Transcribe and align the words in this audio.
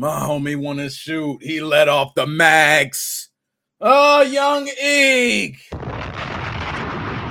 My 0.00 0.20
homie 0.20 0.54
want 0.54 0.78
to 0.78 0.88
shoot. 0.90 1.42
He 1.42 1.60
let 1.60 1.88
off 1.88 2.14
the 2.14 2.24
max. 2.24 3.30
Oh, 3.80 4.22
young 4.22 4.68
Eek. 4.68 5.56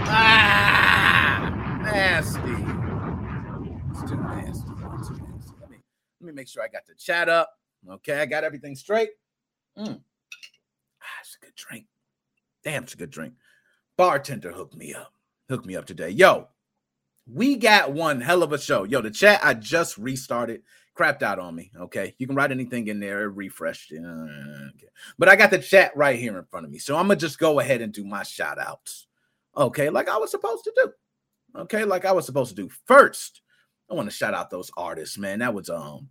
Ah, 0.09 1.79
nasty. 1.81 2.39
It's 3.89 4.01
too 4.01 4.17
nasty. 4.17 4.67
Too 4.67 5.15
nasty. 5.31 5.53
Let 5.61 5.69
me, 5.69 5.77
let 6.19 6.27
me 6.27 6.33
make 6.33 6.49
sure 6.49 6.61
I 6.61 6.67
got 6.67 6.85
the 6.85 6.95
chat 6.95 7.29
up. 7.29 7.49
Okay, 7.89 8.19
I 8.19 8.25
got 8.25 8.43
everything 8.43 8.75
straight. 8.75 9.11
Mm. 9.77 10.01
Ah, 11.01 11.19
it's 11.21 11.37
a 11.41 11.45
good 11.45 11.55
drink. 11.55 11.85
Damn, 12.65 12.83
it's 12.83 12.95
a 12.95 12.97
good 12.97 13.11
drink. 13.11 13.35
Bartender 13.95 14.51
hooked 14.51 14.75
me 14.75 14.93
up. 14.93 15.13
Hooked 15.47 15.65
me 15.65 15.77
up 15.77 15.85
today. 15.85 16.09
Yo, 16.09 16.49
we 17.33 17.55
got 17.55 17.93
one 17.93 18.19
hell 18.19 18.43
of 18.43 18.51
a 18.51 18.57
show. 18.57 18.83
Yo, 18.83 18.99
the 18.99 19.09
chat 19.09 19.39
I 19.41 19.53
just 19.53 19.97
restarted 19.97 20.63
crapped 20.97 21.23
out 21.23 21.39
on 21.39 21.55
me. 21.55 21.71
Okay. 21.77 22.15
You 22.17 22.27
can 22.27 22.35
write 22.35 22.51
anything 22.51 22.87
in 22.87 22.99
there, 22.99 23.23
it 23.23 23.35
refreshed. 23.35 23.91
Okay. 23.93 24.87
But 25.17 25.29
I 25.29 25.35
got 25.35 25.51
the 25.51 25.59
chat 25.59 25.95
right 25.95 26.19
here 26.19 26.37
in 26.37 26.45
front 26.45 26.65
of 26.65 26.71
me. 26.71 26.79
So 26.79 26.95
I'm 26.95 27.07
going 27.07 27.19
to 27.19 27.25
just 27.25 27.39
go 27.39 27.59
ahead 27.59 27.81
and 27.81 27.93
do 27.93 28.03
my 28.03 28.23
shout 28.23 28.57
outs. 28.59 29.07
Okay. 29.55 29.89
Like 29.89 30.09
I 30.09 30.17
was 30.17 30.31
supposed 30.31 30.63
to 30.65 30.73
do. 30.75 30.91
Okay. 31.61 31.85
Like 31.85 32.05
I 32.05 32.11
was 32.11 32.25
supposed 32.25 32.55
to 32.55 32.61
do. 32.61 32.69
First, 32.85 33.41
I 33.89 33.93
want 33.93 34.09
to 34.09 34.15
shout 34.15 34.33
out 34.33 34.49
those 34.49 34.71
artists, 34.75 35.17
man. 35.17 35.39
That 35.39 35.53
was 35.53 35.69
um 35.69 36.09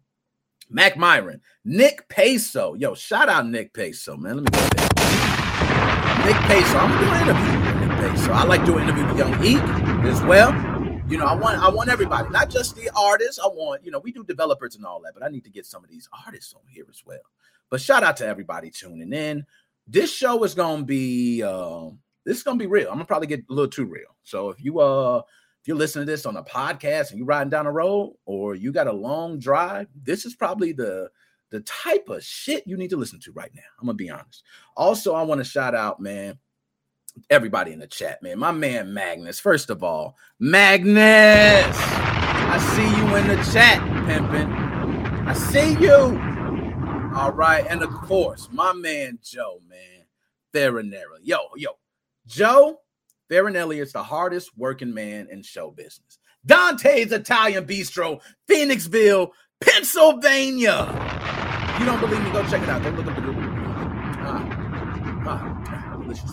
Mac 0.68 0.96
Myron, 0.96 1.40
Nick 1.64 2.08
Peso. 2.08 2.74
Yo, 2.74 2.94
shout 2.94 3.28
out 3.28 3.46
Nick 3.46 3.72
Peso, 3.72 4.16
man. 4.16 4.36
Let 4.36 4.44
me 4.44 4.50
get 4.50 4.76
that. 4.76 6.24
Nick 6.26 6.36
Peso. 6.48 6.78
I'm 6.78 6.90
gonna 6.90 7.04
do 7.04 7.12
an 7.12 7.22
interview 7.22 7.58
with 7.66 7.88
Nick 7.88 7.98
Peso. 7.98 8.32
I 8.32 8.44
like 8.44 8.64
doing 8.64 8.84
interview 8.84 9.06
with 9.06 9.18
Young 9.18 9.44
Eek 9.44 9.62
as 10.06 10.22
well. 10.22 10.52
You 11.08 11.18
know, 11.18 11.26
I 11.26 11.34
want 11.36 11.62
I 11.62 11.68
want 11.68 11.88
everybody, 11.88 12.28
not 12.30 12.50
just 12.50 12.74
the 12.74 12.90
artists. 12.96 13.38
I 13.38 13.46
want, 13.46 13.84
you 13.84 13.92
know, 13.92 14.00
we 14.00 14.10
do 14.10 14.24
developers 14.24 14.74
and 14.74 14.84
all 14.84 15.00
that, 15.02 15.14
but 15.14 15.22
I 15.22 15.28
need 15.28 15.44
to 15.44 15.50
get 15.50 15.64
some 15.64 15.84
of 15.84 15.88
these 15.88 16.08
artists 16.26 16.52
on 16.52 16.62
here 16.68 16.84
as 16.90 17.04
well. 17.06 17.20
But 17.70 17.80
shout 17.80 18.02
out 18.02 18.16
to 18.16 18.26
everybody 18.26 18.70
tuning 18.70 19.12
in. 19.12 19.46
This 19.86 20.12
show 20.12 20.42
is 20.42 20.54
gonna 20.54 20.82
be 20.82 21.44
uh, 21.44 21.90
this 22.24 22.38
is 22.38 22.42
gonna 22.42 22.58
be 22.58 22.66
real. 22.66 22.88
I'm 22.88 22.94
gonna 22.94 23.04
probably 23.04 23.28
get 23.28 23.44
a 23.48 23.52
little 23.52 23.70
too 23.70 23.84
real. 23.84 24.16
So 24.24 24.50
if 24.50 24.60
you 24.60 24.80
uh 24.80 25.22
if 25.60 25.68
you're 25.68 25.76
listening 25.76 26.06
to 26.06 26.10
this 26.10 26.26
on 26.26 26.36
a 26.36 26.42
podcast 26.42 27.10
and 27.10 27.18
you're 27.18 27.26
riding 27.26 27.50
down 27.50 27.66
the 27.66 27.70
road 27.70 28.16
or 28.24 28.56
you 28.56 28.72
got 28.72 28.88
a 28.88 28.92
long 28.92 29.38
drive, 29.38 29.86
this 29.94 30.26
is 30.26 30.34
probably 30.34 30.72
the 30.72 31.08
the 31.50 31.60
type 31.60 32.08
of 32.08 32.24
shit 32.24 32.66
you 32.66 32.76
need 32.76 32.90
to 32.90 32.96
listen 32.96 33.20
to 33.20 33.32
right 33.32 33.52
now. 33.54 33.62
I'm 33.78 33.86
gonna 33.86 33.94
be 33.94 34.10
honest. 34.10 34.42
Also, 34.76 35.14
I 35.14 35.22
want 35.22 35.38
to 35.38 35.44
shout 35.44 35.76
out, 35.76 36.00
man, 36.00 36.40
everybody 37.30 37.72
in 37.72 37.78
the 37.78 37.86
chat, 37.86 38.22
man. 38.22 38.38
My 38.38 38.52
man 38.52 38.92
Magnus. 38.94 39.40
First 39.40 39.70
of 39.70 39.82
all, 39.82 40.16
Magnus, 40.38 40.96
I 40.98 42.58
see 42.74 42.96
you 42.96 43.16
in 43.16 43.28
the 43.28 43.36
chat, 43.52 43.80
pimpin'. 44.06 45.26
I 45.26 45.32
see 45.34 45.72
you. 45.82 46.20
All 47.14 47.32
right, 47.32 47.66
and 47.68 47.82
of 47.82 47.90
course, 47.90 48.48
my 48.52 48.72
man 48.72 49.18
Joe, 49.22 49.60
man, 49.68 50.04
Farinelli. 50.54 51.20
Yo, 51.22 51.38
yo, 51.56 51.70
Joe 52.26 52.80
Farinelli 53.30 53.80
is 53.80 53.92
the 53.92 54.02
hardest 54.02 54.56
working 54.56 54.92
man 54.94 55.28
in 55.30 55.42
show 55.42 55.70
business. 55.70 56.18
Dante's 56.44 57.10
Italian 57.12 57.66
Bistro, 57.66 58.20
Phoenixville, 58.48 59.30
Pennsylvania. 59.60 60.86
You 61.80 61.86
don't 61.86 62.00
believe 62.00 62.22
me? 62.22 62.30
Go 62.30 62.42
check 62.48 62.62
it 62.62 62.68
out. 62.68 62.82
Go 62.82 62.90
look 62.90 63.06
up 63.06 63.16
the 63.16 63.20
Google. 63.22 63.42
Ah, 64.28 65.26
ah, 65.26 65.96
delicious, 66.00 66.30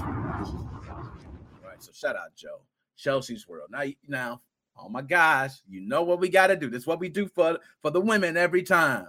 shout 2.03 2.15
out 2.15 2.35
Joe, 2.35 2.61
Chelsea's 2.97 3.47
World. 3.47 3.69
Now, 3.71 3.83
now, 4.07 4.41
all 4.75 4.89
my 4.89 5.01
gosh, 5.01 5.51
you 5.67 5.81
know 5.81 6.03
what 6.03 6.19
we 6.19 6.29
got 6.29 6.47
to 6.47 6.55
do. 6.55 6.69
This 6.69 6.81
is 6.81 6.87
what 6.87 6.99
we 6.99 7.09
do 7.09 7.27
for 7.27 7.59
for 7.81 7.91
the 7.91 8.01
women 8.01 8.35
every 8.37 8.63
time. 8.63 9.07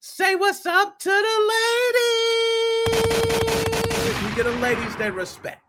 Say 0.00 0.34
what's 0.34 0.66
up 0.66 0.98
to 0.98 1.08
the 1.08 1.50
ladies. 2.84 3.04
We 4.24 4.34
get 4.34 4.44
the 4.44 4.56
ladies 4.60 4.96
they 4.96 5.10
respect. 5.10 5.62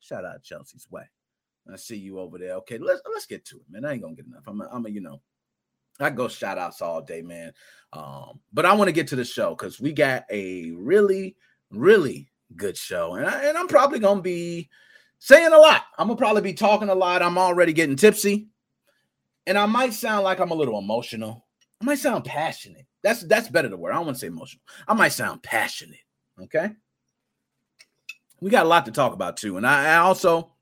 Shout 0.00 0.24
out 0.24 0.42
Chelsea's 0.42 0.86
way. 0.90 1.04
I 1.70 1.76
see 1.76 1.96
you 1.96 2.18
over 2.18 2.38
there. 2.38 2.54
Okay, 2.54 2.78
let's 2.78 3.02
let's 3.12 3.26
get 3.26 3.44
to 3.46 3.56
it, 3.56 3.64
man. 3.68 3.84
I 3.84 3.92
ain't 3.92 4.02
gonna 4.02 4.14
get 4.14 4.26
enough. 4.26 4.44
I'm 4.46 4.60
a, 4.62 4.68
I'm 4.72 4.86
a 4.86 4.88
you 4.88 5.02
know, 5.02 5.20
I 6.00 6.08
go 6.10 6.28
shout 6.28 6.56
outs 6.56 6.80
all 6.80 7.02
day, 7.02 7.20
man. 7.20 7.52
Um, 7.92 8.40
but 8.52 8.64
I 8.64 8.72
want 8.74 8.88
to 8.88 8.92
get 8.92 9.08
to 9.08 9.16
the 9.16 9.24
show 9.24 9.50
because 9.50 9.78
we 9.80 9.92
got 9.92 10.24
a 10.30 10.70
really, 10.70 11.36
really 11.70 12.30
good 12.56 12.78
show, 12.78 13.16
and 13.16 13.26
I, 13.26 13.44
and 13.44 13.58
I'm 13.58 13.68
probably 13.68 13.98
gonna 13.98 14.22
be 14.22 14.70
saying 15.18 15.52
a 15.52 15.58
lot. 15.58 15.82
I'm 15.98 16.08
gonna 16.08 16.16
probably 16.16 16.42
be 16.42 16.54
talking 16.54 16.88
a 16.88 16.94
lot. 16.94 17.22
I'm 17.22 17.38
already 17.38 17.72
getting 17.72 17.96
tipsy, 17.96 18.48
and 19.46 19.58
I 19.58 19.66
might 19.66 19.92
sound 19.92 20.24
like 20.24 20.40
I'm 20.40 20.50
a 20.50 20.54
little 20.54 20.78
emotional. 20.78 21.46
I 21.80 21.84
might 21.84 21.98
sound 21.98 22.24
passionate. 22.24 22.86
That's 23.02 23.22
that's 23.22 23.48
better 23.48 23.68
the 23.68 23.76
word. 23.76 23.92
I 23.92 23.96
don't 23.96 24.06
want 24.06 24.16
to 24.16 24.20
say 24.20 24.26
emotional. 24.26 24.62
I 24.86 24.94
might 24.94 25.12
sound 25.12 25.42
passionate. 25.42 26.00
Okay. 26.42 26.70
We 28.40 28.50
got 28.50 28.66
a 28.66 28.68
lot 28.68 28.86
to 28.86 28.92
talk 28.92 29.14
about 29.14 29.36
too, 29.36 29.56
and 29.56 29.66
I, 29.66 29.94
I 29.94 29.96
also 29.98 30.52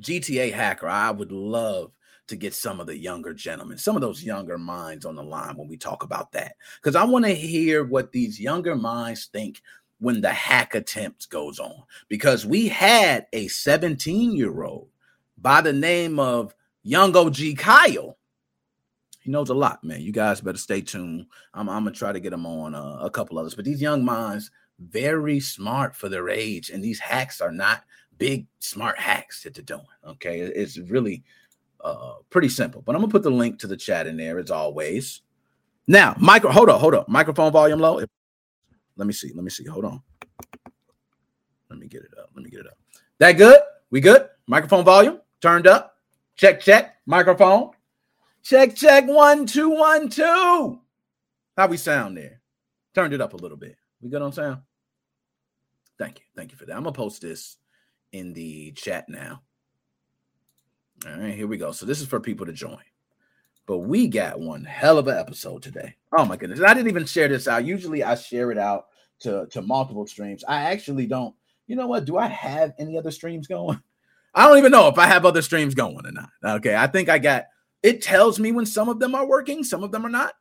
GTA 0.00 0.52
hacker. 0.52 0.88
I 0.88 1.10
would 1.10 1.32
love 1.32 1.92
to 2.26 2.36
get 2.36 2.54
some 2.54 2.80
of 2.80 2.86
the 2.86 2.96
younger 2.96 3.34
gentlemen, 3.34 3.78
some 3.78 3.96
of 3.96 4.02
those 4.02 4.24
younger 4.24 4.56
minds 4.56 5.04
on 5.04 5.14
the 5.14 5.22
line 5.22 5.56
when 5.56 5.68
we 5.68 5.76
talk 5.76 6.02
about 6.02 6.32
that, 6.32 6.54
because 6.80 6.96
I 6.96 7.04
want 7.04 7.24
to 7.26 7.34
hear 7.34 7.84
what 7.84 8.12
these 8.12 8.40
younger 8.40 8.74
minds 8.74 9.26
think 9.26 9.60
when 9.98 10.20
the 10.20 10.30
hack 10.30 10.74
attempt 10.74 11.30
goes 11.30 11.58
on 11.58 11.82
because 12.08 12.44
we 12.44 12.68
had 12.68 13.26
a 13.32 13.48
17 13.48 14.36
year 14.36 14.62
old 14.62 14.88
by 15.38 15.60
the 15.60 15.72
name 15.72 16.18
of 16.18 16.54
Young 16.82 17.16
OG 17.16 17.56
Kyle. 17.56 18.18
He 19.20 19.30
knows 19.30 19.48
a 19.48 19.54
lot, 19.54 19.82
man. 19.82 20.02
You 20.02 20.12
guys 20.12 20.42
better 20.42 20.58
stay 20.58 20.82
tuned. 20.82 21.26
I'm, 21.54 21.68
I'm 21.68 21.84
gonna 21.84 21.96
try 21.96 22.12
to 22.12 22.20
get 22.20 22.32
him 22.32 22.44
on 22.44 22.74
uh, 22.74 22.98
a 23.00 23.10
couple 23.10 23.38
others, 23.38 23.54
but 23.54 23.64
these 23.64 23.80
young 23.80 24.04
minds, 24.04 24.50
very 24.78 25.40
smart 25.40 25.96
for 25.96 26.08
their 26.08 26.28
age, 26.28 26.68
and 26.68 26.84
these 26.84 27.00
hacks 27.00 27.40
are 27.40 27.52
not 27.52 27.84
big 28.18 28.46
smart 28.58 28.98
hacks 28.98 29.42
that 29.42 29.54
they're 29.54 29.64
doing. 29.64 29.86
Okay, 30.06 30.40
it's 30.40 30.76
really 30.78 31.24
uh, 31.82 32.14
pretty 32.28 32.48
simple. 32.48 32.82
But 32.82 32.94
I'm 32.94 33.00
gonna 33.00 33.10
put 33.10 33.22
the 33.22 33.30
link 33.30 33.58
to 33.60 33.66
the 33.66 33.76
chat 33.76 34.06
in 34.06 34.16
there 34.16 34.38
as 34.38 34.50
always. 34.50 35.22
Now, 35.86 36.14
micro, 36.18 36.50
hold 36.50 36.68
up, 36.68 36.80
hold 36.80 36.94
up, 36.94 37.08
microphone 37.08 37.52
volume 37.52 37.80
low. 37.80 38.04
Let 38.96 39.06
me 39.06 39.12
see. 39.12 39.32
Let 39.34 39.44
me 39.44 39.50
see. 39.50 39.64
Hold 39.64 39.84
on. 39.84 40.02
Let 41.70 41.78
me 41.78 41.88
get 41.88 42.02
it 42.02 42.12
up. 42.18 42.30
Let 42.34 42.44
me 42.44 42.50
get 42.50 42.60
it 42.60 42.66
up. 42.66 42.78
That 43.18 43.32
good? 43.32 43.58
We 43.90 44.00
good? 44.00 44.28
Microphone 44.46 44.84
volume 44.84 45.20
turned 45.40 45.66
up. 45.66 45.96
Check, 46.36 46.60
check. 46.60 46.96
Microphone. 47.06 47.70
Check, 48.42 48.74
check. 48.74 49.06
One, 49.06 49.46
two, 49.46 49.70
one, 49.70 50.08
two. 50.08 50.80
How 51.56 51.66
we 51.66 51.76
sound 51.76 52.16
there? 52.16 52.40
Turned 52.94 53.14
it 53.14 53.20
up 53.20 53.34
a 53.34 53.36
little 53.36 53.56
bit. 53.56 53.76
We 54.00 54.10
good 54.10 54.22
on 54.22 54.32
sound? 54.32 54.60
Thank 55.98 56.18
you. 56.18 56.24
Thank 56.36 56.52
you 56.52 56.58
for 56.58 56.66
that. 56.66 56.76
I'm 56.76 56.82
gonna 56.82 56.92
post 56.92 57.22
this 57.22 57.56
in 58.12 58.32
the 58.32 58.72
chat 58.72 59.08
now. 59.08 59.42
All 61.06 61.18
right, 61.18 61.34
here 61.34 61.46
we 61.46 61.56
go. 61.56 61.72
So 61.72 61.86
this 61.86 62.00
is 62.00 62.06
for 62.06 62.20
people 62.20 62.46
to 62.46 62.52
join. 62.52 62.78
But 63.66 63.78
we 63.78 64.08
got 64.08 64.40
one 64.40 64.64
hell 64.64 64.98
of 64.98 65.08
an 65.08 65.16
episode 65.16 65.62
today. 65.62 65.96
Oh 66.16 66.24
my 66.24 66.36
goodness. 66.36 66.58
And 66.58 66.68
I 66.68 66.74
didn't 66.74 66.88
even 66.88 67.06
share 67.06 67.28
this 67.28 67.48
out. 67.48 67.64
Usually 67.64 68.02
I 68.02 68.14
share 68.14 68.50
it 68.50 68.58
out 68.58 68.86
to, 69.20 69.46
to 69.50 69.62
multiple 69.62 70.06
streams. 70.06 70.44
I 70.46 70.70
actually 70.72 71.06
don't. 71.06 71.34
You 71.66 71.76
know 71.76 71.86
what? 71.86 72.04
Do 72.04 72.18
I 72.18 72.26
have 72.26 72.74
any 72.78 72.98
other 72.98 73.10
streams 73.10 73.46
going? 73.46 73.80
I 74.34 74.46
don't 74.46 74.58
even 74.58 74.72
know 74.72 74.88
if 74.88 74.98
I 74.98 75.06
have 75.06 75.24
other 75.24 75.42
streams 75.42 75.74
going 75.74 76.04
or 76.04 76.12
not. 76.12 76.28
Okay. 76.44 76.74
I 76.74 76.88
think 76.88 77.08
I 77.08 77.18
got 77.18 77.44
it 77.82 78.02
tells 78.02 78.40
me 78.40 78.52
when 78.52 78.66
some 78.66 78.88
of 78.88 78.98
them 78.98 79.14
are 79.14 79.26
working, 79.26 79.62
some 79.62 79.82
of 79.82 79.92
them 79.92 80.04
are 80.04 80.10
not. 80.10 80.34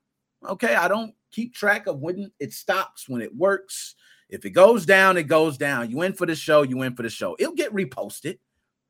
Okay. 0.46 0.76
I 0.76 0.88
don't 0.88 1.14
keep 1.32 1.54
track 1.54 1.88
of 1.88 2.00
when 2.00 2.32
it 2.40 2.52
stops, 2.54 3.08
when 3.08 3.22
it 3.22 3.36
works. 3.36 3.96
If 4.30 4.46
it 4.46 4.50
goes 4.50 4.86
down, 4.86 5.16
it 5.16 5.24
goes 5.24 5.58
down. 5.58 5.92
You 5.92 6.02
in 6.02 6.14
for 6.14 6.26
the 6.26 6.36
show, 6.36 6.64
you 6.64 6.82
in 6.82 6.96
for 6.96 7.04
the 7.04 7.10
show. 7.10 7.36
It'll 7.40 7.54
get 7.54 7.74
reposted. 7.74 8.40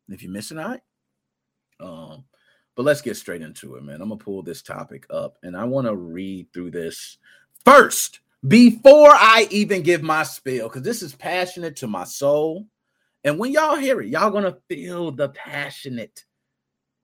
If 0.10 0.24
you're 0.24 0.32
missing 0.32 0.60
out. 0.60 0.80
Um, 1.80 2.26
but 2.76 2.84
let's 2.84 3.02
get 3.02 3.18
straight 3.18 3.42
into 3.42 3.76
it, 3.76 3.84
man. 3.84 4.02
I'm 4.02 4.10
gonna 4.10 4.18
pull 4.18 4.42
this 4.42 4.62
topic 4.62 5.06
up 5.10 5.38
and 5.44 5.56
I 5.56 5.64
want 5.66 5.88
to 5.88 5.96
read 5.96 6.52
through 6.54 6.72
this 6.72 7.18
first 7.66 8.20
before 8.48 9.12
I 9.12 9.48
even 9.52 9.84
give 9.84 10.02
my 10.02 10.24
spiel 10.24 10.68
because 10.68 10.82
this 10.82 11.02
is 11.02 11.16
passionate 11.16 11.76
to 11.78 11.88
my 11.88 12.04
soul. 12.04 12.68
And 13.24 13.40
when 13.40 13.52
y'all 13.52 13.76
hear 13.76 14.02
it, 14.02 14.10
y'all 14.10 14.32
gonna 14.32 14.58
feel 14.68 15.12
the 15.12 15.30
passionate 15.30 16.26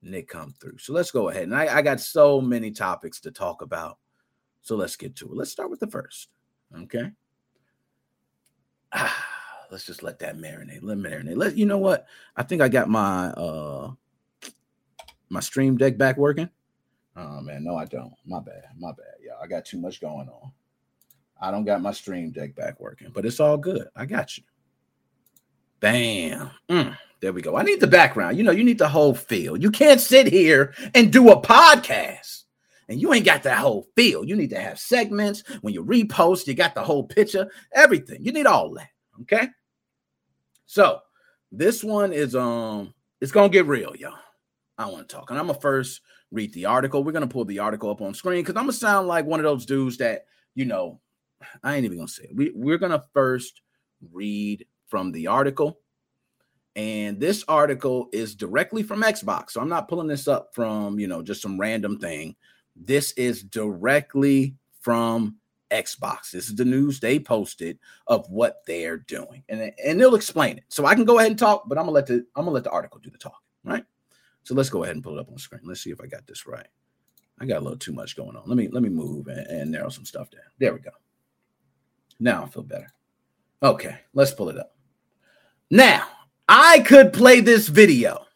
Nick 0.02 0.28
come 0.28 0.54
through. 0.60 0.78
So 0.78 0.92
let's 0.92 1.10
go 1.10 1.28
ahead. 1.28 1.44
And 1.44 1.54
I, 1.54 1.78
I 1.78 1.82
got 1.82 2.00
so 2.00 2.40
many 2.40 2.70
topics 2.70 3.20
to 3.20 3.30
talk 3.30 3.62
about. 3.62 3.98
So 4.62 4.76
let's 4.76 4.96
get 4.96 5.16
to 5.16 5.26
it. 5.26 5.34
Let's 5.34 5.50
start 5.50 5.70
with 5.70 5.80
the 5.80 5.86
first. 5.86 6.28
Okay. 6.82 7.10
Ah, 8.92 9.26
let's 9.70 9.86
just 9.86 10.02
let 10.02 10.18
that 10.20 10.36
marinate. 10.36 10.80
Let 10.82 10.98
marinate. 10.98 11.36
Let 11.36 11.56
you 11.56 11.66
know 11.66 11.78
what? 11.78 12.06
I 12.36 12.42
think 12.42 12.62
I 12.62 12.68
got 12.68 12.88
my 12.88 13.28
uh 13.28 13.92
my 15.30 15.40
stream 15.40 15.76
deck 15.76 15.96
back 15.96 16.16
working? 16.16 16.50
Oh 17.16 17.40
man, 17.40 17.64
no, 17.64 17.76
I 17.76 17.86
don't. 17.86 18.12
My 18.26 18.40
bad. 18.40 18.64
My 18.78 18.92
bad. 18.92 19.14
Yeah, 19.24 19.32
I 19.42 19.46
got 19.46 19.64
too 19.64 19.78
much 19.78 20.00
going 20.00 20.28
on. 20.28 20.52
I 21.40 21.50
don't 21.50 21.64
got 21.64 21.80
my 21.80 21.92
stream 21.92 22.30
deck 22.30 22.54
back 22.54 22.78
working, 22.80 23.10
but 23.12 23.24
it's 23.24 23.40
all 23.40 23.56
good. 23.56 23.88
I 23.96 24.04
got 24.06 24.36
you. 24.36 24.44
Bam. 25.80 26.50
Mm, 26.68 26.96
there 27.20 27.32
we 27.32 27.40
go. 27.40 27.56
I 27.56 27.62
need 27.62 27.80
the 27.80 27.86
background. 27.86 28.36
You 28.36 28.42
know, 28.42 28.50
you 28.52 28.64
need 28.64 28.78
the 28.78 28.88
whole 28.88 29.14
feel. 29.14 29.56
You 29.56 29.70
can't 29.70 30.00
sit 30.00 30.26
here 30.26 30.74
and 30.94 31.12
do 31.12 31.30
a 31.30 31.40
podcast 31.40 32.44
And 32.88 33.00
you 33.00 33.14
ain't 33.14 33.24
got 33.24 33.44
that 33.44 33.58
whole 33.58 33.86
feel. 33.96 34.24
You 34.24 34.36
need 34.36 34.50
to 34.50 34.60
have 34.60 34.78
segments. 34.78 35.44
When 35.62 35.72
you 35.72 35.84
repost, 35.84 36.46
you 36.46 36.54
got 36.54 36.74
the 36.74 36.82
whole 36.82 37.04
picture, 37.04 37.48
everything. 37.72 38.22
You 38.22 38.32
need 38.32 38.46
all 38.46 38.74
that. 38.74 38.88
Okay. 39.22 39.48
So 40.66 41.00
this 41.52 41.82
one 41.82 42.12
is 42.12 42.34
um 42.34 42.92
it's 43.20 43.32
gonna 43.32 43.48
get 43.48 43.66
real, 43.66 43.94
y'all. 43.96 44.18
I 44.80 44.86
want 44.86 45.06
to 45.06 45.14
talk. 45.14 45.30
And 45.30 45.38
I'm 45.38 45.46
gonna 45.46 45.60
first 45.60 46.00
read 46.30 46.54
the 46.54 46.64
article. 46.64 47.04
We're 47.04 47.12
gonna 47.12 47.26
pull 47.26 47.44
the 47.44 47.58
article 47.58 47.90
up 47.90 48.00
on 48.00 48.14
screen 48.14 48.42
because 48.42 48.56
I'm 48.56 48.62
gonna 48.62 48.72
sound 48.72 49.08
like 49.08 49.26
one 49.26 49.38
of 49.38 49.44
those 49.44 49.66
dudes 49.66 49.98
that, 49.98 50.24
you 50.54 50.64
know, 50.64 51.00
I 51.62 51.76
ain't 51.76 51.84
even 51.84 51.98
gonna 51.98 52.08
say 52.08 52.24
it. 52.24 52.34
We, 52.34 52.50
we're 52.54 52.78
gonna 52.78 53.04
first 53.12 53.60
read 54.10 54.66
from 54.86 55.12
the 55.12 55.26
article. 55.26 55.80
And 56.76 57.20
this 57.20 57.44
article 57.46 58.08
is 58.12 58.34
directly 58.34 58.82
from 58.82 59.02
Xbox. 59.02 59.50
So 59.50 59.60
I'm 59.60 59.68
not 59.68 59.88
pulling 59.88 60.06
this 60.06 60.26
up 60.26 60.54
from, 60.54 60.98
you 60.98 61.08
know, 61.08 61.20
just 61.20 61.42
some 61.42 61.60
random 61.60 61.98
thing. 61.98 62.34
This 62.74 63.12
is 63.12 63.42
directly 63.42 64.54
from 64.80 65.36
Xbox. 65.70 66.30
This 66.30 66.48
is 66.48 66.54
the 66.54 66.64
news 66.64 67.00
they 67.00 67.18
posted 67.18 67.78
of 68.06 68.30
what 68.30 68.62
they're 68.66 68.98
doing. 68.98 69.42
And, 69.50 69.72
and 69.84 70.00
they'll 70.00 70.14
explain 70.14 70.56
it. 70.56 70.64
So 70.68 70.86
I 70.86 70.94
can 70.94 71.04
go 71.04 71.18
ahead 71.18 71.32
and 71.32 71.38
talk, 71.38 71.68
but 71.68 71.76
I'm 71.76 71.84
gonna 71.84 71.94
let 71.94 72.06
the 72.06 72.24
I'm 72.34 72.44
gonna 72.44 72.52
let 72.52 72.64
the 72.64 72.70
article 72.70 72.98
do 73.00 73.10
the 73.10 73.18
talk, 73.18 73.42
right? 73.62 73.84
So 74.42 74.54
let's 74.54 74.70
go 74.70 74.82
ahead 74.82 74.96
and 74.96 75.04
pull 75.04 75.16
it 75.16 75.20
up 75.20 75.28
on 75.28 75.34
the 75.34 75.40
screen. 75.40 75.62
Let's 75.64 75.82
see 75.82 75.90
if 75.90 76.00
I 76.00 76.06
got 76.06 76.26
this 76.26 76.46
right. 76.46 76.66
I 77.40 77.46
got 77.46 77.58
a 77.58 77.64
little 77.64 77.78
too 77.78 77.92
much 77.92 78.16
going 78.16 78.36
on. 78.36 78.42
Let 78.46 78.56
me 78.56 78.68
let 78.68 78.82
me 78.82 78.88
move 78.88 79.28
and, 79.28 79.46
and 79.46 79.70
narrow 79.70 79.88
some 79.88 80.04
stuff 80.04 80.30
down. 80.30 80.42
There 80.58 80.74
we 80.74 80.80
go. 80.80 80.90
Now 82.18 82.44
I 82.44 82.48
feel 82.48 82.62
better. 82.62 82.92
Okay, 83.62 83.96
let's 84.14 84.32
pull 84.32 84.48
it 84.48 84.58
up. 84.58 84.74
Now, 85.70 86.06
I 86.48 86.80
could 86.80 87.12
play 87.12 87.40
this 87.40 87.68
video, 87.68 88.26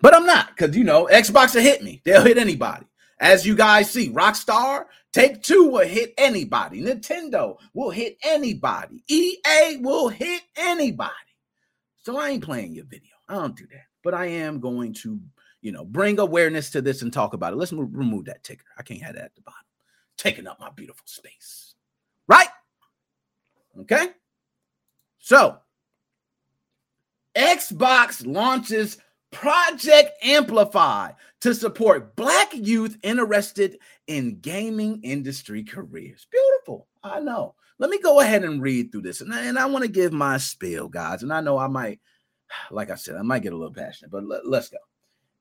but 0.00 0.14
I'm 0.14 0.26
not 0.26 0.48
because 0.48 0.76
you 0.76 0.84
know 0.84 1.08
Xbox 1.10 1.54
will 1.54 1.62
hit 1.62 1.82
me. 1.82 2.00
They'll 2.04 2.24
hit 2.24 2.38
anybody. 2.38 2.86
As 3.18 3.46
you 3.46 3.54
guys 3.54 3.90
see, 3.90 4.10
Rockstar, 4.10 4.86
Take 5.12 5.42
Two 5.42 5.68
will 5.68 5.86
hit 5.86 6.14
anybody. 6.16 6.82
Nintendo 6.82 7.58
will 7.74 7.90
hit 7.90 8.16
anybody. 8.24 9.04
EA 9.08 9.76
will 9.80 10.08
hit 10.08 10.42
anybody. 10.56 11.12
So 12.02 12.16
I 12.16 12.30
ain't 12.30 12.44
playing 12.44 12.74
your 12.74 12.86
video. 12.86 13.12
I 13.28 13.34
don't 13.34 13.56
do 13.56 13.66
that. 13.66 13.91
But 14.02 14.14
I 14.14 14.26
am 14.26 14.60
going 14.60 14.94
to, 14.94 15.20
you 15.60 15.72
know, 15.72 15.84
bring 15.84 16.18
awareness 16.18 16.70
to 16.70 16.82
this 16.82 17.02
and 17.02 17.12
talk 17.12 17.34
about 17.34 17.52
it. 17.52 17.56
Let's 17.56 17.72
remove 17.72 18.24
that 18.26 18.42
ticker. 18.44 18.64
I 18.78 18.82
can't 18.82 19.02
have 19.02 19.14
that 19.14 19.24
at 19.24 19.34
the 19.34 19.42
bottom. 19.42 19.60
Taking 20.16 20.46
up 20.46 20.60
my 20.60 20.70
beautiful 20.70 21.06
space. 21.06 21.74
Right? 22.28 22.48
Okay. 23.80 24.08
So 25.18 25.58
Xbox 27.36 28.26
launches 28.26 28.98
Project 29.30 30.12
Amplify 30.22 31.12
to 31.40 31.54
support 31.54 32.14
Black 32.16 32.52
youth 32.52 32.98
interested 33.02 33.78
in 34.06 34.38
gaming 34.40 35.00
industry 35.02 35.64
careers. 35.64 36.26
Beautiful. 36.30 36.86
I 37.02 37.20
know. 37.20 37.54
Let 37.78 37.90
me 37.90 37.98
go 37.98 38.20
ahead 38.20 38.44
and 38.44 38.62
read 38.62 38.92
through 38.92 39.02
this. 39.02 39.22
And 39.22 39.32
I, 39.32 39.44
and 39.46 39.58
I 39.58 39.66
want 39.66 39.84
to 39.84 39.90
give 39.90 40.12
my 40.12 40.36
spiel, 40.36 40.88
guys. 40.88 41.22
And 41.22 41.32
I 41.32 41.40
know 41.40 41.56
I 41.58 41.66
might, 41.66 41.98
like 42.70 42.90
I 42.90 42.96
said, 42.96 43.16
I 43.16 43.22
might 43.22 43.42
get 43.42 43.52
a 43.52 43.56
little 43.56 43.74
passionate, 43.74 44.10
but 44.10 44.24
let, 44.24 44.46
let's 44.46 44.68
go. 44.68 44.78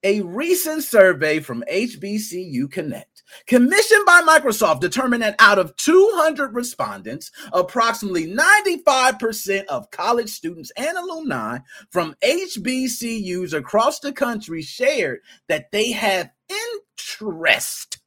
A 0.03 0.21
recent 0.21 0.83
survey 0.83 1.39
from 1.39 1.63
HBCU 1.71 2.71
Connect, 2.71 3.21
commissioned 3.45 4.03
by 4.07 4.21
Microsoft, 4.21 4.79
determined 4.79 5.21
that 5.21 5.35
out 5.37 5.59
of 5.59 5.75
200 5.75 6.55
respondents, 6.55 7.31
approximately 7.53 8.25
95% 8.25 9.65
of 9.65 9.91
college 9.91 10.29
students 10.29 10.71
and 10.75 10.97
alumni 10.97 11.59
from 11.91 12.15
HBCUs 12.23 13.53
across 13.53 13.99
the 13.99 14.11
country 14.11 14.63
shared 14.63 15.19
that 15.47 15.71
they 15.71 15.91
have 15.91 16.31
interest 16.49 17.99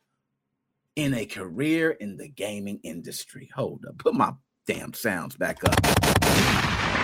in 0.96 1.14
a 1.14 1.26
career 1.26 1.92
in 1.92 2.16
the 2.16 2.28
gaming 2.28 2.80
industry. 2.82 3.50
Hold 3.54 3.84
up, 3.86 3.98
put 3.98 4.14
my 4.14 4.32
damn 4.66 4.94
sounds 4.94 5.36
back 5.36 5.62
up. 5.62 6.13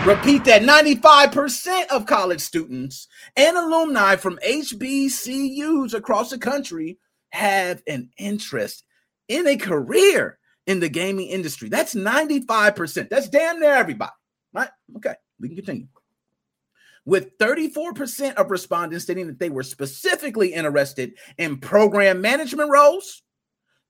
Repeat 0.07 0.45
that 0.45 0.63
95% 0.63 1.89
of 1.89 2.07
college 2.07 2.41
students 2.41 3.07
and 3.37 3.55
alumni 3.55 4.17
from 4.17 4.39
HBCUs 4.39 5.93
across 5.93 6.31
the 6.31 6.39
country 6.39 6.99
have 7.29 7.83
an 7.87 8.09
interest 8.17 8.85
in 9.29 9.47
a 9.47 9.59
career 9.59 10.39
in 10.67 10.81
the 10.81 10.89
gaming 10.89 11.29
industry. 11.29 11.69
That's 11.69 11.95
95%. 11.95 13.11
That's 13.11 13.29
damn 13.29 13.61
near 13.61 13.75
everybody, 13.75 14.11
right? 14.55 14.71
Okay, 14.97 15.15
we 15.39 15.49
can 15.49 15.57
continue. 15.57 15.87
With 17.05 17.37
34% 17.37 18.37
of 18.37 18.51
respondents 18.51 19.05
stating 19.05 19.27
that 19.27 19.39
they 19.39 19.51
were 19.51 19.63
specifically 19.63 20.55
interested 20.55 21.13
in 21.37 21.59
program 21.59 22.23
management 22.23 22.71
roles, 22.71 23.23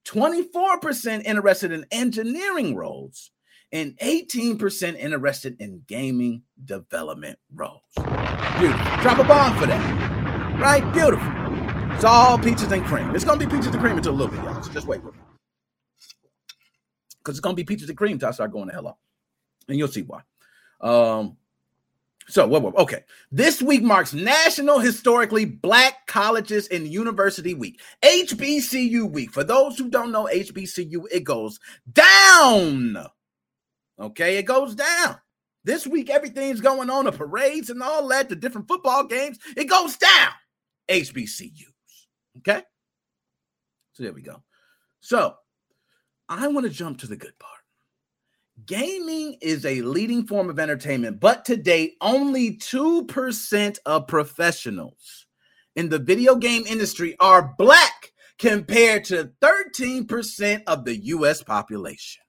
24% 0.07 1.23
interested 1.23 1.71
in 1.71 1.87
engineering 1.93 2.75
roles, 2.75 3.31
and 3.73 3.97
18% 3.99 4.99
interested 4.99 5.57
in 5.61 5.83
gaming 5.87 6.43
development 6.65 7.39
roles. 7.55 7.83
Beautiful. 7.97 8.87
Drop 9.03 9.19
a 9.19 9.25
bomb 9.25 9.59
for 9.59 9.67
that. 9.67 10.61
Right? 10.61 10.93
Beautiful. 10.93 11.29
It's 11.95 12.05
all 12.05 12.39
peaches 12.39 12.73
and 12.73 12.85
cream. 12.85 13.15
It's 13.15 13.25
gonna 13.25 13.39
be 13.39 13.47
peaches 13.47 13.69
and 13.69 13.81
cream 13.81 13.97
until 13.97 14.13
a 14.13 14.17
little 14.17 14.35
bit, 14.35 14.45
y'all. 14.45 14.63
So 14.63 14.73
just 14.73 14.87
wait. 14.87 15.03
With 15.03 15.15
me. 15.15 15.21
Because 17.19 17.37
it's 17.37 17.41
gonna 17.41 17.55
be 17.55 17.65
peaches 17.65 17.89
and 17.89 17.97
cream 17.97 18.13
until 18.13 18.29
I 18.29 18.33
start 18.33 18.53
going 18.53 18.69
to 18.69 18.75
hell 18.75 18.89
off. 18.89 18.97
And 19.69 19.79
you'll 19.79 19.89
see 19.89 20.03
why. 20.03 20.23
Um, 20.81 21.37
so, 22.31 22.47
what, 22.47 22.63
what, 22.63 22.77
okay. 22.77 23.05
This 23.33 23.61
week 23.61 23.83
marks 23.83 24.15
National 24.15 24.79
Historically 24.79 25.45
Black 25.45 26.07
Colleges 26.07 26.69
and 26.69 26.87
University 26.87 27.55
Week, 27.55 27.81
HBCU 28.03 29.11
Week. 29.11 29.33
For 29.33 29.43
those 29.43 29.77
who 29.77 29.91
don't 29.91 30.13
know 30.13 30.29
HBCU, 30.33 31.07
it 31.11 31.25
goes 31.25 31.59
down 31.93 32.97
Okay, 34.01 34.39
it 34.39 34.45
goes 34.45 34.75
down. 34.75 35.17
This 35.63 35.87
week, 35.87 36.09
everything's 36.09 36.61
going 36.61 36.89
on, 36.89 37.05
the 37.05 37.13
parades 37.13 37.69
and 37.69 37.83
all 37.83 38.09
that, 38.09 38.29
the 38.29 38.37
different 38.37 38.67
football 38.67 39.05
games, 39.05 39.39
it 39.57 39.65
goes 39.65 39.97
down. 39.99 40.31
HBCUs. 40.89 41.67
Okay. 42.39 42.63
So 43.93 44.03
there 44.03 44.13
we 44.13 44.23
go. 44.23 44.43
So 45.01 45.35
I 46.29 46.49
want 46.49 46.65
to 46.65 46.73
jump 46.73 46.99
to 47.01 47.07
the 47.07 47.17
good 47.17 47.39
part. 47.39 47.53
Gaming 48.67 49.37
is 49.41 49.65
a 49.65 49.83
leading 49.83 50.27
form 50.27 50.51
of 50.51 50.59
entertainment, 50.59 51.21
but 51.21 51.45
to 51.47 51.57
date, 51.57 51.95
only 52.01 52.57
2% 52.57 53.79
of 53.87 54.07
professionals 54.07 55.27
in 55.77 55.89
the 55.89 55.99
video 55.99 56.37
game 56.37 56.65
industry 56.67 57.17
are 57.21 57.55
black 57.59 58.13
compared 58.39 59.05
to 59.05 59.31
13% 59.43 60.63
of 60.67 60.85
the 60.85 60.97
US 60.97 61.43
population. 61.43 62.23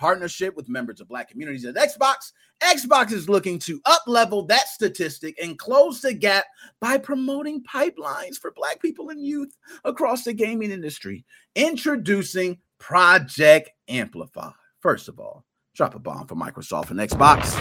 Partnership 0.00 0.56
with 0.56 0.68
members 0.68 0.98
of 1.00 1.08
Black 1.08 1.28
communities 1.28 1.66
at 1.66 1.74
Xbox, 1.74 2.32
Xbox 2.62 3.12
is 3.12 3.28
looking 3.28 3.58
to 3.60 3.80
uplevel 3.80 4.48
that 4.48 4.66
statistic 4.66 5.38
and 5.40 5.58
close 5.58 6.00
the 6.00 6.14
gap 6.14 6.46
by 6.80 6.96
promoting 6.96 7.62
pipelines 7.62 8.38
for 8.38 8.50
Black 8.50 8.80
people 8.80 9.10
and 9.10 9.24
youth 9.24 9.54
across 9.84 10.24
the 10.24 10.32
gaming 10.32 10.70
industry. 10.70 11.26
Introducing 11.54 12.58
Project 12.78 13.70
Amplify. 13.88 14.50
First 14.80 15.08
of 15.08 15.20
all, 15.20 15.44
drop 15.74 15.94
a 15.94 15.98
bomb 15.98 16.26
for 16.26 16.34
Microsoft 16.34 16.90
and 16.90 16.98
Xbox. 16.98 17.52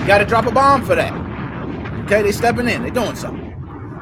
You 0.00 0.06
got 0.06 0.18
to 0.18 0.24
drop 0.24 0.46
a 0.46 0.52
bomb 0.52 0.84
for 0.84 0.94
that. 0.94 1.12
Okay, 2.04 2.22
they 2.22 2.30
stepping 2.30 2.68
in, 2.68 2.82
they 2.82 2.90
doing 2.90 3.16
something 3.16 3.51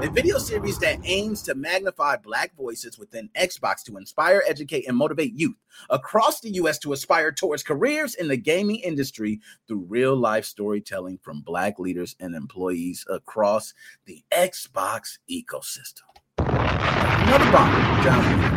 a 0.02 0.08
video 0.08 0.38
series 0.38 0.78
that 0.78 0.98
aims 1.04 1.42
to 1.42 1.54
magnify 1.54 2.16
Black 2.16 2.54
voices 2.56 2.98
within 2.98 3.28
Xbox 3.38 3.82
to 3.82 3.98
inspire, 3.98 4.42
educate, 4.48 4.88
and 4.88 4.96
motivate 4.96 5.34
youth 5.34 5.56
across 5.90 6.40
the 6.40 6.48
U.S. 6.52 6.78
to 6.78 6.94
aspire 6.94 7.30
towards 7.32 7.62
careers 7.62 8.14
in 8.14 8.28
the 8.28 8.38
gaming 8.38 8.76
industry 8.76 9.40
through 9.68 9.84
real 9.88 10.16
life 10.16 10.46
storytelling 10.46 11.18
from 11.22 11.42
Black 11.42 11.78
leaders 11.78 12.16
and 12.18 12.34
employees 12.34 13.04
across 13.10 13.74
the 14.06 14.24
Xbox 14.32 15.18
ecosystem. 15.30 16.00
Another 16.38 17.52
bomb, 17.52 18.02
John. 18.02 18.50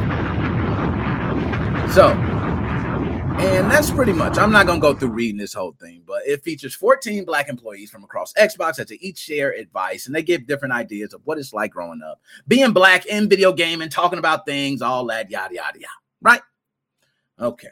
So, 1.91 2.42
and 3.39 3.71
that's 3.71 3.91
pretty 3.91 4.13
much. 4.13 4.37
I'm 4.37 4.51
not 4.51 4.65
going 4.65 4.79
to 4.79 4.81
go 4.81 4.93
through 4.93 5.09
reading 5.09 5.37
this 5.37 5.53
whole 5.53 5.75
thing, 5.79 6.03
but 6.05 6.21
it 6.25 6.43
features 6.43 6.75
14 6.75 7.25
black 7.25 7.49
employees 7.49 7.89
from 7.89 8.03
across 8.03 8.33
Xbox 8.33 8.75
that 8.75 8.87
to 8.89 9.05
each 9.05 9.17
share 9.17 9.53
advice 9.53 10.05
and 10.05 10.15
they 10.15 10.23
give 10.23 10.47
different 10.47 10.73
ideas 10.73 11.13
of 11.13 11.21
what 11.25 11.37
it's 11.37 11.53
like 11.53 11.71
growing 11.71 12.01
up, 12.01 12.21
being 12.47 12.71
black 12.71 13.05
in 13.05 13.27
video 13.27 13.51
gaming, 13.51 13.89
talking 13.89 14.19
about 14.19 14.45
things, 14.45 14.81
all 14.81 15.05
that, 15.07 15.29
yada, 15.29 15.55
yada, 15.55 15.79
yada. 15.79 15.87
Right? 16.21 16.41
Okay. 17.39 17.69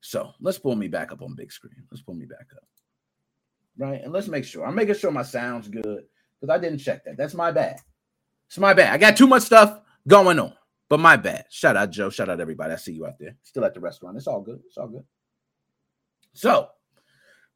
So 0.00 0.32
let's 0.40 0.58
pull 0.58 0.76
me 0.76 0.88
back 0.88 1.12
up 1.12 1.22
on 1.22 1.34
big 1.34 1.50
screen. 1.50 1.84
Let's 1.90 2.02
pull 2.02 2.14
me 2.14 2.26
back 2.26 2.46
up. 2.54 2.68
Right. 3.78 4.02
And 4.02 4.12
let's 4.12 4.28
make 4.28 4.44
sure 4.44 4.66
I'm 4.66 4.74
making 4.74 4.96
sure 4.96 5.10
my 5.10 5.22
sound's 5.22 5.68
good 5.68 6.04
because 6.40 6.54
I 6.54 6.58
didn't 6.58 6.78
check 6.78 7.04
that. 7.04 7.16
That's 7.16 7.34
my 7.34 7.50
bad. 7.50 7.78
It's 8.48 8.58
my 8.58 8.74
bad. 8.74 8.92
I 8.92 8.98
got 8.98 9.16
too 9.16 9.26
much 9.26 9.42
stuff 9.42 9.80
going 10.06 10.38
on. 10.38 10.52
But 10.88 11.00
my 11.00 11.16
bad. 11.16 11.46
Shout 11.50 11.76
out 11.76 11.90
Joe. 11.90 12.10
Shout 12.10 12.28
out 12.28 12.40
everybody. 12.40 12.72
I 12.72 12.76
see 12.76 12.92
you 12.92 13.06
out 13.06 13.18
there. 13.18 13.36
Still 13.42 13.64
at 13.64 13.74
the 13.74 13.80
restaurant. 13.80 14.16
It's 14.16 14.26
all 14.26 14.42
good. 14.42 14.60
It's 14.66 14.78
all 14.78 14.88
good. 14.88 15.04
So, 16.34 16.68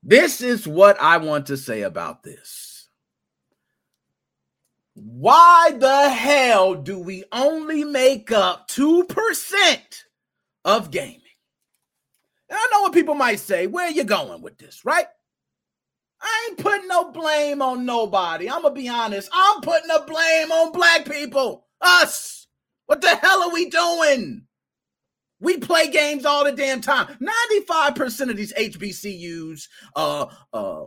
this 0.03 0.41
is 0.41 0.67
what 0.67 1.01
I 1.01 1.19
want 1.19 1.47
to 1.47 1.57
say 1.57 1.83
about 1.83 2.23
this. 2.23 2.89
why 5.05 5.73
the 5.79 6.09
hell 6.11 6.75
do 6.75 6.99
we 6.99 7.25
only 7.33 7.85
make 7.85 8.33
up 8.33 8.69
2% 8.69 10.05
of 10.65 10.91
gaming? 10.91 11.21
And 12.51 12.59
I 12.59 12.69
know 12.73 12.83
what 12.83 12.93
people 12.93 13.15
might 13.15 13.41
say. 13.41 13.67
Where 13.67 13.91
you 13.91 14.05
going 14.05 14.43
with 14.43 14.59
this, 14.59 14.85
right? 14.85 15.07
I 16.21 16.49
ain't 16.49 16.59
putting 16.59 16.89
no 16.89 17.13
blame 17.13 17.63
on 17.63 17.87
nobody. 17.87 18.51
I'm 18.51 18.63
going 18.63 18.75
to 18.75 18.81
be 18.81 18.89
honest. 18.89 19.29
I'm 19.33 19.61
putting 19.61 19.89
the 19.89 20.05
blame 20.07 20.51
on 20.51 20.73
black 20.73 21.05
people. 21.05 21.67
Us. 21.81 22.38
What 22.89 23.03
the 23.03 23.17
hell 23.17 23.43
are 23.43 23.53
we 23.53 23.69
doing? 23.69 24.47
We 25.41 25.59
play 25.59 25.91
games 25.91 26.25
all 26.25 26.43
the 26.43 26.53
damn 26.53 26.81
time. 26.81 27.19
95% 27.21 28.31
of 28.31 28.37
these 28.37 28.55
HBCUs, 28.55 29.69
uh, 29.95 30.27
uh, 30.55 30.87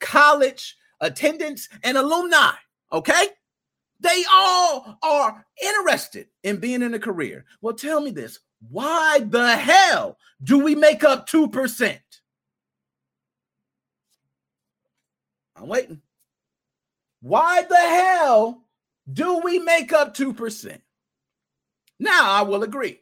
college 0.00 0.76
attendance 0.98 1.68
and 1.84 1.98
alumni, 1.98 2.52
okay? 2.90 3.28
They 4.00 4.24
all 4.32 4.96
are 5.02 5.46
interested 5.62 6.28
in 6.42 6.56
being 6.56 6.80
in 6.80 6.94
a 6.94 6.98
career. 6.98 7.44
Well, 7.60 7.74
tell 7.74 8.00
me 8.00 8.12
this 8.12 8.40
why 8.70 9.20
the 9.20 9.56
hell 9.56 10.16
do 10.42 10.60
we 10.60 10.74
make 10.74 11.04
up 11.04 11.28
2%? 11.28 11.98
I'm 15.54 15.68
waiting. 15.68 16.00
Why 17.20 17.62
the 17.62 17.76
hell 17.76 18.62
do 19.12 19.42
we 19.44 19.58
make 19.58 19.92
up 19.92 20.16
2%? 20.16 20.80
Now, 21.98 22.30
I 22.30 22.42
will 22.42 22.62
agree 22.62 23.00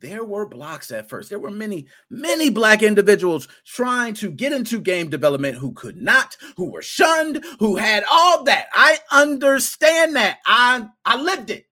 there 0.00 0.24
were 0.24 0.46
blocks 0.46 0.90
at 0.90 1.08
first. 1.08 1.28
There 1.28 1.38
were 1.38 1.50
many, 1.50 1.86
many 2.10 2.50
black 2.50 2.82
individuals 2.82 3.48
trying 3.64 4.14
to 4.14 4.30
get 4.30 4.52
into 4.52 4.80
game 4.80 5.10
development 5.10 5.56
who 5.56 5.72
could 5.72 5.96
not, 5.96 6.36
who 6.56 6.70
were 6.70 6.82
shunned, 6.82 7.44
who 7.58 7.76
had 7.76 8.04
all 8.10 8.44
that. 8.44 8.68
I 8.72 8.98
understand 9.10 10.16
that. 10.16 10.38
I 10.46 10.86
I 11.04 11.20
lived 11.20 11.50
it. 11.50 11.66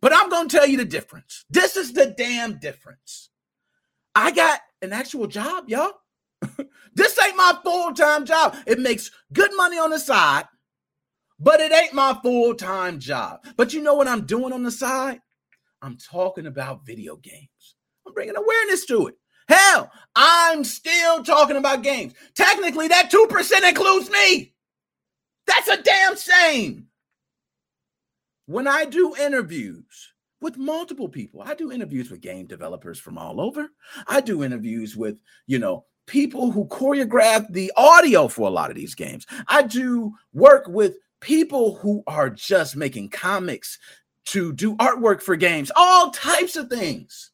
But 0.00 0.12
I'm 0.14 0.28
going 0.28 0.48
to 0.48 0.56
tell 0.56 0.66
you 0.66 0.76
the 0.76 0.84
difference. 0.84 1.44
This 1.48 1.76
is 1.76 1.92
the 1.92 2.14
damn 2.16 2.58
difference. 2.58 3.30
I 4.14 4.32
got 4.32 4.60
an 4.82 4.92
actual 4.92 5.26
job, 5.26 5.68
y'all. 5.68 5.92
this 6.94 7.18
ain't 7.24 7.36
my 7.36 7.58
full-time 7.64 8.26
job. 8.26 8.54
It 8.66 8.78
makes 8.78 9.10
good 9.32 9.50
money 9.56 9.78
on 9.78 9.90
the 9.90 9.98
side, 9.98 10.44
but 11.40 11.60
it 11.60 11.72
ain't 11.72 11.94
my 11.94 12.18
full-time 12.22 12.98
job. 12.98 13.46
But 13.56 13.72
you 13.72 13.80
know 13.80 13.94
what 13.94 14.06
I'm 14.06 14.26
doing 14.26 14.52
on 14.52 14.62
the 14.62 14.70
side? 14.70 15.22
I'm 15.84 15.98
talking 15.98 16.46
about 16.46 16.86
video 16.86 17.16
games. 17.16 17.76
I'm 18.06 18.14
bringing 18.14 18.36
awareness 18.36 18.86
to 18.86 19.08
it. 19.08 19.16
Hell, 19.48 19.90
I'm 20.16 20.64
still 20.64 21.22
talking 21.22 21.56
about 21.56 21.82
games. 21.82 22.14
Technically, 22.34 22.88
that 22.88 23.10
2% 23.12 23.68
includes 23.68 24.08
me. 24.08 24.54
That's 25.46 25.68
a 25.68 25.82
damn 25.82 26.16
shame. 26.16 26.86
When 28.46 28.66
I 28.66 28.86
do 28.86 29.14
interviews 29.20 30.12
with 30.40 30.56
multiple 30.56 31.08
people, 31.08 31.42
I 31.42 31.52
do 31.52 31.70
interviews 31.70 32.10
with 32.10 32.22
game 32.22 32.46
developers 32.46 32.98
from 32.98 33.18
all 33.18 33.38
over. 33.38 33.68
I 34.06 34.22
do 34.22 34.42
interviews 34.42 34.96
with, 34.96 35.18
you 35.46 35.58
know, 35.58 35.84
people 36.06 36.50
who 36.50 36.64
choreograph 36.68 37.46
the 37.52 37.70
audio 37.76 38.28
for 38.28 38.48
a 38.48 38.52
lot 38.52 38.70
of 38.70 38.76
these 38.76 38.94
games. 38.94 39.26
I 39.48 39.62
do 39.62 40.14
work 40.32 40.66
with 40.66 40.96
people 41.20 41.76
who 41.76 42.02
are 42.06 42.30
just 42.30 42.74
making 42.74 43.10
comics 43.10 43.78
to 44.26 44.52
do 44.52 44.76
artwork 44.76 45.20
for 45.22 45.36
games, 45.36 45.70
all 45.76 46.10
types 46.10 46.56
of 46.56 46.68
things. 46.68 47.30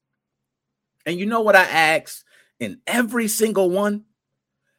And 1.06 1.18
you 1.18 1.26
know 1.26 1.40
what 1.40 1.56
I 1.56 1.64
ask 1.64 2.24
in 2.58 2.80
every 2.86 3.28
single 3.28 3.70
one? 3.70 4.04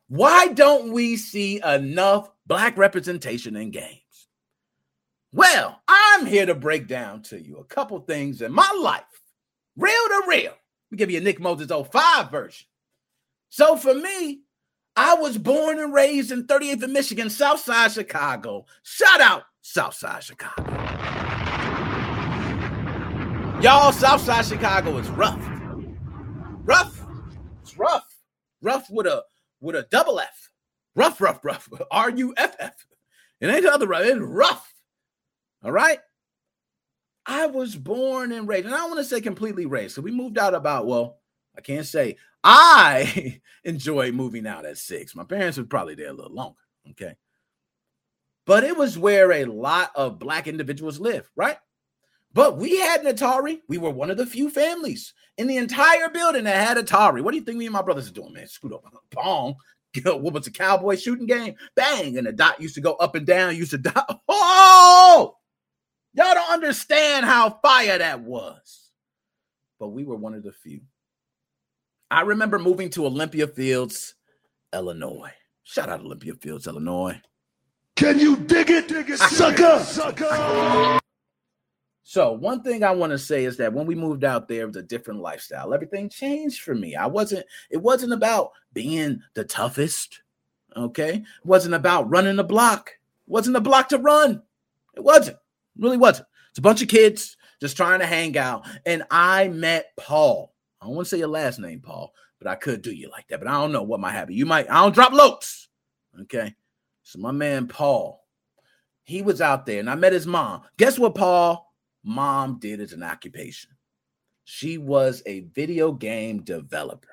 Why 0.07 0.47
don't 0.49 0.91
we 0.91 1.15
see 1.15 1.61
enough 1.63 2.29
black 2.45 2.77
representation 2.77 3.55
in 3.55 3.71
games? 3.71 3.97
Well, 5.33 5.81
I'm 5.87 6.25
here 6.25 6.45
to 6.45 6.55
break 6.55 6.87
down 6.87 7.23
to 7.23 7.41
you 7.41 7.57
a 7.57 7.63
couple 7.63 7.99
things 8.01 8.41
in 8.41 8.51
my 8.51 8.69
life, 8.81 9.03
real 9.77 9.93
to 9.93 10.23
real. 10.27 10.51
Let 10.51 10.91
me 10.91 10.97
give 10.97 11.11
you 11.11 11.19
a 11.19 11.21
Nick 11.21 11.39
Moses 11.39 11.71
05 11.71 12.29
version. 12.29 12.67
So 13.49 13.77
for 13.77 13.93
me, 13.93 14.41
I 14.97 15.13
was 15.15 15.37
born 15.37 15.79
and 15.79 15.93
raised 15.93 16.31
in 16.31 16.47
38th 16.47 16.83
and 16.83 16.93
Michigan, 16.93 17.29
Southside 17.29 17.93
Chicago. 17.93 18.65
Shout 18.83 19.21
out 19.21 19.43
Southside 19.61 20.23
Chicago. 20.23 21.20
Y'all, 23.61 23.91
Southside 23.91 24.43
Chicago 24.43 24.97
is 24.97 25.07
rough. 25.09 25.39
Rough. 26.63 26.99
It's 27.61 27.77
rough. 27.77 28.07
Rough 28.59 28.89
with 28.89 29.05
a 29.05 29.23
with 29.59 29.75
a 29.75 29.85
double 29.91 30.19
F. 30.19 30.49
Rough, 30.95 31.21
rough, 31.21 31.45
rough. 31.45 31.69
R 31.91 32.09
U 32.09 32.33
F 32.37 32.55
F. 32.57 32.87
It 33.39 33.51
ain't 33.51 33.61
the 33.61 33.71
other 33.71 33.85
rough. 33.85 34.01
It's 34.03 34.19
rough. 34.19 34.73
All 35.63 35.71
right. 35.71 35.99
I 37.27 37.45
was 37.45 37.75
born 37.75 38.31
and 38.31 38.47
raised, 38.47 38.65
and 38.65 38.73
I 38.73 38.79
don't 38.79 38.89
want 38.89 39.01
to 39.01 39.05
say 39.05 39.21
completely 39.21 39.67
raised. 39.67 39.93
So 39.93 40.01
we 40.01 40.09
moved 40.09 40.39
out 40.39 40.55
about, 40.55 40.87
well, 40.87 41.19
I 41.55 41.61
can't 41.61 41.85
say 41.85 42.17
I 42.43 43.41
enjoyed 43.63 44.15
moving 44.15 44.47
out 44.47 44.65
at 44.65 44.79
six. 44.79 45.15
My 45.15 45.23
parents 45.23 45.59
were 45.59 45.65
probably 45.65 45.93
there 45.93 46.09
a 46.09 46.13
little 46.13 46.33
longer. 46.33 46.57
Okay. 46.89 47.13
But 48.47 48.63
it 48.63 48.75
was 48.75 48.97
where 48.97 49.31
a 49.31 49.45
lot 49.45 49.91
of 49.93 50.17
black 50.17 50.47
individuals 50.47 50.99
live, 50.99 51.29
right? 51.35 51.57
But 52.33 52.57
we 52.57 52.79
had 52.79 53.03
an 53.03 53.13
Atari. 53.15 53.59
We 53.67 53.77
were 53.77 53.89
one 53.89 54.09
of 54.09 54.17
the 54.17 54.25
few 54.25 54.49
families 54.49 55.13
in 55.37 55.47
the 55.47 55.57
entire 55.57 56.09
building 56.09 56.45
that 56.45 56.67
had 56.67 56.77
Atari. 56.77 57.21
What 57.21 57.31
do 57.31 57.37
you 57.37 57.43
think 57.43 57.57
me 57.57 57.65
and 57.65 57.73
my 57.73 57.81
brothers 57.81 58.09
are 58.09 58.13
doing, 58.13 58.33
man? 58.33 58.47
Scoot 58.47 58.73
up, 58.73 58.83
bong. 59.11 59.55
What 60.05 60.33
was 60.33 60.47
a 60.47 60.51
cowboy 60.51 60.95
shooting 60.95 61.25
game? 61.25 61.55
Bang. 61.75 62.17
And 62.17 62.25
the 62.25 62.31
dot 62.31 62.61
used 62.61 62.75
to 62.75 62.81
go 62.81 62.93
up 62.93 63.15
and 63.15 63.25
down, 63.25 63.57
used 63.57 63.71
to 63.71 63.77
dot. 63.77 64.21
Oh, 64.27 65.35
y'all 66.13 66.33
don't 66.33 66.53
understand 66.53 67.25
how 67.25 67.59
fire 67.61 67.97
that 67.97 68.21
was. 68.21 68.89
But 69.79 69.89
we 69.89 70.05
were 70.05 70.15
one 70.15 70.33
of 70.33 70.43
the 70.43 70.53
few. 70.53 70.81
I 72.09 72.21
remember 72.21 72.59
moving 72.59 72.89
to 72.91 73.05
Olympia 73.05 73.47
Fields, 73.47 74.15
Illinois. 74.73 75.33
Shout 75.63 75.89
out 75.89 76.01
Olympia 76.01 76.35
Fields, 76.35 76.67
Illinois. 76.67 77.19
Can 77.95 78.19
you 78.19 78.35
dig 78.37 78.69
it, 78.69 78.87
dig 78.87 79.09
it, 79.09 79.17
sucker, 79.17 79.79
sucker? 79.79 80.99
So 82.03 82.31
one 82.33 82.63
thing 82.63 82.83
I 82.83 82.91
want 82.91 83.11
to 83.11 83.19
say 83.19 83.45
is 83.45 83.57
that 83.57 83.73
when 83.73 83.85
we 83.85 83.95
moved 83.95 84.23
out 84.23 84.47
there, 84.47 84.63
it 84.63 84.67
was 84.67 84.75
a 84.75 84.83
different 84.83 85.21
lifestyle. 85.21 85.73
Everything 85.73 86.09
changed 86.09 86.61
for 86.61 86.73
me. 86.73 86.95
I 86.95 87.05
wasn't, 87.05 87.45
it 87.69 87.77
wasn't 87.77 88.13
about 88.13 88.51
being 88.73 89.21
the 89.33 89.43
toughest. 89.43 90.21
Okay. 90.75 91.15
It 91.15 91.45
wasn't 91.45 91.75
about 91.75 92.09
running 92.09 92.37
the 92.37 92.43
block. 92.43 92.89
It 92.89 93.31
wasn't 93.31 93.57
a 93.57 93.61
block 93.61 93.89
to 93.89 93.97
run. 93.97 94.41
It 94.95 95.03
wasn't. 95.03 95.37
It 95.37 95.81
really 95.81 95.97
wasn't. 95.97 96.27
It's 96.49 96.59
a 96.59 96.63
bunch 96.63 96.81
of 96.81 96.87
kids 96.87 97.37
just 97.61 97.77
trying 97.77 97.99
to 97.99 98.05
hang 98.05 98.37
out. 98.37 98.67
And 98.85 99.03
I 99.11 99.49
met 99.49 99.95
Paul. 99.95 100.53
I 100.81 100.85
don't 100.87 100.95
want 100.95 101.05
to 101.05 101.09
say 101.09 101.19
your 101.19 101.27
last 101.27 101.59
name, 101.59 101.79
Paul, 101.79 102.11
but 102.39 102.47
I 102.47 102.55
could 102.55 102.81
do 102.81 102.91
you 102.91 103.09
like 103.09 103.27
that. 103.27 103.39
But 103.39 103.47
I 103.47 103.53
don't 103.53 103.71
know 103.71 103.83
what 103.83 103.99
might 103.99 104.13
happen. 104.13 104.33
You 104.33 104.47
might, 104.47 104.69
I 104.69 104.81
don't 104.81 104.95
drop 104.95 105.13
loads. 105.13 105.69
Okay. 106.21 106.55
So 107.03 107.19
my 107.19 107.31
man 107.31 107.67
Paul, 107.67 108.25
he 109.03 109.21
was 109.21 109.39
out 109.39 109.65
there 109.65 109.79
and 109.79 109.89
I 109.89 109.95
met 109.95 110.13
his 110.13 110.27
mom. 110.27 110.63
Guess 110.77 110.97
what, 110.97 111.15
Paul? 111.15 111.70
Mom 112.03 112.59
did 112.59 112.79
as 112.79 112.93
an 112.93 113.03
occupation. 113.03 113.71
She 114.43 114.77
was 114.77 115.21
a 115.25 115.41
video 115.41 115.91
game 115.91 116.41
developer. 116.41 117.07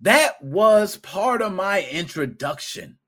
That 0.00 0.42
was 0.42 0.96
part 0.96 1.42
of 1.42 1.52
my 1.52 1.84
introduction 1.84 2.98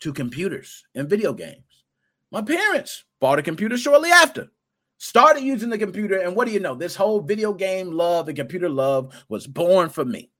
to 0.00 0.12
computers 0.12 0.84
and 0.94 1.08
video 1.08 1.32
games. 1.32 1.84
My 2.30 2.42
parents 2.42 3.04
bought 3.20 3.38
a 3.38 3.42
computer 3.42 3.78
shortly 3.78 4.10
after, 4.10 4.50
started 4.98 5.42
using 5.42 5.70
the 5.70 5.78
computer, 5.78 6.18
and 6.18 6.36
what 6.36 6.46
do 6.46 6.52
you 6.52 6.60
know? 6.60 6.74
This 6.74 6.96
whole 6.96 7.20
video 7.20 7.54
game 7.54 7.92
love 7.92 8.28
and 8.28 8.36
computer 8.36 8.68
love 8.68 9.14
was 9.28 9.46
born 9.46 9.88
for 9.88 10.04
me. 10.04 10.30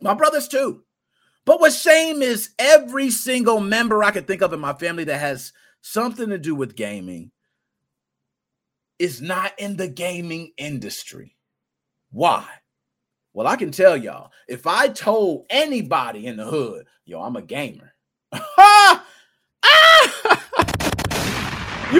My 0.00 0.12
brothers, 0.14 0.48
too. 0.48 0.82
But 1.44 1.60
what's 1.60 1.80
shame 1.80 2.20
is 2.20 2.50
every 2.58 3.10
single 3.10 3.60
member 3.60 4.04
I 4.04 4.10
could 4.10 4.26
think 4.26 4.42
of 4.42 4.52
in 4.52 4.60
my 4.60 4.74
family 4.74 5.04
that 5.04 5.20
has 5.20 5.54
something 5.80 6.28
to 6.28 6.38
do 6.38 6.54
with 6.54 6.76
gaming 6.76 7.30
is 8.98 9.20
not 9.20 9.52
in 9.58 9.76
the 9.76 9.88
gaming 9.88 10.52
industry. 10.56 11.36
Why? 12.10 12.46
Well, 13.32 13.46
I 13.46 13.56
can 13.56 13.70
tell 13.70 13.96
y'all, 13.96 14.32
if 14.48 14.66
I 14.66 14.88
told 14.88 15.46
anybody 15.50 16.26
in 16.26 16.36
the 16.36 16.44
hood, 16.44 16.86
yo, 17.04 17.20
I'm 17.22 17.36
a 17.36 17.42
gamer, 17.42 17.94
you 18.32 18.40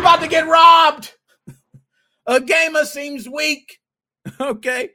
about 0.01 0.21
to 0.21 0.29
get 0.29 0.47
robbed. 0.49 1.15
A 2.27 2.41
gamer 2.41 2.85
seems 2.85 3.29
weak. 3.29 3.79
Okay. 4.41 4.91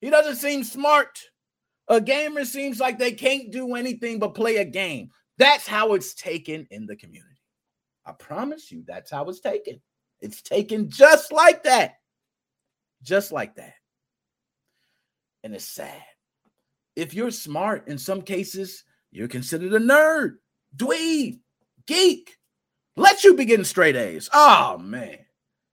He 0.00 0.08
doesn't 0.08 0.36
seem 0.36 0.62
smart. 0.64 1.18
A 1.88 2.00
gamer 2.00 2.44
seems 2.44 2.78
like 2.78 2.98
they 2.98 3.12
can't 3.12 3.50
do 3.50 3.74
anything 3.74 4.18
but 4.18 4.34
play 4.34 4.56
a 4.58 4.64
game. 4.64 5.10
That's 5.38 5.66
how 5.66 5.94
it's 5.94 6.14
taken 6.14 6.66
in 6.70 6.86
the 6.86 6.96
community. 6.96 7.40
I 8.06 8.12
promise 8.12 8.70
you, 8.70 8.84
that's 8.86 9.10
how 9.10 9.28
it's 9.28 9.40
taken. 9.40 9.80
It's 10.20 10.42
taken 10.42 10.90
just 10.90 11.32
like 11.32 11.64
that. 11.64 11.98
Just 13.02 13.32
like 13.32 13.56
that. 13.56 13.74
And 15.42 15.54
it's 15.54 15.64
sad. 15.64 16.02
If 16.96 17.14
you're 17.14 17.30
smart, 17.30 17.88
in 17.88 17.96
some 17.96 18.22
cases, 18.22 18.84
you're 19.10 19.28
considered 19.28 19.72
a 19.72 19.78
nerd, 19.78 20.36
dweeb, 20.76 21.40
geek. 21.86 22.36
Let 22.96 23.24
you 23.24 23.34
be 23.34 23.46
getting 23.46 23.64
straight 23.64 23.96
A's. 23.96 24.28
Oh 24.32 24.78
man. 24.78 25.18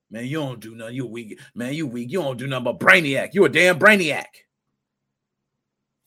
Man, 0.10 0.26
you 0.26 0.38
don't 0.38 0.60
do 0.60 0.74
nothing. 0.74 0.96
You 0.96 1.06
weak. 1.06 1.40
Man, 1.54 1.74
you 1.74 1.86
weak. 1.86 2.12
You 2.12 2.22
don't 2.22 2.38
do 2.38 2.48
nothing 2.48 2.64
but 2.64 2.80
brainiac. 2.80 3.34
You 3.34 3.44
a 3.44 3.50
damn 3.50 3.78
brainiac. 3.78 4.26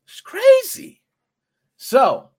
It's 0.07 0.23
crazy. 0.23 1.03
So, 1.77 2.31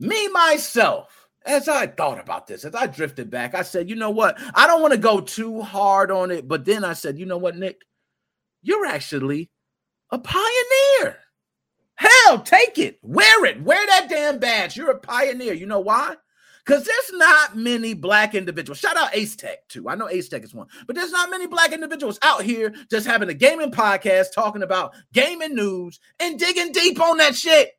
me 0.00 0.28
myself, 0.28 1.25
as 1.46 1.68
I 1.68 1.86
thought 1.86 2.20
about 2.20 2.46
this, 2.46 2.64
as 2.64 2.74
I 2.74 2.86
drifted 2.86 3.30
back, 3.30 3.54
I 3.54 3.62
said, 3.62 3.88
you 3.88 3.96
know 3.96 4.10
what? 4.10 4.38
I 4.54 4.66
don't 4.66 4.82
want 4.82 4.92
to 4.92 4.98
go 4.98 5.20
too 5.20 5.62
hard 5.62 6.10
on 6.10 6.30
it. 6.30 6.46
But 6.46 6.64
then 6.64 6.84
I 6.84 6.92
said, 6.92 7.18
you 7.18 7.26
know 7.26 7.38
what, 7.38 7.56
Nick? 7.56 7.82
You're 8.62 8.86
actually 8.86 9.50
a 10.10 10.18
pioneer. 10.18 11.18
Hell, 11.94 12.40
take 12.40 12.78
it. 12.78 12.98
Wear 13.02 13.44
it. 13.46 13.62
Wear 13.62 13.86
that 13.86 14.08
damn 14.08 14.38
badge. 14.38 14.76
You're 14.76 14.90
a 14.90 14.98
pioneer. 14.98 15.54
You 15.54 15.66
know 15.66 15.80
why? 15.80 16.16
Because 16.64 16.84
there's 16.84 17.12
not 17.12 17.56
many 17.56 17.94
black 17.94 18.34
individuals. 18.34 18.78
Shout 18.78 18.96
out 18.96 19.14
Ace 19.14 19.36
Tech, 19.36 19.68
too. 19.68 19.88
I 19.88 19.94
know 19.94 20.08
Ace 20.08 20.28
Tech 20.28 20.42
is 20.42 20.52
one, 20.52 20.66
but 20.88 20.96
there's 20.96 21.12
not 21.12 21.30
many 21.30 21.46
black 21.46 21.72
individuals 21.72 22.18
out 22.22 22.42
here 22.42 22.74
just 22.90 23.06
having 23.06 23.28
a 23.28 23.34
gaming 23.34 23.70
podcast 23.70 24.32
talking 24.34 24.64
about 24.64 24.92
gaming 25.12 25.54
news 25.54 26.00
and 26.18 26.40
digging 26.40 26.72
deep 26.72 27.00
on 27.00 27.18
that 27.18 27.36
shit. 27.36 27.70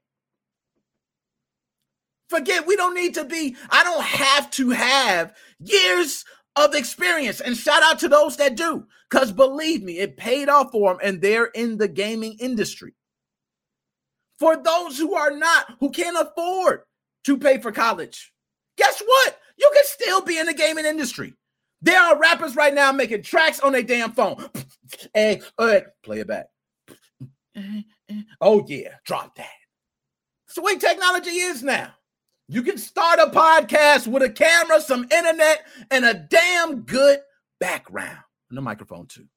Forget, 2.30 2.68
we 2.68 2.76
don't 2.76 2.96
need 2.96 3.14
to 3.14 3.24
be, 3.24 3.56
I 3.70 3.84
don't 3.84 4.04
have 4.04 4.52
to 4.52 4.70
have 4.72 5.34
years 5.60 6.26
of 6.58 6.76
experience. 6.76 7.40
And 7.40 7.56
shout 7.56 7.84
out 7.84 8.00
to 8.00 8.10
those 8.10 8.38
that 8.38 8.56
do, 8.56 8.86
because 9.10 9.32
believe 9.32 9.84
me, 9.84 10.00
it 10.00 10.18
paid 10.18 10.50
off 10.50 10.72
for 10.72 10.92
them 10.92 11.00
and 11.04 11.22
they're 11.22 11.46
in 11.46 11.78
the 11.78 11.88
gaming 11.88 12.38
industry. 12.40 12.94
For 14.40 14.58
those 14.58 14.98
who 14.98 15.16
are 15.16 15.32
not, 15.32 15.74
who 15.80 15.90
can't 15.90 16.18
afford 16.18 16.82
to 17.24 17.38
pay 17.38 17.60
for 17.60 17.72
college, 17.72 18.34
guess 18.78 19.02
what? 19.06 19.40
You 19.58 19.72
can 19.74 19.84
still 19.86 20.22
be 20.22 20.38
in 20.38 20.46
the 20.46 20.54
gaming 20.54 20.86
industry. 20.86 21.34
There 21.82 22.00
are 22.00 22.20
rappers 22.20 22.56
right 22.56 22.74
now 22.74 22.92
making 22.92 23.24
tracks 23.24 23.60
on 23.60 23.72
their 23.72 23.84
damn 23.84 24.12
phone. 24.12 24.50
hey, 25.14 25.42
hey, 25.42 25.42
uh, 25.58 25.80
play 26.04 26.20
it 26.20 26.28
back. 26.28 26.48
Mm-hmm. 27.56 28.20
Oh, 28.42 28.64
yeah, 28.68 28.96
drop 29.06 29.36
that. 29.36 29.50
It's 30.46 30.56
the 30.56 30.62
way 30.62 30.78
technology 30.78 31.32
is 31.32 31.64
now. 31.64 31.94
You 32.50 32.62
can 32.62 32.78
start 32.78 33.20
a 33.20 33.30
podcast 33.30 34.08
with 34.08 34.24
a 34.24 34.30
camera, 34.30 34.80
some 34.80 35.04
internet, 35.12 35.66
and 35.92 36.06
a 36.06 36.14
damn 36.14 36.82
good 36.82 37.20
background. 37.60 38.20
And 38.50 38.58
a 38.58 38.62
microphone, 38.62 39.08
too. 39.08 39.28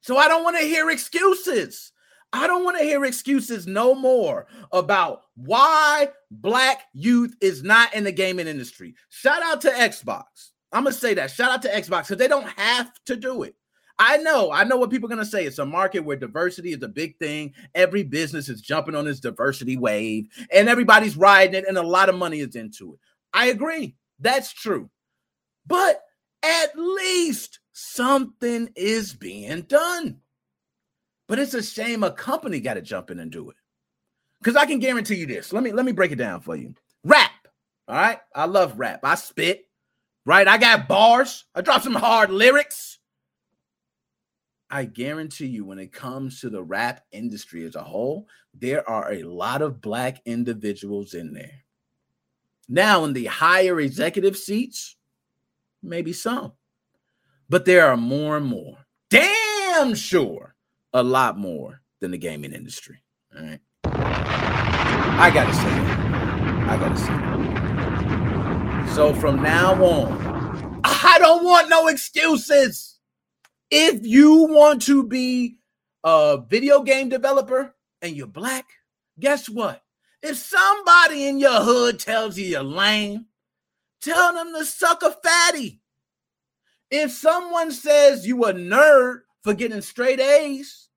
So 0.00 0.16
I 0.16 0.26
don't 0.28 0.44
want 0.44 0.56
to 0.56 0.64
hear 0.64 0.88
excuses. 0.88 1.92
I 2.32 2.46
don't 2.46 2.64
want 2.64 2.78
to 2.78 2.84
hear 2.84 3.04
excuses 3.04 3.66
no 3.66 3.94
more 3.94 4.46
about 4.72 5.22
why 5.34 6.08
black 6.30 6.84
youth 6.94 7.34
is 7.40 7.62
not 7.62 7.94
in 7.94 8.04
the 8.04 8.12
gaming 8.12 8.46
industry. 8.46 8.94
Shout 9.10 9.42
out 9.42 9.60
to 9.62 9.70
Xbox. 9.70 10.24
I'm 10.72 10.84
going 10.84 10.94
to 10.94 10.98
say 10.98 11.14
that. 11.14 11.30
Shout 11.30 11.50
out 11.50 11.62
to 11.62 11.68
Xbox 11.68 12.04
because 12.04 12.18
they 12.18 12.28
don't 12.28 12.48
have 12.58 12.92
to 13.06 13.16
do 13.16 13.42
it. 13.42 13.54
I 13.98 14.18
know, 14.18 14.52
I 14.52 14.64
know 14.64 14.76
what 14.76 14.90
people 14.90 15.12
are 15.12 15.16
to 15.16 15.24
say. 15.24 15.44
It's 15.44 15.58
a 15.58 15.66
market 15.66 16.00
where 16.00 16.16
diversity 16.16 16.72
is 16.72 16.82
a 16.82 16.88
big 16.88 17.18
thing. 17.18 17.52
Every 17.74 18.04
business 18.04 18.48
is 18.48 18.60
jumping 18.60 18.94
on 18.94 19.04
this 19.04 19.18
diversity 19.18 19.76
wave 19.76 20.28
and 20.52 20.68
everybody's 20.68 21.16
riding 21.16 21.54
it, 21.54 21.64
and 21.66 21.76
a 21.76 21.82
lot 21.82 22.08
of 22.08 22.14
money 22.14 22.40
is 22.40 22.54
into 22.54 22.94
it. 22.94 23.00
I 23.32 23.46
agree. 23.46 23.96
That's 24.20 24.52
true. 24.52 24.88
But 25.66 26.02
at 26.42 26.76
least 26.76 27.58
something 27.72 28.70
is 28.76 29.14
being 29.14 29.62
done. 29.62 30.20
But 31.26 31.38
it's 31.38 31.54
a 31.54 31.62
shame 31.62 32.04
a 32.04 32.10
company 32.10 32.60
got 32.60 32.74
to 32.74 32.82
jump 32.82 33.10
in 33.10 33.18
and 33.18 33.30
do 33.30 33.50
it. 33.50 33.56
Because 34.40 34.56
I 34.56 34.66
can 34.66 34.78
guarantee 34.78 35.16
you 35.16 35.26
this. 35.26 35.52
Let 35.52 35.62
me 35.62 35.72
let 35.72 35.84
me 35.84 35.92
break 35.92 36.12
it 36.12 36.16
down 36.16 36.40
for 36.40 36.56
you. 36.56 36.74
Rap. 37.04 37.30
All 37.86 37.96
right. 37.96 38.18
I 38.34 38.46
love 38.46 38.78
rap. 38.78 39.00
I 39.02 39.16
spit. 39.16 39.64
Right. 40.24 40.46
I 40.46 40.58
got 40.58 40.88
bars. 40.88 41.44
I 41.54 41.60
drop 41.60 41.82
some 41.82 41.94
hard 41.94 42.30
lyrics. 42.30 42.97
I 44.70 44.84
guarantee 44.84 45.46
you, 45.46 45.64
when 45.64 45.78
it 45.78 45.92
comes 45.92 46.40
to 46.40 46.50
the 46.50 46.62
rap 46.62 47.04
industry 47.10 47.64
as 47.64 47.74
a 47.74 47.82
whole, 47.82 48.26
there 48.52 48.88
are 48.88 49.12
a 49.12 49.22
lot 49.22 49.62
of 49.62 49.80
black 49.80 50.20
individuals 50.26 51.14
in 51.14 51.32
there. 51.32 51.64
Now, 52.68 53.04
in 53.04 53.14
the 53.14 53.24
higher 53.24 53.80
executive 53.80 54.36
seats, 54.36 54.96
maybe 55.82 56.12
some, 56.12 56.52
but 57.48 57.64
there 57.64 57.86
are 57.86 57.96
more 57.96 58.36
and 58.36 58.44
more. 58.44 58.76
Damn 59.08 59.94
sure 59.94 60.54
a 60.92 61.02
lot 61.02 61.38
more 61.38 61.80
than 62.00 62.10
the 62.10 62.18
gaming 62.18 62.52
industry. 62.52 63.02
All 63.34 63.42
right. 63.42 63.60
I 63.84 65.30
gotta 65.32 65.54
say 65.54 65.62
it. 65.62 65.88
I 66.68 66.76
gotta 66.78 66.98
say 66.98 67.14
it. 67.14 68.94
So 68.94 69.14
from 69.14 69.42
now 69.42 69.82
on, 69.82 70.80
I 70.84 71.16
don't 71.18 71.42
want 71.44 71.70
no 71.70 71.88
excuses. 71.88 72.97
If 73.70 74.06
you 74.06 74.46
want 74.48 74.82
to 74.82 75.06
be 75.06 75.58
a 76.04 76.38
video 76.48 76.82
game 76.82 77.08
developer 77.08 77.74
and 78.00 78.16
you're 78.16 78.26
black, 78.26 78.66
guess 79.18 79.48
what? 79.48 79.82
If 80.22 80.36
somebody 80.36 81.26
in 81.26 81.38
your 81.38 81.60
hood 81.60 82.00
tells 82.00 82.38
you 82.38 82.46
you're 82.46 82.62
lame, 82.62 83.26
tell 84.00 84.32
them 84.32 84.52
to 84.54 84.64
suck 84.64 85.02
a 85.02 85.10
fatty. 85.10 85.80
If 86.90 87.12
someone 87.12 87.70
says 87.70 88.26
you 88.26 88.44
a 88.44 88.54
nerd 88.54 89.20
for 89.42 89.54
getting 89.54 89.82
straight 89.82 90.20
A's, 90.20 90.88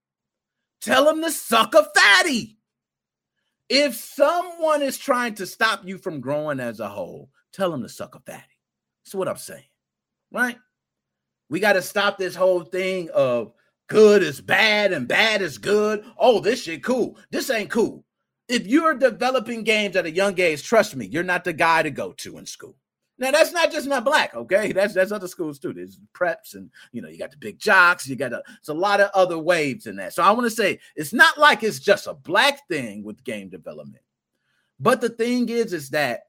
tell 0.80 1.06
them 1.06 1.22
to 1.22 1.32
suck 1.32 1.76
a 1.76 1.88
fatty. 1.96 2.58
If 3.68 3.96
someone 3.96 4.82
is 4.82 4.98
trying 4.98 5.36
to 5.36 5.46
stop 5.46 5.82
you 5.86 5.98
from 5.98 6.22
growing 6.22 6.60
as 6.60 6.80
a 6.80 6.90
whole, 6.90 7.30
tell 7.54 7.72
them 7.72 7.84
to 7.84 7.90
suck 7.90 8.16
a 8.16 8.20
fatty. 8.20 8.44
That's 9.04 9.16
what 9.16 9.28
I'm 9.28 9.38
saying, 9.38 9.64
right? 10.32 10.58
We 11.52 11.60
got 11.60 11.74
to 11.74 11.82
stop 11.82 12.18
this 12.18 12.34
whole 12.34 12.62
thing 12.62 13.10
of 13.14 13.52
good 13.90 14.24
is 14.24 14.40
bad 14.40 14.94
and 14.94 15.06
bad 15.06 15.42
is 15.42 15.58
good. 15.58 16.06
Oh, 16.18 16.40
this 16.40 16.64
shit 16.64 16.82
cool. 16.82 17.18
This 17.30 17.50
ain't 17.50 17.70
cool. 17.70 18.06
If 18.48 18.66
you're 18.66 18.96
developing 18.96 19.64
games 19.64 19.98
at 19.98 20.06
a 20.06 20.12
young 20.12 20.40
age, 20.40 20.64
trust 20.64 20.96
me, 20.96 21.08
you're 21.08 21.24
not 21.24 21.44
the 21.44 21.52
guy 21.52 21.84
to 21.84 21.92
go 21.92 22.14
to 22.14 22.38
in 22.38 22.46
school. 22.46 22.78
Now 23.18 23.32
that's 23.32 23.52
not 23.52 23.70
just 23.70 23.86
not 23.86 24.06
black, 24.06 24.34
okay? 24.34 24.72
That's 24.72 24.94
that's 24.94 25.12
other 25.12 25.28
schools 25.28 25.60
too. 25.60 25.74
There's 25.74 26.00
preps 26.14 26.56
and 26.56 26.72
you 26.94 27.02
know 27.02 27.10
you 27.10 27.20
got 27.20 27.32
the 27.32 27.38
big 27.38 27.60
jocks. 27.60 28.08
You 28.08 28.16
got 28.16 28.32
a 28.32 28.42
it's 28.58 28.70
a 28.70 28.74
lot 28.74 29.02
of 29.02 29.12
other 29.14 29.38
waves 29.38 29.88
in 29.88 29.98
that. 29.98 30.14
So 30.14 30.24
I 30.24 30.32
want 30.32 30.46
to 30.46 30.50
say 30.50 30.80
it's 30.96 31.12
not 31.12 31.38
like 31.38 31.64
it's 31.64 31.80
just 31.80 32.08
a 32.08 32.14
black 32.14 32.66
thing 32.70 33.04
with 33.04 33.26
game 33.26 33.50
development, 33.50 34.04
but 34.80 35.02
the 35.02 35.10
thing 35.10 35.50
is, 35.50 35.74
is 35.74 35.90
that 35.90 36.22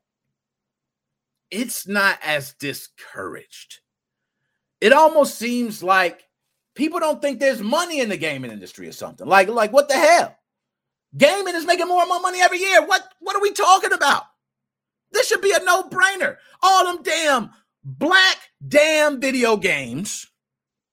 it's 1.53 1.87
not 1.87 2.19
as 2.25 2.55
discouraged. 2.55 3.83
It 4.83 4.93
almost 4.93 5.39
seems 5.39 5.81
like 5.81 6.25
people 6.75 6.99
don't 6.99 7.23
think 7.23 7.39
there's 7.39 7.63
money 7.63 8.01
in 8.01 8.09
the 8.09 8.17
gaming 8.17 8.51
industry 8.51 8.89
or 8.89 8.93
something. 8.93 9.25
Like 9.25 9.47
like 9.49 9.73
what 9.73 9.89
the 9.89 9.95
hell? 9.95 10.37
Gaming 11.17 11.55
is 11.55 11.65
making 11.65 11.87
more 11.87 12.01
and 12.01 12.09
more 12.09 12.21
money 12.21 12.41
every 12.43 12.59
year. 12.59 12.85
What 12.85 13.01
what 13.21 13.37
are 13.37 13.41
we 13.41 13.53
talking 13.53 13.93
about? 13.93 14.25
This 15.13 15.29
should 15.29 15.41
be 15.41 15.53
a 15.53 15.63
no 15.63 15.85
brainer. 15.85 16.37
All 16.65 16.87
them 16.87 17.05
damn 17.05 17.51
black 17.85 18.39
damn 18.67 19.21
video 19.21 19.57
games 19.57 20.27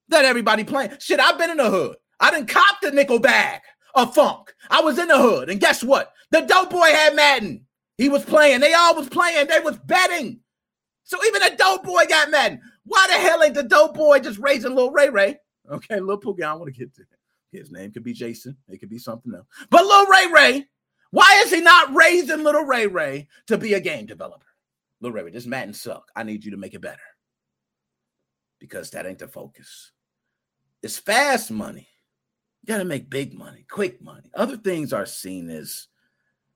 that 0.09 0.23
everybody 0.23 0.63
playing. 0.63 0.91
Shit, 0.99 1.19
I've 1.19 1.39
been 1.39 1.49
in 1.49 1.57
the 1.57 1.71
hood. 1.71 1.95
I 2.19 2.29
didn't 2.29 2.49
cop 2.49 2.81
the 2.83 2.91
nickel 2.91 3.17
bag 3.17 3.61
of 3.95 4.13
funk. 4.13 4.53
I 4.69 4.81
was 4.81 4.99
in 4.99 5.07
the 5.07 5.17
hood. 5.17 5.49
And 5.49 5.59
guess 5.59 5.83
what? 5.83 6.13
The 6.29 6.41
dope 6.41 6.69
boy 6.69 6.91
had 6.91 7.15
Madden. 7.15 7.65
He 7.97 8.07
was 8.07 8.23
playing. 8.23 8.59
They 8.59 8.75
all 8.75 8.95
was 8.95 9.09
playing. 9.09 9.47
They 9.47 9.61
was 9.61 9.79
betting. 9.79 10.41
So 11.05 11.17
even 11.25 11.41
a 11.41 11.55
dope 11.55 11.83
boy 11.83 12.05
got 12.07 12.29
Madden. 12.29 12.61
Why 12.89 13.07
the 13.07 13.19
hell 13.19 13.43
ain't 13.43 13.55
the 13.55 13.63
dope 13.63 13.93
boy 13.93 14.19
just 14.19 14.39
raising 14.39 14.75
little 14.75 14.91
Ray 14.91 15.09
Ray? 15.09 15.37
Okay, 15.71 15.99
little 15.99 16.19
Poogie, 16.19 16.43
I 16.43 16.53
want 16.53 16.73
to 16.73 16.77
get 16.77 16.93
to 16.95 17.01
him. 17.01 17.07
his 17.51 17.71
name 17.71 17.91
could 17.91 18.03
be 18.03 18.13
Jason. 18.13 18.57
It 18.67 18.79
could 18.79 18.89
be 18.89 18.99
something 18.99 19.33
else. 19.33 19.47
But 19.69 19.85
little 19.85 20.07
Ray 20.07 20.27
Ray 20.33 20.67
why 21.11 21.41
is 21.43 21.51
he 21.51 21.61
not 21.61 21.93
raising 21.93 22.43
little 22.43 22.63
Ray 22.63 22.87
Ray 22.87 23.27
to 23.47 23.57
be 23.57 23.73
a 23.73 23.79
game 23.79 24.05
developer? 24.05 24.45
Little 25.01 25.15
Ray 25.15 25.23
Ray, 25.23 25.31
this 25.31 25.45
Madden 25.45 25.73
suck. 25.73 26.11
I 26.15 26.23
need 26.23 26.45
you 26.45 26.51
to 26.51 26.57
make 26.57 26.73
it 26.73 26.81
better. 26.81 26.97
Because 28.59 28.91
that 28.91 29.05
ain't 29.05 29.19
the 29.19 29.27
focus. 29.27 29.91
It's 30.83 30.97
fast 30.97 31.49
money. 31.49 31.87
You 32.61 32.67
got 32.67 32.79
to 32.79 32.85
make 32.85 33.09
big 33.09 33.33
money, 33.33 33.65
quick 33.69 34.01
money. 34.01 34.29
Other 34.33 34.57
things 34.57 34.93
are 34.93 35.05
seen 35.05 35.49
as 35.49 35.87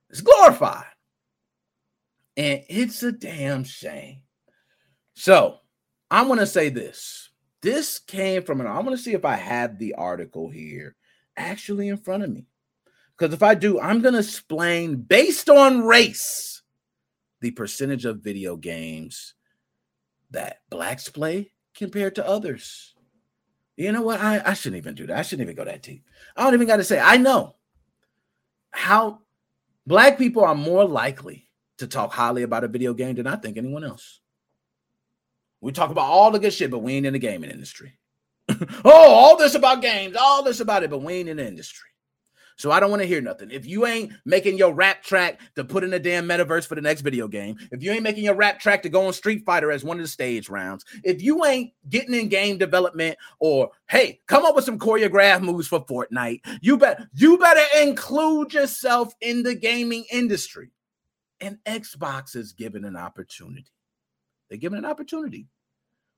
it's 0.10 0.22
glorified. 0.22 0.86
And 2.36 2.64
it's 2.68 3.02
a 3.04 3.12
damn 3.12 3.64
shame. 3.64 4.22
So 5.16 5.60
I 6.14 6.22
want 6.22 6.42
to 6.42 6.46
say 6.46 6.70
this. 6.70 7.32
This 7.64 7.98
came 7.98 8.44
from 8.44 8.62
an, 8.62 8.68
I 8.68 8.76
want 8.76 8.92
to 8.92 9.00
see 9.00 9.14
if 9.14 9.26
I 9.26 9.36
have 9.36 9.80
the 9.80 9.96
article 9.96 10.48
here 10.48 10.96
actually 11.36 11.88
in 11.88 11.98
front 11.98 12.22
of 12.22 12.30
me. 12.30 12.46
Because 13.18 13.34
if 13.34 13.42
I 13.42 13.56
do, 13.56 13.80
I'm 13.80 14.00
going 14.00 14.14
to 14.14 14.20
explain 14.20 14.98
based 14.98 15.50
on 15.50 15.82
race 15.82 16.62
the 17.42 17.50
percentage 17.50 18.06
of 18.06 18.20
video 18.20 18.56
games 18.58 19.34
that 20.30 20.62
blacks 20.70 21.10
play 21.10 21.52
compared 21.74 22.14
to 22.16 22.28
others. 22.28 22.94
You 23.76 23.92
know 23.92 24.04
what? 24.04 24.22
I, 24.22 24.40
I 24.46 24.54
shouldn't 24.54 24.84
even 24.84 24.94
do 24.94 25.08
that. 25.08 25.18
I 25.18 25.24
shouldn't 25.24 25.48
even 25.48 25.56
go 25.56 25.66
that 25.66 25.82
deep. 25.82 26.04
I 26.38 26.44
don't 26.44 26.54
even 26.54 26.68
got 26.68 26.78
to 26.78 26.84
say, 26.84 27.00
I 27.00 27.18
know 27.18 27.56
how 28.70 29.22
black 29.88 30.20
people 30.20 30.46
are 30.46 30.54
more 30.54 30.86
likely 30.86 31.50
to 31.80 31.88
talk 31.88 32.14
highly 32.14 32.44
about 32.44 32.64
a 32.64 32.68
video 32.68 32.94
game 32.94 33.16
than 33.16 33.26
I 33.26 33.36
think 33.36 33.58
anyone 33.58 33.84
else. 33.84 34.20
We 35.64 35.72
talk 35.72 35.92
about 35.92 36.10
all 36.10 36.30
the 36.30 36.40
good 36.40 36.54
shit, 36.54 36.70
but 36.70 36.80
we 36.80 36.94
ain't 36.94 37.06
in 37.06 37.14
the 37.14 37.20
gaming 37.20 37.50
industry. 37.50 37.98
oh, 38.50 38.92
all 39.14 39.38
this 39.38 39.56
about 39.56 39.82
games, 39.82 40.18
all 40.20 40.44
this 40.44 40.60
about 40.60 40.84
it, 40.84 40.90
but 40.90 41.02
we 41.02 41.14
ain't 41.14 41.30
in 41.30 41.38
the 41.38 41.48
industry. 41.48 41.90
So 42.58 42.70
I 42.70 42.82
don't 42.82 42.90
want 42.90 43.02
to 43.02 43.08
hear 43.08 43.22
nothing. 43.22 43.50
If 43.50 43.66
you 43.66 43.86
ain't 43.86 44.12
making 44.26 44.58
your 44.58 44.74
rap 44.74 45.04
track 45.04 45.40
to 45.56 45.64
put 45.64 45.86
in 45.86 45.90
the 45.90 46.00
damn 46.00 46.28
metaverse 46.28 46.68
for 46.68 46.76
the 46.76 46.82
next 46.82 47.00
video 47.00 47.30
game, 47.30 47.56
if 47.72 47.82
you 47.82 47.94
ain't 47.94 48.04
making 48.04 48.26
your 48.26 48.36
rap 48.36 48.60
track 48.60 48.84
to 48.84 48.90
go 48.90 49.08
on 49.08 49.14
Street 49.14 49.46
Fighter 49.46 49.72
as 49.72 49.86
one 49.86 49.98
of 49.98 50.04
the 50.04 50.10
stage 50.10 50.50
rounds, 50.50 50.84
if 51.02 51.22
you 51.22 51.46
ain't 51.46 51.72
getting 51.88 52.14
in 52.14 52.28
game 52.28 52.58
development 52.58 53.18
or 53.40 53.72
hey, 53.88 54.20
come 54.28 54.44
up 54.44 54.56
with 54.56 54.66
some 54.66 54.78
choreographed 54.78 55.44
moves 55.44 55.70
for 55.70 55.86
Fortnite, 55.86 56.42
you 56.62 56.78
bet 56.78 57.02
you 57.14 57.38
better 57.38 57.64
include 57.82 58.54
yourself 58.54 59.14
in 59.22 59.44
the 59.44 59.56
gaming 59.56 60.04
industry. 60.12 60.72
And 61.40 61.58
Xbox 61.66 62.36
is 62.36 62.52
given 62.52 62.84
an 62.84 62.98
opportunity. 62.98 63.72
They're 64.54 64.60
given 64.60 64.78
an 64.78 64.86
opportunity. 64.86 65.48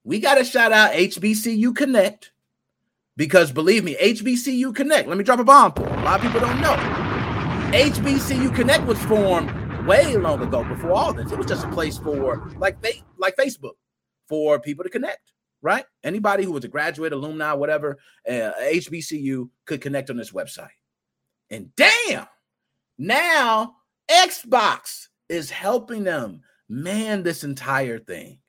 We 0.03 0.19
got 0.19 0.35
to 0.35 0.43
shout 0.43 0.73
out 0.73 0.91
HBCU 0.91 1.73
Connect 1.73 2.33
because 3.15 3.49
believe 3.49 3.85
me, 3.85 3.95
HBCU 3.95 4.75
Connect, 4.75 5.07
let 5.07 5.17
me 5.17 5.23
drop 5.23 5.39
a 5.39 5.45
bomb. 5.45 5.71
A 5.77 6.03
lot 6.03 6.19
of 6.19 6.21
people 6.21 6.41
don't 6.41 6.59
know. 6.59 6.75
HBCU 7.71 8.53
Connect 8.53 8.85
was 8.85 9.01
formed 9.05 9.49
way 9.87 10.17
long 10.17 10.41
ago 10.41 10.65
before 10.65 10.91
all 10.91 11.13
this. 11.13 11.31
It 11.31 11.37
was 11.37 11.47
just 11.47 11.63
a 11.63 11.69
place 11.69 11.97
for 11.97 12.51
like 12.57 12.81
they 12.81 13.01
like 13.17 13.37
Facebook 13.37 13.75
for 14.27 14.59
people 14.59 14.83
to 14.83 14.89
connect, 14.89 15.31
right? 15.61 15.85
Anybody 16.03 16.43
who 16.43 16.51
was 16.51 16.65
a 16.65 16.67
graduate, 16.67 17.13
alumni, 17.13 17.53
whatever, 17.53 17.99
uh, 18.27 18.51
HBCU 18.61 19.47
could 19.63 19.79
connect 19.79 20.09
on 20.09 20.17
this 20.17 20.33
website. 20.33 20.75
And 21.49 21.73
damn, 21.77 22.27
now 22.97 23.77
Xbox 24.11 25.07
is 25.29 25.49
helping 25.49 26.03
them 26.03 26.41
man 26.69 27.23
this 27.23 27.43
entire 27.43 27.99
thing. 27.99 28.39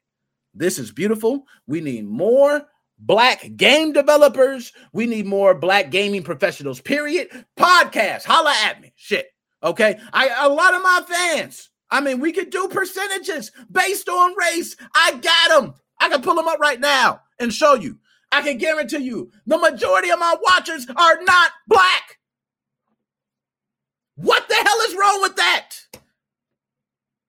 This 0.54 0.78
is 0.78 0.90
beautiful. 0.90 1.44
We 1.66 1.80
need 1.80 2.06
more 2.06 2.66
black 2.98 3.50
game 3.56 3.92
developers. 3.92 4.72
We 4.92 5.06
need 5.06 5.26
more 5.26 5.54
black 5.54 5.90
gaming 5.90 6.22
professionals, 6.22 6.80
period. 6.80 7.28
Podcast, 7.58 8.24
holla 8.24 8.54
at 8.64 8.80
me. 8.80 8.92
Shit. 8.96 9.26
Okay. 9.62 9.98
I 10.12 10.28
a 10.40 10.48
lot 10.48 10.74
of 10.74 10.82
my 10.82 11.02
fans. 11.08 11.70
I 11.90 12.00
mean, 12.00 12.20
we 12.20 12.32
could 12.32 12.50
do 12.50 12.68
percentages 12.68 13.52
based 13.70 14.08
on 14.08 14.36
race. 14.36 14.76
I 14.94 15.12
got 15.12 15.60
them. 15.60 15.74
I 16.00 16.08
can 16.08 16.22
pull 16.22 16.34
them 16.34 16.48
up 16.48 16.58
right 16.58 16.80
now 16.80 17.20
and 17.38 17.52
show 17.52 17.74
you. 17.74 17.98
I 18.32 18.42
can 18.42 18.58
guarantee 18.58 18.98
you 18.98 19.30
the 19.46 19.58
majority 19.58 20.10
of 20.10 20.18
my 20.18 20.34
watchers 20.42 20.86
are 20.88 21.22
not 21.22 21.52
black. 21.68 22.18
What 24.16 24.48
the 24.48 24.54
hell 24.54 24.80
is 24.88 24.96
wrong 24.96 25.22
with 25.22 25.36
that? 25.36 25.70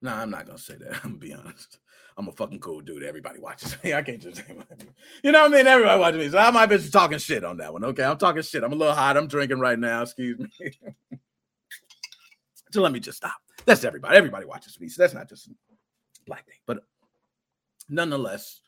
No, 0.02 0.14
I'm 0.14 0.30
not 0.30 0.46
gonna 0.46 0.58
say 0.58 0.76
that. 0.76 0.94
I'm 1.04 1.12
gonna 1.12 1.18
be 1.18 1.34
honest. 1.34 1.80
I'm 2.18 2.28
a 2.28 2.32
fucking 2.32 2.60
cool 2.60 2.82
dude. 2.82 3.04
Everybody 3.04 3.40
watches 3.40 3.78
me. 3.84 3.94
I 3.94 4.02
can't 4.02 4.22
just, 4.22 4.38
say 4.38 4.44
you 5.24 5.32
know 5.32 5.44
what 5.44 5.54
I 5.54 5.58
mean? 5.58 5.68
Everybody 5.68 6.00
watches 6.00 6.20
me. 6.20 6.30
So 6.30 6.40
I 6.40 6.50
might 6.52 6.66
be 6.66 6.78
talking 6.90 7.20
shit 7.20 7.44
on 7.44 7.58
that 7.58 7.72
one. 7.72 7.84
Okay, 7.86 8.04
I'm 8.04 8.18
talking 8.18 8.42
shit. 8.42 8.64
I'm 8.64 8.74
a 8.74 8.76
little 8.76 8.96
hot. 8.96 9.18
I'm 9.18 9.28
drinking 9.28 9.60
right 9.60 9.78
now. 9.78 10.02
Excuse 10.02 10.40
me. 10.40 10.72
so 12.72 12.82
let 12.82 12.92
me 12.92 13.00
just 13.00 13.18
stop. 13.18 13.36
That's 13.66 13.84
everybody. 13.84 14.18
Everybody 14.18 14.46
watches 14.46 14.80
me. 14.80 14.90
So 14.90 15.04
that's 15.04 15.14
not 15.14 15.30
just 15.30 15.50
black 16.26 16.46
thing. 16.46 16.56
But 16.66 16.80
nonetheless, 17.90 18.62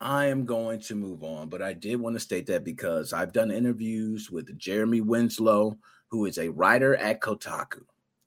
I 0.00 0.26
am 0.26 0.46
going 0.46 0.80
to 0.80 0.94
move 0.94 1.22
on. 1.22 1.48
But 1.48 1.60
I 1.60 1.74
did 1.74 2.00
want 2.00 2.16
to 2.16 2.20
state 2.20 2.46
that 2.46 2.64
because 2.64 3.12
I've 3.12 3.32
done 3.32 3.50
interviews 3.50 4.30
with 4.30 4.56
Jeremy 4.58 5.02
Winslow, 5.02 5.76
who 6.08 6.24
is 6.26 6.38
a 6.38 6.50
writer 6.50 6.96
at 6.96 7.20
Kotaku. 7.20 7.80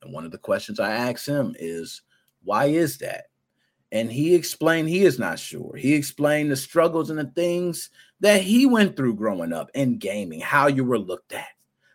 And 0.03 0.13
one 0.13 0.25
of 0.25 0.32
the 0.32 0.38
questions 0.38 0.80
I 0.80 0.91
asked 0.91 1.27
him 1.27 1.56
is, 1.58 2.03
why 2.43 2.65
is 2.65 2.97
that? 3.00 3.26
And 3.91 4.12
he 4.12 4.36
explained 4.36 4.89
he 4.89 5.04
is 5.04 5.17
not 5.17 5.39
sure. 5.39 5.76
He 5.76 5.93
explained 5.93 6.52
the 6.52 6.56
struggles 6.56 7.10
and 7.10 7.19
the 7.19 7.26
things 7.26 7.89
that 8.19 8.41
he 8.41 8.65
went 8.65 8.95
through 8.95 9.15
growing 9.15 9.54
up 9.54 9.69
in 9.73 9.97
gaming, 9.97 10.41
how 10.41 10.67
you 10.67 10.84
were 10.84 11.00
looked 11.00 11.34
at, 11.34 11.47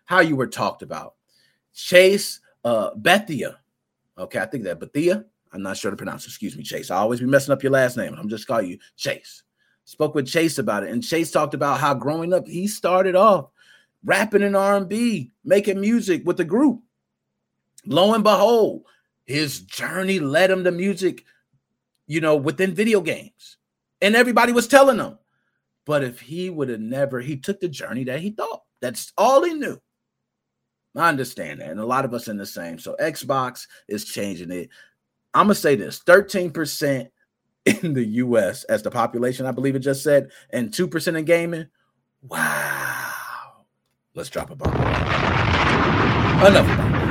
how 0.06 0.20
you 0.20 0.36
were 0.36 0.46
talked 0.46 0.82
about. 0.82 1.14
Chase 1.74 2.40
uh, 2.64 2.90
Bethia, 2.94 3.56
okay, 4.16 4.38
I 4.38 4.46
think 4.46 4.64
that 4.64 4.80
Bethia. 4.80 5.24
I'm 5.52 5.62
not 5.62 5.76
sure 5.76 5.90
to 5.90 5.96
pronounce. 5.96 6.26
Excuse 6.26 6.56
me, 6.56 6.62
Chase. 6.62 6.90
I 6.90 6.96
always 6.96 7.20
be 7.20 7.26
messing 7.26 7.52
up 7.52 7.62
your 7.62 7.72
last 7.72 7.98
name. 7.98 8.14
I'm 8.18 8.28
just 8.28 8.46
call 8.46 8.62
you 8.62 8.78
Chase. 8.96 9.42
Spoke 9.84 10.14
with 10.14 10.26
Chase 10.26 10.58
about 10.58 10.84
it, 10.84 10.90
and 10.90 11.02
Chase 11.02 11.30
talked 11.30 11.52
about 11.52 11.78
how 11.78 11.92
growing 11.92 12.32
up 12.32 12.46
he 12.46 12.66
started 12.66 13.14
off 13.14 13.50
rapping 14.04 14.42
in 14.42 14.54
R&B, 14.54 15.30
making 15.44 15.80
music 15.80 16.22
with 16.24 16.36
the 16.36 16.44
group. 16.44 16.80
Lo 17.84 18.14
and 18.14 18.24
behold, 18.24 18.84
his 19.26 19.60
journey 19.60 20.18
led 20.18 20.50
him 20.50 20.64
to 20.64 20.70
music 20.70 21.24
you 22.06 22.20
know, 22.20 22.36
within 22.36 22.74
video 22.74 23.00
games. 23.00 23.56
And 24.00 24.14
everybody 24.14 24.52
was 24.52 24.68
telling 24.68 24.98
him. 24.98 25.18
But 25.86 26.04
if 26.04 26.20
he 26.20 26.50
would 26.50 26.68
have 26.68 26.80
never, 26.80 27.20
he 27.20 27.38
took 27.38 27.60
the 27.60 27.68
journey 27.68 28.04
that 28.04 28.20
he 28.20 28.30
thought. 28.30 28.62
That's 28.80 29.12
all 29.16 29.42
he 29.42 29.54
knew. 29.54 29.78
I 30.94 31.08
understand 31.08 31.60
that. 31.60 31.70
And 31.70 31.80
a 31.80 31.86
lot 31.86 32.04
of 32.04 32.12
us 32.12 32.28
in 32.28 32.36
the 32.36 32.46
same. 32.46 32.78
So 32.78 32.96
Xbox 33.00 33.66
is 33.88 34.04
changing 34.04 34.50
it. 34.50 34.68
I'm 35.32 35.46
going 35.46 35.54
to 35.54 35.60
say 35.60 35.74
this 35.74 36.00
13% 36.06 37.08
in 37.64 37.94
the 37.94 38.04
US 38.04 38.64
as 38.64 38.82
the 38.82 38.90
population, 38.90 39.46
I 39.46 39.52
believe 39.52 39.74
it 39.74 39.80
just 39.80 40.02
said, 40.02 40.30
and 40.50 40.70
2% 40.70 41.16
in 41.16 41.24
gaming. 41.24 41.66
Wow. 42.22 43.64
Let's 44.14 44.28
drop 44.28 44.50
a 44.50 44.56
bomb. 44.56 44.74
Enough. 46.46 47.01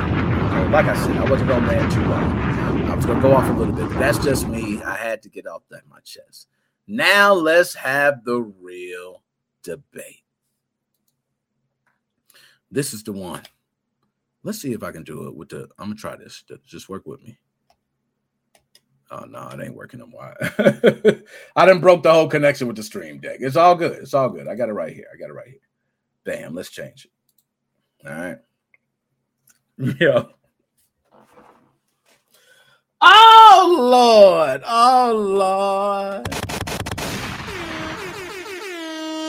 Like 0.72 0.86
I 0.86 0.96
said, 0.96 1.18
I 1.18 1.30
wasn't 1.30 1.50
going 1.50 1.64
to 1.64 1.66
man 1.66 1.90
too 1.90 2.00
long. 2.00 2.32
I 2.90 2.94
was 2.94 3.04
gonna 3.04 3.20
go 3.20 3.34
off 3.34 3.46
a 3.50 3.52
little 3.52 3.74
bit, 3.74 3.90
that's 3.98 4.16
just 4.24 4.48
me. 4.48 4.82
I 4.82 4.96
had 4.96 5.20
to 5.22 5.28
get 5.28 5.46
off 5.46 5.62
that 5.68 5.86
my 5.86 6.00
chest. 6.00 6.48
Now 6.86 7.34
let's 7.34 7.74
have 7.74 8.24
the 8.24 8.40
real 8.40 9.22
debate. 9.62 10.22
This 12.70 12.94
is 12.94 13.02
the 13.02 13.12
one. 13.12 13.42
Let's 14.44 14.62
see 14.62 14.72
if 14.72 14.82
I 14.82 14.92
can 14.92 15.04
do 15.04 15.26
it 15.28 15.36
with 15.36 15.50
the. 15.50 15.68
I'm 15.78 15.88
gonna 15.88 15.94
try 15.94 16.16
this. 16.16 16.42
Just 16.66 16.88
work 16.88 17.06
with 17.06 17.22
me. 17.22 17.38
Oh 19.10 19.26
no, 19.26 19.48
it 19.48 19.60
ain't 19.62 19.76
working 19.76 20.00
no 20.00 20.06
more. 20.06 20.34
I 21.54 21.66
done 21.66 21.80
broke 21.80 22.02
the 22.02 22.12
whole 22.12 22.28
connection 22.28 22.66
with 22.66 22.76
the 22.76 22.82
stream 22.82 23.20
deck. 23.20 23.38
It's 23.40 23.56
all 23.56 23.74
good. 23.74 23.98
It's 23.98 24.14
all 24.14 24.30
good. 24.30 24.48
I 24.48 24.54
got 24.54 24.70
it 24.70 24.72
right 24.72 24.94
here. 24.94 25.08
I 25.12 25.18
got 25.18 25.28
it 25.28 25.34
right 25.34 25.48
here. 25.48 25.60
Bam. 26.24 26.54
Let's 26.54 26.70
change 26.70 27.04
it. 27.04 28.08
All 28.08 28.14
right. 28.14 28.38
Yeah. 30.00 30.24
Oh 33.64 33.76
Lord. 33.78 34.62
Oh 34.66 35.12
Lord. 35.14 36.26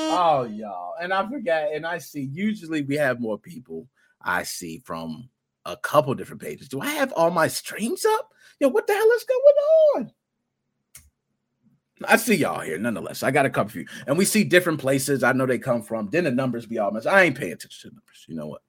Oh 0.10 0.50
y'all. 0.52 0.96
And 1.00 1.13
I 1.13 1.30
forgot, 1.30 1.72
and 1.72 1.86
I 1.86 2.00
see 2.00 2.32
usually 2.34 2.82
we 2.82 2.96
have 2.96 3.19
more 3.19 3.38
people 3.38 3.88
I 4.19 4.41
see 4.41 4.80
from 4.80 5.30
a 5.65 5.78
couple 5.78 6.15
different 6.15 6.41
pages. 6.41 6.67
Do 6.67 6.82
I 6.82 6.88
have 6.88 7.12
all 7.13 7.30
my 7.30 7.48
streams 7.48 8.06
up? 8.06 8.34
Yo, 8.60 8.69
what 8.69 8.88
the 8.88 8.93
hell 8.93 9.12
is 9.12 9.24
going 9.24 9.41
on? 9.98 10.12
I 12.06 12.17
see 12.17 12.34
y'all 12.34 12.62
here 12.62 12.80
nonetheless. 12.80 13.22
I 13.22 13.30
got 13.30 13.46
a 13.46 13.52
couple 13.52 13.69
of 13.69 13.76
you, 13.76 13.86
and 14.08 14.17
we 14.17 14.26
see 14.26 14.43
different 14.43 14.80
places. 14.80 15.22
I 15.22 15.34
know 15.34 15.46
they 15.46 15.60
come 15.60 15.84
from. 15.84 16.10
Then 16.10 16.24
the 16.24 16.32
numbers 16.32 16.65
be 16.65 16.80
all 16.80 16.89
messed. 16.89 17.06
I 17.06 17.22
ain't 17.22 17.38
paying 17.38 17.54
attention 17.54 17.91
to 17.91 17.96
numbers. 17.96 18.26
You 18.28 18.34
know 18.34 18.48
what? 18.48 18.63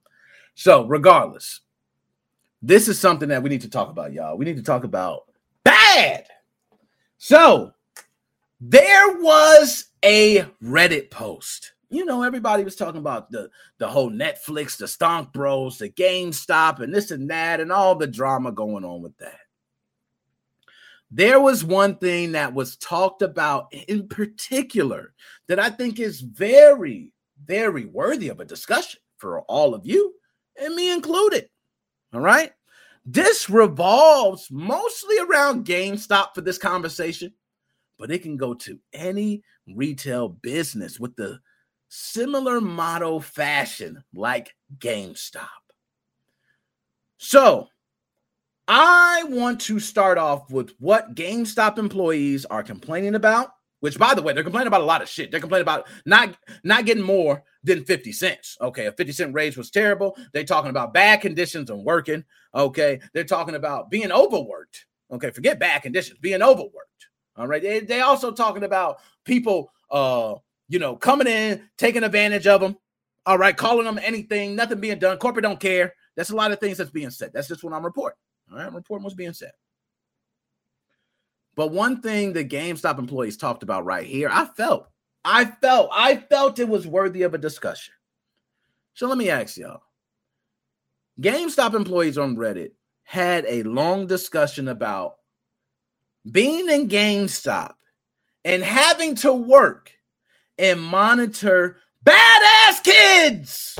So, 0.56 0.84
regardless, 0.86 1.60
this 2.60 2.86
is 2.86 3.00
something 3.00 3.30
that 3.30 3.42
we 3.42 3.48
need 3.48 3.62
to 3.62 3.70
talk 3.70 3.88
about, 3.88 4.12
y'all. 4.12 4.36
We 4.36 4.44
need 4.44 4.58
to 4.58 4.62
talk 4.62 4.84
about 4.84 5.22
bad. 5.64 6.26
So 7.18 7.72
there 8.60 9.18
was 9.18 9.86
a 10.04 10.46
Reddit 10.62 11.10
post. 11.10 11.72
You 11.90 12.04
know, 12.04 12.22
everybody 12.22 12.64
was 12.64 12.76
talking 12.76 13.00
about 13.00 13.30
the, 13.30 13.50
the 13.78 13.88
whole 13.88 14.10
Netflix, 14.10 14.76
the 14.76 14.86
Stonk 14.86 15.32
Bros, 15.32 15.78
the 15.78 15.88
GameStop, 15.88 16.80
and 16.80 16.92
this 16.92 17.10
and 17.10 17.30
that, 17.30 17.60
and 17.60 17.70
all 17.70 17.94
the 17.94 18.06
drama 18.06 18.52
going 18.52 18.84
on 18.84 19.02
with 19.02 19.16
that. 19.18 19.38
There 21.10 21.40
was 21.40 21.64
one 21.64 21.96
thing 21.96 22.32
that 22.32 22.54
was 22.54 22.76
talked 22.76 23.22
about 23.22 23.72
in 23.72 24.08
particular 24.08 25.14
that 25.46 25.60
I 25.60 25.70
think 25.70 26.00
is 26.00 26.20
very, 26.20 27.12
very 27.44 27.84
worthy 27.84 28.30
of 28.30 28.40
a 28.40 28.44
discussion 28.44 29.00
for 29.18 29.42
all 29.42 29.74
of 29.74 29.86
you 29.86 30.14
and 30.60 30.74
me 30.74 30.92
included. 30.92 31.48
All 32.12 32.20
right. 32.20 32.52
This 33.04 33.50
revolves 33.50 34.48
mostly 34.50 35.18
around 35.18 35.66
GameStop 35.66 36.34
for 36.34 36.40
this 36.40 36.58
conversation, 36.58 37.34
but 37.98 38.10
it 38.10 38.22
can 38.22 38.36
go 38.36 38.54
to 38.54 38.78
any 38.92 39.42
retail 39.74 40.28
business 40.28 40.98
with 40.98 41.14
the 41.16 41.38
similar 41.88 42.60
motto 42.60 43.20
fashion 43.20 44.02
like 44.14 44.54
GameStop. 44.78 45.48
So, 47.18 47.68
I 48.66 49.24
want 49.28 49.60
to 49.62 49.78
start 49.78 50.16
off 50.16 50.50
with 50.50 50.72
what 50.78 51.14
GameStop 51.14 51.78
employees 51.78 52.46
are 52.46 52.62
complaining 52.62 53.14
about 53.14 53.50
which, 53.84 53.98
by 53.98 54.14
the 54.14 54.22
way, 54.22 54.32
they're 54.32 54.42
complaining 54.42 54.68
about 54.68 54.80
a 54.80 54.86
lot 54.86 55.02
of 55.02 55.10
shit. 55.10 55.30
They're 55.30 55.40
complaining 55.40 55.64
about 55.64 55.86
not 56.06 56.34
not 56.62 56.86
getting 56.86 57.02
more 57.02 57.44
than 57.64 57.84
50 57.84 58.12
cents. 58.12 58.56
Okay, 58.58 58.86
a 58.86 58.92
50 58.92 59.12
cent 59.12 59.34
raise 59.34 59.58
was 59.58 59.70
terrible. 59.70 60.16
They're 60.32 60.42
talking 60.42 60.70
about 60.70 60.94
bad 60.94 61.20
conditions 61.20 61.68
and 61.68 61.84
working. 61.84 62.24
Okay, 62.54 62.98
they're 63.12 63.24
talking 63.24 63.56
about 63.56 63.90
being 63.90 64.10
overworked. 64.10 64.86
Okay, 65.12 65.30
forget 65.32 65.58
bad 65.58 65.82
conditions, 65.82 66.18
being 66.18 66.40
overworked. 66.40 67.08
All 67.36 67.46
right. 67.46 67.60
They, 67.60 67.80
they 67.80 68.00
also 68.00 68.30
talking 68.30 68.64
about 68.64 69.00
people 69.26 69.70
uh, 69.90 70.36
you 70.68 70.78
know, 70.78 70.96
coming 70.96 71.26
in, 71.26 71.68
taking 71.76 72.04
advantage 72.04 72.46
of 72.46 72.62
them. 72.62 72.78
All 73.26 73.36
right, 73.36 73.54
calling 73.54 73.84
them 73.84 74.00
anything, 74.02 74.56
nothing 74.56 74.80
being 74.80 74.98
done. 74.98 75.18
Corporate 75.18 75.42
don't 75.42 75.60
care. 75.60 75.92
That's 76.16 76.30
a 76.30 76.36
lot 76.36 76.52
of 76.52 76.58
things 76.58 76.78
that's 76.78 76.90
being 76.90 77.10
said. 77.10 77.32
That's 77.34 77.48
just 77.48 77.62
what 77.62 77.74
I'm 77.74 77.84
reporting. 77.84 78.16
All 78.50 78.56
right, 78.56 78.66
I'm 78.66 78.74
reporting 78.74 79.04
what's 79.04 79.14
being 79.14 79.34
said. 79.34 79.52
But 81.56 81.70
one 81.70 82.00
thing 82.00 82.32
the 82.32 82.44
GameStop 82.44 82.98
employees 82.98 83.36
talked 83.36 83.62
about 83.62 83.84
right 83.84 84.06
here, 84.06 84.28
I 84.30 84.46
felt, 84.46 84.88
I 85.24 85.44
felt, 85.44 85.90
I 85.92 86.16
felt 86.16 86.58
it 86.58 86.68
was 86.68 86.86
worthy 86.86 87.22
of 87.22 87.34
a 87.34 87.38
discussion. 87.38 87.94
So 88.94 89.06
let 89.06 89.18
me 89.18 89.30
ask 89.30 89.56
y'all. 89.56 89.82
GameStop 91.20 91.74
employees 91.74 92.18
on 92.18 92.36
Reddit 92.36 92.72
had 93.04 93.44
a 93.46 93.62
long 93.62 94.06
discussion 94.06 94.68
about 94.68 95.16
being 96.30 96.68
in 96.68 96.88
GameStop 96.88 97.74
and 98.44 98.62
having 98.62 99.14
to 99.16 99.32
work 99.32 99.92
and 100.58 100.80
monitor 100.80 101.78
badass 102.04 102.82
kids. 102.82 103.78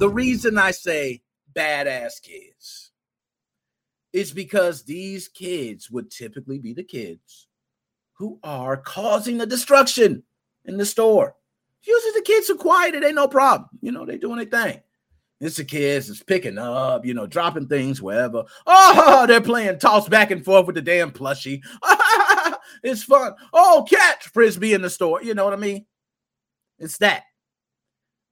The 0.00 0.08
reason 0.08 0.56
I 0.56 0.70
say 0.70 1.20
badass 1.54 2.22
kids 2.22 2.90
is 4.14 4.32
because 4.32 4.82
these 4.82 5.28
kids 5.28 5.90
would 5.90 6.10
typically 6.10 6.58
be 6.58 6.72
the 6.72 6.82
kids 6.82 7.48
who 8.14 8.38
are 8.42 8.78
causing 8.78 9.36
the 9.36 9.44
destruction 9.44 10.22
in 10.64 10.78
the 10.78 10.86
store. 10.86 11.36
Usually 11.82 12.12
the 12.12 12.24
kids 12.24 12.48
are 12.48 12.54
quiet, 12.54 12.94
it 12.94 13.04
ain't 13.04 13.14
no 13.14 13.28
problem. 13.28 13.68
You 13.82 13.92
know, 13.92 14.06
they 14.06 14.16
doing 14.16 14.38
their 14.38 14.46
thing. 14.46 14.80
It's 15.38 15.56
the 15.56 15.64
kids 15.64 16.08
is 16.08 16.22
picking 16.22 16.56
up, 16.56 17.04
you 17.04 17.12
know, 17.12 17.26
dropping 17.26 17.68
things 17.68 18.00
wherever. 18.00 18.44
Oh, 18.66 19.24
they're 19.28 19.42
playing 19.42 19.80
toss 19.80 20.08
back 20.08 20.30
and 20.30 20.42
forth 20.42 20.64
with 20.64 20.76
the 20.76 20.82
damn 20.82 21.10
plushie. 21.10 21.60
it's 22.82 23.02
fun. 23.02 23.34
Oh, 23.52 23.84
catch 23.86 24.28
frisbee 24.28 24.72
in 24.72 24.80
the 24.80 24.88
store. 24.88 25.22
You 25.22 25.34
know 25.34 25.44
what 25.44 25.52
I 25.52 25.56
mean? 25.56 25.84
It's 26.78 26.96
that. 26.98 27.24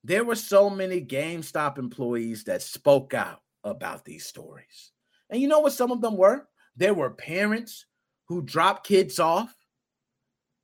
There 0.08 0.24
were 0.24 0.36
so 0.36 0.70
many 0.70 1.02
GameStop 1.02 1.76
employees 1.76 2.42
that 2.44 2.62
spoke 2.62 3.12
out 3.12 3.42
about 3.62 4.06
these 4.06 4.24
stories. 4.24 4.92
And 5.28 5.38
you 5.38 5.48
know 5.48 5.60
what 5.60 5.74
some 5.74 5.92
of 5.92 6.00
them 6.00 6.16
were? 6.16 6.48
There 6.78 6.94
were 6.94 7.10
parents 7.10 7.84
who 8.24 8.40
dropped 8.40 8.86
kids 8.86 9.18
off 9.18 9.54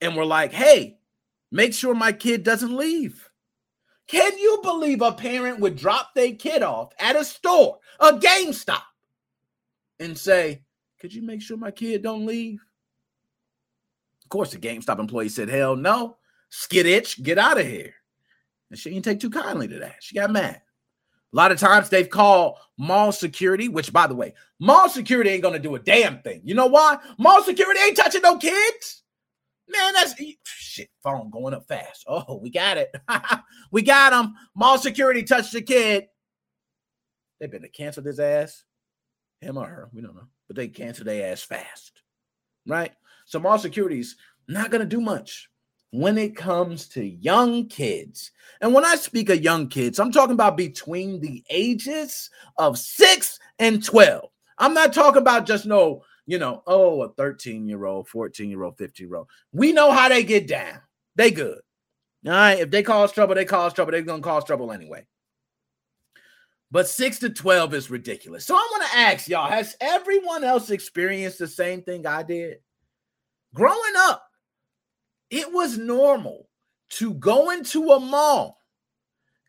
and 0.00 0.16
were 0.16 0.24
like, 0.24 0.50
hey, 0.50 0.96
make 1.52 1.74
sure 1.74 1.94
my 1.94 2.10
kid 2.10 2.42
doesn't 2.42 2.74
leave. 2.74 3.28
Can 4.06 4.38
you 4.38 4.60
believe 4.62 5.02
a 5.02 5.12
parent 5.12 5.60
would 5.60 5.76
drop 5.76 6.14
their 6.14 6.32
kid 6.32 6.62
off 6.62 6.94
at 6.98 7.14
a 7.14 7.22
store, 7.22 7.80
a 8.00 8.12
GameStop, 8.12 8.80
and 10.00 10.16
say, 10.16 10.62
Could 10.98 11.12
you 11.12 11.20
make 11.20 11.42
sure 11.42 11.58
my 11.58 11.70
kid 11.70 12.02
don't 12.02 12.24
leave? 12.24 12.64
Of 14.22 14.28
course, 14.30 14.52
the 14.52 14.58
GameStop 14.58 14.98
employee 14.98 15.28
said, 15.28 15.50
Hell 15.50 15.76
no. 15.76 16.16
Skid 16.48 16.86
itch, 16.86 17.22
get 17.22 17.38
out 17.38 17.60
of 17.60 17.66
here. 17.66 17.94
And 18.74 18.78
she 18.80 18.90
didn't 18.90 19.04
take 19.04 19.20
too 19.20 19.30
kindly 19.30 19.68
to 19.68 19.78
that. 19.78 20.02
She 20.02 20.16
got 20.16 20.32
mad. 20.32 20.60
A 21.32 21.36
lot 21.36 21.52
of 21.52 21.60
times 21.60 21.88
they've 21.88 22.10
called 22.10 22.58
mall 22.76 23.12
security, 23.12 23.68
which, 23.68 23.92
by 23.92 24.08
the 24.08 24.16
way, 24.16 24.34
mall 24.58 24.88
security 24.88 25.30
ain't 25.30 25.44
to 25.44 25.60
do 25.60 25.76
a 25.76 25.78
damn 25.78 26.18
thing. 26.22 26.40
You 26.42 26.56
know 26.56 26.66
why? 26.66 26.98
Mall 27.16 27.40
security 27.44 27.78
ain't 27.86 27.96
touching 27.96 28.22
no 28.22 28.36
kids. 28.36 29.04
Man, 29.68 29.92
that's 29.92 30.20
shit. 30.42 30.90
Phone 31.04 31.30
going 31.30 31.54
up 31.54 31.68
fast. 31.68 32.04
Oh, 32.08 32.40
we 32.42 32.50
got 32.50 32.76
it. 32.76 32.92
we 33.70 33.82
got 33.82 34.12
him. 34.12 34.34
Mall 34.56 34.76
security 34.76 35.22
touched 35.22 35.52
the 35.52 35.62
kid. 35.62 36.08
They 37.38 37.46
better 37.46 37.68
cancel 37.68 38.02
this 38.02 38.18
ass. 38.18 38.64
Him 39.40 39.56
or 39.56 39.68
her. 39.68 39.88
We 39.92 40.02
don't 40.02 40.16
know. 40.16 40.26
But 40.48 40.56
they 40.56 40.66
cancel 40.66 41.04
their 41.04 41.30
ass 41.30 41.44
fast. 41.44 42.02
Right? 42.66 42.90
So 43.24 43.38
mall 43.38 43.60
security's 43.60 44.16
not 44.48 44.72
gonna 44.72 44.84
do 44.84 45.00
much 45.00 45.48
when 45.94 46.18
it 46.18 46.34
comes 46.34 46.88
to 46.88 47.06
young 47.06 47.68
kids. 47.68 48.32
And 48.60 48.74
when 48.74 48.84
I 48.84 48.96
speak 48.96 49.30
of 49.30 49.42
young 49.42 49.68
kids, 49.68 50.00
I'm 50.00 50.10
talking 50.10 50.34
about 50.34 50.56
between 50.56 51.20
the 51.20 51.44
ages 51.50 52.30
of 52.58 52.78
six 52.78 53.38
and 53.60 53.82
12. 53.82 54.28
I'm 54.58 54.74
not 54.74 54.92
talking 54.92 55.22
about 55.22 55.46
just 55.46 55.66
no 55.66 56.02
you 56.26 56.38
know, 56.38 56.62
oh, 56.66 57.02
a 57.02 57.10
13 57.10 57.68
year 57.68 57.84
old, 57.84 58.08
14 58.08 58.48
year 58.48 58.62
old, 58.62 58.78
15 58.78 59.06
year 59.06 59.16
old. 59.16 59.28
We 59.52 59.72
know 59.72 59.92
how 59.92 60.08
they 60.08 60.24
get 60.24 60.48
down. 60.48 60.80
They 61.16 61.30
good. 61.30 61.60
All 62.26 62.32
right. 62.32 62.58
If 62.58 62.70
they 62.70 62.82
cause 62.82 63.12
trouble, 63.12 63.34
they 63.34 63.44
cause 63.44 63.74
trouble. 63.74 63.92
They're 63.92 64.02
going 64.02 64.22
to 64.22 64.26
cause 64.26 64.44
trouble 64.44 64.72
anyway. 64.72 65.06
But 66.70 66.88
six 66.88 67.18
to 67.20 67.30
12 67.30 67.74
is 67.74 67.90
ridiculous. 67.90 68.46
So 68.46 68.56
I 68.56 68.68
want 68.72 68.90
to 68.90 68.98
ask 68.98 69.28
y'all 69.28 69.50
has 69.50 69.76
everyone 69.80 70.42
else 70.42 70.70
experienced 70.70 71.38
the 71.38 71.46
same 71.46 71.82
thing 71.82 72.06
I 72.06 72.22
did? 72.22 72.58
Growing 73.52 73.92
up, 73.96 74.23
it 75.30 75.52
was 75.52 75.78
normal 75.78 76.48
to 76.90 77.14
go 77.14 77.50
into 77.50 77.90
a 77.90 78.00
mall 78.00 78.58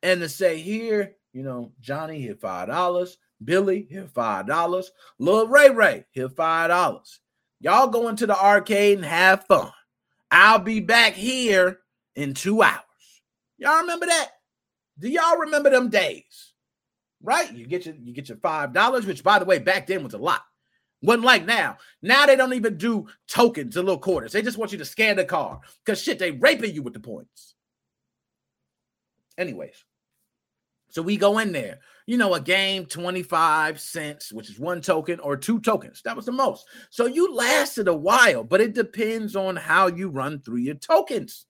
and 0.04 0.22
to 0.22 0.30
say, 0.30 0.60
here, 0.60 1.16
you 1.34 1.44
know, 1.44 1.72
Johnny 1.82 2.22
hit 2.22 2.42
$5. 2.42 3.16
Billy, 3.44 3.88
here 3.90 4.08
five 4.08 4.48
dollars. 4.48 4.92
Lil 5.20 5.48
Ray 5.48 5.70
Ray, 5.70 6.06
here 6.12 6.30
five 6.30 6.70
dollars. 6.70 7.20
Y'all 7.60 7.88
go 7.88 8.08
into 8.08 8.26
the 8.26 8.38
arcade 8.38 8.98
and 8.98 9.06
have 9.06 9.46
fun. 9.46 9.72
I'll 10.32 10.60
be 10.60 10.80
back 10.80 11.14
here 11.14 11.80
in 12.16 12.34
two 12.34 12.62
hours. 12.62 12.82
Y'all 13.58 13.82
remember 13.82 14.06
that? 14.06 14.32
Do 15.00 15.10
y'all 15.10 15.38
remember 15.38 15.70
them 15.70 15.90
days? 15.90 16.54
Right? 17.22 17.52
You 17.54 17.66
get 17.66 17.86
your 17.86 17.96
you 17.96 18.14
get 18.14 18.30
your 18.30 18.38
five 18.38 18.74
dollars, 18.74 19.06
which 19.06 19.24
by 19.24 19.40
the 19.40 19.46
way, 19.46 19.60
back 19.60 19.88
then 19.88 20.04
was 20.04 20.14
a 20.14 20.18
lot. 20.18 20.42
Wasn't 21.06 21.24
like 21.24 21.46
now. 21.46 21.78
Now 22.02 22.26
they 22.26 22.36
don't 22.36 22.54
even 22.54 22.78
do 22.78 23.08
tokens 23.28 23.78
and 23.78 23.86
little 23.86 24.00
quarters. 24.00 24.32
They 24.32 24.42
just 24.42 24.58
want 24.58 24.72
you 24.72 24.78
to 24.80 24.86
scan 24.86 25.16
the 25.16 25.26
car 25.26 25.60
because 25.84 26.02
shit, 26.02 26.20
they 26.20 26.32
raping 26.32 26.74
you 26.74 26.84
with 26.84 26.94
the 26.94 27.00
points. 27.00 27.56
Anyways, 29.38 29.84
so 30.90 31.02
we 31.02 31.18
go 31.18 31.40
in 31.40 31.52
there 31.52 31.80
you 32.08 32.18
know, 32.18 32.36
a 32.36 32.40
game 32.40 32.86
25 32.86 33.80
cents, 33.80 34.32
which 34.32 34.50
is 34.50 34.60
one 34.60 34.82
token 34.82 35.20
or 35.20 35.36
two 35.36 35.60
tokens. 35.60 36.02
That 36.04 36.16
was 36.16 36.26
the 36.26 36.32
most. 36.32 36.68
So 36.92 37.08
you 37.08 37.34
lasted 37.34 37.88
a 37.88 37.96
while, 37.96 38.44
but 38.44 38.62
it 38.62 38.74
depends 38.74 39.36
on 39.36 39.56
how 39.56 39.88
you 39.88 40.10
run 40.10 40.40
through 40.40 40.58
your 40.58 40.76
tokens. 40.76 41.46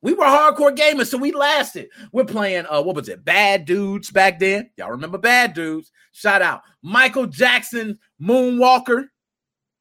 We 0.00 0.14
were 0.14 0.24
hardcore 0.24 0.76
gamers, 0.76 1.08
so 1.08 1.18
we 1.18 1.32
lasted. 1.32 1.88
We're 2.12 2.24
playing, 2.24 2.66
uh, 2.70 2.82
what 2.82 2.94
was 2.94 3.08
it? 3.08 3.24
Bad 3.24 3.64
Dudes 3.64 4.10
back 4.10 4.38
then. 4.38 4.70
Y'all 4.76 4.92
remember 4.92 5.18
Bad 5.18 5.54
Dudes? 5.54 5.90
Shout 6.12 6.40
out. 6.40 6.62
Michael 6.82 7.26
Jackson, 7.26 7.98
Moonwalker, 8.22 9.08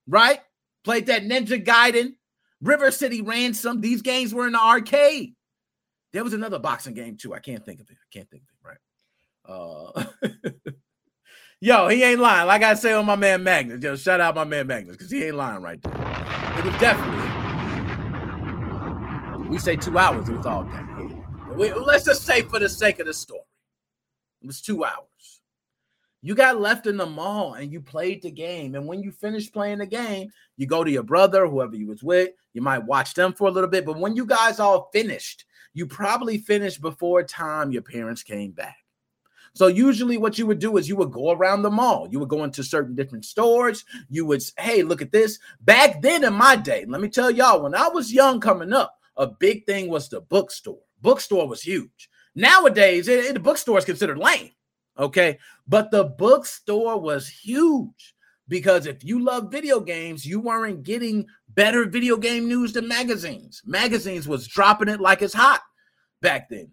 right? 0.07 0.39
Played 0.83 1.05
that 1.07 1.23
Ninja 1.23 1.63
Gaiden, 1.63 2.13
River 2.61 2.89
City 2.89 3.21
Ransom. 3.21 3.79
These 3.79 4.01
games 4.01 4.33
were 4.33 4.47
in 4.47 4.53
the 4.53 4.59
arcade. 4.59 5.35
There 6.13 6.23
was 6.23 6.33
another 6.33 6.57
boxing 6.57 6.95
game 6.95 7.17
too. 7.17 7.35
I 7.35 7.39
can't 7.39 7.63
think 7.63 7.79
of 7.79 7.89
it. 7.91 7.97
I 8.01 8.07
can't 8.11 8.29
think 8.29 8.43
of 8.43 8.49
it, 8.49 8.67
right? 8.67 8.77
Uh, 9.45 10.71
yo, 11.61 11.89
he 11.89 12.01
ain't 12.03 12.19
lying. 12.19 12.47
Like 12.47 12.63
I 12.63 12.73
say 12.73 12.93
on 12.93 13.05
my 13.05 13.15
man 13.15 13.43
Magnus, 13.43 13.83
yo, 13.83 13.95
shout 13.95 14.19
out 14.19 14.33
my 14.33 14.45
man 14.45 14.65
Magnus 14.65 14.95
because 14.95 15.11
he 15.11 15.25
ain't 15.25 15.35
lying 15.35 15.61
right 15.61 15.81
there. 15.83 15.93
It 16.57 16.65
was 16.65 16.73
definitely. 16.79 17.36
We 19.49 19.57
say 19.57 19.75
two 19.75 19.97
hours. 19.97 20.27
It 20.27 20.35
was 20.35 20.45
all 20.45 20.63
day. 20.63 21.15
We, 21.55 21.73
let's 21.73 22.05
just 22.05 22.23
say 22.23 22.41
for 22.41 22.59
the 22.59 22.69
sake 22.69 22.99
of 22.99 23.07
the 23.07 23.13
story, 23.13 23.41
it 24.41 24.47
was 24.47 24.61
two 24.61 24.83
hours. 24.83 25.41
You 26.21 26.35
got 26.35 26.59
left 26.59 26.87
in 26.87 26.97
the 26.97 27.05
mall 27.05 27.53
and 27.53 27.71
you 27.71 27.79
played 27.79 28.21
the 28.21 28.31
game. 28.31 28.75
And 28.75 28.85
when 28.85 29.01
you 29.01 29.11
finish 29.11 29.51
playing 29.51 29.77
the 29.77 29.85
game, 29.85 30.29
you 30.57 30.67
go 30.67 30.83
to 30.83 30.91
your 30.91 31.03
brother, 31.03 31.47
whoever 31.47 31.75
you 31.75 31.87
was 31.87 32.03
with. 32.03 32.31
You 32.53 32.61
might 32.61 32.83
watch 32.83 33.13
them 33.13 33.33
for 33.33 33.47
a 33.47 33.51
little 33.51 33.69
bit. 33.69 33.85
But 33.85 33.99
when 33.99 34.15
you 34.15 34.25
guys 34.25 34.59
all 34.59 34.89
finished, 34.91 35.45
you 35.73 35.85
probably 35.85 36.39
finished 36.39 36.81
before 36.81 37.23
time 37.23 37.71
your 37.71 37.83
parents 37.83 38.23
came 38.23 38.51
back. 38.51 38.77
So 39.53 39.67
usually 39.67 40.17
what 40.17 40.37
you 40.37 40.45
would 40.47 40.59
do 40.59 40.77
is 40.77 40.89
you 40.89 40.95
would 40.97 41.11
go 41.11 41.31
around 41.31 41.61
the 41.61 41.71
mall. 41.71 42.07
You 42.11 42.19
would 42.19 42.29
go 42.29 42.43
into 42.43 42.63
certain 42.63 42.95
different 42.95 43.25
stores. 43.25 43.85
You 44.09 44.25
would, 44.25 44.43
hey, 44.57 44.83
look 44.83 45.01
at 45.01 45.11
this. 45.11 45.39
Back 45.61 46.01
then 46.01 46.23
in 46.23 46.33
my 46.33 46.55
day, 46.55 46.85
let 46.87 46.99
me 46.99 47.09
tell 47.09 47.31
y'all, 47.31 47.61
when 47.61 47.73
I 47.73 47.87
was 47.87 48.11
young 48.11 48.39
coming 48.39 48.73
up, 48.73 48.99
a 49.17 49.27
big 49.27 49.65
thing 49.65 49.89
was 49.89 50.09
the 50.09 50.21
bookstore. 50.21 50.79
Bookstore 51.01 51.47
was 51.47 51.61
huge. 51.61 52.09
Nowadays, 52.35 53.07
it, 53.07 53.25
it, 53.25 53.33
the 53.33 53.39
bookstore 53.39 53.77
is 53.77 53.85
considered 53.85 54.17
lame. 54.17 54.51
Okay. 54.97 55.39
But 55.67 55.91
the 55.91 56.05
bookstore 56.05 56.99
was 56.99 57.27
huge 57.27 58.15
because 58.47 58.85
if 58.85 59.03
you 59.03 59.23
love 59.23 59.51
video 59.51 59.79
games, 59.79 60.25
you 60.25 60.39
weren't 60.39 60.83
getting 60.83 61.25
better 61.49 61.85
video 61.85 62.17
game 62.17 62.47
news 62.47 62.73
than 62.73 62.87
magazines. 62.87 63.61
Magazines 63.65 64.27
was 64.27 64.47
dropping 64.47 64.89
it 64.89 65.01
like 65.01 65.21
it's 65.21 65.33
hot 65.33 65.61
back 66.21 66.49
then. 66.49 66.71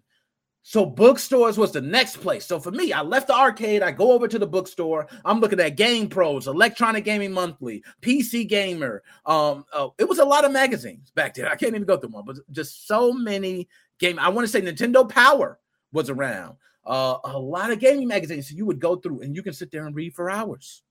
So 0.67 0.83
bookstores 0.83 1.59
was 1.59 1.71
the 1.71 1.79
next 1.81 2.17
place. 2.17 2.43
So 2.43 2.59
for 2.59 2.71
me, 2.71 2.91
I 2.91 3.03
left 3.03 3.27
the 3.27 3.35
arcade. 3.35 3.83
I 3.83 3.91
go 3.91 4.13
over 4.13 4.27
to 4.27 4.39
the 4.39 4.47
bookstore. 4.47 5.05
I'm 5.23 5.39
looking 5.39 5.59
at 5.59 5.77
GamePros, 5.77 6.47
Electronic 6.47 7.03
Gaming 7.05 7.33
Monthly, 7.33 7.83
PC 8.01 8.47
Gamer. 8.49 9.03
Um, 9.27 9.65
uh, 9.71 9.89
it 9.99 10.09
was 10.09 10.17
a 10.17 10.25
lot 10.25 10.43
of 10.43 10.51
magazines 10.51 11.11
back 11.11 11.35
then. 11.35 11.45
I 11.45 11.55
can't 11.55 11.75
even 11.75 11.83
go 11.83 11.97
through 11.97 12.09
one, 12.09 12.25
but 12.25 12.37
just 12.51 12.87
so 12.87 13.13
many 13.13 13.67
game. 13.99 14.17
I 14.17 14.29
want 14.29 14.47
to 14.47 14.51
say 14.51 14.59
Nintendo 14.59 15.07
Power 15.07 15.59
was 15.91 16.09
around. 16.09 16.57
uh, 16.85 17.17
a 17.23 17.37
lot 17.37 17.71
of 17.71 17.79
gaming 17.79 18.07
magazines. 18.07 18.49
So 18.49 18.55
you 18.55 18.65
would 18.65 18.79
go 18.79 18.95
through 18.95 19.21
and 19.21 19.35
you 19.35 19.43
can 19.43 19.53
sit 19.53 19.71
there 19.71 19.85
and 19.85 19.95
read 19.95 20.15
for 20.15 20.31
hours. 20.31 20.81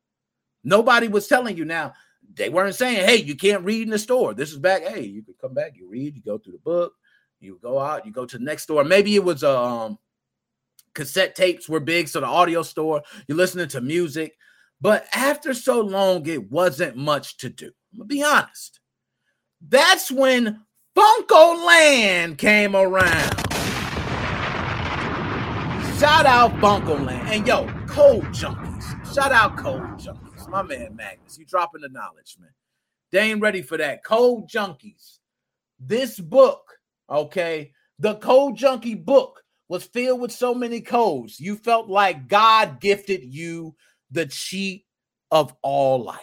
Nobody 0.62 1.08
was 1.08 1.26
telling 1.26 1.56
you 1.56 1.64
now. 1.64 1.94
They 2.34 2.48
weren't 2.48 2.74
saying, 2.74 3.04
"Hey, 3.06 3.16
you 3.16 3.34
can't 3.37 3.64
read 3.64 3.82
in 3.82 3.90
the 3.90 3.98
store." 3.98 4.34
This 4.34 4.52
is 4.52 4.58
back. 4.58 4.82
Hey, 4.82 5.02
you 5.02 5.22
could 5.22 5.38
come 5.38 5.52
back, 5.52 5.72
you 5.76 5.88
read, 5.88 6.16
you 6.16 6.22
go 6.22 6.38
through 6.38 6.54
the 6.54 6.58
book, 6.58 6.94
you 7.44 7.59
go 7.62 7.78
out, 7.78 8.07
you 8.07 8.12
go 8.12 8.26
to 8.26 8.38
the 8.38 8.44
next 8.44 8.64
store. 8.64 8.83
Maybe 8.85 9.14
it 9.14 9.22
was 9.24 9.44
um 9.44 9.98
cassette 10.94 11.35
tapes 11.35 11.68
were 11.68 11.80
big, 11.80 12.09
so 12.09 12.20
the 12.20 12.26
audio 12.26 12.62
store. 12.62 13.02
You're 13.28 13.38
listening 13.38 13.68
to 13.68 13.80
music, 13.80 14.37
but 14.80 15.07
after 15.12 15.54
so 15.54 15.80
long, 15.80 16.26
it 16.26 16.50
wasn't 16.50 16.96
much 16.96 17.37
to 17.38 17.50
do. 17.50 17.70
I'm 17.92 17.98
gonna 17.98 18.07
be 18.07 18.22
honest. 18.22 18.80
That's 19.66 20.11
when 20.11 20.64
Funco 20.96 21.66
Land 21.66 22.38
came 22.38 22.74
around. 22.74 23.35
Shout 25.98 26.26
out 26.26 26.52
Funco 26.54 27.04
Land. 27.04 27.28
And 27.30 27.46
yo, 27.46 27.66
Code 27.87 28.24
Junkies. 28.26 29.14
Shout 29.14 29.33
out 29.33 29.57
Code 29.57 29.80
Junkies. 29.98 30.48
My 30.48 30.62
man 30.62 30.94
Magnus. 30.96 31.38
You 31.38 31.46
dropping 31.46 31.83
the 31.83 31.88
knowledge, 31.88 32.37
man. 32.40 32.50
They 33.11 33.20
ain't 33.20 33.40
ready 33.40 33.62
for 33.62 33.76
that. 33.76 34.04
Code 34.04 34.48
Junkies. 34.48 35.18
This 35.78 36.18
book, 36.18 36.73
okay, 37.08 37.72
the 37.98 38.14
Code 38.16 38.56
Junkie 38.56 38.94
book 38.94 39.42
was 39.68 39.84
filled 39.84 40.20
with 40.20 40.32
so 40.32 40.54
many 40.54 40.80
codes. 40.80 41.40
You 41.40 41.56
felt 41.56 41.88
like 41.88 42.28
God 42.28 42.80
gifted 42.80 43.22
you 43.24 43.74
the 44.10 44.26
cheat 44.26 44.84
of 45.30 45.54
all 45.62 46.02
life. 46.02 46.20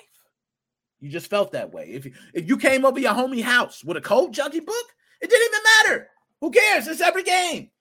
You 1.00 1.10
just 1.10 1.30
felt 1.30 1.54
that 1.54 1.74
way. 1.74 1.90
If 1.90 2.06
you, 2.06 2.14
if 2.34 2.48
you 2.48 2.58
came 2.58 2.86
over 2.86 3.00
your 3.00 3.14
homie 3.14 3.42
house 3.42 3.84
with 3.84 3.98
a 3.98 4.02
code 4.02 4.34
junkie 4.34 4.60
book, 4.60 4.86
it 5.20 5.30
didn't 5.30 5.48
even 5.48 5.64
matter. 5.64 6.08
Who 6.42 6.52
cares? 6.52 6.88
It's 6.88 7.02
every 7.02 7.24
game. 7.24 7.72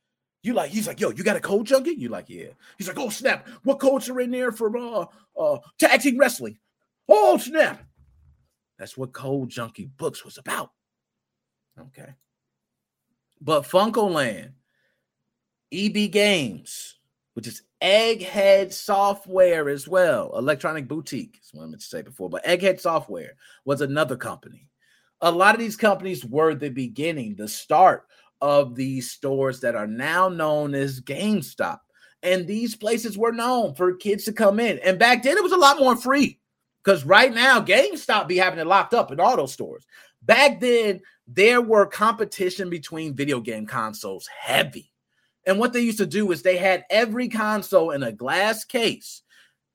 You 0.42 0.54
like, 0.54 0.70
he's 0.70 0.86
like, 0.86 1.00
yo, 1.00 1.10
you 1.10 1.22
got 1.22 1.36
a 1.36 1.40
code 1.40 1.66
junkie? 1.66 1.90
You 1.90 2.08
like, 2.08 2.30
yeah. 2.30 2.48
He's 2.78 2.88
like, 2.88 2.98
oh 2.98 3.10
snap, 3.10 3.46
what 3.62 3.78
codes 3.78 4.08
are 4.08 4.20
in 4.20 4.30
there 4.30 4.52
for 4.52 4.74
uh 4.76 5.04
uh 5.38 5.58
tag 5.78 6.00
team 6.00 6.16
wrestling? 6.18 6.58
Oh 7.08 7.36
snap. 7.36 7.84
That's 8.80 8.96
what 8.96 9.12
Code 9.12 9.50
Junkie 9.50 9.90
Books 9.98 10.24
was 10.24 10.38
about. 10.38 10.70
Okay. 11.78 12.14
But 13.40 13.62
Funco 13.62 14.11
Land, 14.11 14.53
EB 15.72 16.11
Games, 16.11 16.98
which 17.35 17.46
is 17.46 17.62
Egghead 17.83 18.72
Software 18.72 19.68
as 19.68 19.88
well, 19.88 20.37
Electronic 20.37 20.87
Boutique, 20.87 21.38
is 21.42 21.50
what 21.53 21.64
I 21.64 21.66
meant 21.66 21.81
to 21.81 21.87
say 21.87 22.03
before, 22.03 22.29
but 22.29 22.44
Egghead 22.44 22.81
Software 22.81 23.33
was 23.64 23.81
another 23.81 24.16
company. 24.16 24.68
A 25.22 25.31
lot 25.31 25.55
of 25.55 25.61
these 25.61 25.76
companies 25.76 26.24
were 26.24 26.55
the 26.55 26.70
beginning, 26.70 27.35
the 27.35 27.48
start 27.48 28.07
of 28.40 28.74
these 28.74 29.11
stores 29.11 29.61
that 29.61 29.74
are 29.74 29.87
now 29.87 30.29
known 30.29 30.74
as 30.74 31.00
GameStop. 31.00 31.79
And 32.22 32.46
these 32.46 32.76
places 32.76 33.16
were 33.16 33.33
known 33.33 33.74
for 33.74 33.94
kids 33.94 34.24
to 34.24 34.33
come 34.33 34.61
in. 34.61 34.79
And 34.81 34.98
back 34.98 35.22
then, 35.22 35.37
it 35.37 35.42
was 35.42 35.53
a 35.53 35.59
lot 35.59 35.79
more 35.79 35.96
free 35.96 36.38
because 36.85 37.05
right 37.05 37.33
now, 37.33 37.61
GameStop 37.61 38.29
be 38.29 38.37
having 38.37 38.59
it 38.59 38.66
locked 38.66 38.94
up 38.94 39.11
in 39.11 39.18
those 39.18 39.53
stores. 39.53 39.87
Back 40.22 40.61
then, 40.61 41.00
there 41.26 41.61
were 41.61 41.87
competition 41.87 42.70
between 42.70 43.14
video 43.14 43.40
game 43.40 43.66
consoles 43.66 44.26
heavy. 44.26 44.92
And 45.46 45.59
what 45.59 45.72
they 45.72 45.80
used 45.80 45.98
to 45.98 46.06
do 46.06 46.30
is 46.33 46.42
they 46.42 46.56
had 46.56 46.85
every 46.90 47.28
console 47.28 47.92
in 47.92 48.02
a 48.02 48.12
glass 48.12 48.64
case 48.64 49.22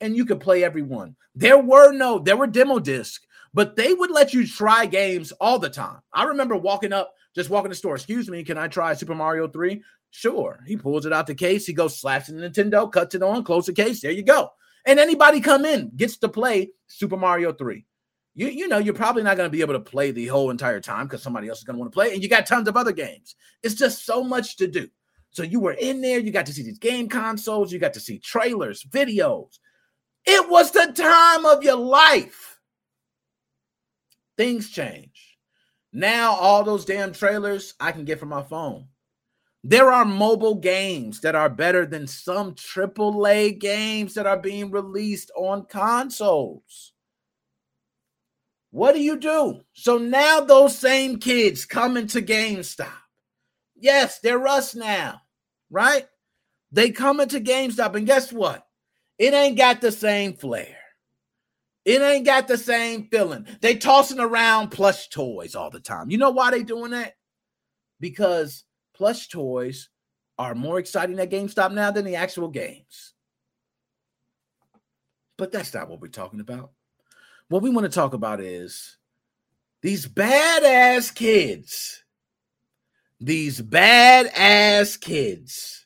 and 0.02 0.16
you 0.16 0.26
could 0.26 0.40
play 0.40 0.64
every 0.64 0.82
one. 0.82 1.16
There 1.34 1.58
were 1.58 1.92
no, 1.92 2.20
there 2.20 2.38
were 2.38 2.48
demo 2.48 2.80
discs, 2.80 3.26
but 3.54 3.76
they 3.76 3.94
would 3.94 4.12
let 4.12 4.34
you 4.34 4.46
try 4.46 4.86
games 4.86 5.32
all 5.34 5.60
the 5.60 5.70
time. 5.70 6.00
I 6.14 6.24
remember 6.24 6.56
walking 6.56 6.94
up, 6.94 7.14
just 7.34 7.50
walking 7.50 7.70
the 7.70 7.76
store. 7.76 7.96
Excuse 7.96 8.30
me, 8.30 8.44
can 8.44 8.58
I 8.58 8.68
try 8.68 8.94
Super 8.94 9.16
Mario 9.16 9.48
3? 9.48 9.82
Sure. 10.12 10.60
He 10.66 10.78
pulls 10.78 11.06
it 11.06 11.14
out 11.14 11.28
the 11.28 11.36
case. 11.36 11.66
He 11.66 11.74
goes, 11.74 12.00
slaps 12.00 12.28
the 12.28 12.34
Nintendo, 12.34 12.92
cuts 12.92 13.16
it 13.16 13.24
on, 13.24 13.44
close 13.44 13.66
the 13.66 13.74
case. 13.74 14.02
There 14.02 14.12
you 14.12 14.24
go. 14.24 14.52
And 14.86 15.00
anybody 15.00 15.42
come 15.42 15.66
in 15.66 15.92
gets 15.96 16.18
to 16.18 16.30
play 16.30 16.72
Super 16.88 17.18
Mario 17.18 17.52
3. 17.52 17.86
You, 18.36 18.48
you 18.48 18.68
know, 18.68 18.78
you're 18.78 18.94
probably 18.94 19.24
not 19.24 19.38
going 19.38 19.48
to 19.48 19.52
be 19.52 19.62
able 19.62 19.74
to 19.74 19.80
play 19.80 20.12
the 20.12 20.28
whole 20.28 20.52
entire 20.52 20.82
time 20.82 21.08
because 21.08 21.24
somebody 21.24 21.48
else 21.48 21.60
is 21.60 21.64
going 21.64 21.76
to 21.76 21.80
want 21.80 21.92
to 21.92 21.96
play. 21.96 22.14
And 22.14 22.22
you 22.22 22.28
got 22.28 22.46
tons 22.46 22.68
of 22.68 22.76
other 22.76 22.92
games. 22.92 23.36
It's 23.64 23.76
just 23.76 24.06
so 24.06 24.24
much 24.24 24.58
to 24.58 24.68
do. 24.68 24.88
So 25.32 25.44
you 25.44 25.60
were 25.60 25.74
in 25.74 26.02
there, 26.02 26.20
you 26.20 26.32
got 26.32 26.46
to 26.48 26.54
see 26.54 26.64
these 26.64 26.80
game 26.80 27.10
consoles, 27.10 27.72
you 27.72 27.80
got 27.80 27.94
to 27.94 28.00
see 28.00 28.20
trailers, 28.20 28.84
videos. 28.84 29.60
It 30.26 30.50
was 30.50 30.72
the 30.72 30.92
time 30.96 31.46
of 31.46 31.64
your 31.64 31.78
life. 31.78 32.60
Things 34.38 34.70
change. 34.70 35.38
Now, 35.94 36.34
all 36.34 36.64
those 36.64 36.84
damn 36.84 37.14
trailers 37.14 37.74
I 37.80 37.94
can 37.94 38.04
get 38.04 38.20
from 38.20 38.30
my 38.30 38.44
phone. 38.44 38.88
There 39.64 39.92
are 39.92 40.06
mobile 40.06 40.56
games 40.56 41.22
that 41.22 41.36
are 41.36 41.50
better 41.50 41.86
than 41.86 42.06
some 42.06 42.54
AAA 42.54 43.60
games 43.60 44.14
that 44.14 44.28
are 44.28 44.38
being 44.38 44.72
released 44.72 45.32
on 45.38 45.66
consoles. 45.66 46.94
What 48.76 48.94
do 48.94 49.02
you 49.02 49.18
do? 49.18 49.62
So 49.72 49.98
now 49.98 50.42
those 50.42 50.78
same 50.78 51.18
kids 51.18 51.64
come 51.64 51.96
into 51.96 52.22
GameStop. 52.22 52.92
Yes, 53.76 54.20
they're 54.20 54.48
us 54.48 54.76
now 54.76 55.22
right? 55.70 56.08
They 56.72 56.92
come 56.92 57.20
into 57.20 57.40
GameStop, 57.40 57.96
and 57.96 58.08
guess 58.08 58.32
what? 58.32 58.66
It 59.18 59.34
ain't 59.34 59.58
got 59.58 59.82
the 59.82 59.92
same 59.92 60.34
flair. 60.34 60.78
It 61.86 62.02
ain't 62.02 62.26
got 62.26 62.48
the 62.48 62.58
same 62.58 63.08
feeling. 63.10 63.46
They 63.62 63.76
tossing 63.76 64.20
around 64.20 64.70
plush 64.70 65.10
toys 65.10 65.56
all 65.56 65.70
the 65.70 65.80
time. 65.80 66.10
You 66.10 66.18
know 66.18 66.32
why 66.32 66.52
they 66.52 66.64
doing 66.64 66.92
that? 66.92 67.14
Because 68.00 68.64
plush 68.96 69.30
toys 69.30 69.90
are 70.38 70.56
more 70.56 70.80
exciting 70.80 71.20
at 71.20 71.30
GameStop 71.30 71.72
now 71.74 71.92
than 71.92 72.06
the 72.06 72.16
actual 72.16 72.50
games. 72.50 73.14
But 75.38 75.52
that's 75.52 75.74
not 75.74 75.90
what 75.90 76.02
we're 76.02 76.08
talking 76.08 76.40
about. 76.40 76.72
What 77.50 77.62
we 77.62 77.70
want 77.70 77.86
to 77.86 77.94
talk 77.94 78.14
about 78.14 78.40
is 78.40 78.98
these 79.82 80.08
badass 80.08 81.14
kids 81.14 82.04
these 83.20 83.62
badass 83.62 85.00
kids 85.00 85.86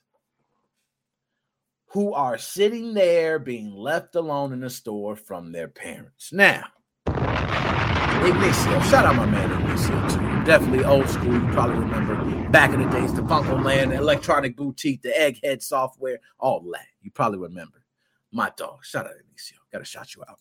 who 1.91 2.13
are 2.13 2.38
sitting 2.38 2.93
there 2.93 3.39
being 3.39 3.74
left 3.74 4.15
alone 4.15 4.52
in 4.52 4.60
the 4.60 4.69
store 4.69 5.15
from 5.15 5.52
their 5.52 5.67
parents. 5.67 6.32
Now, 6.34 6.65
Ignacio, 7.08 8.80
shout 8.82 9.06
out 9.06 9.15
my 9.15 9.26
man 9.26 9.52
Ignacio 9.52 10.10
too. 10.10 10.45
Definitely 10.45 10.86
old 10.86 11.08
school. 11.08 11.34
You 11.34 11.48
probably 11.54 11.78
remember 11.78 12.50
back 12.50 12.74
in 12.74 12.82
the 12.82 12.89
days, 12.89 13.13
the 13.13 13.22
Funco 13.22 13.63
Land, 13.63 13.93
Electronic 13.93 14.56
Boutique, 14.56 15.02
the 15.02 15.10
Egghead 15.10 15.62
software, 15.62 16.19
all 16.39 16.62
that. 16.72 16.88
You 17.02 17.12
probably 17.12 17.39
remember. 17.39 17.84
My 18.32 18.52
dog. 18.58 18.84
Shout 18.84 19.06
out 19.06 19.13
Ignacio. 19.19 19.58
Gotta 19.72 19.86
shout 19.86 20.15
you 20.15 20.24
out. 20.28 20.39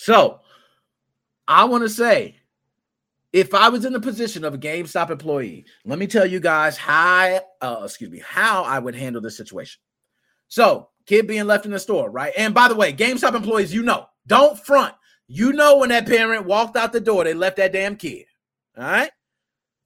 So 0.00 0.40
I 1.46 1.64
want 1.64 1.82
to 1.82 1.90
say 1.90 2.36
if 3.34 3.52
I 3.52 3.68
was 3.68 3.84
in 3.84 3.92
the 3.92 4.00
position 4.00 4.46
of 4.46 4.54
a 4.54 4.58
GameStop 4.58 5.10
employee, 5.10 5.66
let 5.84 5.98
me 5.98 6.06
tell 6.06 6.24
you 6.24 6.40
guys 6.40 6.78
how, 6.78 7.38
uh, 7.60 7.82
excuse 7.84 8.10
me, 8.10 8.22
how 8.26 8.62
I 8.62 8.78
would 8.78 8.94
handle 8.94 9.20
this 9.20 9.36
situation. 9.36 9.78
So, 10.48 10.88
kid 11.04 11.26
being 11.26 11.44
left 11.44 11.66
in 11.66 11.70
the 11.70 11.78
store, 11.78 12.10
right? 12.10 12.32
And 12.34 12.54
by 12.54 12.68
the 12.68 12.74
way, 12.74 12.94
GameStop 12.94 13.34
employees, 13.34 13.74
you 13.74 13.82
know, 13.82 14.06
don't 14.26 14.58
front. 14.58 14.94
You 15.28 15.52
know 15.52 15.76
when 15.76 15.90
that 15.90 16.06
parent 16.06 16.46
walked 16.46 16.78
out 16.78 16.94
the 16.94 17.00
door, 17.00 17.24
they 17.24 17.34
left 17.34 17.58
that 17.58 17.74
damn 17.74 17.94
kid. 17.94 18.24
All 18.78 18.84
right. 18.84 19.10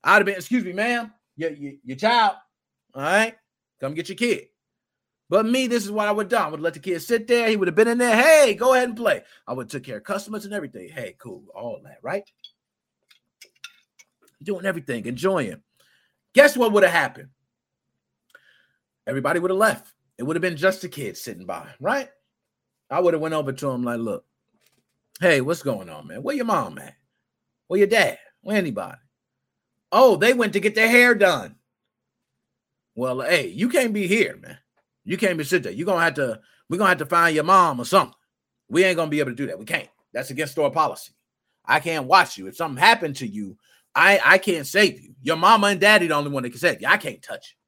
I'd 0.04 0.14
have 0.14 0.26
been, 0.26 0.36
excuse 0.36 0.64
me, 0.64 0.72
ma'am, 0.72 1.12
your, 1.36 1.50
your, 1.50 1.72
your 1.82 1.96
child. 1.96 2.36
All 2.94 3.02
right. 3.02 3.34
Come 3.80 3.94
get 3.94 4.08
your 4.08 4.16
kid. 4.16 4.46
But 5.30 5.46
me, 5.46 5.66
this 5.66 5.84
is 5.84 5.90
what 5.90 6.06
I 6.06 6.12
would 6.12 6.24
have 6.24 6.30
done. 6.30 6.46
I 6.46 6.48
would 6.48 6.60
let 6.60 6.74
the 6.74 6.80
kid 6.80 7.00
sit 7.00 7.26
there. 7.26 7.48
He 7.48 7.56
would 7.56 7.68
have 7.68 7.74
been 7.74 7.88
in 7.88 7.98
there. 7.98 8.16
Hey, 8.16 8.54
go 8.54 8.74
ahead 8.74 8.88
and 8.88 8.96
play. 8.96 9.22
I 9.46 9.54
would 9.54 9.64
have 9.64 9.70
took 9.70 9.84
care 9.84 9.96
of 9.96 10.04
customers 10.04 10.44
and 10.44 10.52
everything. 10.54 10.88
Hey, 10.88 11.16
cool. 11.18 11.44
All 11.54 11.80
that, 11.84 11.98
right? 12.02 12.24
doing 14.44 14.66
everything, 14.66 15.06
enjoying. 15.06 15.60
Guess 16.34 16.56
what 16.56 16.72
would 16.72 16.82
have 16.82 16.92
happened? 16.92 17.28
Everybody 19.06 19.40
would 19.40 19.50
have 19.50 19.58
left. 19.58 19.92
It 20.18 20.22
would 20.22 20.36
have 20.36 20.42
been 20.42 20.56
just 20.56 20.82
the 20.82 20.88
kids 20.88 21.20
sitting 21.20 21.46
by, 21.46 21.68
right? 21.80 22.08
I 22.90 23.00
would 23.00 23.14
have 23.14 23.20
went 23.20 23.34
over 23.34 23.52
to 23.52 23.70
him 23.70 23.82
like, 23.82 23.98
look, 23.98 24.24
hey, 25.20 25.40
what's 25.40 25.62
going 25.62 25.88
on, 25.88 26.06
man? 26.06 26.22
Where 26.22 26.36
your 26.36 26.44
mom 26.44 26.78
at? 26.78 26.94
Where 27.66 27.78
your 27.78 27.88
dad? 27.88 28.18
Where 28.42 28.56
anybody? 28.56 28.98
Oh, 29.90 30.16
they 30.16 30.34
went 30.34 30.52
to 30.52 30.60
get 30.60 30.74
their 30.74 30.88
hair 30.88 31.14
done. 31.14 31.56
Well, 32.94 33.22
hey, 33.22 33.48
you 33.48 33.68
can't 33.68 33.92
be 33.92 34.06
here, 34.06 34.38
man. 34.40 34.58
You 35.04 35.16
can't 35.16 35.38
be 35.38 35.44
sit 35.44 35.62
there. 35.62 35.72
You're 35.72 35.86
gonna 35.86 36.02
have 36.02 36.14
to, 36.14 36.40
we're 36.68 36.78
gonna 36.78 36.88
have 36.88 36.98
to 36.98 37.06
find 37.06 37.34
your 37.34 37.44
mom 37.44 37.80
or 37.80 37.84
something. 37.84 38.14
We 38.68 38.84
ain't 38.84 38.96
gonna 38.96 39.10
be 39.10 39.20
able 39.20 39.32
to 39.32 39.36
do 39.36 39.46
that. 39.46 39.58
We 39.58 39.64
can't. 39.64 39.88
That's 40.12 40.30
against 40.30 40.52
store 40.52 40.70
policy. 40.70 41.12
I 41.64 41.80
can't 41.80 42.06
watch 42.06 42.38
you. 42.38 42.46
If 42.46 42.56
something 42.56 42.82
happened 42.82 43.16
to 43.16 43.26
you, 43.26 43.56
I 43.94 44.20
I 44.24 44.38
can't 44.38 44.66
save 44.66 45.00
you. 45.00 45.14
Your 45.22 45.36
mama 45.36 45.68
and 45.68 45.80
daddy 45.80 46.06
the 46.06 46.14
only 46.14 46.30
one 46.30 46.42
that 46.42 46.50
can 46.50 46.58
save 46.58 46.80
you. 46.80 46.88
I 46.88 46.96
can't 46.96 47.22
touch 47.22 47.54
you. 47.54 47.60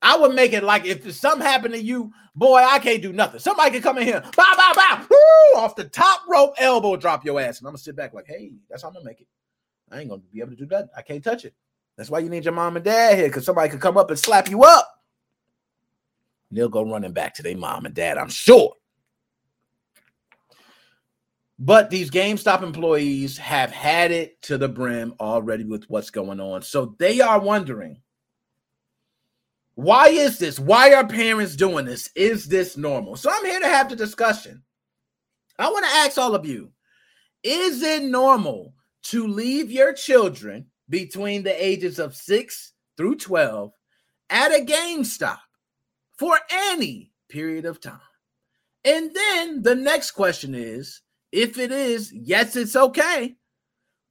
I 0.00 0.16
would 0.16 0.34
make 0.34 0.52
it 0.52 0.62
like 0.62 0.84
if 0.84 1.10
something 1.12 1.46
happened 1.46 1.74
to 1.74 1.82
you, 1.82 2.12
boy, 2.34 2.58
I 2.58 2.78
can't 2.78 3.02
do 3.02 3.12
nothing. 3.12 3.40
Somebody 3.40 3.72
can 3.72 3.82
come 3.82 3.98
in 3.98 4.04
here, 4.04 4.20
bow, 4.20 4.54
bow, 4.56 4.72
bow, 4.74 5.06
woo, 5.10 5.60
off 5.60 5.74
the 5.74 5.84
top 5.84 6.20
rope, 6.28 6.54
elbow 6.58 6.96
drop 6.96 7.24
your 7.24 7.40
ass. 7.40 7.58
And 7.58 7.66
I'm 7.66 7.72
gonna 7.72 7.78
sit 7.78 7.96
back 7.96 8.14
like, 8.14 8.26
hey, 8.28 8.52
that's 8.70 8.82
how 8.82 8.88
I'm 8.88 8.94
gonna 8.94 9.06
make 9.06 9.20
it. 9.20 9.26
I 9.90 10.00
ain't 10.00 10.10
gonna 10.10 10.22
be 10.32 10.40
able 10.40 10.50
to 10.50 10.56
do 10.56 10.66
that. 10.66 10.90
I 10.96 11.02
can't 11.02 11.24
touch 11.24 11.44
it. 11.44 11.54
That's 11.96 12.10
why 12.10 12.20
you 12.20 12.28
need 12.28 12.44
your 12.44 12.54
mom 12.54 12.76
and 12.76 12.84
dad 12.84 13.18
here, 13.18 13.26
because 13.26 13.44
somebody 13.44 13.70
could 13.70 13.80
come 13.80 13.96
up 13.96 14.10
and 14.10 14.18
slap 14.18 14.48
you 14.48 14.62
up. 14.62 14.88
And 16.50 16.58
they'll 16.58 16.68
go 16.68 16.82
running 16.82 17.12
back 17.12 17.34
to 17.34 17.42
their 17.42 17.56
mom 17.56 17.86
and 17.86 17.94
dad, 17.94 18.18
I'm 18.18 18.30
sure. 18.30 18.74
But 21.58 21.90
these 21.90 22.10
GameStop 22.10 22.62
employees 22.62 23.36
have 23.38 23.72
had 23.72 24.12
it 24.12 24.40
to 24.42 24.58
the 24.58 24.68
brim 24.68 25.14
already 25.18 25.64
with 25.64 25.84
what's 25.88 26.10
going 26.10 26.38
on. 26.38 26.62
So 26.62 26.94
they 26.98 27.20
are 27.20 27.40
wondering 27.40 28.00
why 29.74 30.08
is 30.08 30.38
this? 30.38 30.58
Why 30.58 30.92
are 30.92 31.06
parents 31.06 31.54
doing 31.54 31.84
this? 31.84 32.10
Is 32.16 32.46
this 32.46 32.76
normal? 32.76 33.14
So 33.14 33.30
I'm 33.32 33.44
here 33.44 33.60
to 33.60 33.68
have 33.68 33.88
the 33.88 33.94
discussion. 33.94 34.64
I 35.56 35.70
want 35.70 35.84
to 35.84 35.96
ask 35.96 36.18
all 36.18 36.34
of 36.34 36.44
you 36.44 36.72
is 37.44 37.82
it 37.82 38.02
normal 38.02 38.74
to 39.04 39.26
leave 39.26 39.70
your 39.70 39.92
children 39.92 40.66
between 40.88 41.44
the 41.44 41.64
ages 41.64 42.00
of 42.00 42.16
6 42.16 42.72
through 42.96 43.16
12 43.16 43.70
at 44.30 44.52
a 44.52 44.64
GameStop 44.64 45.38
for 46.18 46.38
any 46.50 47.12
period 47.28 47.64
of 47.64 47.80
time? 47.80 48.00
And 48.84 49.14
then 49.14 49.62
the 49.62 49.74
next 49.74 50.12
question 50.12 50.54
is 50.54 51.02
if 51.32 51.58
it 51.58 51.72
is, 51.72 52.12
yes, 52.12 52.56
it's 52.56 52.76
okay. 52.76 53.36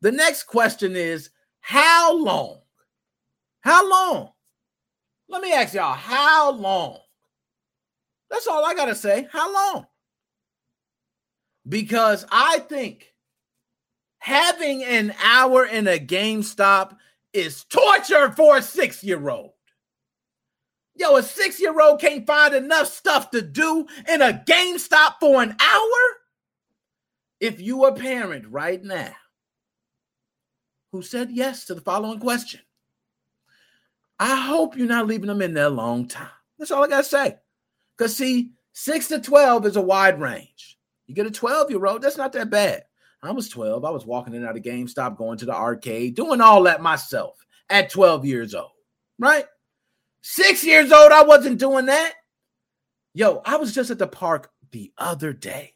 The 0.01 0.11
next 0.11 0.43
question 0.43 0.95
is 0.95 1.29
how 1.61 2.15
long? 2.15 2.61
How 3.61 3.89
long? 3.89 4.31
Let 5.29 5.41
me 5.41 5.51
ask 5.51 5.73
y'all, 5.73 5.93
how 5.93 6.51
long? 6.51 6.99
That's 8.29 8.47
all 8.47 8.65
I 8.65 8.73
got 8.73 8.85
to 8.85 8.95
say. 8.95 9.27
How 9.31 9.51
long? 9.53 9.87
Because 11.67 12.25
I 12.31 12.59
think 12.59 13.13
having 14.19 14.83
an 14.83 15.13
hour 15.23 15.65
in 15.65 15.87
a 15.87 15.99
GameStop 15.99 16.95
is 17.33 17.65
torture 17.65 18.31
for 18.31 18.57
a 18.57 18.61
six 18.61 19.03
year 19.03 19.29
old. 19.29 19.51
Yo, 20.97 21.15
a 21.15 21.23
six 21.23 21.59
year 21.59 21.79
old 21.79 22.01
can't 22.01 22.25
find 22.25 22.55
enough 22.55 22.87
stuff 22.87 23.29
to 23.29 23.41
do 23.41 23.85
in 24.09 24.21
a 24.21 24.43
GameStop 24.45 25.15
for 25.19 25.43
an 25.43 25.55
hour? 25.59 25.97
If 27.39 27.61
you 27.61 27.85
a 27.85 27.93
parent 27.93 28.45
right 28.49 28.83
now 28.83 29.13
who 30.91 31.03
said 31.03 31.29
yes 31.31 31.65
to 31.65 31.75
the 31.75 31.81
following 31.81 32.19
question, 32.19 32.61
I 34.19 34.35
hope 34.35 34.75
you're 34.75 34.87
not 34.87 35.05
leaving 35.05 35.27
them 35.27 35.43
in 35.43 35.53
there 35.53 35.65
a 35.65 35.69
long 35.69 36.07
time. 36.07 36.29
That's 36.57 36.71
all 36.71 36.83
I 36.83 36.87
got 36.87 37.03
to 37.03 37.03
say. 37.03 37.37
Because, 37.95 38.15
see, 38.15 38.53
6 38.73 39.07
to 39.09 39.19
12 39.19 39.67
is 39.67 39.75
a 39.75 39.81
wide 39.81 40.19
range. 40.19 40.79
You 41.05 41.13
get 41.13 41.27
a 41.27 41.31
12 41.31 41.69
year 41.69 41.85
old, 41.85 42.01
that's 42.01 42.17
not 42.17 42.33
that 42.33 42.49
bad. 42.49 42.85
I 43.21 43.31
was 43.31 43.49
12. 43.49 43.85
I 43.85 43.91
was 43.91 44.05
walking 44.05 44.33
in 44.33 44.45
out 44.45 44.57
of 44.57 44.63
GameStop, 44.63 45.17
going 45.17 45.37
to 45.37 45.45
the 45.45 45.53
arcade, 45.53 46.15
doing 46.15 46.41
all 46.41 46.63
that 46.63 46.81
myself 46.81 47.35
at 47.69 47.91
12 47.91 48.25
years 48.25 48.55
old, 48.55 48.71
right? 49.19 49.45
Six 50.29 50.65
years 50.65 50.91
old, 50.91 51.13
I 51.13 51.23
wasn't 51.23 51.57
doing 51.57 51.85
that. 51.85 52.11
Yo, 53.13 53.41
I 53.45 53.55
was 53.55 53.73
just 53.73 53.91
at 53.91 53.97
the 53.97 54.07
park 54.07 54.51
the 54.71 54.91
other 54.97 55.31
day 55.31 55.73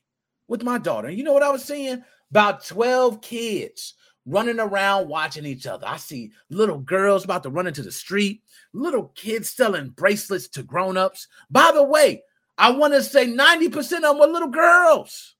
with 0.49 0.61
my 0.61 0.77
daughter. 0.77 1.09
You 1.09 1.23
know 1.23 1.31
what 1.31 1.41
I 1.41 1.51
was 1.51 1.63
seeing? 1.63 2.03
About 2.31 2.65
12 2.65 3.21
kids 3.21 3.93
running 4.25 4.59
around 4.59 5.07
watching 5.07 5.45
each 5.45 5.67
other. 5.67 5.87
I 5.87 5.95
see 5.95 6.31
little 6.49 6.79
girls 6.79 7.23
about 7.23 7.43
to 7.43 7.49
run 7.49 7.65
into 7.65 7.81
the 7.81 7.93
street, 7.93 8.43
little 8.73 9.13
kids 9.15 9.49
selling 9.49 9.91
bracelets 9.91 10.49
to 10.49 10.63
grown-ups. 10.63 11.29
By 11.49 11.71
the 11.73 11.83
way, 11.83 12.21
I 12.57 12.71
want 12.71 12.93
to 12.93 13.03
say 13.03 13.27
90% 13.27 13.69
of 13.77 14.01
them 14.01 14.19
were 14.19 14.27
little 14.27 14.49
girls. 14.49 15.33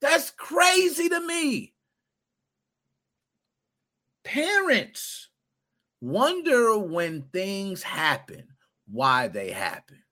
That's 0.00 0.30
crazy 0.30 1.08
to 1.08 1.20
me. 1.20 1.74
Parents 4.22 5.28
wonder 6.04 6.78
when 6.78 7.22
things 7.32 7.82
happen, 7.82 8.44
why 8.86 9.28
they 9.28 9.50
happen 9.50 10.04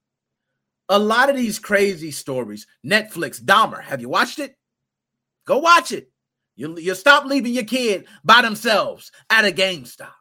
a 0.92 0.98
lot 0.98 1.30
of 1.30 1.36
these 1.36 1.58
crazy 1.58 2.10
stories. 2.10 2.66
Netflix, 2.84 3.42
Dahmer, 3.42 3.82
have 3.82 4.02
you 4.02 4.10
watched 4.10 4.38
it? 4.38 4.56
Go 5.46 5.58
watch 5.58 5.90
it. 5.90 6.10
You 6.54 6.78
you 6.78 6.94
stop 6.94 7.24
leaving 7.24 7.54
your 7.54 7.64
kid 7.64 8.06
by 8.24 8.42
themselves 8.42 9.10
at 9.30 9.46
a 9.46 9.52
GameStop. 9.52 10.12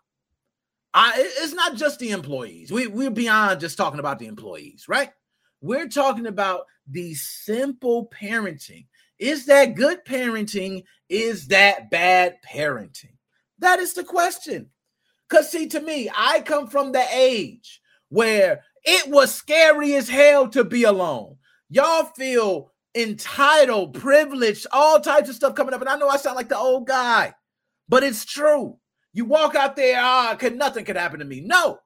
I, 0.93 1.13
it's 1.17 1.53
not 1.53 1.75
just 1.75 1.99
the 1.99 2.11
employees. 2.11 2.71
We 2.71 2.87
we're 2.87 3.11
beyond 3.11 3.59
just 3.59 3.77
talking 3.77 3.99
about 3.99 4.17
the 4.17 4.27
employees, 4.27 4.85
right? 4.87 5.11
We're 5.59 5.89
talking 5.89 6.25
about 6.25 6.65
the 6.87 7.13
simple 7.15 8.07
parenting. 8.07 8.87
Is 9.19 9.45
that 9.47 9.75
good 9.75 10.05
parenting? 10.05 10.83
Is 11.09 11.47
that 11.47 11.91
bad 11.91 12.37
parenting? 12.49 13.17
That 13.59 13.79
is 13.79 13.93
the 13.93 14.05
question. 14.05 14.69
Because, 15.31 15.49
see, 15.49 15.67
to 15.67 15.79
me, 15.79 16.11
I 16.13 16.41
come 16.41 16.67
from 16.67 16.91
the 16.91 17.05
age 17.09 17.79
where 18.09 18.65
it 18.83 19.09
was 19.09 19.33
scary 19.33 19.95
as 19.95 20.09
hell 20.09 20.49
to 20.49 20.65
be 20.65 20.83
alone. 20.83 21.37
Y'all 21.69 22.03
feel 22.03 22.73
entitled, 22.93 23.93
privileged, 23.93 24.67
all 24.73 24.99
types 24.99 25.29
of 25.29 25.35
stuff 25.35 25.55
coming 25.55 25.73
up. 25.73 25.79
And 25.79 25.89
I 25.89 25.95
know 25.95 26.09
I 26.09 26.17
sound 26.17 26.35
like 26.35 26.49
the 26.49 26.57
old 26.57 26.85
guy, 26.85 27.33
but 27.87 28.03
it's 28.03 28.25
true. 28.25 28.77
You 29.13 29.23
walk 29.23 29.55
out 29.55 29.77
there, 29.77 30.01
ah, 30.01 30.35
could 30.37 30.57
nothing 30.57 30.83
could 30.83 30.97
happen 30.97 31.19
to 31.19 31.25
me. 31.25 31.39
No, 31.39 31.79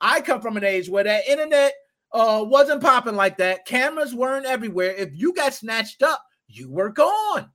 I 0.00 0.20
come 0.20 0.40
from 0.40 0.56
an 0.56 0.64
age 0.64 0.88
where 0.88 1.04
that 1.04 1.28
internet 1.28 1.74
uh 2.12 2.44
wasn't 2.44 2.82
popping 2.82 3.14
like 3.14 3.36
that. 3.38 3.64
Cameras 3.64 4.12
weren't 4.12 4.46
everywhere. 4.46 4.92
If 4.96 5.10
you 5.14 5.32
got 5.34 5.54
snatched 5.54 6.02
up, 6.02 6.20
you 6.48 6.68
were 6.68 6.90
gone. 6.90 7.48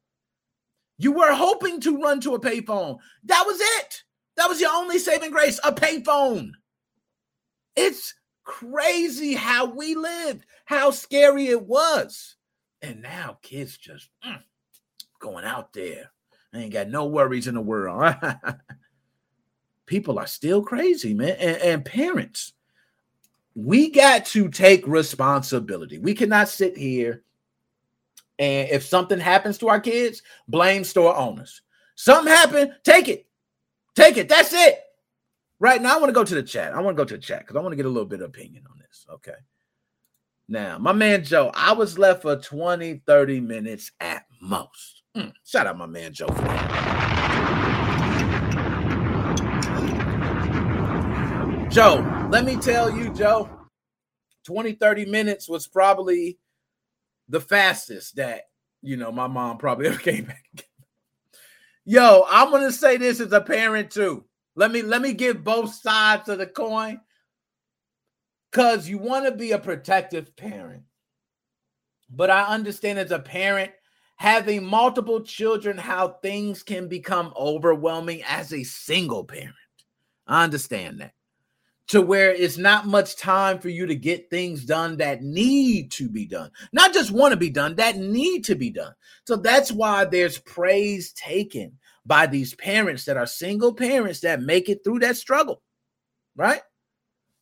You 0.98 1.12
were 1.12 1.34
hoping 1.34 1.82
to 1.82 2.02
run 2.02 2.22
to 2.22 2.36
a 2.36 2.40
payphone. 2.40 3.00
That 3.26 3.44
was 3.46 3.60
it. 3.60 4.04
That 4.38 4.48
was 4.48 4.60
your 4.60 4.72
only 4.72 5.00
saving 5.00 5.32
grace, 5.32 5.60
a 5.64 5.72
payphone. 5.72 6.52
It's 7.76 8.14
crazy 8.44 9.34
how 9.34 9.66
we 9.66 9.96
lived, 9.96 10.46
how 10.66 10.92
scary 10.92 11.48
it 11.48 11.66
was. 11.66 12.36
And 12.82 13.02
now 13.02 13.38
kids 13.42 13.78
just 13.78 14.10
mm, 14.26 14.42
going 15.20 15.46
out 15.46 15.74
there. 15.74 16.12
They 16.52 16.64
ain't 16.64 16.74
got 16.74 16.90
no 16.90 17.06
worries 17.06 17.48
in 17.48 17.56
the 17.56 17.62
world. 17.62 18.16
People 19.86 20.20
are 20.20 20.28
still 20.28 20.62
crazy, 20.62 21.14
man. 21.14 21.36
And, 21.40 21.58
and 21.58 21.86
parents, 21.86 22.54
we 23.56 23.90
got 23.90 24.26
to 24.28 24.50
take 24.50 24.86
responsibility. 24.88 25.98
We 26.00 26.14
cannot 26.14 26.50
sit 26.50 26.78
here 26.78 27.24
and 28.40 28.70
if 28.70 28.84
something 28.84 29.20
happens 29.20 29.58
to 29.60 29.70
our 29.70 29.80
kids, 29.80 30.22
blame 30.48 30.84
store 30.84 31.16
owners. 31.16 31.62
Something 31.96 32.34
happened, 32.34 32.74
take 32.84 33.08
it. 33.08 33.28
Take 33.96 34.18
it. 34.18 34.28
That's 34.30 34.54
it. 34.54 34.80
Right 35.60 35.82
now, 35.82 35.96
I 35.96 36.00
want 36.00 36.10
to 36.10 36.14
go 36.14 36.24
to 36.24 36.36
the 36.36 36.44
chat. 36.44 36.74
I 36.74 36.82
want 36.82 36.98
to 36.98 37.02
go 37.02 37.06
to 37.06 37.16
the 37.16 37.22
chat 37.22 37.42
because 37.42 37.56
I 37.56 37.60
want 37.60 37.72
to 37.72 37.78
get 37.78 37.86
a 37.86 37.90
little 37.90 38.08
bit 38.08 38.22
of 38.22 38.30
opinion 38.30 38.64
on 38.70 38.78
this. 38.80 39.06
Okay. 39.10 39.36
Now, 40.48 40.78
my 40.78 40.92
man 40.92 41.24
Joe, 41.24 41.52
I 41.56 41.72
was 41.72 41.98
left 41.98 42.24
for 42.24 42.36
20, 42.36 43.02
30 43.06 43.40
minutes 43.40 43.92
at 44.00 44.26
most. 44.42 45.04
Mm, 45.16 45.32
shout 45.46 45.68
out 45.68 45.78
my 45.78 45.86
man 45.86 46.12
Joe 46.12 46.28
for 46.28 46.34
that. 46.34 47.04
Joe, 51.72 52.28
let 52.30 52.46
me 52.46 52.58
tell 52.58 52.96
you, 52.96 53.14
Joe, 53.14 53.50
20, 54.46 54.74
30 54.74 55.06
minutes 55.06 55.48
was 55.48 55.66
probably 55.66 56.38
the 57.30 57.40
fastest 57.40 58.18
that, 58.18 58.44
you 58.82 58.98
know, 58.98 59.12
my 59.12 59.28
mom 59.28 59.58
probably 59.58 59.88
ever 59.90 59.98
came 59.98 60.26
back. 60.26 60.68
Yo, 61.86 62.26
I'm 62.30 62.52
to 62.52 62.72
say 62.72 62.98
this 62.98 63.20
as 63.20 63.32
a 63.34 63.42
parent 63.42 63.92
too. 63.92 64.24
Let 64.56 64.72
me 64.72 64.82
let 64.82 65.02
me 65.02 65.14
give 65.14 65.44
both 65.44 65.74
sides 65.74 66.30
of 66.30 66.38
the 66.38 66.48
coin. 66.48 67.02
Cause 68.52 68.88
you 68.88 69.00
want 69.00 69.26
to 69.26 69.32
be 69.32 69.52
a 69.52 69.60
protective 69.60 70.36
parent. 70.36 70.84
But 72.10 72.30
I 72.30 72.44
understand 72.44 73.00
as 73.00 73.12
a 73.12 73.20
parent 73.20 73.72
having 74.18 74.64
multiple 74.64 75.22
children 75.22 75.78
how 75.78 76.20
things 76.22 76.62
can 76.62 76.88
become 76.88 77.34
overwhelming 77.36 78.22
as 78.28 78.54
a 78.54 78.64
single 78.64 79.26
parent. 79.26 79.56
I 80.28 80.44
understand 80.44 81.02
that. 81.02 81.14
To 81.94 82.02
where 82.02 82.34
it's 82.34 82.58
not 82.58 82.88
much 82.88 83.18
time 83.18 83.60
for 83.60 83.70
you 83.70 83.86
to 83.86 83.94
get 83.94 84.32
things 84.32 84.66
done 84.66 84.98
that 84.98 85.22
need 85.22 85.92
to 85.92 86.10
be 86.10 86.26
done. 86.26 86.50
Not 86.72 86.92
just 86.92 87.12
want 87.12 87.34
to 87.34 87.38
be 87.38 87.52
done, 87.52 87.76
that 87.76 87.98
need 87.98 88.46
to 88.46 88.56
be 88.56 88.72
done. 88.72 88.96
So 89.28 89.36
that's 89.36 89.72
why 89.72 90.06
there's 90.06 90.40
praise 90.40 91.14
taken 91.14 91.78
by 92.04 92.26
these 92.26 92.56
parents 92.56 93.06
that 93.06 93.16
are 93.16 93.28
single 93.28 93.76
parents 93.76 94.22
that 94.22 94.42
make 94.42 94.70
it 94.70 94.84
through 94.84 95.02
that 95.02 95.18
struggle, 95.18 95.62
right? 96.36 96.62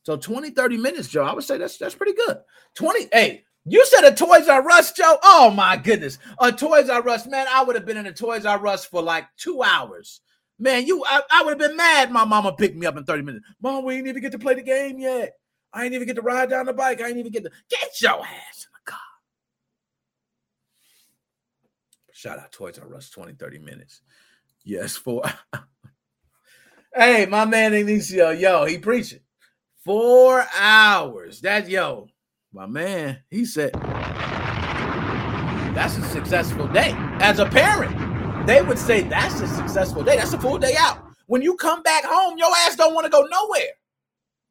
So 0.02 0.18
20, 0.18 0.50
30 0.50 0.76
minutes, 0.76 1.08
Joe, 1.08 1.24
I 1.24 1.32
would 1.32 1.44
say 1.44 1.56
that's 1.56 1.78
that's 1.78 1.94
pretty 1.94 2.12
good. 2.12 2.36
20, 2.74 3.08
hey, 3.10 3.44
you 3.64 3.86
said 3.86 4.04
a 4.06 4.14
Toys 4.14 4.48
R 4.48 4.70
Us, 4.70 4.92
Joe? 4.92 5.16
Oh 5.22 5.50
my 5.50 5.78
goodness. 5.78 6.18
A 6.40 6.52
Toys 6.52 6.90
R 6.90 7.08
Us, 7.08 7.26
man, 7.26 7.46
I 7.48 7.64
would 7.64 7.74
have 7.74 7.86
been 7.86 7.96
in 7.96 8.06
a 8.06 8.12
Toys 8.12 8.44
R 8.44 8.66
Us 8.66 8.84
for 8.84 9.00
like 9.00 9.24
two 9.38 9.62
hours. 9.62 10.20
Man, 10.62 10.86
you 10.86 11.04
I, 11.04 11.22
I 11.28 11.42
would 11.42 11.60
have 11.60 11.68
been 11.70 11.76
mad 11.76 12.12
my 12.12 12.24
mama 12.24 12.52
picked 12.52 12.76
me 12.76 12.86
up 12.86 12.96
in 12.96 13.02
30 13.02 13.22
minutes. 13.24 13.44
Mom, 13.60 13.84
we 13.84 13.96
ain't 13.96 14.06
even 14.06 14.22
get 14.22 14.30
to 14.30 14.38
play 14.38 14.54
the 14.54 14.62
game 14.62 15.00
yet. 15.00 15.32
I 15.72 15.84
ain't 15.84 15.92
even 15.92 16.06
get 16.06 16.14
to 16.14 16.22
ride 16.22 16.50
down 16.50 16.66
the 16.66 16.72
bike. 16.72 17.00
I 17.00 17.08
ain't 17.08 17.16
even 17.16 17.32
get 17.32 17.42
to 17.42 17.50
get 17.68 18.00
your 18.00 18.20
ass 18.20 18.66
in 18.66 18.70
the 18.72 18.90
car. 18.92 19.00
Shout 22.12 22.38
out 22.38 22.52
Toys 22.52 22.78
R 22.78 22.94
Us 22.94 23.10
20, 23.10 23.32
30 23.32 23.58
minutes. 23.58 24.02
Yes, 24.62 24.96
for 24.96 25.24
hey, 26.94 27.26
my 27.26 27.44
man 27.44 27.74
Ignacio, 27.74 28.30
yo, 28.30 28.64
he 28.64 28.78
preaching 28.78 29.18
four 29.84 30.46
hours. 30.56 31.40
That 31.40 31.68
yo, 31.68 32.06
My 32.52 32.66
man, 32.66 33.18
he 33.30 33.44
said 33.46 33.72
that's 35.74 35.96
a 35.96 36.02
successful 36.02 36.68
day. 36.68 36.94
As 37.18 37.40
a 37.40 37.46
parent, 37.46 38.11
they 38.46 38.62
would 38.62 38.78
say 38.78 39.02
that's 39.02 39.40
a 39.40 39.46
successful 39.48 40.02
day. 40.02 40.16
That's 40.16 40.32
a 40.32 40.38
full 40.38 40.58
day 40.58 40.74
out. 40.78 41.04
When 41.26 41.42
you 41.42 41.56
come 41.56 41.82
back 41.82 42.04
home, 42.04 42.36
your 42.38 42.50
ass 42.66 42.76
don't 42.76 42.94
want 42.94 43.04
to 43.04 43.10
go 43.10 43.22
nowhere. 43.22 43.70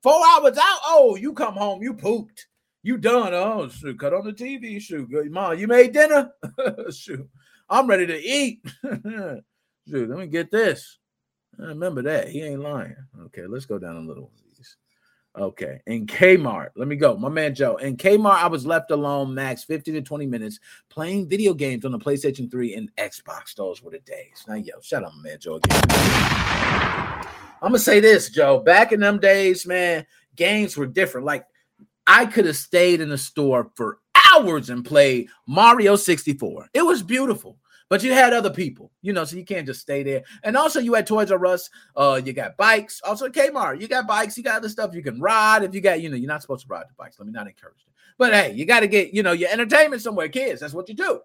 Four 0.01 0.25
hours 0.25 0.57
out, 0.57 0.79
oh, 0.87 1.15
you 1.15 1.33
come 1.33 1.53
home, 1.53 1.83
you 1.83 1.93
pooped. 1.93 2.47
You 2.83 2.97
done. 2.97 3.33
Oh, 3.33 3.69
shoot, 3.69 3.99
cut 3.99 4.13
on 4.13 4.25
the 4.25 4.33
TV. 4.33 4.81
Shoot, 4.81 5.09
mom, 5.29 5.59
you 5.59 5.67
made 5.67 5.93
dinner. 5.93 6.31
shoot, 6.91 7.29
I'm 7.69 7.87
ready 7.87 8.07
to 8.07 8.19
eat. 8.19 8.61
shoot, 8.83 10.09
let 10.09 10.17
me 10.17 10.27
get 10.27 10.49
this. 10.49 10.97
I 11.59 11.65
remember 11.65 12.01
that. 12.03 12.29
He 12.29 12.41
ain't 12.41 12.61
lying. 12.61 12.95
Okay, 13.25 13.45
let's 13.45 13.65
go 13.65 13.77
down 13.77 13.97
a 13.97 14.01
little. 14.01 14.31
Okay. 15.37 15.81
In 15.87 16.07
Kmart, 16.07 16.71
let 16.75 16.87
me 16.87 16.97
go. 16.97 17.15
My 17.15 17.29
man 17.29 17.55
Joe. 17.55 17.77
In 17.77 17.95
Kmart, 17.95 18.35
I 18.35 18.47
was 18.47 18.65
left 18.65 18.91
alone 18.91 19.33
max 19.33 19.63
15 19.63 19.93
to 19.93 20.01
20 20.01 20.25
minutes 20.25 20.59
playing 20.89 21.29
video 21.29 21.53
games 21.53 21.85
on 21.85 21.91
the 21.91 21.99
PlayStation 21.99 22.51
3 22.51 22.75
and 22.75 22.95
Xbox. 22.97 23.55
Those 23.55 23.81
were 23.81 23.91
the 23.91 23.99
days. 23.99 24.43
Now, 24.47 24.55
yo, 24.55 24.73
shut 24.81 25.03
up, 25.03 25.13
man, 25.23 25.37
Joe. 25.39 25.55
Again. 25.55 25.81
I'm 27.63 27.69
gonna 27.69 27.79
say 27.79 27.99
this, 27.99 28.29
Joe. 28.29 28.59
Back 28.59 28.91
in 28.91 28.99
them 28.99 29.19
days, 29.19 29.65
man, 29.65 30.05
games 30.35 30.75
were 30.75 30.87
different. 30.87 31.25
Like 31.25 31.45
I 32.07 32.25
could 32.25 32.45
have 32.45 32.57
stayed 32.57 32.99
in 32.99 33.09
the 33.09 33.17
store 33.17 33.71
for 33.75 33.99
hours 34.33 34.69
and 34.69 34.83
played 34.83 35.29
Mario 35.47 35.95
64. 35.95 36.69
It 36.73 36.81
was 36.81 37.03
beautiful. 37.03 37.57
But 37.91 38.03
you 38.03 38.13
had 38.13 38.31
other 38.31 38.49
people, 38.49 38.89
you 39.01 39.11
know, 39.11 39.25
so 39.25 39.35
you 39.35 39.43
can't 39.43 39.67
just 39.67 39.81
stay 39.81 40.01
there. 40.01 40.23
And 40.43 40.55
also, 40.55 40.79
you 40.79 40.93
had 40.93 41.05
Toys 41.05 41.29
R 41.29 41.45
Us. 41.45 41.69
Uh, 41.93 42.21
you 42.23 42.31
got 42.31 42.55
bikes. 42.55 43.01
Also, 43.03 43.27
Kmart. 43.27 43.81
You 43.81 43.89
got 43.89 44.07
bikes. 44.07 44.37
You 44.37 44.45
got 44.45 44.55
other 44.55 44.69
stuff 44.69 44.95
you 44.95 45.03
can 45.03 45.19
ride. 45.19 45.63
If 45.63 45.75
you 45.75 45.81
got, 45.81 45.99
you 45.99 46.07
know, 46.07 46.15
you're 46.15 46.29
not 46.29 46.41
supposed 46.41 46.65
to 46.65 46.69
ride 46.69 46.85
the 46.87 46.93
bikes. 46.97 47.19
Let 47.19 47.25
me 47.25 47.33
not 47.33 47.47
encourage 47.47 47.81
it. 47.85 47.91
But 48.17 48.31
hey, 48.31 48.53
you 48.53 48.65
got 48.65 48.79
to 48.79 48.87
get, 48.87 49.13
you 49.13 49.23
know, 49.23 49.33
your 49.33 49.49
entertainment 49.49 50.01
somewhere, 50.01 50.29
kids. 50.29 50.61
That's 50.61 50.73
what 50.73 50.87
you 50.87 50.95
do 50.95 51.19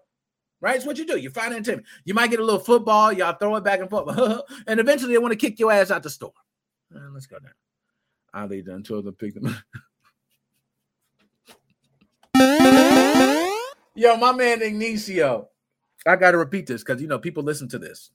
right? 0.59 0.75
It's 0.75 0.87
what 0.87 0.97
you 0.97 1.05
do. 1.05 1.17
You 1.17 1.29
find 1.29 1.53
entertainment. 1.53 1.85
You 2.03 2.15
might 2.15 2.31
get 2.31 2.39
a 2.39 2.43
little 2.43 2.59
football, 2.59 3.13
y'all 3.13 3.33
throw 3.33 3.55
it 3.57 3.63
back 3.63 3.79
and 3.79 3.87
forth, 3.87 4.41
and 4.67 4.79
eventually 4.79 5.13
they 5.13 5.19
want 5.19 5.31
to 5.31 5.37
kick 5.37 5.59
your 5.59 5.71
ass 5.71 5.91
out 5.91 6.01
the 6.01 6.09
store. 6.09 6.33
Uh, 6.93 7.11
let's 7.13 7.27
go 7.27 7.37
down. 7.37 7.51
I'll 8.33 8.47
leave 8.47 8.65
them 8.65 8.77
until 8.77 9.03
they 9.03 9.11
pick 9.11 9.35
them. 9.35 9.55
Yo, 13.95 14.17
my 14.17 14.31
man 14.31 14.63
Ignacio. 14.63 15.49
I 16.05 16.15
got 16.15 16.31
to 16.31 16.37
repeat 16.37 16.67
this 16.67 16.83
because 16.83 17.01
you 17.01 17.07
know 17.07 17.19
people 17.19 17.43
listen 17.43 17.67
to 17.69 17.79
this. 17.79 18.11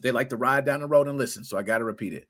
They 0.00 0.10
like 0.10 0.30
to 0.30 0.36
ride 0.36 0.64
down 0.64 0.80
the 0.80 0.88
road 0.88 1.08
and 1.08 1.18
listen, 1.18 1.44
so 1.44 1.56
I 1.56 1.62
got 1.62 1.78
to 1.78 1.84
repeat 1.84 2.12
it. 2.12 2.26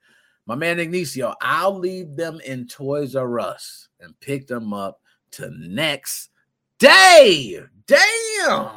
My 0.46 0.54
man 0.54 0.78
Ignacio, 0.78 1.34
I'll 1.40 1.78
leave 1.78 2.16
them 2.16 2.40
in 2.44 2.66
Toys 2.66 3.16
R 3.16 3.40
Us 3.40 3.88
and 4.00 4.18
pick 4.20 4.46
them 4.46 4.74
up 4.74 5.00
to 5.32 5.50
next 5.56 6.30
day. 6.78 7.62
Damn. 7.86 8.70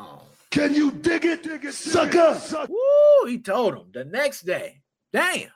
Can 0.49 0.73
you 0.73 0.91
dig 0.91 1.25
it, 1.25 1.43
dig 1.43 1.65
it, 1.65 1.73
sucker? 1.73 2.39
Woo, 2.69 3.29
he 3.29 3.37
told 3.37 3.75
him 3.75 3.87
the 3.93 4.05
next 4.05 4.41
day. 4.41 4.81
Damn. 5.11 5.49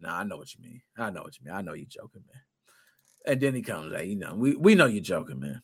Nah, 0.00 0.20
I 0.20 0.24
know 0.24 0.36
what 0.36 0.54
you 0.54 0.62
mean. 0.62 0.82
I 0.96 1.10
know 1.10 1.22
what 1.22 1.38
you 1.38 1.46
mean. 1.46 1.54
I 1.54 1.62
know 1.62 1.72
you're 1.74 1.86
joking, 1.86 2.22
man. 2.32 2.42
And 3.26 3.40
then 3.40 3.54
he 3.54 3.62
comes 3.62 3.92
like, 3.92 4.06
you 4.06 4.16
know, 4.16 4.34
we, 4.34 4.54
we 4.54 4.74
know 4.74 4.86
you're 4.86 5.02
joking, 5.02 5.40
man. 5.40 5.62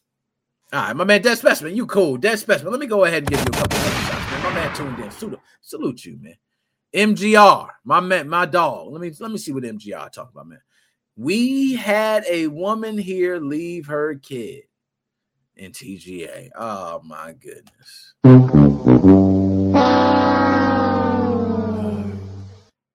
All 0.73 0.81
right, 0.81 0.95
my 0.95 1.03
man, 1.03 1.21
Dead 1.21 1.37
Specimen, 1.37 1.75
you 1.75 1.85
cool. 1.85 2.17
Dead 2.17 2.39
Specimen. 2.39 2.71
Let 2.71 2.79
me 2.79 2.87
go 2.87 3.05
ahead 3.05 3.25
and 3.25 3.31
give 3.31 3.41
you 3.41 3.47
a 3.47 3.51
couple 3.51 3.77
of 3.77 3.85
shots, 3.85 4.31
man. 4.31 4.43
My 4.45 4.55
man 4.55 4.77
tuned 4.77 5.01
in. 5.01 5.11
Salute, 5.11 5.41
salute 5.61 6.05
you, 6.05 6.17
man. 6.21 6.37
MGR, 6.95 7.69
my 7.83 7.99
man, 7.99 8.29
my 8.29 8.47
dog. 8.47 8.93
Let 8.93 9.01
me 9.01 9.13
let 9.19 9.33
me 9.33 9.39
see 9.39 9.51
what 9.51 9.65
MGR 9.65 10.13
talk 10.13 10.31
about, 10.31 10.47
man. 10.47 10.61
We 11.17 11.75
had 11.75 12.25
a 12.31 12.47
woman 12.47 12.99
here 12.99 13.39
leave 13.39 13.89
her 13.89 14.15
kid 14.15 14.63
in 15.57 15.73
TGA. 15.73 16.51
Oh 16.55 17.01
my 17.05 17.33
goodness. 17.33 18.15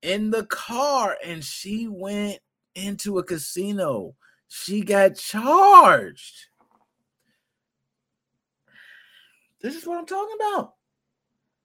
In 0.02 0.30
the 0.30 0.46
car, 0.46 1.18
and 1.26 1.44
she 1.44 1.90
went 1.90 2.40
into 2.74 3.20
a 3.20 3.24
casino. 3.24 4.16
She 4.48 4.82
got 4.82 5.16
charged. 5.16 6.48
This 9.62 9.76
is 9.76 9.86
what 9.88 9.98
I'm 9.98 10.06
talking 10.06 10.36
about. 10.36 10.74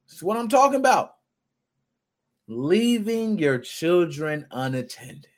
This 0.07 0.17
is 0.17 0.23
what 0.23 0.37
I'm 0.37 0.49
talking 0.49 0.81
about. 0.81 1.15
Leaving 2.49 3.39
your 3.39 3.59
children 3.59 4.47
unattended. 4.51 5.29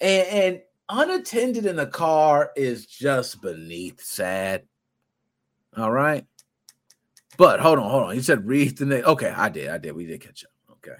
And, 0.00 0.28
and 0.28 0.60
unattended 0.88 1.66
in 1.66 1.78
a 1.78 1.86
car 1.86 2.50
is 2.56 2.86
just 2.86 3.40
beneath 3.40 4.02
sad. 4.02 4.64
All 5.76 5.92
right. 5.92 6.26
But 7.36 7.60
hold 7.60 7.78
on, 7.78 7.90
hold 7.90 8.02
on. 8.04 8.14
You 8.14 8.22
said 8.22 8.46
read 8.46 8.76
the 8.76 8.86
name. 8.86 9.04
Okay, 9.04 9.28
I 9.28 9.48
did. 9.48 9.68
I 9.68 9.78
did. 9.78 9.94
We 9.94 10.06
did 10.06 10.20
catch 10.20 10.44
up. 10.44 10.50
Okay. 10.72 10.98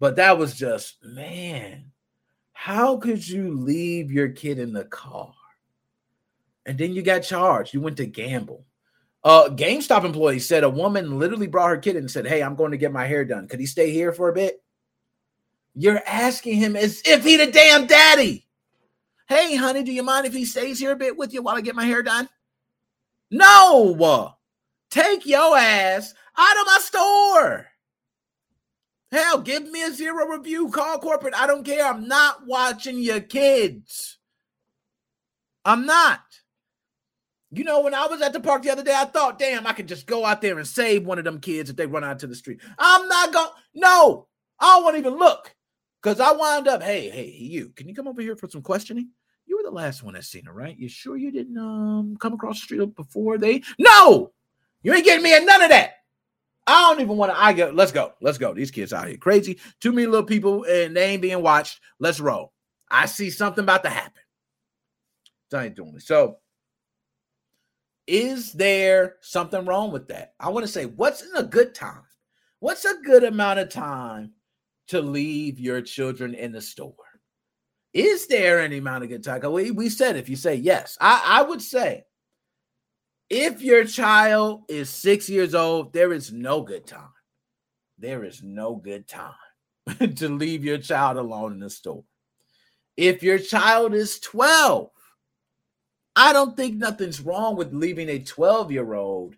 But 0.00 0.16
that 0.16 0.38
was 0.38 0.54
just, 0.54 0.96
man, 1.04 1.92
how 2.52 2.96
could 2.96 3.28
you 3.28 3.52
leave 3.54 4.10
your 4.10 4.30
kid 4.30 4.58
in 4.58 4.72
the 4.72 4.84
car? 4.84 5.34
And 6.64 6.78
then 6.78 6.92
you 6.92 7.02
got 7.02 7.20
charged. 7.20 7.74
You 7.74 7.80
went 7.80 7.96
to 7.98 8.06
gamble. 8.06 8.64
Uh, 9.24 9.48
GameStop 9.50 10.04
employee 10.04 10.40
said 10.40 10.64
a 10.64 10.70
woman 10.70 11.18
literally 11.18 11.46
brought 11.46 11.70
her 11.70 11.76
kid 11.76 11.96
and 11.96 12.10
said, 12.10 12.26
Hey, 12.26 12.42
I'm 12.42 12.56
going 12.56 12.72
to 12.72 12.76
get 12.76 12.92
my 12.92 13.06
hair 13.06 13.24
done. 13.24 13.46
Could 13.46 13.60
he 13.60 13.66
stay 13.66 13.92
here 13.92 14.12
for 14.12 14.28
a 14.28 14.32
bit? 14.32 14.62
You're 15.74 16.02
asking 16.06 16.56
him 16.58 16.76
as 16.76 17.02
if 17.04 17.24
he 17.24 17.36
the 17.36 17.46
damn 17.46 17.86
daddy. 17.86 18.46
Hey, 19.28 19.56
honey, 19.56 19.82
do 19.82 19.92
you 19.92 20.02
mind 20.02 20.26
if 20.26 20.34
he 20.34 20.44
stays 20.44 20.78
here 20.78 20.92
a 20.92 20.96
bit 20.96 21.16
with 21.16 21.32
you 21.32 21.42
while 21.42 21.56
I 21.56 21.60
get 21.60 21.76
my 21.76 21.86
hair 21.86 22.02
done? 22.02 22.28
No, 23.30 24.34
take 24.90 25.24
your 25.24 25.56
ass 25.56 26.12
out 26.36 26.60
of 26.60 26.66
my 26.66 26.78
store. 26.82 27.66
Hell, 29.10 29.40
give 29.40 29.70
me 29.70 29.82
a 29.82 29.90
zero 29.90 30.26
review. 30.26 30.68
Call 30.70 30.98
corporate. 30.98 31.34
I 31.34 31.46
don't 31.46 31.64
care. 31.64 31.86
I'm 31.86 32.08
not 32.08 32.46
watching 32.46 32.98
your 32.98 33.20
kids. 33.20 34.18
I'm 35.64 35.86
not. 35.86 36.20
You 37.54 37.64
know, 37.64 37.82
when 37.82 37.92
I 37.92 38.06
was 38.06 38.22
at 38.22 38.32
the 38.32 38.40
park 38.40 38.62
the 38.62 38.70
other 38.70 38.82
day, 38.82 38.94
I 38.96 39.04
thought, 39.04 39.38
damn, 39.38 39.66
I 39.66 39.74
could 39.74 39.86
just 39.86 40.06
go 40.06 40.24
out 40.24 40.40
there 40.40 40.58
and 40.58 40.66
save 40.66 41.04
one 41.04 41.18
of 41.18 41.24
them 41.24 41.38
kids 41.38 41.68
if 41.68 41.76
they 41.76 41.86
run 41.86 42.02
out 42.02 42.18
to 42.20 42.26
the 42.26 42.34
street. 42.34 42.60
I'm 42.78 43.06
not 43.08 43.32
going, 43.32 43.50
no, 43.74 44.26
I 44.58 44.74
don't 44.74 44.84
want 44.84 44.94
to 44.94 45.00
even 45.00 45.18
look 45.18 45.54
because 46.02 46.18
I 46.18 46.32
wind 46.32 46.66
up, 46.66 46.82
hey, 46.82 47.10
hey, 47.10 47.28
you, 47.28 47.68
can 47.76 47.88
you 47.88 47.94
come 47.94 48.08
over 48.08 48.22
here 48.22 48.36
for 48.36 48.48
some 48.48 48.62
questioning? 48.62 49.10
You 49.44 49.58
were 49.58 49.64
the 49.64 49.70
last 49.70 50.02
one 50.02 50.14
that 50.14 50.24
seen 50.24 50.46
her, 50.46 50.52
right? 50.52 50.78
You 50.78 50.88
sure 50.88 51.18
you 51.18 51.30
didn't 51.30 51.58
um 51.58 52.16
come 52.18 52.32
across 52.32 52.58
the 52.58 52.64
street 52.64 52.96
before 52.96 53.36
they? 53.36 53.62
No, 53.78 54.32
you 54.82 54.94
ain't 54.94 55.04
getting 55.04 55.22
me 55.22 55.34
at 55.34 55.44
none 55.44 55.62
of 55.62 55.68
that. 55.68 55.96
I 56.66 56.88
don't 56.88 57.02
even 57.02 57.16
want 57.16 57.32
to. 57.32 57.38
I 57.38 57.52
go. 57.52 57.70
Let's 57.74 57.92
go. 57.92 58.12
Let's 58.22 58.38
go. 58.38 58.54
These 58.54 58.70
kids 58.70 58.92
out 58.92 59.08
here 59.08 59.16
crazy. 59.16 59.58
Too 59.80 59.92
many 59.92 60.06
little 60.06 60.24
people, 60.24 60.64
and 60.64 60.96
they 60.96 61.06
ain't 61.06 61.22
being 61.22 61.42
watched. 61.42 61.80
Let's 61.98 62.20
roll. 62.20 62.52
I 62.88 63.06
see 63.06 63.30
something 63.30 63.64
about 63.64 63.82
to 63.82 63.90
happen. 63.90 64.22
I 65.52 65.66
ain't 65.66 65.74
doing 65.74 65.96
it. 65.96 66.02
So 66.02 66.38
is 68.06 68.52
there 68.52 69.16
something 69.20 69.64
wrong 69.64 69.92
with 69.92 70.08
that? 70.08 70.34
I 70.40 70.48
want 70.50 70.66
to 70.66 70.72
say, 70.72 70.86
what's 70.86 71.22
in 71.22 71.34
a 71.36 71.42
good 71.42 71.74
time? 71.74 72.02
What's 72.60 72.84
a 72.84 73.00
good 73.04 73.24
amount 73.24 73.58
of 73.58 73.68
time 73.70 74.32
to 74.88 75.00
leave 75.00 75.58
your 75.58 75.80
children 75.80 76.34
in 76.34 76.52
the 76.52 76.60
store? 76.60 76.94
Is 77.92 78.26
there 78.26 78.60
any 78.60 78.78
amount 78.78 79.04
of 79.04 79.10
good 79.10 79.22
time? 79.22 79.40
We, 79.52 79.70
we 79.70 79.88
said 79.88 80.16
if 80.16 80.28
you 80.28 80.36
say 80.36 80.54
yes, 80.54 80.96
I, 81.00 81.22
I 81.26 81.42
would 81.42 81.60
say 81.60 82.04
if 83.28 83.62
your 83.62 83.84
child 83.84 84.64
is 84.68 84.90
six 84.90 85.28
years 85.28 85.54
old, 85.54 85.92
there 85.92 86.12
is 86.12 86.32
no 86.32 86.62
good 86.62 86.86
time. 86.86 87.08
There 87.98 88.24
is 88.24 88.42
no 88.42 88.76
good 88.76 89.06
time 89.06 89.34
to 90.16 90.28
leave 90.28 90.64
your 90.64 90.78
child 90.78 91.16
alone 91.16 91.52
in 91.52 91.60
the 91.60 91.70
store. 91.70 92.04
If 92.96 93.22
your 93.22 93.38
child 93.38 93.94
is 93.94 94.20
12, 94.20 94.90
I 96.14 96.32
don't 96.32 96.56
think 96.56 96.76
nothing's 96.76 97.20
wrong 97.20 97.56
with 97.56 97.72
leaving 97.72 98.08
a 98.08 98.18
12 98.18 98.72
year 98.72 98.94
old 98.94 99.34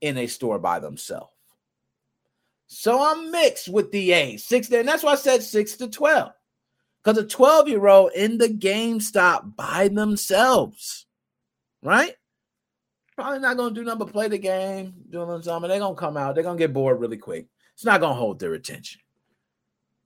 in 0.00 0.18
a 0.18 0.26
store 0.26 0.58
by 0.58 0.78
themselves. 0.78 1.32
So 2.66 3.02
I'm 3.02 3.30
mixed 3.30 3.68
with 3.68 3.90
the 3.92 4.12
age, 4.12 4.42
six, 4.42 4.70
and 4.70 4.86
that's 4.86 5.02
why 5.02 5.12
I 5.12 5.16
said 5.16 5.42
six 5.42 5.74
to 5.76 5.88
12. 5.88 6.32
Because 7.02 7.18
a 7.18 7.26
12 7.26 7.68
year 7.68 7.86
old 7.86 8.12
in 8.12 8.36
the 8.36 8.48
GameStop 8.48 9.56
by 9.56 9.88
themselves, 9.88 11.06
right? 11.82 12.14
Probably 13.16 13.38
not 13.40 13.56
going 13.56 13.74
to 13.74 13.80
do 13.80 13.84
nothing 13.84 14.00
but 14.00 14.12
play 14.12 14.28
the 14.28 14.38
game, 14.38 14.94
doing 15.08 15.42
something. 15.42 15.68
They're 15.68 15.78
going 15.78 15.94
to 15.94 16.00
come 16.00 16.18
out, 16.18 16.34
they're 16.34 16.44
going 16.44 16.58
to 16.58 16.62
get 16.62 16.74
bored 16.74 17.00
really 17.00 17.16
quick. 17.16 17.46
It's 17.72 17.84
not 17.84 18.00
going 18.00 18.12
to 18.12 18.20
hold 18.20 18.38
their 18.38 18.54
attention. 18.54 19.00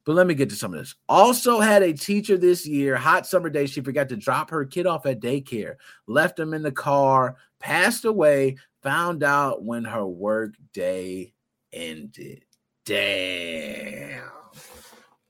But 0.04 0.14
let 0.14 0.26
me 0.26 0.34
get 0.34 0.50
to 0.50 0.56
some 0.56 0.74
of 0.74 0.80
this. 0.80 0.94
Also 1.08 1.60
had 1.60 1.82
a 1.82 1.92
teacher 1.92 2.36
this 2.36 2.66
year, 2.66 2.96
hot 2.96 3.26
summer 3.26 3.48
day, 3.48 3.66
she 3.66 3.80
forgot 3.80 4.08
to 4.08 4.16
drop 4.16 4.50
her 4.50 4.64
kid 4.64 4.86
off 4.86 5.06
at 5.06 5.20
daycare, 5.20 5.76
left 6.06 6.38
him 6.38 6.54
in 6.54 6.62
the 6.62 6.72
car, 6.72 7.36
passed 7.60 8.04
away, 8.04 8.56
found 8.82 9.22
out 9.22 9.62
when 9.64 9.84
her 9.84 10.06
work 10.06 10.54
day 10.72 11.32
ended. 11.72 12.44
Damn. 12.84 14.22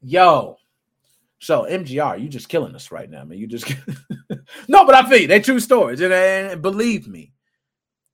Yo, 0.01 0.57
So 1.39 1.65
MGR, 1.65 2.21
you 2.21 2.29
just 2.29 2.49
killing 2.49 2.75
us 2.75 2.91
right 2.91 3.11
now, 3.11 3.25
man. 3.25 3.39
You 3.39 3.47
just 3.47 3.73
no, 4.69 4.87
but 4.87 4.95
I 4.95 5.09
feel 5.09 5.21
you. 5.21 5.27
They 5.27 5.41
true 5.41 5.61
stories, 5.61 6.01
and, 6.01 6.13
and 6.13 6.63
believe 6.63 7.07
me, 7.07 7.33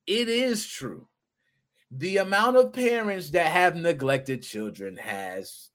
it 0.06 0.28
is 0.28 0.66
true. 0.66 1.06
The 1.90 2.18
amount 2.18 2.56
of 2.56 2.72
parents 2.72 3.30
that 3.30 3.46
have 3.46 3.76
neglected 3.76 4.42
children 4.42 4.96
has 4.96 5.70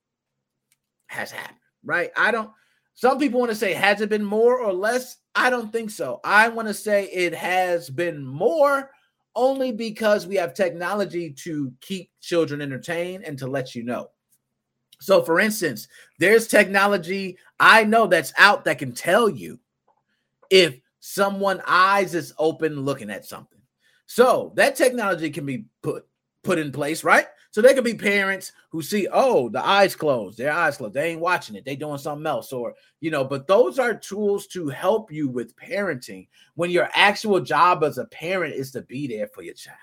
has 1.14 1.32
happened, 1.32 1.60
right? 1.84 2.12
I 2.18 2.32
don't. 2.32 2.50
Some 2.96 3.18
people 3.18 3.40
want 3.40 3.52
to 3.52 3.56
say 3.56 3.74
has 3.74 4.02
it 4.02 4.10
been 4.10 4.26
more 4.26 4.60
or 4.60 4.74
less? 4.74 5.18
I 5.36 5.50
don't 5.50 5.72
think 5.72 5.90
so. 5.90 6.20
I 6.24 6.50
want 6.50 6.68
to 6.68 6.74
say 6.74 7.06
it 7.06 7.34
has 7.34 7.90
been 7.90 8.26
more 8.26 8.92
only 9.36 9.72
because 9.72 10.28
we 10.28 10.36
have 10.36 10.54
technology 10.54 11.32
to 11.32 11.74
keep 11.82 12.12
children 12.22 12.62
entertained 12.62 13.24
and 13.24 13.38
to 13.40 13.48
let 13.48 13.74
you 13.74 13.84
know. 13.84 14.10
So, 15.00 15.22
for 15.24 15.40
instance, 15.40 15.88
there's 16.20 16.48
technology 16.48 17.38
I 17.60 17.84
know 17.84 18.08
that's 18.08 18.34
out 18.38 18.66
that 18.66 18.78
can 18.80 18.94
tell 18.94 19.28
you 19.28 19.60
if 20.50 20.80
someone 21.00 21.62
eyes 21.68 22.16
is 22.16 22.34
open 22.38 22.82
looking 22.82 23.10
at 23.10 23.26
something. 23.26 23.60
So 24.06 24.54
that 24.56 24.76
technology 24.76 25.30
can 25.30 25.46
be 25.46 25.66
put 25.82 26.06
put 26.44 26.60
in 26.60 26.72
place, 26.72 27.04
right? 27.04 27.26
So 27.54 27.62
they 27.62 27.76
could 27.76 27.84
be 27.84 27.94
parents 27.94 28.52
who 28.72 28.82
see, 28.82 29.08
oh, 29.14 29.48
the 29.48 29.64
eyes 29.64 29.96
closed, 29.96 30.40
their 30.40 30.52
eyes 30.52 30.78
closed, 30.78 30.96
they 30.96 31.12
ain't 31.12 31.22
watching 31.22 31.56
it, 31.56 31.64
they 31.64 31.76
doing 31.76 32.00
something 32.00 32.26
else, 32.26 32.52
or 32.52 32.74
you 33.00 33.12
know. 33.12 33.24
But 33.24 33.46
those 33.46 33.78
are 33.78 33.94
tools 33.94 34.48
to 34.48 34.70
help 34.70 35.12
you 35.12 35.30
with 35.30 35.56
parenting 35.56 36.30
when 36.56 36.72
your 36.72 36.90
actual 36.96 37.40
job 37.40 37.84
as 37.84 38.00
a 38.00 38.06
parent 38.06 38.56
is 38.56 38.72
to 38.72 38.82
be 38.82 39.06
there 39.06 39.28
for 39.28 39.44
your 39.44 39.54
child. 39.54 39.78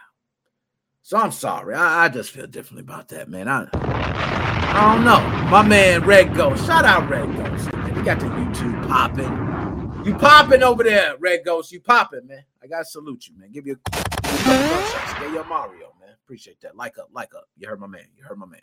So 1.02 1.16
I'm 1.16 1.30
sorry, 1.30 1.76
I, 1.76 2.06
I 2.06 2.08
just 2.08 2.32
feel 2.32 2.48
differently 2.48 2.80
about 2.80 3.06
that, 3.10 3.28
man. 3.28 3.46
I 3.46 3.68
I 3.72 4.92
don't 4.92 5.04
know. 5.04 5.20
My 5.48 5.62
man 5.62 6.02
Red 6.02 6.34
Ghost. 6.34 6.66
Shout 6.66 6.84
out 6.84 7.08
Red 7.08 7.32
Ghost. 7.36 7.66
He 7.66 8.02
got 8.02 8.18
the 8.18 8.26
YouTube 8.26 8.88
popping. 8.88 10.04
You 10.04 10.16
popping 10.16 10.64
over 10.64 10.82
there, 10.82 11.16
Red 11.18 11.44
Ghost. 11.44 11.70
You 11.70 11.80
popping, 11.80 12.26
man. 12.26 12.42
I 12.60 12.66
gotta 12.66 12.84
salute 12.84 13.28
you, 13.28 13.38
man. 13.38 13.52
Give 13.52 13.64
you 13.64 13.78
a 13.86 15.32
your 15.32 15.44
Mario, 15.44 15.92
man. 15.99 15.99
Appreciate 16.30 16.60
that. 16.60 16.76
Like 16.76 16.96
up, 16.96 17.08
like 17.10 17.34
up. 17.34 17.48
You 17.56 17.66
heard 17.66 17.80
my 17.80 17.88
man. 17.88 18.04
You 18.16 18.22
heard 18.22 18.38
my 18.38 18.46
man. 18.46 18.60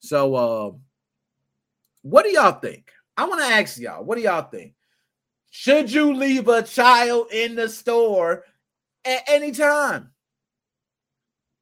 So 0.00 0.34
uh 0.34 0.72
what 2.02 2.24
do 2.24 2.30
y'all 2.30 2.60
think? 2.60 2.92
I 3.16 3.24
want 3.24 3.40
to 3.40 3.46
ask 3.46 3.78
y'all, 3.78 4.04
what 4.04 4.16
do 4.16 4.22
y'all 4.22 4.42
think? 4.42 4.74
Should 5.50 5.90
you 5.90 6.12
leave 6.12 6.48
a 6.48 6.62
child 6.62 7.28
in 7.32 7.54
the 7.54 7.70
store 7.70 8.44
at 9.06 9.22
any 9.26 9.52
time? 9.52 10.10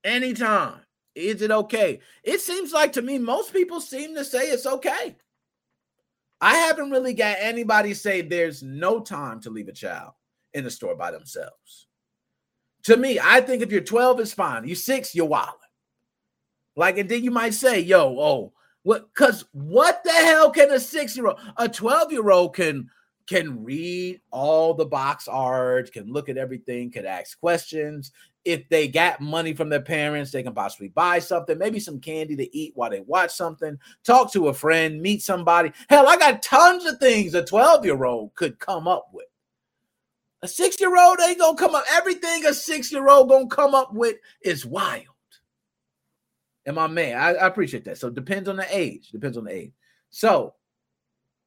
Anytime. 0.03 0.81
Is 1.15 1.43
it 1.43 1.53
okay? 1.53 2.01
It 2.25 2.41
seems 2.41 2.73
like 2.73 2.95
to 2.95 3.03
me, 3.03 3.21
most 3.21 3.53
people 3.53 3.81
seem 3.81 4.17
to 4.17 4.25
say 4.25 4.49
it's 4.49 4.67
okay. 4.67 5.15
I 6.41 6.57
haven't 6.57 6.91
really 6.91 7.15
got 7.15 7.37
anybody 7.39 7.95
say 7.95 8.21
there's 8.21 8.65
no 8.65 8.99
time 8.99 9.39
to 9.43 9.51
leave 9.51 9.69
a 9.69 9.73
child 9.73 10.15
in 10.55 10.65
the 10.65 10.73
store 10.73 10.97
by 10.97 11.13
themselves. 11.13 11.87
To 12.85 12.97
me, 12.97 13.19
I 13.23 13.41
think 13.41 13.63
if 13.63 13.73
you're 13.73 13.81
12, 13.81 14.21
it's 14.21 14.35
fine. 14.35 14.67
You're 14.67 14.77
six, 14.77 15.15
you're 15.15 15.27
wild. 15.27 15.57
Like, 16.77 16.99
and 16.99 17.09
then 17.09 17.25
you 17.25 17.31
might 17.31 17.55
say, 17.55 17.81
yo, 17.81 18.19
oh, 18.19 18.53
what 18.83 19.09
because 19.15 19.47
what 19.53 20.03
the 20.05 20.13
hell 20.13 20.51
can 20.51 20.71
a 20.71 20.79
six-year-old, 20.79 21.41
a 21.57 21.69
12-year-old 21.69 22.55
can 22.55 22.89
can 23.27 23.65
read 23.65 24.21
all 24.31 24.75
the 24.75 24.85
box 24.85 25.29
art, 25.29 25.91
can 25.93 26.13
look 26.13 26.29
at 26.29 26.37
everything, 26.37 26.91
can 26.91 27.07
ask 27.07 27.41
questions, 27.41 28.11
if 28.45 28.69
they 28.69 28.87
got 28.87 29.21
money 29.21 29.55
from 29.55 29.71
their 29.71 29.81
parents, 29.81 30.31
they 30.31 30.43
can 30.43 30.53
possibly 30.53 30.89
buy 30.89 31.19
something, 31.19 31.57
maybe 31.57 31.81
some 31.81 31.99
candy 31.99 32.37
to 32.37 32.55
eat 32.57 32.73
while 32.75 32.91
they 32.91 33.01
watch 33.01 33.31
something, 33.31 33.79
talk 34.05 34.31
to 34.33 34.49
a 34.49 34.55
friend, 34.55 35.01
meet 35.01 35.23
somebody. 35.23 35.73
Hell, 35.89 36.07
I 36.07 36.19
got 36.19 36.43
tons 36.43 36.85
of 36.85 36.99
things 36.99 37.33
a 37.35 37.43
12 37.43 37.87
year 37.87 38.05
old 38.05 38.35
could 38.35 38.59
come 38.59 38.87
up 38.87 39.09
with. 39.13 39.27
A 40.45 40.49
six 40.49 40.79
year 40.79 40.95
old 40.95 41.19
ain't 41.23 41.39
gonna 41.39 41.57
come 41.57 41.75
up. 41.75 41.85
Everything 41.91 42.45
a 42.45 42.53
six 42.53 42.93
year 42.93 43.09
old 43.09 43.31
gonna 43.31 43.47
come 43.47 43.75
up 43.75 43.95
with 43.95 44.17
is 44.43 44.67
wild. 44.67 45.07
And 46.67 46.77
my 46.77 46.87
man, 46.87 47.17
I, 47.17 47.31
I 47.31 47.47
appreciate 47.47 47.87
that. 47.87 47.97
So 47.97 48.11
depends 48.11 48.47
on 48.47 48.57
the 48.57 48.67
age. 48.71 49.09
Depends 49.09 49.39
on 49.39 49.45
the 49.45 49.53
age. 49.53 49.73
So 50.11 50.53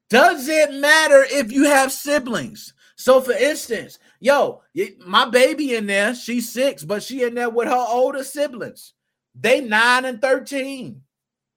does 0.10 0.48
it 0.48 0.74
matter 0.74 1.24
if 1.30 1.52
you 1.52 1.66
have 1.66 1.92
siblings? 1.92 2.74
So, 2.96 3.22
for 3.22 3.34
instance, 3.34 4.00
yo, 4.20 4.64
my 5.06 5.30
baby 5.30 5.76
in 5.76 5.86
there, 5.86 6.16
she's 6.16 6.52
six, 6.52 6.84
but 6.84 7.04
she 7.04 7.22
in 7.22 7.36
there 7.36 7.52
with 7.52 7.68
her 7.68 7.86
older 7.88 8.24
siblings. 8.24 8.94
They 9.36 9.62
nine 9.62 10.06
and 10.06 10.20
13. 10.20 11.04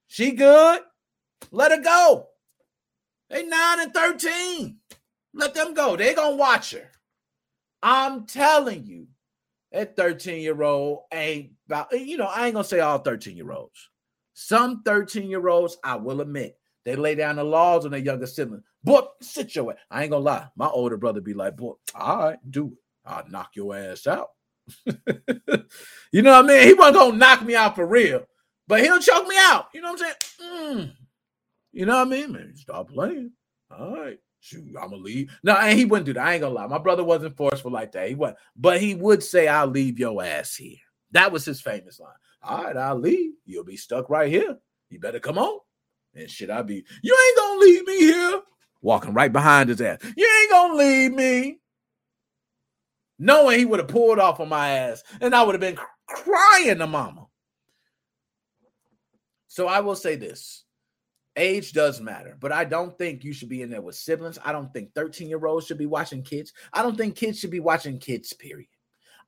She 0.09 0.33
good? 0.33 0.83
Let 1.51 1.73
her 1.73 1.83
go. 1.83 2.27
They 3.31 3.47
nine 3.47 3.81
and 3.81 3.95
13. 3.95 4.77
Let 5.33 5.55
them 5.55 5.73
go. 5.73 5.97
They 5.97 6.13
gonna 6.13 6.37
watch 6.37 6.73
her. 6.73 6.91
I'm 7.83 8.27
telling 8.27 8.87
you, 8.87 9.07
that 9.73 9.97
13 9.97 10.43
year 10.43 10.63
old 10.63 11.01
ain't 11.13 11.53
about, 11.67 11.93
you 11.93 12.17
know, 12.17 12.27
I 12.27 12.47
ain't 12.47 12.55
gonna 12.55 12.65
say 12.65 12.81
all 12.81 12.99
13 12.99 13.37
year 13.37 13.53
olds. 13.53 13.89
Some 14.35 14.83
13 14.83 15.29
year 15.31 15.49
olds, 15.49 15.77
I 15.85 15.97
will 15.97 16.21
admit, 16.21 16.59
they 16.85 16.97
lay 16.97 17.15
down 17.15 17.37
the 17.37 17.45
laws 17.45 17.85
on 17.85 17.93
their 17.93 18.01
younger 18.01 18.27
siblings. 18.27 18.65
Boy, 18.83 19.03
sit 19.21 19.55
your 19.55 19.65
way. 19.65 19.75
I 19.91 20.03
ain't 20.03 20.11
gonna 20.11 20.25
lie. 20.25 20.49
My 20.57 20.69
older 20.69 20.97
brother 20.97 21.21
be 21.21 21.35
like, 21.35 21.57
boy, 21.57 21.75
all 21.95 22.19
right, 22.19 22.39
do 22.51 22.69
it. 22.69 22.79
I'll 23.05 23.29
knock 23.29 23.51
your 23.55 23.77
ass 23.77 24.07
out. 24.07 24.29
you 24.87 26.23
know 26.23 26.33
what 26.33 26.45
I 26.45 26.49
mean? 26.49 26.67
He 26.67 26.75
wasn't 26.75 26.97
gonna 26.97 27.17
knock 27.17 27.43
me 27.43 27.55
out 27.55 27.77
for 27.77 27.87
real, 27.87 28.25
but 28.67 28.81
he'll 28.81 29.01
choke 29.01 29.27
me 29.27 29.37
out. 29.39 29.67
You 29.75 29.83
know 29.83 29.93
what 29.93 30.03
I'm 30.03 30.15
saying? 30.39 30.77
Mm. 30.79 30.93
You 31.73 31.87
know 31.87 31.99
what 31.99 32.07
I 32.07 32.11
mean? 32.11 32.33
Man, 32.33 32.53
stop 32.57 32.91
playing. 32.91 33.33
All 33.71 33.95
right. 33.95 34.19
Shoot, 34.41 34.69
I'm 34.81 34.91
gonna 34.91 34.97
leave. 34.97 35.31
No, 35.43 35.55
and 35.55 35.79
he 35.79 35.85
wouldn't 35.85 36.07
do 36.07 36.15
that. 36.15 36.27
I 36.27 36.33
ain't 36.35 36.41
gonna 36.41 36.55
lie. 36.55 36.67
My 36.67 36.79
brother 36.79 37.05
wasn't 37.05 37.37
forceful 37.37 37.71
like 37.71 37.93
that. 37.93 38.09
He 38.09 38.15
wasn't, 38.15 38.39
but 38.57 38.81
he 38.81 38.95
would 38.95 39.23
say, 39.23 39.49
I'll 39.49 39.67
leave 39.67 39.99
your 39.99 40.23
ass 40.23 40.57
here. 40.57 40.79
That 41.13 41.31
was 41.31 41.45
his 41.45 41.61
famous 41.61 42.01
line. 42.01 42.13
All 42.43 42.65
right, 42.65 42.77
I'll 42.77 42.99
leave. 42.99 43.33
You'll 43.45 43.65
be 43.65 43.77
stuck 43.77 44.09
right 44.09 44.31
here. 44.31 44.57
You 44.89 44.99
better 44.99 45.21
come 45.21 45.39
on. 45.39 45.59
And 46.15 46.31
shit, 46.31 46.51
I 46.51 46.63
be, 46.63 46.85
you 47.03 47.29
ain't 47.29 47.37
gonna 47.39 47.61
leave 47.61 47.87
me 47.87 47.99
here 47.99 48.41
walking 48.81 49.13
right 49.13 49.33
behind 49.33 49.69
his 49.69 49.81
ass. 49.81 49.99
You 50.17 50.41
ain't 50.43 50.51
gonna 50.51 50.75
leave 50.75 51.13
me. 51.13 51.59
Knowing 53.19 53.59
he 53.59 53.67
would 53.67 53.81
have 53.81 53.89
pulled 53.89 54.19
off 54.19 54.41
on 54.41 54.49
my 54.49 54.71
ass, 54.71 55.05
and 55.21 55.35
I 55.35 55.43
would 55.43 55.55
have 55.55 55.61
been 55.61 55.79
crying 56.07 56.79
to 56.79 56.87
mama. 56.87 57.27
So 59.49 59.69
I 59.69 59.81
will 59.81 59.97
say 59.97 60.17
this 60.17 60.65
age 61.37 61.73
does 61.73 62.01
matter, 62.01 62.37
but 62.41 62.53
I 62.53 62.65
don't 62.65 62.97
think 62.99 63.25
you 63.25 63.33
should 63.33 63.49
be 63.49 63.63
in 63.63 63.71
there 63.71 63.81
with 63.81 63.95
siblings. 63.95 64.39
I 64.45 64.53
don't 64.53 64.73
think 64.73 64.95
13 64.95 65.29
year 65.29 65.45
olds 65.47 65.67
should 65.67 65.79
be 65.79 65.87
watching 65.87 66.23
kids. 66.23 66.53
I 66.73 66.83
don't 66.83 66.97
think 66.97 67.17
kids 67.17 67.39
should 67.39 67.51
be 67.51 67.61
watching 67.61 67.99
kids, 67.99 68.33
period. 68.33 68.69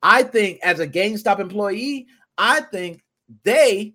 I 0.02 0.24
think 0.24 0.58
as 0.62 0.80
a 0.80 0.88
GameStop 0.88 1.38
employee, 1.38 2.08
I 2.36 2.60
think 2.60 3.04
they 3.44 3.94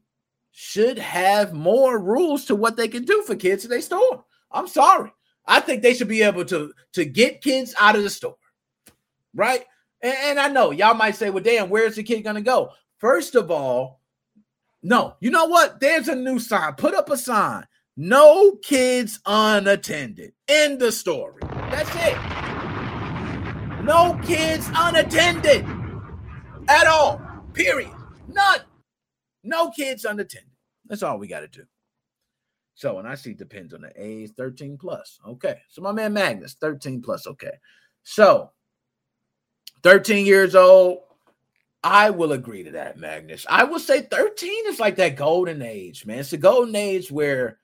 should 0.52 0.98
have 0.98 1.54
more 1.54 2.00
rules 2.00 2.46
to 2.46 2.56
what 2.56 2.78
they 2.78 2.88
can 2.88 3.04
do 3.04 3.22
for 3.24 3.36
kids 3.36 3.64
in 3.64 3.70
their 3.70 3.82
store. 3.82 4.24
I'm 4.52 4.68
sorry. 4.68 5.12
I 5.46 5.60
think 5.60 5.82
they 5.82 5.94
should 5.94 6.08
be 6.08 6.24
able 6.24 6.46
to 6.46 6.74
to 6.94 7.06
get 7.06 7.42
kids 7.42 7.76
out 7.80 7.96
of 7.96 8.04
the 8.04 8.10
store, 8.10 8.38
right? 9.34 9.64
And, 10.02 10.18
and 10.24 10.40
I 10.40 10.48
know 10.50 10.72
y'all 10.72 10.94
might 10.94 11.16
say, 11.16 11.30
"Well, 11.30 11.44
damn, 11.44 11.70
where's 11.70 11.96
the 11.96 12.04
kid 12.04 12.24
gonna 12.24 12.42
go?" 12.42 12.72
First 12.98 13.36
of 13.36 13.52
all, 13.52 14.02
no. 14.84 15.16
You 15.20 15.32
know 15.32 15.46
what? 15.46 15.80
There's 15.80 16.08
a 16.08 16.16
new 16.16 16.40
sign. 16.40 16.74
Put 16.74 16.96
up 16.96 17.10
a 17.10 17.18
sign. 17.18 17.66
No 18.00 18.52
kids 18.62 19.20
unattended. 19.26 20.34
In 20.48 20.78
the 20.78 20.92
story. 20.92 21.42
That's 21.42 21.90
it. 21.96 22.16
No 23.84 24.20
kids 24.24 24.70
unattended 24.76 25.66
at 26.70 26.86
all. 26.86 27.20
Period. 27.54 27.92
None. 28.28 28.60
No 29.44 29.72
kids 29.72 30.06
unattended. 30.06 30.52
That's 30.86 31.02
all 31.02 31.18
we 31.18 31.28
got 31.28 31.40
to 31.40 31.48
do. 31.48 31.64
So, 32.76 33.00
and 33.00 33.08
I 33.08 33.16
see 33.16 33.34
depends 33.34 33.74
on 33.74 33.82
the 33.82 33.92
age 33.96 34.32
13 34.38 34.78
plus. 34.78 35.20
Okay. 35.28 35.58
So, 35.68 35.82
my 35.82 35.92
man 35.92 36.14
Magnus, 36.14 36.56
13 36.62 37.02
plus. 37.02 37.26
Okay. 37.26 37.58
So, 38.04 38.52
13 39.82 40.28
years 40.28 40.54
old, 40.54 41.00
I 41.84 42.12
will 42.12 42.34
agree 42.34 42.62
to 42.62 42.72
that, 42.72 43.00
Magnus. 43.00 43.48
I 43.50 43.64
will 43.64 43.80
say 43.80 44.02
13 44.04 44.68
is 44.68 44.80
like 44.80 44.98
that 44.98 45.16
golden 45.16 45.64
age, 45.64 46.06
man. 46.06 46.20
It's 46.20 46.34
a 46.34 46.38
golden 46.38 46.76
age 46.76 47.12
where 47.12 47.58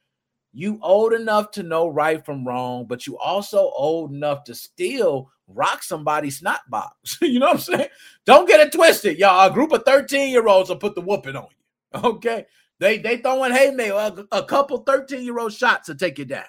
you 0.54 0.80
old 0.82 1.14
enough 1.14 1.52
to 1.52 1.64
know 1.64 1.88
right 1.88 2.24
from 2.24 2.48
wrong, 2.48 2.86
but 2.86 3.08
you 3.08 3.18
also 3.18 3.72
old 3.76 4.12
enough 4.12 4.44
to 4.46 4.56
still 4.56 5.32
rock 5.48 5.82
somebody's 5.82 6.40
snot 6.40 6.62
box. 6.70 7.18
you 7.22 7.40
know 7.40 7.48
what 7.48 7.56
I'm 7.56 7.62
saying? 7.62 7.90
Don't 8.26 8.48
get 8.48 8.60
it 8.60 8.72
twisted, 8.72 9.18
y'all. 9.18 9.50
A 9.50 9.54
group 9.54 9.72
of 9.72 9.84
13 9.84 10.30
year 10.30 10.48
olds 10.48 10.70
will 10.70 10.78
put 10.78 10.96
the 10.96 11.02
whooping 11.02 11.36
on 11.36 11.48
you. 11.50 12.00
Okay. 12.04 12.46
They 12.80 12.98
they 12.98 13.18
throwing 13.18 13.54
haymaker 13.54 14.26
a, 14.32 14.40
a 14.40 14.44
couple 14.44 14.80
13 14.80 15.24
year 15.24 15.40
old 15.40 15.54
shots 15.54 15.86
to 15.88 15.96
take 15.96 16.18
you 16.18 16.26
down. 16.26 16.44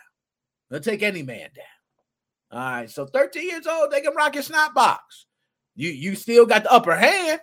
They'll 0.70 0.80
take 0.80 1.02
any 1.02 1.22
man 1.22 1.50
down. 1.54 1.64
All 2.50 2.58
right, 2.58 2.90
so 2.90 3.06
13 3.06 3.48
years 3.48 3.66
old, 3.66 3.90
they 3.90 4.00
can 4.00 4.14
rock 4.14 4.34
your 4.34 4.42
snot 4.42 4.74
box. 4.74 5.26
You 5.76 5.90
you 5.90 6.14
still 6.14 6.46
got 6.46 6.62
the 6.62 6.72
upper 6.72 6.96
hand, 6.96 7.40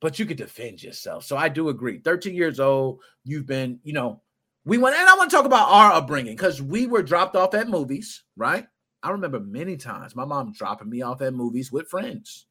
but 0.00 0.18
you 0.18 0.26
can 0.26 0.36
defend 0.36 0.82
yourself. 0.82 1.24
So 1.24 1.36
I 1.36 1.48
do 1.48 1.68
agree. 1.68 1.98
13 1.98 2.34
years 2.34 2.60
old, 2.60 3.00
you've 3.24 3.46
been, 3.46 3.78
you 3.82 3.92
know, 3.92 4.22
we 4.68 4.76
went, 4.76 4.96
and 4.96 5.08
I 5.08 5.16
want 5.16 5.30
to 5.30 5.36
talk 5.36 5.46
about 5.46 5.70
our 5.70 5.92
upbringing 5.92 6.36
because 6.36 6.60
we 6.60 6.86
were 6.86 7.02
dropped 7.02 7.34
off 7.34 7.54
at 7.54 7.68
movies, 7.68 8.22
right? 8.36 8.66
I 9.02 9.10
remember 9.10 9.40
many 9.40 9.78
times 9.78 10.14
my 10.14 10.26
mom 10.26 10.52
dropping 10.52 10.90
me 10.90 11.00
off 11.00 11.22
at 11.22 11.32
movies 11.32 11.72
with 11.72 11.88
friends. 11.88 12.44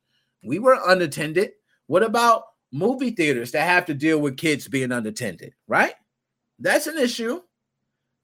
We 0.43 0.57
were 0.57 0.79
unattended. 0.87 1.51
What 1.85 2.01
about 2.01 2.45
movie 2.71 3.11
theaters 3.11 3.51
that 3.51 3.67
have 3.67 3.85
to 3.85 3.93
deal 3.93 4.19
with 4.19 4.35
kids 4.35 4.67
being 4.67 4.91
unattended, 4.91 5.53
right? 5.67 5.93
That's 6.57 6.87
an 6.87 6.97
issue. 6.97 7.41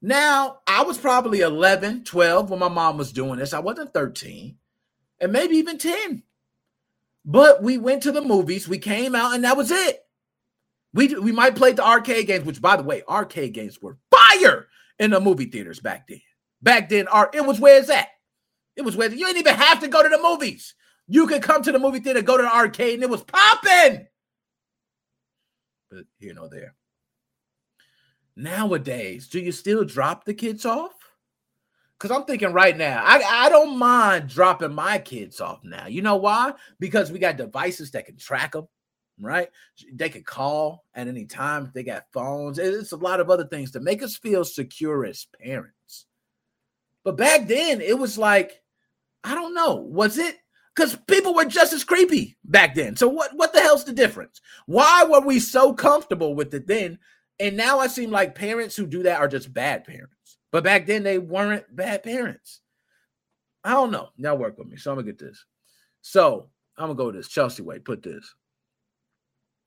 Now, 0.02 0.58
I 0.66 0.82
was 0.82 0.98
probably 0.98 1.40
11, 1.40 2.02
12 2.02 2.50
when 2.50 2.58
my 2.58 2.68
mom 2.68 2.98
was 2.98 3.12
doing 3.12 3.38
this. 3.38 3.52
I 3.54 3.60
wasn't 3.60 3.94
13 3.94 4.56
and 5.20 5.32
maybe 5.32 5.54
even 5.54 5.78
10. 5.78 6.24
But 7.24 7.62
we 7.62 7.78
went 7.78 8.02
to 8.02 8.12
the 8.12 8.22
movies, 8.22 8.68
we 8.68 8.78
came 8.78 9.14
out, 9.14 9.34
and 9.34 9.44
that 9.44 9.56
was 9.56 9.70
it. 9.70 10.03
We, 10.94 11.08
we 11.16 11.32
might 11.32 11.56
play 11.56 11.72
the 11.72 11.84
arcade 11.84 12.28
games, 12.28 12.44
which, 12.44 12.62
by 12.62 12.76
the 12.76 12.84
way, 12.84 13.02
arcade 13.08 13.52
games 13.52 13.82
were 13.82 13.98
fire 14.10 14.68
in 14.98 15.10
the 15.10 15.20
movie 15.20 15.46
theaters 15.46 15.80
back 15.80 16.06
then. 16.06 16.20
Back 16.62 16.88
then, 16.88 17.08
art 17.08 17.34
it 17.34 17.44
was 17.44 17.60
where 17.60 17.78
it's 17.78 17.90
at. 17.90 18.08
It 18.76 18.82
was 18.82 18.96
where 18.96 19.10
you 19.10 19.26
didn't 19.26 19.38
even 19.38 19.54
have 19.54 19.80
to 19.80 19.88
go 19.88 20.02
to 20.02 20.08
the 20.08 20.22
movies. 20.22 20.74
You 21.06 21.26
could 21.26 21.42
come 21.42 21.62
to 21.62 21.72
the 21.72 21.78
movie 21.78 22.00
theater, 22.00 22.22
go 22.22 22.36
to 22.36 22.44
the 22.44 22.54
arcade, 22.54 22.94
and 22.94 23.02
it 23.02 23.10
was 23.10 23.22
popping. 23.24 24.06
But 25.90 26.04
here 26.18 26.32
no 26.32 26.48
there. 26.48 26.74
Nowadays, 28.36 29.28
do 29.28 29.40
you 29.40 29.52
still 29.52 29.84
drop 29.84 30.24
the 30.24 30.34
kids 30.34 30.64
off? 30.64 30.92
Because 31.98 32.16
I'm 32.16 32.24
thinking 32.24 32.52
right 32.52 32.76
now, 32.76 33.02
I, 33.04 33.22
I 33.22 33.48
don't 33.48 33.78
mind 33.78 34.28
dropping 34.28 34.74
my 34.74 34.98
kids 34.98 35.40
off 35.40 35.60
now. 35.62 35.86
You 35.86 36.02
know 36.02 36.16
why? 36.16 36.52
Because 36.80 37.12
we 37.12 37.18
got 37.18 37.36
devices 37.36 37.92
that 37.92 38.06
can 38.06 38.16
track 38.16 38.52
them, 38.52 38.66
right? 39.20 39.48
They 39.92 40.08
could 40.08 40.26
call 40.26 40.84
at 40.94 41.08
any 41.08 41.26
time. 41.26 41.70
They 41.74 41.82
got 41.82 42.10
phones. 42.12 42.58
It's 42.58 42.92
a 42.92 42.96
lot 42.96 43.20
of 43.20 43.30
other 43.30 43.46
things 43.46 43.70
to 43.72 43.80
make 43.80 44.02
us 44.02 44.16
feel 44.16 44.44
secure 44.44 45.04
as 45.04 45.26
parents. 45.42 46.06
But 47.04 47.16
back 47.16 47.48
then, 47.48 47.80
it 47.80 47.98
was 47.98 48.16
like, 48.16 48.62
I 49.22 49.34
don't 49.34 49.54
know. 49.54 49.76
Was 49.76 50.18
it 50.18 50.36
because 50.74 50.96
people 51.06 51.34
were 51.34 51.44
just 51.44 51.72
as 51.72 51.84
creepy 51.84 52.36
back 52.44 52.74
then. 52.74 52.96
So 52.96 53.08
what 53.08 53.30
what 53.36 53.52
the 53.52 53.60
hell's 53.60 53.84
the 53.84 53.92
difference? 53.92 54.40
Why 54.66 55.04
were 55.04 55.20
we 55.20 55.38
so 55.38 55.72
comfortable 55.72 56.34
with 56.34 56.52
it 56.54 56.66
then? 56.66 56.98
And 57.38 57.56
now 57.56 57.78
I 57.78 57.86
seem 57.86 58.10
like 58.10 58.34
parents 58.34 58.76
who 58.76 58.86
do 58.86 59.02
that 59.04 59.20
are 59.20 59.28
just 59.28 59.52
bad 59.52 59.84
parents. 59.84 60.38
But 60.52 60.64
back 60.64 60.86
then 60.86 61.02
they 61.02 61.18
weren't 61.18 61.64
bad 61.74 62.02
parents. 62.02 62.60
I 63.62 63.70
don't 63.70 63.90
know. 63.90 64.08
Now 64.18 64.34
work 64.34 64.58
with 64.58 64.68
me. 64.68 64.76
So 64.76 64.90
I'm 64.90 64.96
gonna 64.96 65.06
get 65.06 65.18
this. 65.18 65.44
So 66.02 66.48
I'm 66.76 66.88
gonna 66.88 66.94
go 66.94 67.12
this. 67.12 67.28
Chelsea 67.28 67.62
Way, 67.62 67.78
put 67.78 68.02
this. 68.02 68.34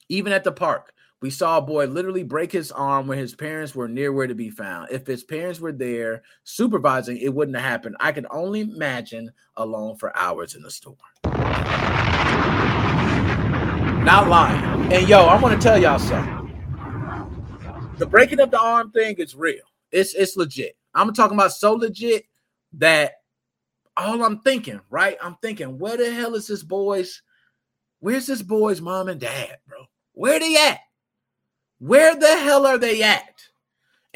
Even 0.10 0.32
at 0.32 0.46
the 0.46 0.52
park, 0.54 0.94
we 1.22 1.30
saw 1.30 1.58
a 1.58 1.62
boy 1.62 1.86
literally 1.86 2.24
break 2.24 2.52
his 2.52 2.72
arm 2.72 3.08
when 3.08 3.18
his 3.18 3.36
parents 3.36 3.76
were 3.76 3.90
nowhere 3.90 4.28
to 4.28 4.36
be 4.36 4.50
found. 4.50 4.90
If 4.90 5.06
his 5.06 5.24
parents 5.24 5.60
were 5.60 5.74
there 5.74 6.24
supervising, 6.44 7.18
it 7.18 7.34
wouldn't 7.34 7.58
have 7.58 7.66
happened. 7.66 7.98
I 8.00 8.14
can 8.14 8.26
only 8.32 8.62
imagine 8.62 9.32
alone 9.58 9.98
for 9.98 10.16
hours 10.16 10.56
in 10.56 10.62
the 10.62 10.72
store. 10.72 10.96
Not 14.06 14.30
lying. 14.30 14.94
And 14.94 15.10
yo, 15.10 15.26
I 15.26 15.38
want 15.42 15.60
to 15.60 15.68
tell 15.68 15.78
y'all 15.78 16.00
something. 16.00 16.36
The 17.98 18.06
breaking 18.06 18.40
of 18.40 18.52
the 18.52 18.62
arm 18.62 18.92
thing 18.92 19.16
is 19.18 19.36
real. 19.36 19.64
It's 19.92 20.14
it's 20.14 20.38
legit. 20.38 20.78
I'm 20.94 21.12
talking 21.14 21.36
about 21.36 21.52
so 21.52 21.74
legit 21.74 22.26
that 22.74 23.16
all 23.98 24.24
I'm 24.24 24.40
thinking, 24.40 24.80
right? 24.90 25.18
I'm 25.22 25.36
thinking, 25.42 25.80
where 25.80 25.98
the 25.98 26.14
hell 26.14 26.36
is 26.36 26.48
this 26.48 26.64
boy's? 26.64 27.22
Where's 28.00 28.28
this 28.28 28.44
boy's 28.44 28.80
mom 28.80 29.10
and 29.10 29.20
dad, 29.20 29.58
bro? 29.68 29.88
Where 30.18 30.40
they 30.40 30.58
at? 30.58 30.80
Where 31.78 32.16
the 32.16 32.40
hell 32.40 32.66
are 32.66 32.80
they 32.80 33.04
at? 33.04 33.40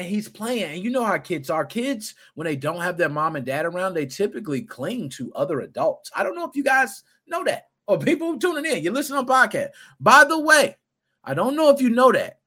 And 0.00 0.08
he's 0.08 0.28
playing. 0.28 0.64
And 0.64 0.82
you 0.82 0.90
know 0.90 1.04
how 1.04 1.16
kids 1.18 1.48
are. 1.48 1.64
Kids, 1.64 2.16
when 2.34 2.44
they 2.44 2.56
don't 2.56 2.80
have 2.80 2.96
their 2.96 3.08
mom 3.08 3.36
and 3.36 3.46
dad 3.46 3.66
around, 3.66 3.94
they 3.94 4.06
typically 4.06 4.62
cling 4.62 5.10
to 5.10 5.32
other 5.34 5.60
adults. 5.60 6.10
I 6.16 6.24
don't 6.24 6.34
know 6.34 6.48
if 6.48 6.56
you 6.56 6.64
guys 6.64 7.04
know 7.28 7.44
that 7.44 7.68
or 7.86 8.00
people 8.00 8.36
tuning 8.36 8.66
in. 8.66 8.82
You 8.82 8.90
listen 8.90 9.16
on 9.16 9.26
podcast. 9.26 9.68
By 10.00 10.24
the 10.24 10.40
way, 10.40 10.76
I 11.22 11.34
don't 11.34 11.54
know 11.54 11.70
if 11.70 11.80
you 11.80 11.88
know 11.88 12.10
that. 12.10 12.40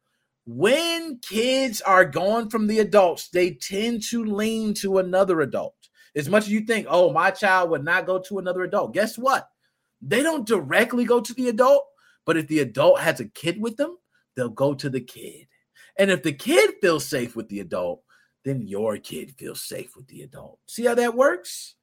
When 0.46 1.20
kids 1.20 1.80
are 1.80 2.04
gone 2.04 2.50
from 2.50 2.68
the 2.68 2.80
adults, 2.80 3.30
they 3.30 3.52
tend 3.52 4.04
to 4.10 4.26
lean 4.26 4.74
to 4.76 4.98
another 4.98 5.40
adult. 5.40 5.76
As 6.14 6.28
much 6.28 6.44
as 6.44 6.52
you 6.52 6.66
think, 6.66 6.88
oh, 6.90 7.14
my 7.14 7.32
child 7.32 7.70
would 7.70 7.86
not 7.86 8.06
go 8.06 8.20
to 8.20 8.40
another 8.40 8.64
adult. 8.64 8.94
Guess 8.94 9.18
what? 9.18 9.50
They 10.02 10.22
don't 10.24 10.46
directly 10.46 11.06
go 11.06 11.22
to 11.22 11.34
the 11.34 11.48
adult, 11.48 11.86
but 12.26 12.38
if 12.38 12.48
the 12.48 12.60
adult 12.60 13.00
has 13.00 13.20
a 13.20 13.26
kid 13.26 13.60
with 13.60 13.78
them, 13.78 13.98
they'll 14.36 14.50
go 14.50 14.74
to 14.74 14.90
the 14.90 15.02
kid. 15.02 15.48
And 15.98 16.12
if 16.12 16.24
the 16.24 16.34
kid 16.34 16.76
feels 16.82 17.06
safe 17.06 17.36
with 17.36 17.48
the 17.50 17.60
adult, 17.62 18.02
then 18.44 18.62
your 18.62 18.98
kid 18.98 19.34
feels 19.38 19.62
safe 19.62 19.96
with 19.96 20.08
the 20.08 20.22
adult. 20.22 20.60
See 20.66 20.86
how 20.86 20.96
that 20.96 21.16
works? 21.16 21.76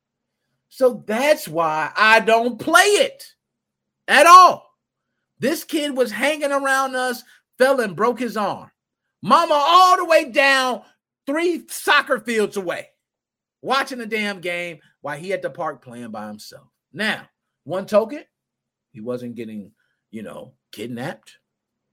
So 0.69 1.05
that's 1.07 1.49
why 1.49 1.91
I 1.97 2.21
don't 2.21 2.59
play 2.59 2.83
it 2.83 3.25
at 4.09 4.27
all. 4.27 4.69
This 5.39 5.65
kid 5.65 5.97
was 5.97 6.13
hanging 6.13 6.53
around 6.53 6.95
us, 6.95 7.23
fell 7.59 7.81
and 7.81 7.97
broke 7.97 8.21
his 8.21 8.37
arm. 8.37 8.71
Mama, 9.23 9.55
all 9.55 9.97
the 9.97 10.05
way 10.05 10.31
down 10.31 10.83
three 11.27 11.65
soccer 11.69 12.21
fields 12.21 12.57
away, 12.57 12.89
watching 13.61 13.99
the 13.99 14.07
damn 14.07 14.41
game 14.41 14.79
while 15.01 15.19
he 15.19 15.33
at 15.33 15.43
the 15.43 15.51
park 15.51 15.83
playing 15.83 16.11
by 16.11 16.27
himself. 16.27 16.69
Now, 16.93 17.29
one 17.65 17.87
token, 17.87 18.25
he 18.93 19.01
wasn't 19.01 19.35
getting, 19.35 19.73
you 20.13 20.23
know, 20.23 20.53
kidnapped 20.71 21.39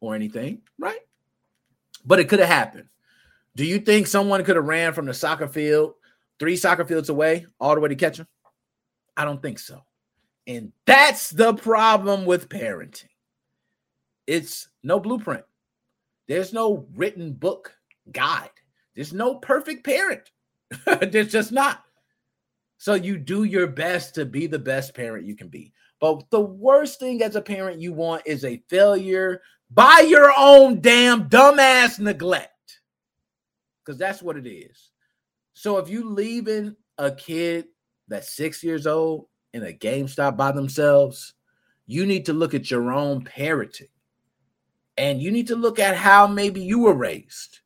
or 0.02 0.14
anything, 0.14 0.62
right? 0.78 1.00
But 2.06 2.20
it 2.20 2.30
could 2.30 2.40
have 2.40 2.50
happened. 2.50 2.88
Do 3.56 3.66
you 3.66 3.80
think 3.80 4.06
someone 4.06 4.44
could 4.44 4.56
have 4.56 4.66
ran 4.66 4.94
from 4.94 5.08
the 5.08 5.14
soccer 5.14 5.48
field, 5.48 5.96
three 6.38 6.56
soccer 6.56 6.86
fields 6.86 7.10
away, 7.10 7.48
all 7.60 7.74
the 7.74 7.82
way 7.82 7.90
to 7.90 7.96
catch 7.96 8.20
him? 8.20 8.28
I 9.18 9.26
don't 9.26 9.42
think 9.42 9.58
so. 9.58 9.82
And 10.46 10.72
that's 10.86 11.32
the 11.32 11.54
problem 11.54 12.26
with 12.26 12.50
parenting. 12.50 13.06
It's 14.28 14.70
no 14.84 15.00
blueprint. 15.00 15.44
There's 16.28 16.54
no 16.54 16.86
written 16.96 17.34
book 17.34 17.76
guide. 18.12 18.52
There's 18.96 19.14
no 19.14 19.36
perfect 19.36 19.84
parent. 19.84 20.30
There's 21.02 21.32
just 21.32 21.52
not. 21.52 21.84
So 22.78 22.94
you 22.94 23.18
do 23.18 23.44
your 23.44 23.68
best 23.68 24.16
to 24.16 24.26
be 24.26 24.48
the 24.48 24.60
best 24.60 24.94
parent 24.94 25.26
you 25.26 25.36
can 25.36 25.50
be. 25.50 25.74
But 26.00 26.30
the 26.30 26.40
worst 26.40 27.00
thing 27.00 27.22
as 27.22 27.36
a 27.36 27.42
parent 27.42 27.82
you 27.82 27.94
want 27.94 28.24
is 28.26 28.46
a 28.46 28.64
failure 28.70 29.42
by 29.72 30.06
your 30.08 30.32
own 30.38 30.82
damn 30.82 31.30
dumbass 31.30 32.00
neglect. 32.00 32.80
Because 33.84 34.00
that's 34.00 34.22
what 34.22 34.38
it 34.38 34.48
is. 34.48 34.92
So 35.54 35.78
if 35.78 35.90
you 35.90 36.10
leaving 36.10 36.76
a 36.98 37.12
kid 37.12 37.66
that's 38.08 38.36
six 38.36 38.64
years 38.64 38.88
old 38.88 39.28
in 39.54 39.64
a 39.64 39.74
GameStop 39.74 40.38
by 40.38 40.52
themselves, 40.52 41.34
you 41.86 42.06
need 42.06 42.26
to 42.26 42.34
look 42.34 42.54
at 42.54 42.72
your 42.72 42.92
own 42.92 43.26
parenting. 43.26 43.90
And 44.98 45.22
you 45.22 45.32
need 45.32 45.48
to 45.48 45.56
look 45.56 45.80
at 45.80 45.96
how 45.96 46.28
maybe 46.28 46.62
you 46.62 46.80
were 46.80 46.94
raised. 46.94 47.60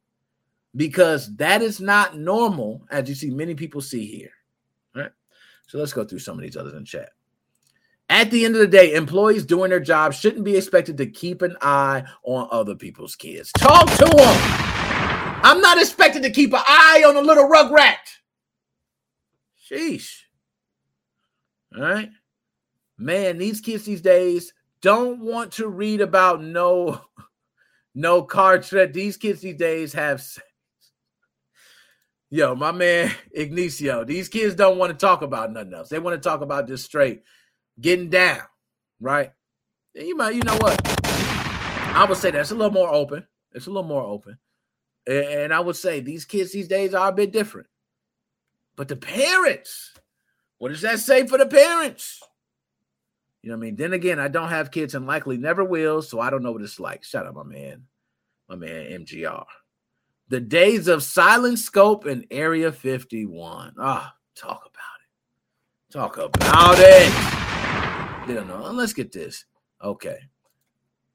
Because 0.76 1.36
that 1.36 1.62
is 1.62 1.80
not 1.80 2.18
normal, 2.18 2.86
as 2.90 3.08
you 3.08 3.16
see 3.16 3.30
many 3.30 3.54
people 3.54 3.82
see 3.82 4.06
here. 4.06 4.32
All 4.96 5.04
right. 5.04 5.12
So 5.68 5.78
let's 5.78 5.94
go 5.94 6.04
through 6.04 6.20
some 6.20 6.38
of 6.38 6.44
these 6.44 6.58
others 6.58 6.74
in 6.74 6.86
chat. 6.86 7.10
At 8.10 8.32
the 8.32 8.46
end 8.46 8.56
of 8.56 8.62
the 8.62 8.68
day, 8.68 8.94
employees 8.94 9.46
doing 9.46 9.70
their 9.70 9.80
job 9.80 10.14
shouldn't 10.14 10.44
be 10.44 10.58
expected 10.58 10.98
to 10.98 11.06
keep 11.06 11.42
an 11.42 11.56
eye 11.62 12.04
on 12.24 12.48
other 12.52 12.76
people's 12.76 13.16
kids. 13.16 13.52
Talk 13.58 13.90
to 13.92 14.06
them. 14.06 14.74
I'm 15.46 15.62
not 15.62 15.78
expected 15.78 16.24
to 16.24 16.30
keep 16.30 16.54
an 16.54 16.62
eye 16.68 17.04
on 17.08 17.18
a 17.18 17.22
little 17.22 17.50
rugrat. 17.50 17.96
Sheesh. 19.70 20.22
All 21.76 21.82
right. 21.82 22.10
Man, 22.98 23.38
these 23.38 23.62
kids 23.62 23.86
these 23.86 24.02
days 24.02 24.54
don't 24.82 25.20
want 25.20 25.54
to 25.54 25.68
read 25.68 26.02
about 26.02 26.44
no 26.44 27.02
no 27.96 28.22
car 28.24 28.60
tread. 28.60 28.94
These 28.94 29.18
kids 29.18 29.42
these 29.42 29.58
days 29.58 29.94
have 29.94 30.24
Yo, 32.30 32.56
my 32.56 32.72
man 32.72 33.12
Ignacio, 33.32 34.04
these 34.04 34.28
kids 34.30 34.56
don't 34.56 34.78
want 34.78 34.92
to 34.92 34.98
talk 34.98 35.22
about 35.22 35.52
nothing 35.52 35.74
else. 35.74 35.90
They 35.90 36.00
want 36.00 36.22
to 36.22 36.30
talk 36.30 36.42
about 36.42 36.68
just 36.68 36.86
straight 36.86 37.24
getting 37.80 38.10
down, 38.10 38.42
right? 39.00 39.32
And 39.96 40.08
you 40.08 40.16
might, 40.16 40.36
you 40.36 40.44
know 40.44 40.58
what? 40.58 40.80
I 41.06 42.06
would 42.08 42.18
say 42.18 42.32
that's 42.32 42.52
a 42.52 42.56
little 42.56 42.72
more 42.72 42.90
open. 42.90 43.26
It's 43.54 43.68
a 43.68 43.70
little 43.70 43.88
more 43.88 44.04
open. 44.04 44.38
And 45.06 45.54
I 45.54 45.60
would 45.60 45.76
say 45.76 46.00
these 46.00 46.26
kids 46.26 46.52
these 46.52 46.68
days 46.68 46.94
are 46.94 47.10
a 47.10 47.14
bit 47.14 47.32
different. 47.32 47.68
But 48.76 48.88
the 48.88 48.96
parents, 48.96 49.94
what 50.58 50.70
does 50.70 50.82
that 50.82 51.00
say 51.00 51.28
for 51.28 51.38
the 51.38 51.46
parents? 51.46 52.22
You 53.42 53.50
know 53.50 53.58
what 53.58 53.64
I 53.64 53.66
mean? 53.66 53.76
Then 53.76 53.94
again, 53.94 54.20
I 54.20 54.30
don't 54.30 54.50
have 54.50 54.72
kids 54.72 54.96
and 54.96 55.06
likely 55.06 55.38
never 55.38 55.64
will, 55.64 56.02
so 56.02 56.20
I 56.20 56.30
don't 56.30 56.42
know 56.42 56.54
what 56.54 56.62
it's 56.62 56.80
like. 56.80 57.04
Shout 57.04 57.28
out 57.28 57.36
my 57.36 57.44
man, 57.44 57.84
my 58.48 58.56
man 58.56 59.06
MGR. 59.06 59.46
The 60.30 60.40
days 60.40 60.88
of 60.88 61.04
silent 61.04 61.60
scope 61.60 62.08
in 62.08 62.26
Area 62.32 62.72
51. 62.72 63.76
Ah, 63.78 64.16
talk 64.36 64.62
about 64.62 65.00
it. 65.02 65.94
Talk 65.94 66.18
about 66.18 66.76
it. 66.80 67.53
They 68.28 68.34
don't 68.36 68.48
know. 68.48 68.64
Uh, 68.64 68.72
let's 68.72 68.94
get 68.94 69.12
this. 69.12 69.44
Okay. 69.84 70.18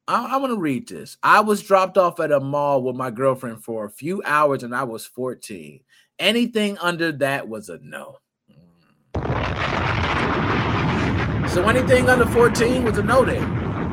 I, 0.07 0.35
I 0.35 0.37
want 0.37 0.53
to 0.53 0.59
read 0.59 0.89
this. 0.89 1.17
I 1.23 1.41
was 1.41 1.63
dropped 1.63 1.97
off 1.97 2.21
at 2.21 2.33
a 2.33 2.41
mall 2.41 2.83
with 2.83 2.97
my 2.97 3.11
girlfriend 3.11 3.65
for 3.65 3.87
a 3.87 3.91
few 3.91 4.23
hours 4.25 4.63
and 4.63 4.75
I 4.75 4.85
was 4.85 5.07
14. 5.07 5.81
Anything 6.19 6.77
under 6.79 7.13
that 7.13 7.49
was 7.49 7.71
a 7.71 7.79
no. 7.83 8.19
Mm. 9.17 9.79
So 11.49 11.67
anything 11.67 12.11
under 12.11 12.27
14 12.27 12.85
was 12.85 12.99
a 12.99 13.03
no 13.03 13.25
then, 13.25 13.43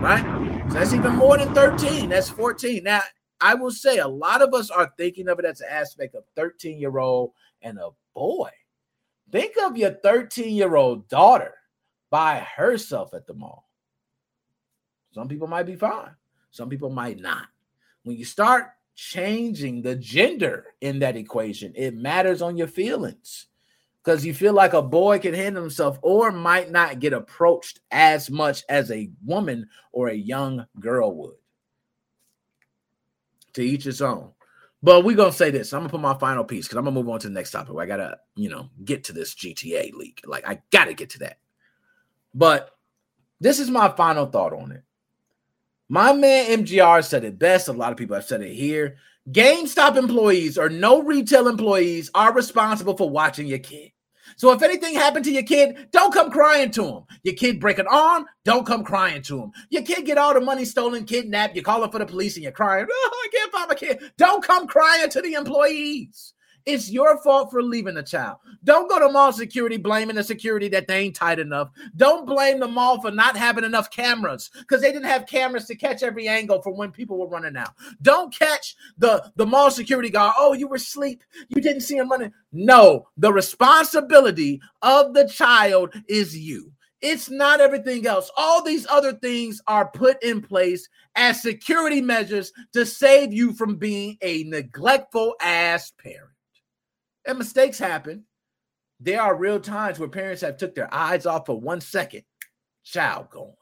right? 0.01 0.23
So 0.69 0.73
that's 0.73 0.93
even 0.93 1.15
more 1.15 1.37
than 1.37 1.53
13. 1.53 2.09
That's 2.09 2.29
14. 2.29 2.83
Now, 2.83 3.01
I 3.39 3.53
will 3.53 3.71
say 3.71 3.99
a 3.99 4.07
lot 4.07 4.41
of 4.41 4.53
us 4.53 4.69
are 4.69 4.91
thinking 4.97 5.29
of 5.29 5.39
it 5.39 5.45
as 5.45 5.61
an 5.61 5.67
aspect 5.69 6.15
of 6.15 6.25
13 6.35 6.79
year 6.79 6.97
old 6.97 7.31
and 7.61 7.77
a 7.77 7.91
boy. 8.13 8.49
Think 9.31 9.53
of 9.63 9.77
your 9.77 9.91
13 9.91 10.53
year 10.53 10.75
old 10.75 11.07
daughter 11.07 11.53
by 12.15 12.39
herself 12.39 13.13
at 13.13 13.27
the 13.27 13.33
mall. 13.33 13.67
Some 15.11 15.27
people 15.27 15.47
might 15.47 15.65
be 15.65 15.75
fine, 15.75 16.11
some 16.49 16.69
people 16.69 16.89
might 16.89 17.19
not. 17.19 17.47
When 18.03 18.15
you 18.15 18.23
start 18.23 18.67
changing 18.95 19.81
the 19.81 19.97
gender 19.97 20.67
in 20.79 20.99
that 20.99 21.17
equation, 21.17 21.73
it 21.75 21.93
matters 21.93 22.41
on 22.41 22.55
your 22.55 22.69
feelings 22.69 23.47
because 24.01 24.25
you 24.25 24.33
feel 24.33 24.53
like 24.53 24.71
a 24.71 24.81
boy 24.81 25.19
can 25.19 25.33
handle 25.33 25.61
himself 25.61 25.99
or 26.03 26.31
might 26.31 26.71
not 26.71 27.01
get 27.01 27.11
approached 27.11 27.81
as 27.91 28.31
much 28.31 28.63
as 28.69 28.91
a 28.91 29.11
woman 29.25 29.67
or 29.91 30.07
a 30.07 30.15
young 30.15 30.65
girl 30.79 31.13
would. 31.17 31.35
To 33.55 33.61
each 33.61 33.83
his 33.83 34.01
own. 34.01 34.31
But 34.81 35.03
we're 35.03 35.17
gonna 35.17 35.33
say 35.33 35.51
this. 35.51 35.73
I'm 35.73 35.81
gonna 35.81 35.89
put 35.89 35.99
my 35.99 36.17
final 36.17 36.45
piece 36.45 36.65
because 36.65 36.77
I'm 36.77 36.85
gonna 36.85 36.95
move 36.95 37.09
on 37.09 37.19
to 37.19 37.27
the 37.27 37.33
next 37.33 37.51
topic. 37.51 37.75
I 37.77 37.85
gotta, 37.85 38.19
you 38.37 38.47
know, 38.47 38.69
get 38.85 39.03
to 39.03 39.11
this 39.11 39.35
GTA 39.35 39.91
leak. 39.91 40.21
Like 40.25 40.47
I 40.47 40.61
gotta 40.71 40.93
get 40.93 41.09
to 41.09 41.19
that. 41.19 41.39
But 42.35 42.69
this 43.39 43.59
is 43.59 43.71
my 43.71 43.89
final 43.89 44.25
thought 44.27 44.53
on 44.53 44.73
it. 44.73 44.83
My 45.87 46.13
man 46.13 46.65
MGR 46.65 47.03
said 47.03 47.23
it 47.23 47.39
best. 47.39 47.69
A 47.69 47.73
lot 47.73 47.91
of 47.91 47.97
people 47.97 48.15
have 48.15 48.25
said 48.25 48.41
it 48.41 48.53
here. 48.53 48.97
GameStop 49.31 49.95
employees 49.95 50.57
or 50.57 50.69
no 50.69 51.01
retail 51.01 51.47
employees 51.47 52.11
are 52.13 52.33
responsible 52.33 52.97
for 52.97 53.09
watching 53.09 53.47
your 53.47 53.59
kid. 53.59 53.91
So 54.37 54.51
if 54.51 54.61
anything 54.61 54.95
happened 54.95 55.23
to 55.25 55.31
your 55.31 55.43
kid, 55.43 55.87
don't 55.91 56.13
come 56.13 56.29
crying 56.29 56.71
to 56.71 56.83
him. 56.83 57.03
Your 57.23 57.35
kid 57.35 57.59
break 57.59 57.79
an 57.79 57.87
arm, 57.89 58.25
don't 58.43 58.65
come 58.65 58.83
crying 58.83 59.21
to 59.23 59.43
him. 59.43 59.51
Your 59.69 59.83
kid 59.83 60.05
get 60.05 60.17
all 60.17 60.33
the 60.33 60.41
money 60.41 60.65
stolen, 60.65 61.05
kidnapped, 61.05 61.55
you're 61.55 61.63
calling 61.63 61.91
for 61.91 61.99
the 61.99 62.05
police 62.05 62.35
and 62.35 62.43
you're 62.43 62.51
crying, 62.51 62.85
oh, 62.91 63.25
I 63.25 63.37
can't 63.37 63.51
find 63.51 63.69
my 63.69 63.75
kid. 63.75 64.11
Don't 64.17 64.43
come 64.43 64.67
crying 64.67 65.09
to 65.09 65.21
the 65.21 65.33
employees. 65.33 66.33
It's 66.65 66.89
your 66.89 67.17
fault 67.19 67.51
for 67.51 67.61
leaving 67.61 67.93
the 67.93 68.01
child. 68.01 68.37
Don't 68.63 68.89
go 68.89 68.99
to 68.99 69.11
mall 69.11 69.31
security 69.31 69.77
blaming 69.77 70.15
the 70.15 70.23
security 70.23 70.67
that 70.69 70.87
they 70.87 71.01
ain't 71.01 71.15
tight 71.15 71.37
enough. 71.37 71.69
Don't 71.95 72.25
blame 72.25 72.59
the 72.59 72.67
mall 72.67 72.99
for 72.99 73.11
not 73.11 73.37
having 73.37 73.63
enough 73.63 73.91
cameras 73.91 74.49
because 74.59 74.81
they 74.81 74.91
didn't 74.91 75.07
have 75.07 75.27
cameras 75.27 75.65
to 75.65 75.75
catch 75.75 76.01
every 76.01 76.27
angle 76.27 76.63
from 76.63 76.75
when 76.75 76.91
people 76.91 77.19
were 77.19 77.27
running 77.27 77.55
out. 77.55 77.73
Don't 78.01 78.33
catch 78.33 78.75
the, 78.97 79.31
the 79.35 79.45
mall 79.45 79.69
security 79.69 80.09
guard. 80.09 80.33
Oh, 80.39 80.53
you 80.53 80.67
were 80.67 80.77
asleep. 80.77 81.23
You 81.49 81.61
didn't 81.61 81.81
see 81.81 81.97
him 81.97 82.09
running. 82.09 82.33
No, 82.51 83.09
the 83.17 83.31
responsibility 83.31 84.59
of 84.81 85.13
the 85.13 85.27
child 85.27 85.93
is 86.07 86.35
you. 86.35 86.71
It's 87.01 87.29
not 87.29 87.61
everything 87.61 88.07
else. 88.07 88.31
All 88.35 88.63
these 88.63 88.87
other 88.89 89.13
things 89.13 89.61
are 89.67 89.91
put 89.91 90.23
in 90.23 90.41
place 90.41 90.89
as 91.15 91.43
security 91.43 92.01
measures 92.01 92.51
to 92.73 92.87
save 92.87 93.31
you 93.31 93.53
from 93.53 93.75
being 93.75 94.17
a 94.23 94.43
neglectful 94.45 95.35
ass 95.39 95.91
parent 96.01 96.34
and 97.25 97.37
mistakes 97.37 97.79
happen. 97.79 98.25
There 98.99 99.21
are 99.21 99.35
real 99.35 99.59
times 99.59 99.99
where 99.99 100.09
parents 100.09 100.41
have 100.41 100.57
took 100.57 100.75
their 100.75 100.93
eyes 100.93 101.25
off 101.25 101.45
for 101.45 101.59
one 101.59 101.81
second, 101.81 102.23
child 102.83 103.29
gone. 103.29 103.53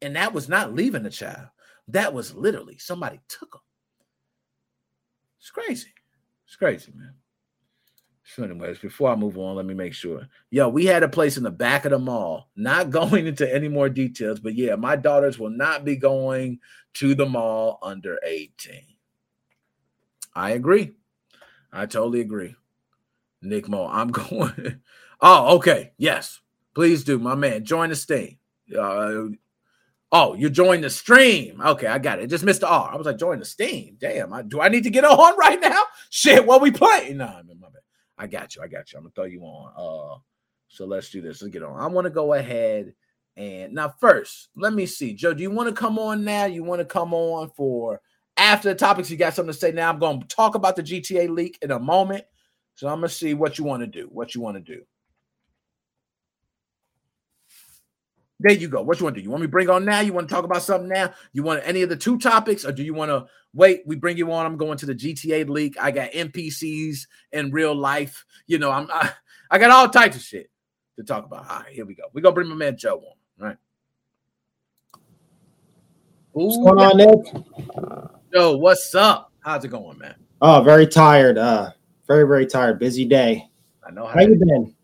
And 0.00 0.16
that 0.16 0.32
was 0.32 0.48
not 0.48 0.74
leaving 0.74 1.02
the 1.02 1.10
child. 1.10 1.48
That 1.88 2.14
was 2.14 2.34
literally 2.34 2.78
somebody 2.78 3.20
took 3.28 3.52
them. 3.52 3.60
It's 5.38 5.50
crazy. 5.50 5.92
It's 6.46 6.56
crazy, 6.56 6.92
man. 6.96 7.14
So, 8.26 8.42
anyways, 8.42 8.78
before 8.78 9.10
I 9.10 9.16
move 9.16 9.36
on, 9.36 9.56
let 9.56 9.66
me 9.66 9.74
make 9.74 9.92
sure. 9.92 10.26
Yo, 10.50 10.70
we 10.70 10.86
had 10.86 11.02
a 11.02 11.08
place 11.08 11.36
in 11.36 11.42
the 11.42 11.50
back 11.50 11.84
of 11.84 11.90
the 11.90 11.98
mall. 11.98 12.48
Not 12.56 12.88
going 12.90 13.26
into 13.26 13.52
any 13.52 13.68
more 13.68 13.90
details, 13.90 14.40
but 14.40 14.54
yeah, 14.54 14.76
my 14.76 14.96
daughters 14.96 15.38
will 15.38 15.50
not 15.50 15.84
be 15.84 15.96
going 15.96 16.60
to 16.94 17.14
the 17.14 17.26
mall 17.26 17.78
under 17.82 18.18
18. 18.24 18.80
I 20.34 20.50
agree. 20.52 20.92
I 21.74 21.86
totally 21.86 22.20
agree. 22.20 22.54
Nick 23.42 23.68
Mo, 23.68 23.86
I'm 23.86 24.08
going. 24.12 24.80
oh, 25.20 25.56
okay. 25.56 25.92
Yes. 25.98 26.40
Please 26.74 27.04
do, 27.04 27.18
my 27.18 27.34
man. 27.34 27.64
Join 27.64 27.90
the 27.90 27.96
stream. 27.96 28.38
Uh, 28.76 29.26
oh, 30.10 30.34
you 30.34 30.50
join 30.50 30.80
the 30.80 30.90
stream. 30.90 31.60
Okay, 31.60 31.86
I 31.86 31.98
got 31.98 32.18
it. 32.18 32.28
Just 32.28 32.44
missed 32.44 32.62
the 32.62 32.68
R. 32.68 32.90
I 32.92 32.96
was 32.96 33.06
like, 33.06 33.18
join 33.18 33.38
the 33.38 33.44
steam. 33.44 33.96
Damn. 34.00 34.32
I, 34.32 34.42
do 34.42 34.60
I 34.60 34.68
need 34.68 34.84
to 34.84 34.90
get 34.90 35.04
on 35.04 35.38
right 35.38 35.60
now? 35.60 35.82
Shit, 36.10 36.46
what 36.46 36.62
we 36.62 36.70
playing? 36.70 37.18
Nah, 37.18 37.40
in 37.40 37.60
my. 37.60 37.68
I 38.16 38.28
got 38.28 38.54
you. 38.54 38.62
I 38.62 38.68
got 38.68 38.92
you. 38.92 38.98
I'm 38.98 39.04
gonna 39.04 39.12
throw 39.14 39.24
you 39.24 39.42
on. 39.42 39.72
Uh, 39.76 40.18
so 40.68 40.86
let's 40.86 41.10
do 41.10 41.20
this. 41.20 41.42
Let's 41.42 41.52
get 41.52 41.64
on. 41.64 41.80
I 41.80 41.86
want 41.88 42.04
to 42.04 42.10
go 42.10 42.34
ahead 42.34 42.94
and 43.36 43.74
now 43.74 43.92
first, 44.00 44.48
let 44.54 44.72
me 44.72 44.86
see. 44.86 45.14
Joe, 45.14 45.34
do 45.34 45.42
you 45.42 45.50
want 45.50 45.68
to 45.68 45.74
come 45.74 45.98
on 45.98 46.24
now? 46.24 46.44
You 46.44 46.62
want 46.62 46.80
to 46.80 46.84
come 46.84 47.12
on 47.12 47.50
for 47.50 48.00
after 48.36 48.68
the 48.68 48.74
topics, 48.74 49.10
you 49.10 49.16
got 49.16 49.34
something 49.34 49.52
to 49.52 49.58
say 49.58 49.72
now. 49.72 49.90
I'm 49.90 49.98
going 49.98 50.20
to 50.20 50.26
talk 50.28 50.54
about 50.54 50.76
the 50.76 50.82
GTA 50.82 51.28
leak 51.28 51.58
in 51.62 51.70
a 51.70 51.78
moment. 51.78 52.24
So 52.74 52.88
I'm 52.88 52.98
going 53.00 53.08
to 53.08 53.14
see 53.14 53.34
what 53.34 53.58
you 53.58 53.64
want 53.64 53.82
to 53.82 53.86
do. 53.86 54.08
What 54.10 54.34
you 54.34 54.40
want 54.40 54.56
to 54.56 54.60
do. 54.60 54.82
There 58.40 58.52
you 58.52 58.68
go. 58.68 58.82
What 58.82 58.98
you 58.98 59.04
want 59.04 59.14
to 59.14 59.20
do? 59.20 59.24
You 59.24 59.30
want 59.30 59.42
me 59.42 59.46
to 59.46 59.50
bring 59.50 59.70
on 59.70 59.84
now? 59.84 60.00
You 60.00 60.12
want 60.12 60.28
to 60.28 60.34
talk 60.34 60.44
about 60.44 60.62
something 60.62 60.88
now? 60.88 61.12
You 61.32 61.44
want 61.44 61.62
any 61.64 61.82
of 61.82 61.88
the 61.88 61.96
two 61.96 62.18
topics, 62.18 62.64
or 62.64 62.72
do 62.72 62.82
you 62.82 62.92
want 62.92 63.10
to 63.10 63.26
wait? 63.54 63.82
We 63.86 63.94
bring 63.94 64.18
you 64.18 64.30
on. 64.32 64.44
I'm 64.44 64.56
going 64.56 64.76
to 64.78 64.86
the 64.86 64.94
GTA 64.94 65.48
leak. 65.48 65.76
I 65.80 65.92
got 65.92 66.10
NPCs 66.10 67.06
in 67.32 67.52
real 67.52 67.74
life. 67.74 68.24
You 68.46 68.58
know, 68.58 68.72
I'm 68.72 68.88
I, 68.92 69.12
I 69.50 69.58
got 69.58 69.70
all 69.70 69.88
types 69.88 70.16
of 70.16 70.22
shit 70.22 70.50
to 70.96 71.04
talk 71.04 71.24
about. 71.24 71.48
All 71.48 71.60
right, 71.60 71.72
here 71.72 71.86
we 71.86 71.94
go. 71.94 72.04
We're 72.12 72.22
gonna 72.22 72.34
bring 72.34 72.48
my 72.48 72.56
man 72.56 72.76
Joe 72.76 72.98
on. 72.98 73.46
Right. 73.46 73.56
What's 76.32 76.56
going 76.56 76.80
on, 76.80 76.96
Nick? 76.96 77.44
Yo, 78.34 78.56
what's 78.56 78.92
up? 78.96 79.30
How's 79.44 79.64
it 79.64 79.68
going, 79.68 79.96
man? 79.96 80.16
Oh, 80.42 80.60
very 80.60 80.88
tired. 80.88 81.38
Uh, 81.38 81.70
very, 82.08 82.26
very 82.26 82.46
tired. 82.46 82.80
Busy 82.80 83.04
day. 83.04 83.48
I 83.86 83.92
know 83.92 84.06
how, 84.06 84.14
how 84.14 84.20
you 84.22 84.34
been. 84.34 84.74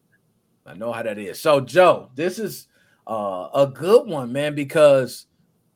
I 0.65 0.75
know 0.75 0.93
how 0.93 1.03
that 1.03 1.19
is. 1.19 1.41
So, 1.41 1.61
Joe, 1.61 2.13
this 2.15 2.39
is 2.39 2.69
uh, 3.09 3.49
a 3.53 3.67
good 3.67 4.07
one, 4.07 4.33
man, 4.33 4.55
because 4.55 5.27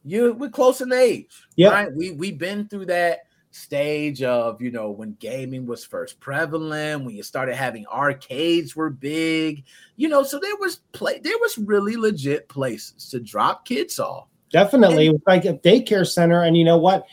you 0.05 0.35
we're 0.35 0.51
close 0.51 0.83
in 0.83 0.93
age. 0.93 1.35
Yeah, 1.57 1.71
right? 1.71 1.93
we 1.93 2.13
we've 2.13 2.39
been 2.39 2.69
through 2.69 2.87
that 2.87 3.23
stage 3.51 4.23
of 4.23 4.63
you 4.63 4.71
know 4.71 4.93
when 4.93 5.17
gaming 5.19 5.67
was 5.67 5.85
first 5.85 6.21
prevalent 6.21 7.05
when 7.05 7.17
you 7.17 7.25
started 7.25 7.55
having 7.55 7.87
arcades 7.87 8.75
were 8.75 8.91
big 8.91 9.63
you 9.95 10.09
know 10.09 10.25
so 10.25 10.41
there 10.41 10.57
was 10.57 10.81
play 10.91 11.21
there 11.21 11.39
was 11.41 11.57
really 11.57 11.95
legit 11.95 12.49
places 12.49 13.09
to 13.11 13.21
drop 13.21 13.65
kids 13.65 14.01
off 14.01 14.27
definitely 14.51 15.07
and, 15.07 15.23
like 15.29 15.45
a 15.45 15.55
daycare 15.55 16.05
center 16.05 16.43
and 16.43 16.57
you 16.57 16.65
know 16.65 16.77
what 16.77 17.07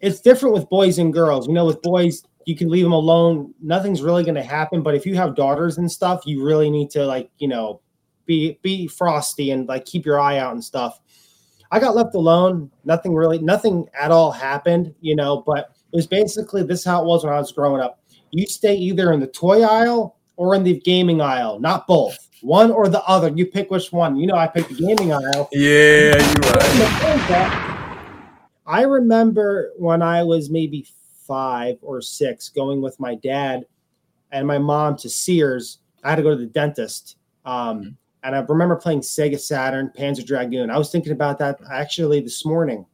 it's 0.00 0.20
different 0.20 0.54
with 0.54 0.68
boys 0.68 0.98
and 0.98 1.12
girls. 1.12 1.46
You 1.46 1.54
know, 1.54 1.66
with 1.66 1.82
boys, 1.82 2.22
you 2.44 2.56
can 2.56 2.68
leave 2.70 2.84
them 2.84 2.92
alone. 2.92 3.52
Nothing's 3.60 4.02
really 4.02 4.24
going 4.24 4.34
to 4.34 4.42
happen. 4.42 4.82
But 4.82 4.94
if 4.94 5.04
you 5.04 5.14
have 5.16 5.34
daughters 5.34 5.78
and 5.78 5.90
stuff, 5.90 6.22
you 6.24 6.44
really 6.44 6.70
need 6.70 6.90
to 6.90 7.04
like, 7.04 7.30
you 7.38 7.48
know, 7.48 7.80
be 8.26 8.58
be 8.62 8.86
frosty 8.86 9.50
and 9.50 9.66
like 9.68 9.84
keep 9.84 10.06
your 10.06 10.20
eye 10.20 10.38
out 10.38 10.52
and 10.52 10.62
stuff. 10.62 11.00
I 11.70 11.80
got 11.80 11.94
left 11.94 12.14
alone. 12.14 12.70
Nothing 12.84 13.14
really, 13.14 13.38
nothing 13.38 13.88
at 13.98 14.10
all 14.10 14.30
happened, 14.30 14.94
you 15.00 15.14
know, 15.16 15.42
but 15.46 15.70
it 15.92 15.96
was 15.96 16.06
basically 16.06 16.62
this 16.62 16.84
how 16.84 17.02
it 17.02 17.06
was 17.06 17.24
when 17.24 17.32
I 17.32 17.38
was 17.38 17.52
growing 17.52 17.82
up. 17.82 18.00
You 18.30 18.46
stay 18.46 18.74
either 18.74 19.12
in 19.12 19.20
the 19.20 19.26
toy 19.26 19.62
aisle 19.62 20.16
or 20.36 20.54
in 20.54 20.62
the 20.62 20.78
gaming 20.80 21.20
aisle, 21.20 21.60
not 21.60 21.86
both. 21.86 22.16
One 22.40 22.70
or 22.70 22.88
the 22.88 23.02
other. 23.02 23.32
You 23.34 23.46
pick 23.46 23.70
which 23.70 23.90
one. 23.90 24.16
You 24.16 24.28
know, 24.28 24.36
I 24.36 24.46
picked 24.46 24.68
the 24.68 24.74
gaming 24.74 25.12
aisle. 25.12 25.48
Yeah, 25.52 26.16
you're 26.16 26.52
right. 26.52 27.74
I 28.68 28.82
remember 28.82 29.72
when 29.78 30.02
I 30.02 30.22
was 30.22 30.50
maybe 30.50 30.86
five 31.26 31.78
or 31.80 32.02
six 32.02 32.50
going 32.50 32.82
with 32.82 33.00
my 33.00 33.14
dad 33.14 33.64
and 34.30 34.46
my 34.46 34.58
mom 34.58 34.98
to 34.98 35.08
Sears. 35.08 35.78
I 36.04 36.10
had 36.10 36.16
to 36.16 36.22
go 36.22 36.30
to 36.32 36.36
the 36.36 36.46
dentist. 36.46 37.16
Um, 37.46 37.80
mm-hmm. 37.80 37.88
and 38.24 38.36
I 38.36 38.40
remember 38.40 38.76
playing 38.76 39.00
Sega 39.00 39.40
Saturn, 39.40 39.90
Panzer 39.96 40.24
Dragoon. 40.24 40.70
I 40.70 40.76
was 40.76 40.92
thinking 40.92 41.12
about 41.12 41.38
that 41.38 41.58
actually 41.72 42.20
this 42.20 42.44
morning, 42.44 42.84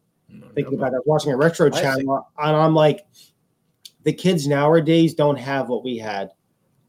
thinking 0.54 0.74
about 0.74 0.92
that, 0.92 1.02
watching 1.06 1.32
a 1.32 1.36
retro 1.36 1.68
channel. 1.70 2.28
And 2.38 2.56
I'm 2.56 2.74
like, 2.74 3.04
the 4.04 4.12
kids 4.12 4.46
nowadays 4.46 5.12
don't 5.12 5.38
have 5.38 5.68
what 5.68 5.82
we 5.82 5.98
had. 5.98 6.30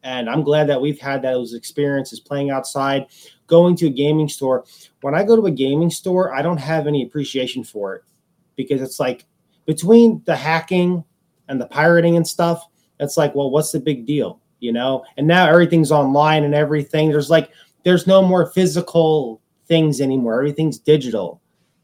And 0.03 0.29
I'm 0.29 0.43
glad 0.43 0.69
that 0.69 0.79
we've 0.79 0.99
had 0.99 1.23
those 1.23 1.55
experiences 1.55 2.19
playing 2.19 2.51
outside, 2.51 3.07
going 3.47 3.75
to 3.77 3.87
a 3.87 3.89
gaming 3.89 4.29
store. 4.29 4.63
When 5.01 5.15
I 5.15 5.23
go 5.23 5.35
to 5.35 5.47
a 5.47 5.51
gaming 5.51 5.89
store, 5.89 6.35
I 6.35 6.43
don't 6.43 6.57
have 6.57 6.85
any 6.85 7.01
appreciation 7.01 7.63
for 7.63 7.95
it 7.95 8.03
because 8.55 8.81
it's 8.81 8.99
like 8.99 9.25
between 9.65 10.21
the 10.25 10.35
hacking 10.35 11.03
and 11.47 11.59
the 11.59 11.67
pirating 11.67 12.15
and 12.15 12.27
stuff, 12.27 12.67
it's 12.99 13.17
like, 13.17 13.35
well, 13.35 13.51
what's 13.51 13.71
the 13.71 13.79
big 13.79 14.05
deal? 14.05 14.41
You 14.59 14.71
know? 14.71 15.03
And 15.17 15.27
now 15.27 15.47
everything's 15.47 15.91
online 15.91 16.43
and 16.43 16.55
everything. 16.55 17.09
There's 17.09 17.29
like, 17.29 17.51
there's 17.83 18.07
no 18.07 18.21
more 18.21 18.47
physical 18.47 19.41
things 19.67 20.01
anymore. 20.01 20.35
Everything's 20.35 20.79
digital. 20.79 21.41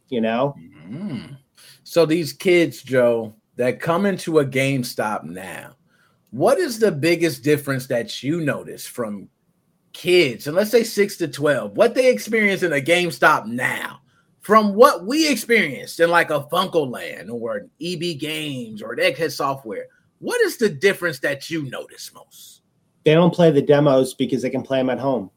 You 0.10 0.22
know. 0.22 0.56
Mm. 0.90 1.38
So 1.84 2.06
these 2.06 2.34
kids, 2.34 2.82
Joe, 2.82 3.34
that 3.56 3.80
come 3.80 4.06
into 4.06 4.40
a 4.40 4.46
GameStop 4.46 5.24
now, 5.24 5.76
what 6.32 6.58
is 6.58 6.80
the 6.80 6.92
biggest 6.92 7.44
difference 7.44 7.88
that 7.88 8.24
you 8.24 8.42
notice 8.42 8.86
from 8.86 9.30
kids, 9.94 10.48
and 10.48 10.56
let's 10.56 10.72
say 10.72 10.84
six 10.84 11.18
to 11.18 11.28
12, 11.28 11.76
what 11.76 11.94
they 11.94 12.10
experience 12.10 12.64
in 12.64 12.74
a 12.74 12.82
GameStop 12.82 13.46
now 13.46 14.01
from 14.42 14.74
what 14.74 15.06
we 15.06 15.30
experienced 15.30 16.00
in 16.00 16.10
like 16.10 16.30
a 16.30 16.42
Funco 16.42 16.90
Land 16.90 17.30
or 17.30 17.58
an 17.58 17.70
EB 17.82 18.20
Games 18.20 18.82
or 18.82 18.94
an 18.94 19.00
Egghead 19.00 19.32
Software? 19.32 19.86
What 20.20 20.42
is 20.42 20.58
the 20.58 20.70
difference 20.70 21.20
that 21.20 21.50
you 21.50 21.64
notice 21.64 22.12
most? 22.14 22.62
They 23.04 23.14
don't 23.14 23.34
play 23.34 23.50
the 23.50 23.62
demos 23.62 24.14
because 24.14 24.42
they 24.42 24.50
can 24.50 24.62
play 24.62 24.78
them 24.78 24.90
at 24.90 25.00
home. 25.00 25.32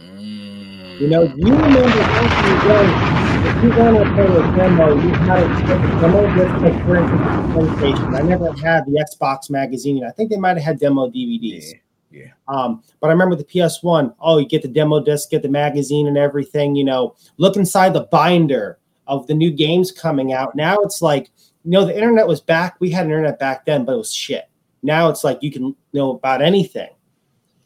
Mm. 0.00 1.00
You 1.00 1.08
know, 1.08 1.22
you 1.22 1.52
remember 1.52 1.82
back 1.82 2.44
in 2.46 2.68
the 2.68 3.20
if 3.40 3.64
you 3.64 3.70
want 3.70 3.96
to 3.96 4.04
play 4.14 4.26
a 4.26 4.56
demo, 4.56 4.94
you 4.94 5.08
had 5.10 5.66
to 5.66 6.00
demo 6.00 6.34
disc, 6.34 6.62
like 6.62 6.84
for 6.84 6.96
instance, 6.96 7.20
the 7.20 7.92
PlayStation. 7.92 8.18
I 8.18 8.22
never 8.22 8.52
had 8.52 8.86
the 8.86 9.04
Xbox 9.04 9.50
magazine. 9.50 10.04
I 10.04 10.10
think 10.10 10.30
they 10.30 10.36
might 10.36 10.56
have 10.56 10.64
had 10.64 10.78
demo 10.78 11.08
DVDs. 11.08 11.72
Yeah. 11.72 11.78
Yeah. 12.10 12.32
Um, 12.48 12.82
but 13.00 13.08
I 13.08 13.10
remember 13.12 13.36
the 13.36 13.44
PS1. 13.44 14.14
Oh, 14.20 14.38
you 14.38 14.46
get 14.46 14.62
the 14.62 14.68
demo 14.68 15.02
disc, 15.02 15.30
get 15.30 15.42
the 15.42 15.48
magazine 15.48 16.08
and 16.08 16.18
everything. 16.18 16.74
You 16.74 16.84
know, 16.84 17.14
look 17.36 17.56
inside 17.56 17.92
the 17.92 18.08
binder 18.10 18.78
of 19.06 19.26
the 19.26 19.34
new 19.34 19.50
games 19.50 19.92
coming 19.92 20.32
out. 20.32 20.54
Now 20.54 20.78
it's 20.78 21.02
like, 21.02 21.30
you 21.64 21.70
know, 21.70 21.84
the 21.84 21.94
internet 21.94 22.26
was 22.26 22.40
back. 22.40 22.76
We 22.80 22.90
had 22.90 23.06
internet 23.06 23.38
back 23.38 23.64
then, 23.64 23.84
but 23.84 23.92
it 23.94 23.98
was 23.98 24.12
shit. 24.12 24.48
Now 24.82 25.08
it's 25.08 25.24
like 25.24 25.42
you 25.42 25.52
can 25.52 25.76
know 25.92 26.10
about 26.10 26.42
anything. 26.42 26.90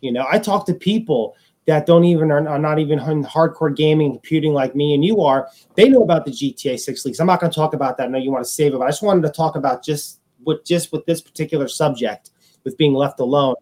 You 0.01 0.13
know, 0.13 0.27
I 0.31 0.39
talk 0.39 0.67
to 0.67 0.75
people 0.75 1.37
that 1.67 1.87
don't 1.87 2.05
even 2.05 2.31
are, 2.31 2.47
are 2.47 2.59
not 2.59 2.79
even 2.79 2.99
in 2.99 3.25
hardcore 3.25 3.75
gaming 3.75 4.13
computing 4.13 4.53
like 4.53 4.75
me 4.75 4.95
and 4.95 5.05
you 5.05 5.23
are. 5.23 5.49
They 5.77 5.89
know 5.89 6.03
about 6.03 6.27
the 6.27 6.31
GTA 6.31 6.79
6 6.79 7.05
leaks. 7.07 7.21
I'm 7.21 7.27
not 7.27 7.41
going 7.41 7.51
to 7.51 7.55
talk 7.55 7.73
about 7.73 7.97
that. 7.97 8.05
I 8.05 8.07
know 8.09 8.19
you 8.19 8.31
want 8.31 8.45
to 8.45 8.51
save 8.51 8.75
it, 8.75 8.79
but 8.79 8.85
I 8.85 8.89
just 8.89 9.03
wanted 9.03 9.23
to 9.23 9.31
talk 9.31 9.57
about 9.57 9.83
just 9.83 10.21
with 10.45 10.65
just 10.65 10.93
with 10.93 11.07
this 11.07 11.23
particular 11.23 11.69
subject 11.69 12.31
with 12.65 12.77
being 12.77 12.93
left 12.93 13.21
alone 13.21 13.55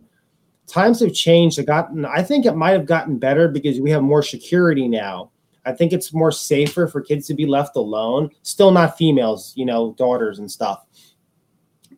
times 0.73 1.01
have 1.01 1.13
changed. 1.13 1.59
It 1.59 1.67
gotten, 1.67 2.05
I 2.05 2.23
think 2.23 2.47
it 2.47 2.57
might 2.57 2.71
have 2.71 2.87
gotten 2.87 3.19
better 3.19 3.47
because 3.49 3.81
we 3.81 3.91
have 3.91 4.03
more 4.03 4.23
security 4.23 4.89
now. 4.89 5.31
I 5.65 5.73
think 5.73 5.93
it's 5.93 6.13
more 6.13 6.33
safer 6.33 6.89
for 6.89 7.01
kids 7.01 7.27
to 7.29 7.35
be 7.35 7.47
left 7.47 7.77
alone. 7.77 8.31
Still 8.43 8.71
not 8.71 8.97
females, 8.97 9.53
you 9.55 9.65
know, 9.65 9.95
daughters 9.99 10.39
and 10.39 10.51
stuff. 10.51 10.87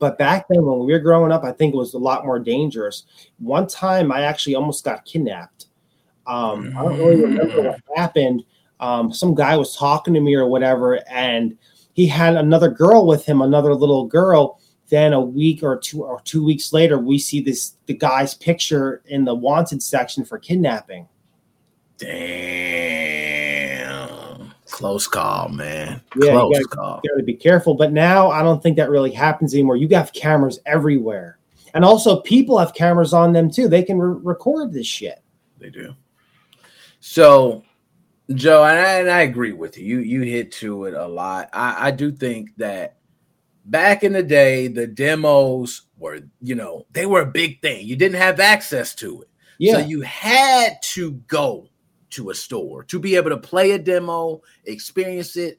But 0.01 0.19
back 0.19 0.47
then, 0.51 0.65
when 0.65 0.81
we 0.81 0.93
were 0.93 0.99
growing 0.99 1.33
up, 1.33 1.45
I 1.45 1.53
think 1.53 1.73
it 1.73 1.79
was 1.79 1.95
a 1.95 1.99
lot 1.99 2.27
more 2.27 2.39
dangerous. 2.39 3.05
One 3.39 3.67
time, 3.67 4.13
I 4.13 4.23
actually 4.23 4.57
almost 4.57 4.85
got 4.85 5.05
kidnapped. 5.05 5.67
Um, 6.27 6.75
I 6.77 6.83
don't 6.83 6.99
really 6.99 7.23
remember 7.23 7.63
what 7.63 7.81
happened. 7.97 8.43
Um, 8.81 9.13
some 9.13 9.35
guy 9.35 9.57
was 9.57 9.77
talking 9.77 10.13
to 10.15 10.21
me 10.21 10.35
or 10.35 10.47
whatever, 10.47 11.01
and 11.09 11.57
he 11.93 12.07
had 12.07 12.35
another 12.35 12.69
girl 12.69 13.07
with 13.07 13.25
him, 13.25 13.41
another 13.41 13.75
little 13.75 14.07
girl 14.07 14.61
then 14.95 15.13
a 15.13 15.21
week 15.21 15.65
or 15.65 15.77
two 15.77 16.05
or 16.05 16.21
two 16.23 16.45
weeks 16.45 16.73
later, 16.73 16.99
we 16.99 17.19
see 17.19 17.41
this 17.41 17.75
the 17.87 17.95
guy's 17.95 18.35
picture 18.35 19.03
in 19.07 19.25
the 19.25 19.35
wanted 19.35 19.83
section 19.83 20.25
for 20.25 20.39
kidnapping. 20.39 21.09
Damn. 21.99 22.95
Close 24.67 25.09
call, 25.09 25.49
man. 25.49 26.01
Yeah, 26.17 26.33
Close 26.33 26.59
you 26.59 26.65
gotta, 26.65 26.77
call. 26.77 27.01
You 27.05 27.11
gotta 27.11 27.25
be 27.25 27.35
careful. 27.35 27.75
But 27.75 27.93
now 27.93 28.31
I 28.31 28.43
don't 28.43 28.63
think 28.63 28.77
that 28.77 28.91
really 28.91 29.13
happens 29.13 29.53
anymore. 29.55 29.77
You 29.77 29.89
got 29.89 30.13
cameras 30.13 30.61
everywhere. 30.67 31.39
And 31.75 31.85
also 31.85 32.21
people 32.21 32.57
have 32.59 32.73
cameras 32.75 33.13
on 33.13 33.33
them 33.33 33.51
too. 33.51 33.69
They 33.69 33.83
can 33.83 33.99
re- 33.99 34.21
record 34.23 34.73
this 34.73 34.87
shit. 34.87 35.23
They 35.59 35.71
do. 35.71 35.95
So, 37.01 37.65
Joe, 38.35 38.65
and 38.65 38.79
I, 38.79 38.93
and 39.01 39.11
I 39.11 39.21
agree 39.23 39.53
with 39.53 39.77
you. 39.77 39.85
You 39.85 40.01
you 40.01 40.23
hit 40.23 40.53
to 40.53 40.85
it 40.85 40.95
a 40.95 41.07
lot. 41.07 41.51
I, 41.53 41.89
I 41.89 41.91
do 41.91 42.11
think 42.11 42.57
that 42.57 42.97
back 43.65 44.05
in 44.05 44.13
the 44.13 44.23
day, 44.23 44.69
the 44.69 44.87
demos 44.87 45.83
were, 45.99 46.21
you 46.41 46.55
know, 46.55 46.87
they 46.93 47.07
were 47.07 47.23
a 47.23 47.27
big 47.27 47.61
thing. 47.63 47.87
You 47.87 47.97
didn't 47.97 48.21
have 48.21 48.41
access 48.41 48.95
to 48.97 49.23
it. 49.23 49.29
Yeah. 49.59 49.75
So 49.75 49.79
you 49.81 50.01
had 50.03 50.83
to 50.83 51.13
go 51.27 51.69
to 52.11 52.31
a 52.31 52.35
store 52.35 52.85
to 52.85 52.99
be 52.99 53.17
able 53.17 53.31
to 53.31 53.37
play 53.37 53.73
a 53.73 53.79
demo, 53.79 54.43
experience 54.65 55.37
it, 55.37 55.59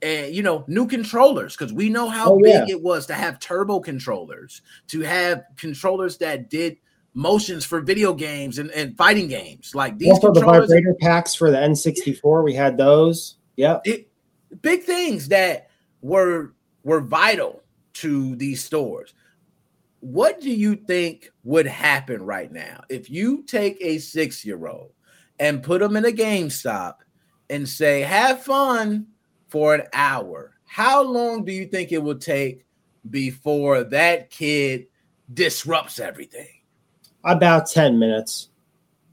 and 0.00 0.34
you 0.34 0.42
know, 0.42 0.64
new 0.66 0.86
controllers 0.86 1.56
because 1.56 1.72
we 1.72 1.88
know 1.88 2.08
how 2.08 2.32
Oh, 2.32 2.38
big 2.38 2.68
yeah. 2.68 2.74
it 2.76 2.82
was 2.82 3.06
to 3.06 3.14
have 3.14 3.38
turbo 3.38 3.80
controllers, 3.80 4.62
to 4.88 5.00
have 5.00 5.44
controllers 5.56 6.18
that 6.18 6.50
did 6.50 6.76
motions 7.14 7.64
for 7.64 7.80
video 7.80 8.14
games 8.14 8.58
and, 8.58 8.70
and 8.70 8.96
fighting 8.96 9.28
games. 9.28 9.74
Like 9.74 9.98
these 9.98 10.10
also 10.10 10.32
the 10.32 10.40
vibrator 10.40 10.94
packs 11.00 11.34
for 11.34 11.50
the 11.50 11.58
N64. 11.58 12.42
We 12.42 12.54
had 12.54 12.76
those. 12.76 13.36
Yep. 13.56 13.82
it, 13.84 14.08
big 14.62 14.82
things 14.82 15.28
that 15.28 15.68
were 16.00 16.54
were 16.84 17.00
vital 17.00 17.62
to 17.94 18.36
these 18.36 18.62
stores. 18.62 19.14
What 20.00 20.40
do 20.40 20.50
you 20.50 20.74
think 20.74 21.30
would 21.44 21.66
happen 21.66 22.22
right 22.22 22.50
now 22.50 22.82
if 22.88 23.08
you 23.08 23.44
take 23.44 23.76
a 23.80 23.98
six 23.98 24.44
year 24.44 24.66
old 24.66 24.92
and 25.38 25.62
put 25.62 25.80
them 25.80 25.96
in 25.96 26.04
a 26.04 26.10
GameStop 26.10 26.94
and 27.50 27.68
say, 27.68 28.00
have 28.00 28.42
fun 28.42 29.06
for 29.48 29.74
an 29.74 29.82
hour? 29.92 30.54
How 30.64 31.02
long 31.02 31.44
do 31.44 31.52
you 31.52 31.66
think 31.66 31.92
it 31.92 32.02
will 32.02 32.18
take 32.18 32.64
before 33.10 33.84
that 33.84 34.30
kid 34.30 34.86
disrupts 35.32 36.00
everything? 36.00 36.48
About 37.24 37.70
10 37.70 37.98
minutes. 37.98 38.48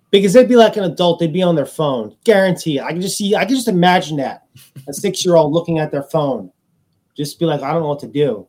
Because 0.10 0.34
they'd 0.34 0.50
be 0.50 0.56
like 0.56 0.76
an 0.76 0.86
adult, 0.86 1.20
they'd 1.20 1.32
be 1.32 1.44
on 1.44 1.56
their 1.56 1.68
phone. 1.68 2.16
Guarantee. 2.24 2.80
I 2.80 2.94
can 2.94 3.02
just 3.02 3.18
see, 3.18 3.36
I 3.36 3.46
can 3.46 3.54
just 3.54 3.68
imagine 3.68 4.18
that. 4.18 4.48
A 4.88 4.94
six 4.94 5.24
year 5.24 5.36
old 5.36 5.54
looking 5.54 5.78
at 5.78 5.92
their 5.92 6.04
phone. 6.04 6.52
Just 7.20 7.38
be 7.38 7.46
like, 7.46 7.62
I 7.62 7.74
don't 7.74 7.82
know 7.82 7.90
what 7.90 8.00
to 8.00 8.08
do. 8.08 8.48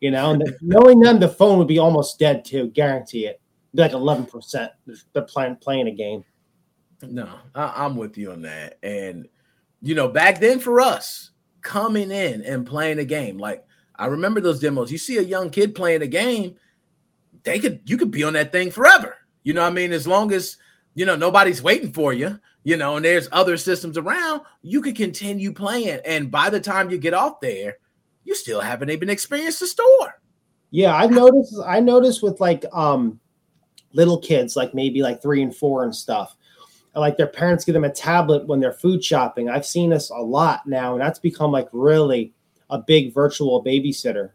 You 0.00 0.12
know, 0.12 0.30
and 0.30 0.56
knowing 0.62 0.98
them, 0.98 1.20
the 1.20 1.28
phone 1.28 1.58
would 1.58 1.68
be 1.68 1.78
almost 1.78 2.18
dead 2.18 2.42
too. 2.42 2.68
Guarantee 2.68 3.26
it. 3.26 3.38
Be 3.74 3.82
like 3.82 3.92
11%. 3.92 4.70
They're 5.12 5.22
playing, 5.24 5.56
playing 5.56 5.88
a 5.88 5.92
game. 5.92 6.24
No, 7.02 7.28
I, 7.54 7.84
I'm 7.84 7.96
with 7.96 8.16
you 8.16 8.32
on 8.32 8.40
that. 8.42 8.78
And 8.82 9.28
you 9.82 9.94
know, 9.94 10.08
back 10.08 10.40
then 10.40 10.58
for 10.58 10.80
us, 10.80 11.32
coming 11.60 12.10
in 12.10 12.42
and 12.44 12.66
playing 12.66 12.98
a 12.98 13.04
game, 13.04 13.36
like 13.36 13.62
I 13.96 14.06
remember 14.06 14.40
those 14.40 14.58
demos. 14.58 14.90
You 14.90 14.96
see 14.96 15.18
a 15.18 15.22
young 15.22 15.50
kid 15.50 15.74
playing 15.74 16.00
a 16.00 16.06
game, 16.06 16.56
they 17.42 17.58
could 17.58 17.82
you 17.84 17.98
could 17.98 18.10
be 18.10 18.24
on 18.24 18.32
that 18.32 18.52
thing 18.52 18.70
forever. 18.70 19.18
You 19.42 19.52
know 19.52 19.64
I 19.64 19.70
mean? 19.70 19.92
As 19.92 20.06
long 20.06 20.32
as 20.32 20.56
you 20.94 21.04
know 21.04 21.14
nobody's 21.14 21.62
waiting 21.62 21.92
for 21.92 22.14
you, 22.14 22.40
you 22.64 22.76
know, 22.76 22.96
and 22.96 23.04
there's 23.04 23.28
other 23.30 23.56
systems 23.56 23.96
around, 23.96 24.42
you 24.62 24.82
could 24.82 24.96
continue 24.96 25.52
playing. 25.52 26.00
And 26.04 26.30
by 26.30 26.50
the 26.50 26.60
time 26.60 26.90
you 26.90 26.98
get 26.98 27.14
off 27.14 27.40
there, 27.40 27.78
you 28.28 28.34
still 28.34 28.60
haven't 28.60 28.90
even 28.90 29.08
experienced 29.08 29.60
the 29.60 29.66
store. 29.66 30.20
Yeah, 30.70 30.94
I 30.94 31.06
noticed. 31.06 31.56
I 31.66 31.80
noticed 31.80 32.22
with 32.22 32.38
like 32.40 32.66
um 32.74 33.18
little 33.94 34.18
kids, 34.18 34.54
like 34.54 34.74
maybe 34.74 35.00
like 35.00 35.22
three 35.22 35.42
and 35.42 35.56
four 35.56 35.82
and 35.84 35.94
stuff. 35.94 36.36
and, 36.94 37.00
Like 37.00 37.16
their 37.16 37.26
parents 37.26 37.64
give 37.64 37.72
them 37.72 37.84
a 37.84 37.90
tablet 37.90 38.46
when 38.46 38.60
they're 38.60 38.74
food 38.74 39.02
shopping. 39.02 39.48
I've 39.48 39.64
seen 39.64 39.88
this 39.88 40.10
a 40.10 40.20
lot 40.20 40.66
now, 40.66 40.92
and 40.92 41.00
that's 41.00 41.18
become 41.18 41.50
like 41.50 41.68
really 41.72 42.34
a 42.68 42.78
big 42.78 43.14
virtual 43.14 43.64
babysitter. 43.64 44.32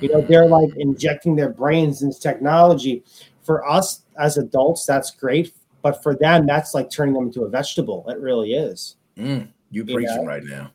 You 0.00 0.08
know, 0.08 0.26
they're 0.26 0.46
like 0.48 0.70
injecting 0.78 1.36
their 1.36 1.50
brains 1.50 2.00
into 2.02 2.18
technology. 2.18 3.04
For 3.42 3.68
us 3.68 4.02
as 4.18 4.38
adults, 4.38 4.86
that's 4.86 5.10
great, 5.10 5.52
but 5.82 6.02
for 6.02 6.16
them, 6.16 6.46
that's 6.46 6.72
like 6.72 6.90
turning 6.90 7.12
them 7.14 7.24
into 7.24 7.42
a 7.42 7.48
vegetable. 7.50 8.04
It 8.08 8.18
really 8.20 8.54
is. 8.54 8.96
Mm, 9.18 9.48
you 9.70 9.84
You 9.84 9.94
preaching 9.94 10.24
know? 10.24 10.24
right 10.24 10.42
now. 10.42 10.72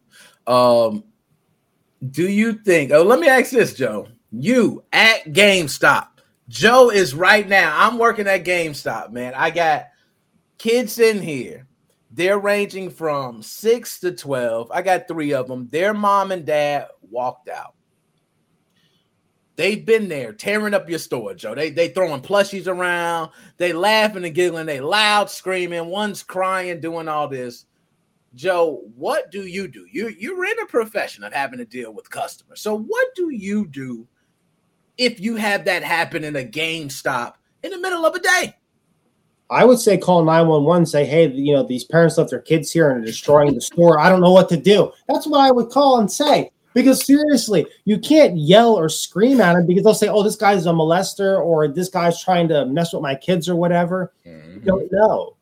Um, 0.48 1.04
do 2.10 2.28
you 2.28 2.54
think? 2.54 2.92
Oh, 2.92 3.04
let 3.04 3.20
me 3.20 3.28
ask 3.28 3.52
this, 3.52 3.74
Joe. 3.74 4.08
You 4.32 4.84
at 4.92 5.26
GameStop. 5.26 6.08
Joe 6.48 6.90
is 6.90 7.14
right 7.14 7.48
now. 7.48 7.76
I'm 7.78 7.98
working 7.98 8.28
at 8.28 8.44
GameStop, 8.44 9.12
man. 9.12 9.34
I 9.36 9.52
got 9.52 9.86
kids 10.58 11.00
in 11.00 11.22
here. 11.22 11.68
They're 12.10 12.40
ranging 12.40 12.90
from 12.90 13.42
six 13.42 14.00
to 14.02 14.12
12. 14.12 14.70
I 14.72 14.82
got 14.82 15.08
three 15.08 15.34
of 15.34 15.48
them. 15.48 15.70
Their 15.70 15.94
mom 15.94 16.32
and 16.32 16.46
dad 16.46 16.88
walked 17.02 17.48
out. 17.48 17.76
They've 19.56 19.86
been 19.86 20.10
there 20.10 20.34
tearing 20.34 20.74
up 20.74 20.90
your 20.90 21.00
store, 21.00 21.34
Joe. 21.36 21.54
They 21.54 21.70
they 21.70 21.90
throwing 21.90 22.22
plushies 22.22 22.68
around. 22.68 23.32
They 23.58 23.74
laughing 23.74 24.26
and 24.26 24.34
giggling. 24.34 24.66
They 24.66 24.82
loud 24.82 25.30
screaming. 25.30 25.86
One's 25.86 26.24
crying, 26.24 26.80
doing 26.80 27.08
all 27.08 27.28
this. 27.28 27.66
Joe, 28.34 28.82
what 28.96 29.30
do 29.32 29.46
you 29.46 29.68
do? 29.68 29.86
You 29.92 30.10
you're 30.10 30.46
in 30.46 30.60
a 30.60 30.66
profession 30.66 31.24
of 31.24 31.34
having 31.34 31.60
to 31.60 31.66
deal 31.66 31.94
with 31.94 32.10
customers. 32.10 32.62
So 32.62 32.78
what 32.78 33.08
do 33.16 33.30
you 33.30 33.68
do 33.68 34.08
if 34.98 35.20
you 35.20 35.36
have 35.36 35.66
that 35.66 35.84
happen 35.84 36.24
in 36.24 36.36
a 36.36 36.44
GameStop 36.44 37.34
in 37.64 37.72
the 37.72 37.80
middle 37.80 38.06
of 38.06 38.16
a 38.16 38.20
day? 38.20 38.56
I 39.50 39.66
would 39.66 39.80
say 39.80 39.98
call 39.98 40.24
911, 40.24 40.86
say, 40.86 41.04
hey, 41.04 41.28
you 41.30 41.54
know, 41.54 41.64
these 41.64 41.84
parents 41.84 42.18
left 42.18 42.30
their 42.30 42.40
kids 42.40 42.72
here 42.72 42.90
and 42.90 43.04
are 43.04 43.06
destroying 43.06 43.54
the 43.54 43.60
store. 43.60 44.00
I 44.00 44.08
don't 44.08 44.22
know 44.22 44.32
what 44.32 44.48
to 44.50 44.58
do. 44.58 44.94
That's 45.10 45.28
what 45.28 45.42
I 45.42 45.52
would 45.52 45.70
call 45.70 46.00
and 46.00 46.10
say. 46.10 46.52
Because 46.74 47.06
seriously, 47.06 47.66
you 47.84 48.00
can't 48.00 48.38
yell 48.38 48.76
or 48.76 48.88
scream 48.88 49.42
at 49.42 49.56
them 49.56 49.68
because 49.68 49.84
they'll 49.84 49.94
say, 49.94 50.08
oh, 50.08 50.24
this 50.24 50.38
guy's 50.38 50.66
a 50.66 50.70
molester 50.70 51.38
or 51.38 51.68
this 51.68 51.90
guy's 51.90 52.24
trying 52.24 52.48
to 52.48 52.66
mess 52.66 52.94
with 52.94 53.02
my 53.02 53.14
kids 53.14 53.50
or 53.50 53.58
whatever. 53.58 54.14
Mm-hmm. 54.26 54.54
You 54.54 54.60
don't 54.62 54.90
know. 54.90 55.36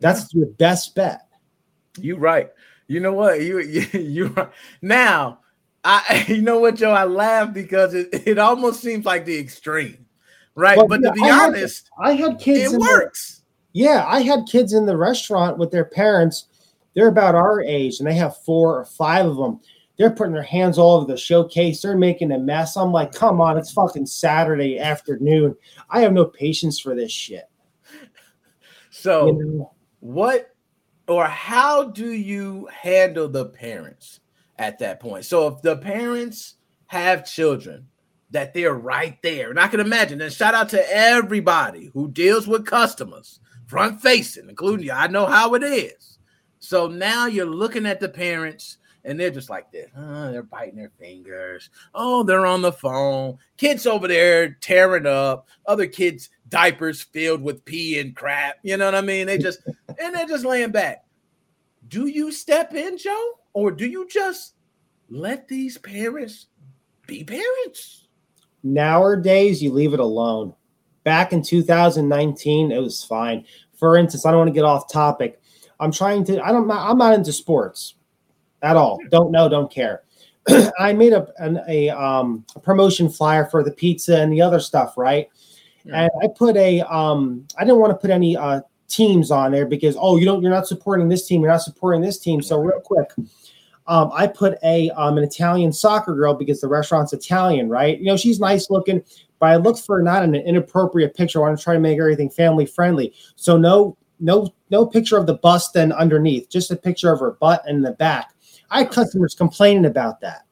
That's 0.00 0.34
your 0.34 0.46
best 0.46 0.94
bet. 0.94 1.22
You 2.02 2.16
right. 2.16 2.50
You 2.86 3.00
know 3.00 3.12
what? 3.12 3.40
You 3.40 3.58
you, 3.60 3.86
you 3.98 4.50
now. 4.82 5.38
I 5.84 6.24
you 6.28 6.42
know 6.42 6.58
what, 6.58 6.76
Joe? 6.76 6.90
I 6.90 7.04
laugh 7.04 7.52
because 7.52 7.94
it, 7.94 8.08
it 8.26 8.38
almost 8.38 8.82
seems 8.82 9.04
like 9.04 9.24
the 9.24 9.38
extreme, 9.38 10.06
right? 10.54 10.76
But, 10.76 10.88
but 10.88 11.00
yeah, 11.02 11.08
to 11.08 11.14
be 11.14 11.22
I 11.22 11.46
honest, 11.46 11.90
had, 12.02 12.10
I 12.10 12.12
had 12.12 12.38
kids. 12.38 12.72
It 12.72 12.78
works. 12.78 13.42
The, 13.72 13.80
yeah, 13.80 14.04
I 14.06 14.20
had 14.20 14.46
kids 14.50 14.72
in 14.72 14.86
the 14.86 14.96
restaurant 14.96 15.58
with 15.58 15.70
their 15.70 15.84
parents. 15.84 16.46
They're 16.94 17.08
about 17.08 17.34
our 17.34 17.62
age, 17.62 18.00
and 18.00 18.08
they 18.08 18.14
have 18.14 18.36
four 18.38 18.78
or 18.78 18.84
five 18.84 19.26
of 19.26 19.36
them. 19.36 19.60
They're 19.96 20.10
putting 20.10 20.32
their 20.32 20.42
hands 20.42 20.78
all 20.78 20.96
over 20.96 21.06
the 21.06 21.16
showcase. 21.16 21.82
They're 21.82 21.96
making 21.96 22.32
a 22.32 22.38
mess. 22.38 22.76
I'm 22.76 22.90
like, 22.90 23.12
come 23.12 23.40
on, 23.40 23.58
it's 23.58 23.70
fucking 23.70 24.06
Saturday 24.06 24.78
afternoon. 24.78 25.54
I 25.90 26.00
have 26.00 26.12
no 26.12 26.24
patience 26.24 26.80
for 26.80 26.94
this 26.94 27.12
shit. 27.12 27.44
So, 28.90 29.26
you 29.26 29.44
know? 29.44 29.72
what 30.00 30.49
or 31.08 31.24
how 31.24 31.84
do 31.84 32.12
you 32.12 32.68
handle 32.72 33.28
the 33.28 33.46
parents 33.46 34.20
at 34.58 34.78
that 34.78 35.00
point? 35.00 35.24
So, 35.24 35.48
if 35.48 35.62
the 35.62 35.76
parents 35.76 36.54
have 36.86 37.26
children 37.26 37.86
that 38.30 38.54
they're 38.54 38.74
right 38.74 39.18
there, 39.22 39.50
and 39.50 39.58
I 39.58 39.68
can 39.68 39.80
imagine, 39.80 40.20
and 40.20 40.32
shout 40.32 40.54
out 40.54 40.68
to 40.70 40.94
everybody 40.94 41.90
who 41.94 42.10
deals 42.10 42.46
with 42.46 42.66
customers 42.66 43.40
front 43.70 44.02
facing, 44.02 44.48
including 44.48 44.86
you. 44.86 44.92
I 44.92 45.06
know 45.06 45.26
how 45.26 45.54
it 45.54 45.62
is. 45.62 46.18
So 46.58 46.88
now 46.88 47.26
you're 47.26 47.46
looking 47.46 47.86
at 47.86 48.00
the 48.00 48.08
parents 48.08 48.78
and 49.04 49.18
they're 49.18 49.30
just 49.30 49.48
like 49.48 49.70
this. 49.70 49.88
Oh, 49.96 50.30
they're 50.30 50.42
biting 50.42 50.76
their 50.76 50.92
fingers. 50.98 51.70
Oh, 51.94 52.24
they're 52.24 52.46
on 52.46 52.62
the 52.62 52.72
phone. 52.72 53.38
Kids 53.56 53.86
over 53.86 54.08
there 54.08 54.50
tearing 54.60 55.06
up. 55.06 55.48
Other 55.66 55.86
kids 55.86 56.30
diapers 56.50 57.00
filled 57.00 57.42
with 57.42 57.64
pee 57.64 57.98
and 57.98 58.14
crap. 58.14 58.56
You 58.62 58.76
know 58.76 58.84
what 58.84 58.94
I 58.94 59.00
mean? 59.00 59.26
They 59.26 59.38
just 59.38 59.60
and 59.66 60.14
they're 60.14 60.26
just 60.26 60.44
laying 60.44 60.70
back. 60.70 61.04
Do 61.88 62.06
you 62.06 62.30
step 62.30 62.74
in, 62.74 62.98
Joe, 62.98 63.32
or 63.52 63.70
do 63.70 63.86
you 63.86 64.06
just 64.08 64.54
let 65.08 65.48
these 65.48 65.78
parents 65.78 66.46
be 67.06 67.24
parents? 67.24 68.06
Nowadays, 68.62 69.62
you 69.62 69.72
leave 69.72 69.94
it 69.94 70.00
alone. 70.00 70.54
Back 71.04 71.32
in 71.32 71.42
2019, 71.42 72.72
it 72.72 72.78
was 72.78 73.02
fine. 73.02 73.46
For 73.78 73.96
instance, 73.96 74.26
I 74.26 74.30
don't 74.30 74.38
want 74.38 74.48
to 74.48 74.54
get 74.54 74.64
off 74.64 74.92
topic. 74.92 75.40
I'm 75.80 75.90
trying 75.90 76.24
to. 76.24 76.44
I 76.44 76.52
don't. 76.52 76.70
I'm 76.70 76.98
not 76.98 77.14
into 77.14 77.32
sports 77.32 77.94
at 78.62 78.76
all. 78.76 78.98
Don't 79.10 79.30
know, 79.30 79.48
don't 79.48 79.72
care. 79.72 80.02
I 80.78 80.92
made 80.92 81.14
a 81.14 81.26
an, 81.38 81.60
a 81.68 81.88
um 81.90 82.44
a 82.54 82.60
promotion 82.60 83.08
flyer 83.08 83.46
for 83.46 83.64
the 83.64 83.72
pizza 83.72 84.20
and 84.20 84.32
the 84.32 84.42
other 84.42 84.60
stuff, 84.60 84.98
right? 84.98 85.28
Yeah. 85.84 86.02
And 86.02 86.10
I 86.22 86.28
put 86.28 86.56
a 86.56 86.80
um 86.82 87.46
I 87.58 87.64
didn't 87.64 87.78
want 87.80 87.90
to 87.92 87.96
put 87.96 88.10
any 88.10 88.36
uh 88.36 88.60
teams 88.88 89.30
on 89.30 89.52
there 89.52 89.66
because 89.66 89.96
oh 89.98 90.16
you 90.16 90.24
don't 90.24 90.42
you're 90.42 90.50
not 90.50 90.66
supporting 90.66 91.08
this 91.08 91.26
team, 91.26 91.40
you're 91.42 91.50
not 91.50 91.62
supporting 91.62 92.00
this 92.00 92.18
team. 92.18 92.42
So 92.42 92.58
real 92.60 92.80
quick, 92.80 93.10
um 93.86 94.10
I 94.12 94.26
put 94.26 94.58
a 94.62 94.90
um 94.90 95.18
an 95.18 95.24
Italian 95.24 95.72
soccer 95.72 96.14
girl 96.14 96.34
because 96.34 96.60
the 96.60 96.68
restaurant's 96.68 97.12
Italian, 97.12 97.68
right? 97.68 97.98
You 97.98 98.06
know, 98.06 98.16
she's 98.16 98.40
nice 98.40 98.70
looking, 98.70 99.02
but 99.38 99.46
I 99.46 99.56
looked 99.56 99.80
for 99.80 100.02
not 100.02 100.22
an 100.22 100.34
inappropriate 100.34 101.14
picture. 101.14 101.38
I 101.38 101.48
want 101.48 101.58
to 101.58 101.64
try 101.64 101.74
to 101.74 101.80
make 101.80 101.98
everything 101.98 102.30
family 102.30 102.66
friendly. 102.66 103.14
So 103.36 103.56
no 103.56 103.96
no 104.20 104.52
no 104.70 104.86
picture 104.86 105.16
of 105.16 105.26
the 105.26 105.34
bust 105.34 105.74
and 105.76 105.92
underneath, 105.92 106.48
just 106.48 106.70
a 106.70 106.76
picture 106.76 107.12
of 107.12 107.20
her 107.20 107.32
butt 107.32 107.62
and 107.66 107.84
the 107.84 107.92
back. 107.92 108.34
I 108.70 108.80
had 108.80 108.92
customers 108.92 109.34
complaining 109.34 109.86
about 109.86 110.20
that. 110.20 110.44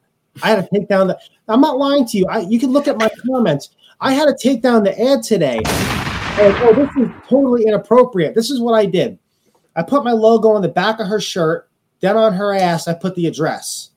I 0.43 0.49
had 0.49 0.63
to 0.63 0.69
take 0.73 0.87
down 0.87 1.07
the. 1.07 1.19
I'm 1.47 1.61
not 1.61 1.77
lying 1.77 2.05
to 2.07 2.17
you. 2.17 2.25
I, 2.27 2.39
you 2.39 2.59
can 2.59 2.71
look 2.71 2.87
at 2.87 2.97
my 2.97 3.09
comments. 3.25 3.69
I 4.01 4.13
had 4.13 4.25
to 4.25 4.35
take 4.35 4.61
down 4.61 4.83
the 4.83 4.99
ad 4.99 5.23
today. 5.23 5.57
And, 5.57 6.55
oh, 6.59 6.73
this 6.73 6.95
is 6.95 7.11
totally 7.27 7.65
inappropriate. 7.65 8.33
This 8.33 8.49
is 8.49 8.61
what 8.61 8.73
I 8.73 8.85
did. 8.85 9.19
I 9.75 9.83
put 9.83 10.03
my 10.03 10.11
logo 10.11 10.49
on 10.49 10.61
the 10.61 10.69
back 10.69 10.99
of 10.99 11.07
her 11.07 11.19
shirt. 11.19 11.69
Then 11.99 12.15
on 12.15 12.33
her 12.33 12.53
ass, 12.53 12.87
I 12.87 12.93
put 12.93 13.15
the 13.15 13.27
address. 13.27 13.89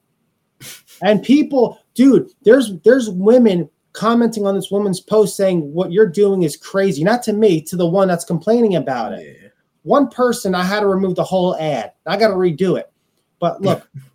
And 1.02 1.22
people, 1.22 1.78
dude, 1.94 2.30
there's 2.42 2.78
there's 2.80 3.10
women 3.10 3.68
commenting 3.92 4.46
on 4.46 4.54
this 4.54 4.70
woman's 4.70 5.00
post 5.00 5.36
saying 5.36 5.72
what 5.72 5.92
you're 5.92 6.06
doing 6.06 6.42
is 6.42 6.56
crazy. 6.56 7.04
Not 7.04 7.22
to 7.24 7.32
me, 7.32 7.60
to 7.62 7.76
the 7.76 7.86
one 7.86 8.08
that's 8.08 8.24
complaining 8.24 8.76
about 8.76 9.12
it. 9.12 9.38
Yeah. 9.40 9.48
One 9.82 10.08
person, 10.08 10.54
I 10.54 10.64
had 10.64 10.80
to 10.80 10.86
remove 10.86 11.16
the 11.16 11.24
whole 11.24 11.56
ad. 11.56 11.92
I 12.06 12.16
got 12.16 12.28
to 12.28 12.34
redo 12.34 12.78
it. 12.78 12.90
But 13.38 13.60
look, 13.60 13.88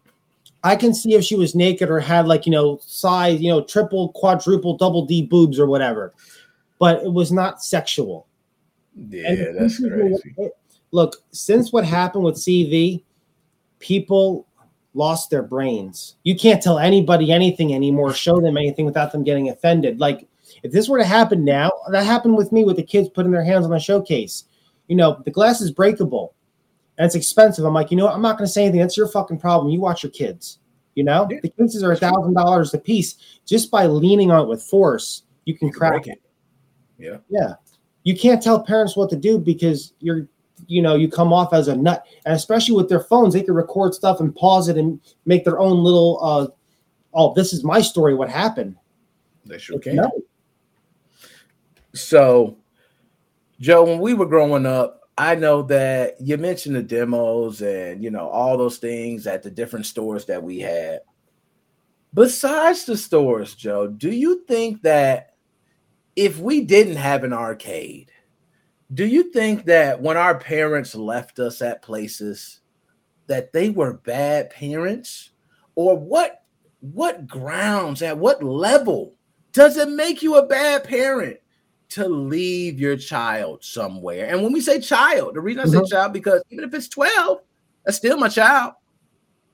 I 0.63 0.75
can 0.75 0.93
see 0.93 1.13
if 1.13 1.23
she 1.23 1.35
was 1.35 1.55
naked 1.55 1.89
or 1.89 1.99
had 1.99 2.27
like, 2.27 2.45
you 2.45 2.51
know, 2.51 2.79
size, 2.81 3.39
you 3.41 3.49
know, 3.49 3.63
triple, 3.63 4.09
quadruple, 4.09 4.75
double 4.77 5.05
D 5.05 5.21
boobs 5.23 5.59
or 5.59 5.67
whatever. 5.67 6.13
But 6.79 7.03
it 7.03 7.11
was 7.11 7.31
not 7.31 7.63
sexual. 7.63 8.27
Yeah, 9.09 9.51
that's 9.57 9.79
crazy. 9.79 10.35
Look, 10.91 11.17
since 11.31 11.71
what 11.71 11.85
happened 11.85 12.23
with 12.23 12.35
CV, 12.35 13.03
people 13.79 14.47
lost 14.93 15.29
their 15.29 15.43
brains. 15.43 16.15
You 16.23 16.35
can't 16.35 16.61
tell 16.61 16.79
anybody 16.79 17.31
anything 17.31 17.73
anymore, 17.73 18.13
show 18.13 18.41
them 18.41 18.57
anything 18.57 18.85
without 18.85 19.11
them 19.11 19.23
getting 19.23 19.49
offended. 19.49 19.99
Like 19.99 20.27
if 20.63 20.71
this 20.71 20.89
were 20.89 20.97
to 20.97 21.05
happen 21.05 21.45
now, 21.45 21.71
that 21.91 22.05
happened 22.05 22.35
with 22.35 22.51
me 22.51 22.63
with 22.63 22.77
the 22.77 22.83
kids 22.83 23.09
putting 23.09 23.31
their 23.31 23.43
hands 23.43 23.65
on 23.65 23.71
the 23.71 23.79
showcase. 23.79 24.45
You 24.87 24.95
know, 24.95 25.21
the 25.23 25.31
glass 25.31 25.61
is 25.61 25.71
breakable 25.71 26.33
and 26.97 27.05
it's 27.05 27.15
expensive. 27.15 27.65
I'm 27.65 27.73
like, 27.73 27.91
you 27.91 27.97
know 27.97 28.05
what? 28.05 28.15
I'm 28.15 28.21
not 28.21 28.37
going 28.37 28.47
to 28.47 28.51
say 28.51 28.63
anything. 28.63 28.81
That's 28.81 28.97
your 28.97 29.07
fucking 29.07 29.39
problem. 29.39 29.71
You 29.71 29.79
watch 29.79 30.03
your 30.03 30.11
kids. 30.11 30.59
You 30.95 31.03
know, 31.03 31.27
yeah. 31.29 31.39
the 31.43 31.49
cases 31.49 31.83
are 31.83 31.91
a 31.91 31.95
thousand 31.95 32.33
dollars 32.33 32.73
a 32.73 32.79
piece. 32.79 33.17
Just 33.45 33.69
by 33.69 33.85
leaning 33.85 34.31
on 34.31 34.41
it 34.41 34.47
with 34.47 34.63
force, 34.63 35.23
you 35.45 35.55
can, 35.55 35.67
you 35.67 35.71
can 35.71 35.79
crack 35.79 36.07
it. 36.07 36.19
Yeah, 36.97 37.17
yeah. 37.29 37.53
You 38.03 38.17
can't 38.17 38.41
tell 38.41 38.63
parents 38.63 38.97
what 38.97 39.09
to 39.11 39.15
do 39.15 39.37
because 39.37 39.93
you're, 39.99 40.27
you 40.65 40.81
know, 40.81 40.95
you 40.95 41.07
come 41.07 41.31
off 41.31 41.53
as 41.53 41.67
a 41.67 41.75
nut. 41.75 42.03
And 42.25 42.33
especially 42.33 42.75
with 42.75 42.89
their 42.89 43.01
phones, 43.01 43.35
they 43.35 43.43
can 43.43 43.53
record 43.53 43.93
stuff 43.93 44.19
and 44.19 44.35
pause 44.35 44.69
it 44.69 44.77
and 44.77 44.99
make 45.25 45.43
their 45.43 45.59
own 45.59 45.83
little. 45.83 46.19
uh 46.21 46.47
Oh, 47.13 47.33
this 47.33 47.53
is 47.53 47.63
my 47.63 47.81
story. 47.81 48.13
What 48.13 48.29
happened? 48.29 48.75
They 49.45 49.57
sure 49.57 49.79
can. 49.79 49.95
No. 49.95 50.11
So, 51.93 52.57
Joe, 53.59 53.83
when 53.83 53.99
we 53.99 54.13
were 54.13 54.25
growing 54.25 54.65
up, 54.65 54.96
I 55.17 55.33
know 55.35 55.63
that 55.63 56.21
you 56.21 56.37
mentioned 56.37 56.75
the 56.75 56.83
demos 56.83 57.61
and 57.61 58.03
you 58.03 58.11
know 58.11 58.29
all 58.29 58.57
those 58.57 58.77
things 58.77 59.25
at 59.25 59.41
the 59.41 59.49
different 59.49 59.85
stores 59.85 60.25
that 60.25 60.43
we 60.43 60.59
had. 60.59 60.99
Besides 62.13 62.85
the 62.85 62.97
stores, 62.97 63.55
Joe, 63.55 63.87
do 63.87 64.11
you 64.11 64.45
think 64.45 64.83
that 64.83 65.33
if 66.15 66.39
we 66.39 66.61
didn't 66.61 66.95
have 66.95 67.23
an 67.23 67.33
arcade, 67.33 68.11
do 68.93 69.05
you 69.05 69.31
think 69.31 69.65
that 69.65 70.01
when 70.01 70.17
our 70.17 70.37
parents 70.37 70.95
left 70.95 71.39
us 71.39 71.61
at 71.61 71.81
places 71.81 72.61
that 73.27 73.51
they 73.53 73.69
were 73.69 73.93
bad 73.93 74.49
parents? 74.49 75.31
Or 75.75 75.97
what 75.97 76.43
what 76.79 77.27
grounds 77.27 78.01
at 78.01 78.17
what 78.17 78.43
level 78.43 79.15
does 79.51 79.77
it 79.77 79.89
make 79.89 80.21
you 80.21 80.35
a 80.35 80.45
bad 80.45 80.83
parent? 80.83 81.37
To 81.89 82.07
leave 82.07 82.79
your 82.79 82.97
child 82.97 83.63
somewhere. 83.63 84.27
And 84.27 84.43
when 84.43 84.51
we 84.51 84.61
say 84.61 84.79
child, 84.79 85.35
the 85.35 85.41
reason 85.41 85.61
I 85.61 85.65
say 85.65 85.77
mm-hmm. 85.77 85.85
child, 85.85 86.13
because 86.13 86.43
even 86.49 86.65
if 86.65 86.73
it's 86.73 86.87
12, 86.89 87.39
that's 87.85 87.97
still 87.97 88.17
my 88.17 88.27
child. 88.27 88.73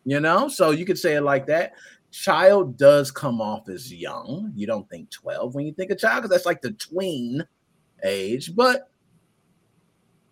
You 0.06 0.20
know, 0.20 0.50
so 0.50 0.72
you 0.72 0.86
could 0.86 1.00
say 1.00 1.16
it 1.16 1.22
like 1.22 1.46
that. 1.48 1.74
Child 2.12 2.78
does 2.78 3.10
come 3.10 3.40
off 3.40 3.70
as 3.70 3.94
young. 3.94 4.52
You 4.56 4.68
don't 4.68 4.90
think 4.90 5.10
12 5.12 5.56
when 5.56 5.66
you 5.66 5.74
think 5.74 5.92
of 5.92 5.98
child, 5.98 6.24
because 6.24 6.30
that's 6.30 6.46
like 6.46 6.62
the 6.62 6.74
tween 6.74 7.46
age. 8.04 8.56
But 8.56 8.90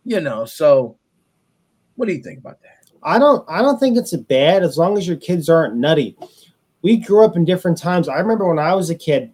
you 0.04 0.20
know, 0.20 0.46
so 0.46 0.98
what 1.96 2.08
do 2.08 2.14
you 2.14 2.22
think 2.22 2.40
about 2.40 2.62
that? 2.62 2.92
I 3.04 3.18
don't 3.18 3.50
I 3.50 3.62
don't 3.62 3.80
think 3.80 3.98
it's 3.98 4.14
a 4.14 4.18
bad 4.18 4.64
as 4.64 4.78
long 4.78 4.98
as 4.98 5.08
your 5.08 5.18
kids 5.18 5.50
aren't 5.50 5.76
nutty. 5.76 6.18
We 6.82 6.98
grew 6.98 7.24
up 7.24 7.36
in 7.36 7.46
different 7.46 7.78
times. 7.78 8.10
I 8.10 8.20
remember 8.20 8.48
when 8.48 8.60
I 8.60 8.74
was 8.74 8.90
a 8.90 8.96
kid, 8.96 9.34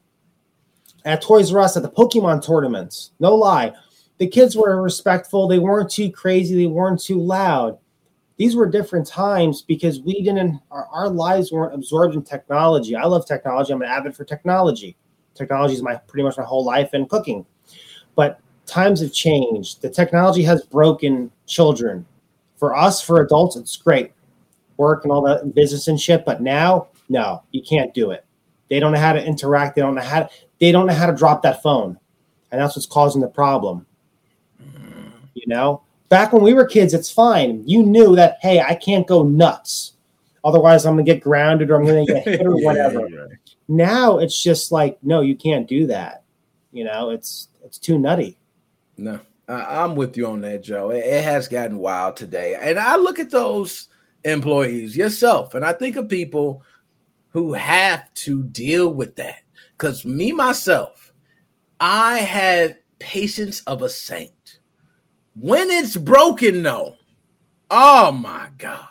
at 1.07 1.21
Toys 1.21 1.53
R 1.53 1.61
Us 1.61 1.77
at 1.77 1.83
the 1.83 1.89
Pokemon 1.89 2.45
tournaments. 2.45 3.11
No 3.19 3.33
lie. 3.33 3.73
The 4.17 4.27
kids 4.27 4.57
were 4.57 4.81
respectful. 4.81 5.47
They 5.47 5.59
weren't 5.59 5.89
too 5.89 6.11
crazy. 6.11 6.55
They 6.55 6.67
weren't 6.67 7.01
too 7.01 7.19
loud. 7.19 7.77
These 8.35 8.55
were 8.55 8.69
different 8.69 9.07
times 9.07 9.61
because 9.61 10.01
we 10.01 10.21
didn't, 10.21 10.59
our, 10.69 10.85
our 10.91 11.09
lives 11.09 11.51
weren't 11.51 11.73
absorbed 11.73 12.13
in 12.13 12.23
technology. 12.23 12.95
I 12.95 13.05
love 13.05 13.25
technology. 13.25 13.73
I'm 13.73 13.81
an 13.81 13.87
avid 13.87 14.15
for 14.15 14.25
technology. 14.25 14.95
Technology 15.33 15.75
is 15.75 15.81
my 15.81 15.95
pretty 15.95 16.23
much 16.23 16.37
my 16.37 16.43
whole 16.43 16.65
life 16.65 16.89
and 16.93 17.09
cooking. 17.09 17.45
But 18.15 18.39
times 18.65 18.99
have 18.99 19.13
changed. 19.13 19.81
The 19.81 19.89
technology 19.89 20.43
has 20.43 20.65
broken 20.65 21.31
children. 21.45 22.05
For 22.57 22.75
us, 22.75 23.01
for 23.01 23.21
adults, 23.21 23.55
it's 23.55 23.77
great. 23.77 24.11
Work 24.75 25.03
and 25.03 25.11
all 25.11 25.21
that 25.21 25.55
business 25.55 25.87
and 25.87 25.99
shit. 25.99 26.25
But 26.25 26.41
now, 26.41 26.89
no, 27.07 27.43
you 27.51 27.61
can't 27.61 27.93
do 27.93 28.11
it. 28.11 28.25
They 28.69 28.79
don't 28.79 28.91
know 28.91 28.99
how 28.99 29.13
to 29.13 29.23
interact. 29.23 29.75
They 29.75 29.81
don't 29.81 29.95
know 29.95 30.01
how 30.01 30.23
to, 30.23 30.29
they 30.59 30.71
don't 30.71 30.87
know 30.87 30.93
how 30.93 31.07
to 31.07 31.15
drop 31.15 31.41
that 31.43 31.61
phone. 31.61 31.97
And 32.51 32.61
that's 32.61 32.75
what's 32.75 32.85
causing 32.85 33.21
the 33.21 33.27
problem. 33.27 33.85
You 35.33 35.43
know, 35.47 35.83
back 36.09 36.33
when 36.33 36.41
we 36.41 36.53
were 36.53 36.65
kids, 36.65 36.93
it's 36.93 37.11
fine. 37.11 37.63
You 37.67 37.83
knew 37.83 38.15
that, 38.15 38.37
hey, 38.41 38.61
I 38.61 38.75
can't 38.75 39.07
go 39.07 39.23
nuts. 39.23 39.93
Otherwise, 40.43 40.85
I'm 40.85 40.95
going 40.95 41.05
to 41.05 41.13
get 41.13 41.21
grounded 41.21 41.69
or 41.69 41.75
I'm 41.75 41.85
going 41.85 42.05
to 42.05 42.13
get 42.13 42.23
hit 42.23 42.45
or 42.45 42.55
whatever. 42.63 43.07
yeah. 43.07 43.25
Now 43.67 44.17
it's 44.17 44.41
just 44.41 44.71
like, 44.71 44.97
no, 45.03 45.21
you 45.21 45.35
can't 45.35 45.67
do 45.67 45.87
that. 45.87 46.23
You 46.71 46.85
know, 46.85 47.09
it's 47.09 47.49
it's 47.63 47.77
too 47.77 47.99
nutty. 47.99 48.37
No, 48.97 49.19
I, 49.47 49.83
am 49.83 49.95
with 49.95 50.15
you 50.15 50.27
on 50.27 50.41
that, 50.41 50.63
Joe. 50.63 50.91
It, 50.91 51.03
it 51.05 51.23
has 51.23 51.47
gotten 51.47 51.77
wild 51.77 52.15
today. 52.15 52.57
And 52.59 52.79
I 52.79 52.95
look 52.95 53.19
at 53.19 53.29
those 53.29 53.89
employees, 54.23 54.95
yourself. 54.95 55.53
And 55.53 55.65
I 55.65 55.73
think 55.73 55.95
of 55.95 56.09
people 56.09 56.63
who 57.37 57.53
have 57.53 58.11
to 58.15 58.41
deal 58.45 58.91
with 58.91 59.15
that. 59.15 59.43
Because 59.73 60.03
me, 60.03 60.31
myself, 60.31 61.13
I 61.79 62.17
had 62.17 62.79
patience 62.97 63.61
of 63.67 63.83
a 63.83 63.89
saint. 63.89 64.57
When 65.35 65.69
it's 65.69 65.95
broken, 65.95 66.63
though, 66.63 66.95
oh 67.69 68.11
my 68.11 68.49
God, 68.57 68.87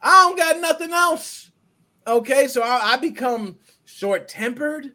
I 0.00 0.22
don't 0.22 0.38
got 0.38 0.60
nothing 0.60 0.92
else. 0.92 1.50
Okay, 2.06 2.46
so 2.46 2.62
I, 2.62 2.92
I 2.92 2.96
become 2.98 3.56
short 3.84 4.28
tempered. 4.28 4.92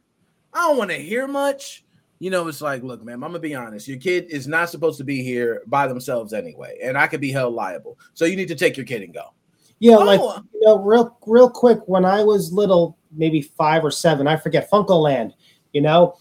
I 0.53 0.69
don't 0.69 0.77
want 0.77 0.91
to 0.91 0.97
hear 0.97 1.27
much. 1.27 1.83
You 2.19 2.29
know, 2.29 2.47
it's 2.47 2.61
like, 2.61 2.83
look, 2.83 3.03
man, 3.03 3.15
I'm 3.15 3.19
gonna 3.19 3.39
be 3.39 3.53
honest. 3.53 3.89
Your 3.89 3.99
kid 3.99 4.27
is 4.29 4.47
not 4.47 4.69
supposed 4.69 4.97
to 4.99 5.03
be 5.03 5.21
here 5.23 5.61
by 5.67 5.87
themselves 5.87 6.31
anyway, 6.31 6.77
and 6.81 6.97
I 6.97 7.07
could 7.07 7.19
be 7.19 7.33
held 7.33 7.53
liable. 7.53 7.99
So 8.13 8.23
you 8.23 8.37
need 8.37 8.47
to 8.47 8.55
take 8.55 8.77
your 8.77 8.85
kid 8.85 9.01
and 9.01 9.13
go. 9.13 9.33
Yeah, 9.79 9.97
oh. 9.97 10.03
like 10.03 10.19
you 10.19 10.61
know, 10.61 10.79
real 10.79 11.17
real 11.25 11.49
quick, 11.49 11.79
when 11.87 12.05
I 12.05 12.23
was 12.23 12.51
little, 12.51 12.97
maybe 13.11 13.41
five 13.41 13.83
or 13.83 13.91
seven, 13.91 14.27
I 14.27 14.37
forget 14.37 14.69
Funco 14.69 15.01
Land, 15.01 15.33
you 15.73 15.81
know, 15.81 16.17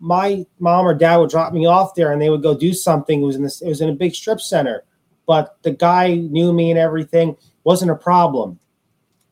my 0.00 0.44
mom 0.58 0.86
or 0.86 0.94
dad 0.94 1.16
would 1.16 1.30
drop 1.30 1.52
me 1.52 1.66
off 1.66 1.94
there 1.94 2.12
and 2.12 2.20
they 2.20 2.30
would 2.30 2.42
go 2.42 2.56
do 2.56 2.72
something. 2.72 3.22
It 3.22 3.26
was 3.26 3.36
in 3.36 3.42
this, 3.42 3.62
it 3.62 3.68
was 3.68 3.80
in 3.80 3.88
a 3.88 3.94
big 3.94 4.14
strip 4.14 4.40
center, 4.40 4.84
but 5.26 5.56
the 5.62 5.70
guy 5.70 6.14
knew 6.14 6.52
me 6.52 6.70
and 6.70 6.78
everything 6.78 7.36
wasn't 7.64 7.90
a 7.90 7.96
problem 7.96 8.58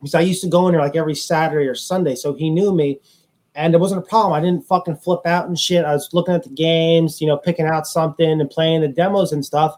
because 0.01 0.15
I 0.15 0.21
used 0.21 0.43
to 0.43 0.49
go 0.49 0.67
in 0.69 0.73
there 0.73 0.83
like 0.83 0.97
every 0.97 1.15
Saturday 1.15 1.67
or 1.67 1.75
Sunday, 1.75 2.15
so 2.15 2.35
he 2.35 2.51
knew 2.51 2.75
me, 2.75 3.01
and 3.55 3.75
it 3.75 3.81
wasn't 3.81 4.05
a 4.05 4.09
problem. 4.09 4.35
I 4.35 4.41
didn't 4.41 4.67
fucking 4.67 4.97
flip 4.97 5.27
out 5.27 5.47
and 5.47 5.59
shit. 5.59 5.85
I 5.85 5.95
was 5.95 6.11
looking 6.13 6.35
at 6.35 6.43
the 6.43 6.51
games, 6.51 7.21
you 7.21 7.27
know, 7.27 7.39
picking 7.39 7.67
out 7.67 7.87
something 7.87 8.41
and 8.41 8.51
playing 8.51 8.83
the 8.83 8.89
demos 8.89 9.33
and 9.33 9.45
stuff. 9.45 9.77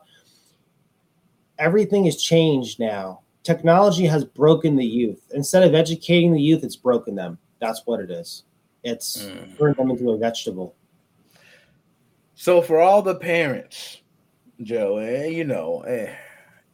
Everything 1.59 2.07
has 2.07 2.21
changed 2.21 2.81
now 2.81 3.21
technology 3.47 4.05
has 4.05 4.25
broken 4.25 4.77
the 4.77 4.85
youth. 4.85 5.23
Instead 5.33 5.63
of 5.63 5.75
educating 5.75 6.33
the 6.33 6.41
youth, 6.41 6.65
it's 6.65 6.77
broken 6.77 7.15
them. 7.15 7.39
That's 7.61 7.83
what 7.87 8.01
it 8.01 8.11
is. 8.11 8.43
It's 8.83 9.25
mm. 9.25 9.57
turned 9.57 9.77
them 9.77 9.91
into 9.91 10.11
a 10.11 10.19
vegetable. 10.19 10.75
So 12.35 12.61
for 12.61 12.81
all 12.81 13.01
the 13.03 13.15
parents, 13.15 14.03
Joe, 14.63 14.99
and 14.99 15.09
eh, 15.09 15.27
you 15.29 15.45
know, 15.45 15.83
and, 15.83 16.09
eh, 16.09 16.15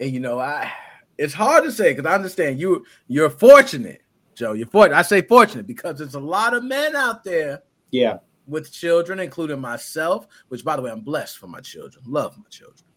and 0.00 0.10
you 0.10 0.20
know, 0.20 0.40
I 0.40 0.72
it's 1.18 1.34
hard 1.34 1.64
to 1.64 1.70
say 1.70 1.92
because 1.92 2.10
I 2.10 2.14
understand 2.14 2.58
you 2.58 2.84
you're 3.06 3.30
fortunate, 3.30 4.02
Joe. 4.34 4.54
You're 4.54 4.66
fortunate. 4.66 4.96
I 4.96 5.02
say 5.02 5.22
fortunate 5.22 5.66
because 5.66 5.98
there's 5.98 6.14
a 6.14 6.20
lot 6.20 6.54
of 6.54 6.64
men 6.64 6.96
out 6.96 7.22
there. 7.22 7.62
Yeah. 7.90 8.18
With 8.48 8.72
children, 8.72 9.20
including 9.20 9.60
myself, 9.60 10.26
which 10.48 10.64
by 10.64 10.74
the 10.74 10.82
way, 10.82 10.90
I'm 10.90 11.02
blessed 11.02 11.38
for 11.38 11.46
my 11.46 11.60
children. 11.60 12.04
Love 12.08 12.36
my 12.36 12.48
children 12.50 12.91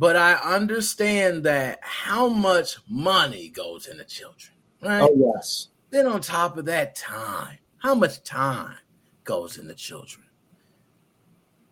but 0.00 0.16
I 0.16 0.32
understand 0.32 1.44
that 1.44 1.78
how 1.82 2.26
much 2.26 2.78
money 2.88 3.50
goes 3.50 3.86
into 3.86 4.02
children, 4.04 4.54
right? 4.82 5.02
Oh, 5.02 5.34
yes. 5.34 5.68
Then 5.90 6.06
on 6.06 6.22
top 6.22 6.56
of 6.56 6.64
that, 6.64 6.94
time. 6.94 7.58
How 7.76 7.94
much 7.94 8.22
time 8.22 8.78
goes 9.24 9.58
into 9.58 9.74
children? 9.74 10.24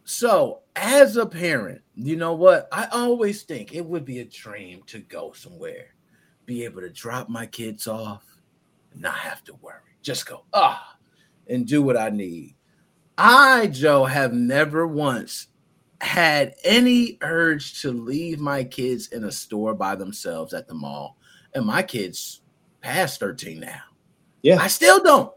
So, 0.04 0.60
as 0.76 1.16
a 1.16 1.24
parent, 1.24 1.80
you 1.94 2.16
know 2.16 2.34
what? 2.34 2.68
I 2.70 2.88
always 2.92 3.44
think 3.44 3.74
it 3.74 3.86
would 3.86 4.04
be 4.04 4.18
a 4.18 4.26
dream 4.26 4.82
to 4.88 4.98
go 4.98 5.32
somewhere, 5.32 5.94
be 6.44 6.66
able 6.66 6.82
to 6.82 6.90
drop 6.90 7.30
my 7.30 7.46
kids 7.46 7.86
off, 7.86 8.26
and 8.92 9.00
not 9.00 9.16
have 9.16 9.42
to 9.44 9.54
worry. 9.62 9.96
Just 10.02 10.26
go, 10.26 10.44
ah, 10.52 10.98
and 11.46 11.66
do 11.66 11.80
what 11.80 11.96
I 11.96 12.10
need. 12.10 12.56
I, 13.16 13.68
Joe, 13.68 14.04
have 14.04 14.34
never 14.34 14.86
once 14.86 15.46
had 16.00 16.54
any 16.64 17.18
urge 17.22 17.80
to 17.82 17.90
leave 17.90 18.38
my 18.38 18.64
kids 18.64 19.08
in 19.08 19.24
a 19.24 19.32
store 19.32 19.74
by 19.74 19.94
themselves 19.94 20.54
at 20.54 20.68
the 20.68 20.74
mall. 20.74 21.16
And 21.54 21.66
my 21.66 21.82
kids 21.82 22.42
past 22.80 23.20
13 23.20 23.60
now. 23.60 23.80
Yeah. 24.42 24.58
I 24.60 24.68
still 24.68 25.02
don't. 25.02 25.32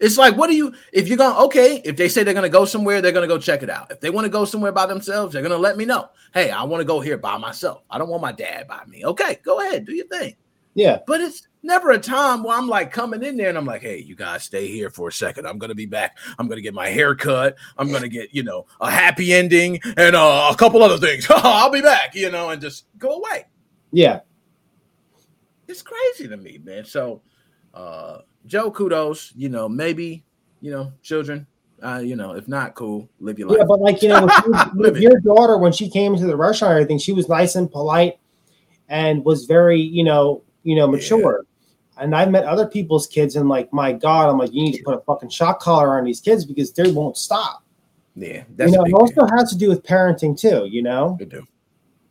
It's 0.00 0.16
like, 0.16 0.34
what 0.34 0.48
do 0.48 0.56
you, 0.56 0.74
if 0.92 1.08
you're 1.08 1.18
going, 1.18 1.34
to 1.34 1.40
okay, 1.42 1.82
if 1.84 1.96
they 1.96 2.08
say 2.08 2.22
they're 2.22 2.32
going 2.32 2.42
to 2.42 2.48
go 2.48 2.64
somewhere, 2.64 3.02
they're 3.02 3.12
going 3.12 3.28
to 3.28 3.32
go 3.32 3.38
check 3.38 3.62
it 3.62 3.68
out. 3.68 3.92
If 3.92 4.00
they 4.00 4.08
want 4.08 4.24
to 4.24 4.30
go 4.30 4.46
somewhere 4.46 4.72
by 4.72 4.86
themselves, 4.86 5.34
they're 5.34 5.42
going 5.42 5.52
to 5.52 5.58
let 5.58 5.76
me 5.76 5.84
know. 5.84 6.08
Hey, 6.32 6.50
I 6.50 6.62
want 6.62 6.80
to 6.80 6.86
go 6.86 7.00
here 7.00 7.18
by 7.18 7.36
myself. 7.36 7.82
I 7.90 7.98
don't 7.98 8.08
want 8.08 8.22
my 8.22 8.32
dad 8.32 8.66
by 8.66 8.82
me. 8.86 9.04
Okay, 9.04 9.38
go 9.44 9.60
ahead, 9.60 9.84
do 9.84 9.92
your 9.92 10.06
thing. 10.06 10.36
Yeah. 10.74 11.00
But 11.06 11.20
it's 11.20 11.46
never 11.62 11.90
a 11.90 11.98
time 11.98 12.42
where 12.42 12.56
I'm 12.56 12.68
like 12.68 12.92
coming 12.92 13.22
in 13.22 13.36
there 13.36 13.48
and 13.48 13.58
I'm 13.58 13.66
like, 13.66 13.82
hey, 13.82 13.98
you 13.98 14.14
guys 14.14 14.44
stay 14.44 14.66
here 14.68 14.90
for 14.90 15.08
a 15.08 15.12
second. 15.12 15.46
I'm 15.46 15.58
gonna 15.58 15.74
be 15.74 15.86
back. 15.86 16.18
I'm 16.38 16.48
gonna 16.48 16.60
get 16.60 16.74
my 16.74 16.88
hair 16.88 17.14
cut. 17.14 17.56
I'm 17.76 17.90
gonna 17.90 18.08
get, 18.08 18.34
you 18.34 18.42
know, 18.42 18.66
a 18.80 18.90
happy 18.90 19.32
ending 19.32 19.80
and 19.96 20.16
uh, 20.16 20.50
a 20.52 20.56
couple 20.56 20.82
other 20.82 20.98
things. 20.98 21.26
I'll 21.30 21.70
be 21.70 21.82
back, 21.82 22.14
you 22.14 22.30
know, 22.30 22.50
and 22.50 22.60
just 22.60 22.86
go 22.98 23.16
away. 23.16 23.46
Yeah. 23.92 24.20
It's 25.68 25.82
crazy 25.82 26.28
to 26.28 26.36
me, 26.36 26.58
man. 26.62 26.84
So 26.84 27.22
uh 27.74 28.18
Joe, 28.46 28.70
kudos, 28.70 29.32
you 29.36 29.48
know, 29.48 29.68
maybe, 29.68 30.24
you 30.60 30.70
know, 30.70 30.92
children, 31.02 31.46
uh, 31.82 32.00
you 32.02 32.16
know, 32.16 32.32
if 32.32 32.48
not 32.48 32.74
cool, 32.74 33.08
live 33.20 33.38
your 33.38 33.48
life. 33.48 33.58
Yeah, 33.58 33.64
but 33.64 33.80
like 33.80 34.02
you 34.02 34.08
know, 34.08 34.28
your 34.96 35.20
daughter 35.20 35.58
when 35.58 35.72
she 35.72 35.88
came 35.88 36.14
into 36.14 36.26
the 36.26 36.36
restaurant, 36.36 36.74
I 36.74 36.84
think 36.84 37.00
she 37.00 37.12
was 37.12 37.28
nice 37.28 37.54
and 37.54 37.70
polite 37.70 38.18
and 38.88 39.24
was 39.24 39.44
very, 39.44 39.80
you 39.80 40.04
know, 40.04 40.42
you 40.62 40.74
know, 40.74 40.86
mature. 40.86 41.44
And 42.00 42.14
I've 42.16 42.30
met 42.30 42.44
other 42.44 42.66
people's 42.66 43.06
kids 43.06 43.36
and 43.36 43.48
like, 43.48 43.72
my 43.72 43.92
God, 43.92 44.30
I'm 44.30 44.38
like, 44.38 44.52
you 44.52 44.62
need 44.62 44.76
to 44.76 44.82
put 44.82 44.94
a 44.94 45.00
fucking 45.00 45.28
shock 45.28 45.60
collar 45.60 45.98
on 45.98 46.04
these 46.04 46.20
kids 46.20 46.44
because 46.44 46.72
they 46.72 46.90
won't 46.90 47.16
stop. 47.16 47.62
Yeah, 48.16 48.44
that's 48.56 48.72
you 48.72 48.78
know, 48.78 48.84
it 48.84 48.92
also 48.92 49.26
has 49.36 49.50
to 49.50 49.58
do 49.58 49.68
with 49.68 49.82
parenting 49.82 50.38
too. 50.38 50.66
You 50.66 50.82
know, 50.82 51.16
it 51.20 51.28
do. 51.28 51.46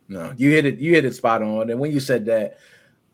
No, 0.07 0.33
you 0.37 0.51
hit 0.51 0.65
it. 0.65 0.79
You 0.79 0.93
hit 0.93 1.05
it 1.05 1.13
spot 1.15 1.41
on. 1.41 1.69
And 1.69 1.79
when 1.79 1.91
you 1.91 1.99
said 1.99 2.25
that, 2.25 2.57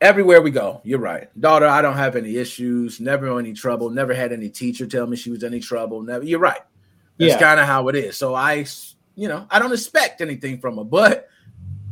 everywhere 0.01 0.41
we 0.41 0.51
go, 0.51 0.81
you're 0.83 0.99
right, 0.99 1.29
daughter. 1.39 1.67
I 1.67 1.81
don't 1.81 1.97
have 1.97 2.15
any 2.15 2.37
issues. 2.37 2.99
Never 2.99 3.37
any 3.39 3.53
trouble. 3.53 3.89
Never 3.89 4.13
had 4.13 4.31
any 4.31 4.49
teacher 4.49 4.85
tell 4.85 5.07
me 5.07 5.17
she 5.17 5.31
was 5.31 5.43
any 5.43 5.59
trouble. 5.59 6.01
Never. 6.01 6.23
You're 6.23 6.39
right. 6.39 6.61
That's 7.17 7.33
yeah. 7.33 7.39
kind 7.39 7.59
of 7.59 7.65
how 7.65 7.87
it 7.87 7.95
is. 7.95 8.17
So 8.17 8.35
I, 8.35 8.65
you 9.15 9.27
know, 9.27 9.47
I 9.49 9.59
don't 9.59 9.73
expect 9.73 10.21
anything 10.21 10.59
from 10.59 10.77
her, 10.77 10.83
but 10.83 11.27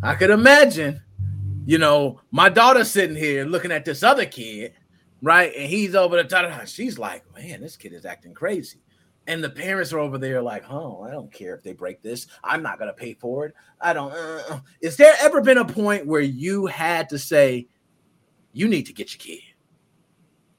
I 0.02 0.16
could 0.16 0.30
imagine 0.30 1.02
you 1.66 1.78
know, 1.78 2.20
my 2.32 2.50
daughter's 2.50 2.92
sitting 2.92 3.16
here 3.16 3.46
looking 3.46 3.72
at 3.72 3.86
this 3.86 4.04
other 4.04 4.26
kid, 4.26 4.74
right? 5.22 5.54
And 5.56 5.70
he's 5.70 5.96
over 5.96 6.18
the 6.18 6.24
top. 6.24 6.68
She's 6.68 7.00
like, 7.00 7.24
man, 7.36 7.62
this 7.62 7.78
kid 7.78 7.94
is 7.94 8.06
acting 8.06 8.34
crazy. 8.34 8.80
And 9.26 9.42
the 9.42 9.50
parents 9.50 9.94
are 9.94 10.00
over 10.00 10.18
there 10.18 10.42
like, 10.42 10.70
oh, 10.70 11.02
I 11.02 11.12
don't 11.12 11.32
care 11.32 11.56
if 11.56 11.64
they 11.64 11.72
break 11.72 12.02
this. 12.02 12.28
I'm 12.44 12.62
not 12.62 12.78
going 12.78 12.90
to 12.90 12.94
pay 12.94 13.14
for 13.14 13.46
it. 13.46 13.54
I 13.80 13.94
don't. 13.94 14.12
Uh, 14.12 14.44
uh. 14.50 14.60
Is 14.82 14.98
there 14.98 15.16
ever 15.22 15.40
been 15.40 15.60
a 15.60 15.66
point 15.66 16.06
where 16.06 16.22
you 16.22 16.66
had 16.66 17.08
to 17.10 17.18
say, 17.18 17.68
you 18.52 18.68
need 18.68 18.86
to 18.88 18.94
get 18.94 19.14
your 19.14 19.20
kid? 19.20 19.44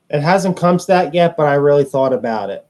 It 0.09 0.23
hasn't 0.23 0.57
come 0.57 0.79
to 0.79 0.87
that 0.87 1.13
yet, 1.13 1.37
but 1.37 1.47
I 1.47 1.55
really 1.55 1.85
thought 1.85 2.15
about 2.15 2.49
it. 2.49 2.67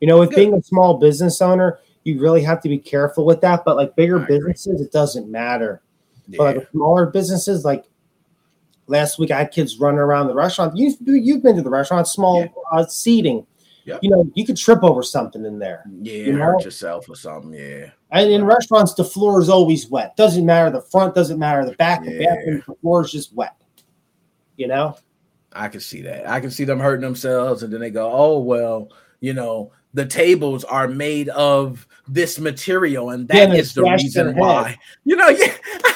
You 0.00 0.06
know, 0.06 0.18
with 0.18 0.30
Good. 0.30 0.36
being 0.36 0.54
a 0.54 0.62
small 0.62 0.98
business 0.98 1.42
owner, 1.42 1.80
you 2.04 2.20
really 2.20 2.42
have 2.42 2.60
to 2.62 2.68
be 2.68 2.78
careful 2.78 3.26
with 3.26 3.40
that. 3.40 3.64
But 3.64 3.76
like 3.76 3.96
bigger 3.96 4.20
businesses, 4.20 4.80
it 4.80 4.92
doesn't 4.92 5.28
matter. 5.28 5.82
Yeah. 6.30 6.36
But 6.38 6.56
like 6.56 6.70
smaller 6.70 7.06
businesses, 7.06 7.64
like 7.64 7.84
last 8.86 9.18
week, 9.18 9.30
I 9.30 9.38
had 9.38 9.52
kids 9.52 9.78
running 9.78 10.00
around 10.00 10.28
the 10.28 10.34
restaurant. 10.34 10.76
You, 10.76 10.94
you've 11.04 11.42
been 11.42 11.56
to 11.56 11.62
the 11.62 11.70
restaurant, 11.70 12.06
small 12.08 12.40
yeah. 12.40 12.48
uh, 12.72 12.86
seating. 12.86 13.46
Yep. 13.84 14.00
You 14.02 14.10
know, 14.10 14.30
you 14.34 14.44
could 14.44 14.56
trip 14.56 14.82
over 14.82 15.02
something 15.02 15.44
in 15.44 15.58
there. 15.58 15.84
Yeah, 16.00 16.12
you 16.12 16.32
know? 16.34 16.44
hurt 16.44 16.64
yourself 16.64 17.08
or 17.08 17.16
something. 17.16 17.52
Yeah. 17.52 17.90
And 18.10 18.30
in 18.30 18.44
restaurants, 18.44 18.94
the 18.94 19.04
floor 19.04 19.40
is 19.40 19.48
always 19.48 19.88
wet. 19.88 20.16
Doesn't 20.16 20.44
matter 20.44 20.70
the 20.70 20.82
front, 20.82 21.14
doesn't 21.14 21.38
matter 21.38 21.64
the 21.64 21.72
back. 21.72 22.04
Yeah. 22.04 22.10
The 22.10 22.24
bathroom, 22.24 22.62
the 22.68 22.74
floor 22.76 23.04
is 23.04 23.12
just 23.12 23.34
wet. 23.34 23.56
You 24.56 24.68
know. 24.68 24.96
I 25.52 25.68
can 25.68 25.80
see 25.80 26.02
that. 26.02 26.28
I 26.28 26.40
can 26.40 26.50
see 26.50 26.64
them 26.64 26.78
hurting 26.78 27.02
themselves, 27.02 27.62
and 27.62 27.72
then 27.72 27.80
they 27.80 27.90
go, 27.90 28.10
"Oh 28.12 28.38
well, 28.38 28.88
you 29.20 29.32
know, 29.32 29.72
the 29.94 30.06
tables 30.06 30.62
are 30.62 30.86
made 30.86 31.28
of 31.30 31.88
this 32.06 32.38
material, 32.38 33.10
and 33.10 33.26
that 33.28 33.48
yeah, 33.48 33.56
is 33.56 33.74
the 33.74 33.82
reason 33.82 34.36
why." 34.36 34.78
You 35.04 35.16
know, 35.16 35.28
yeah. 35.28 35.54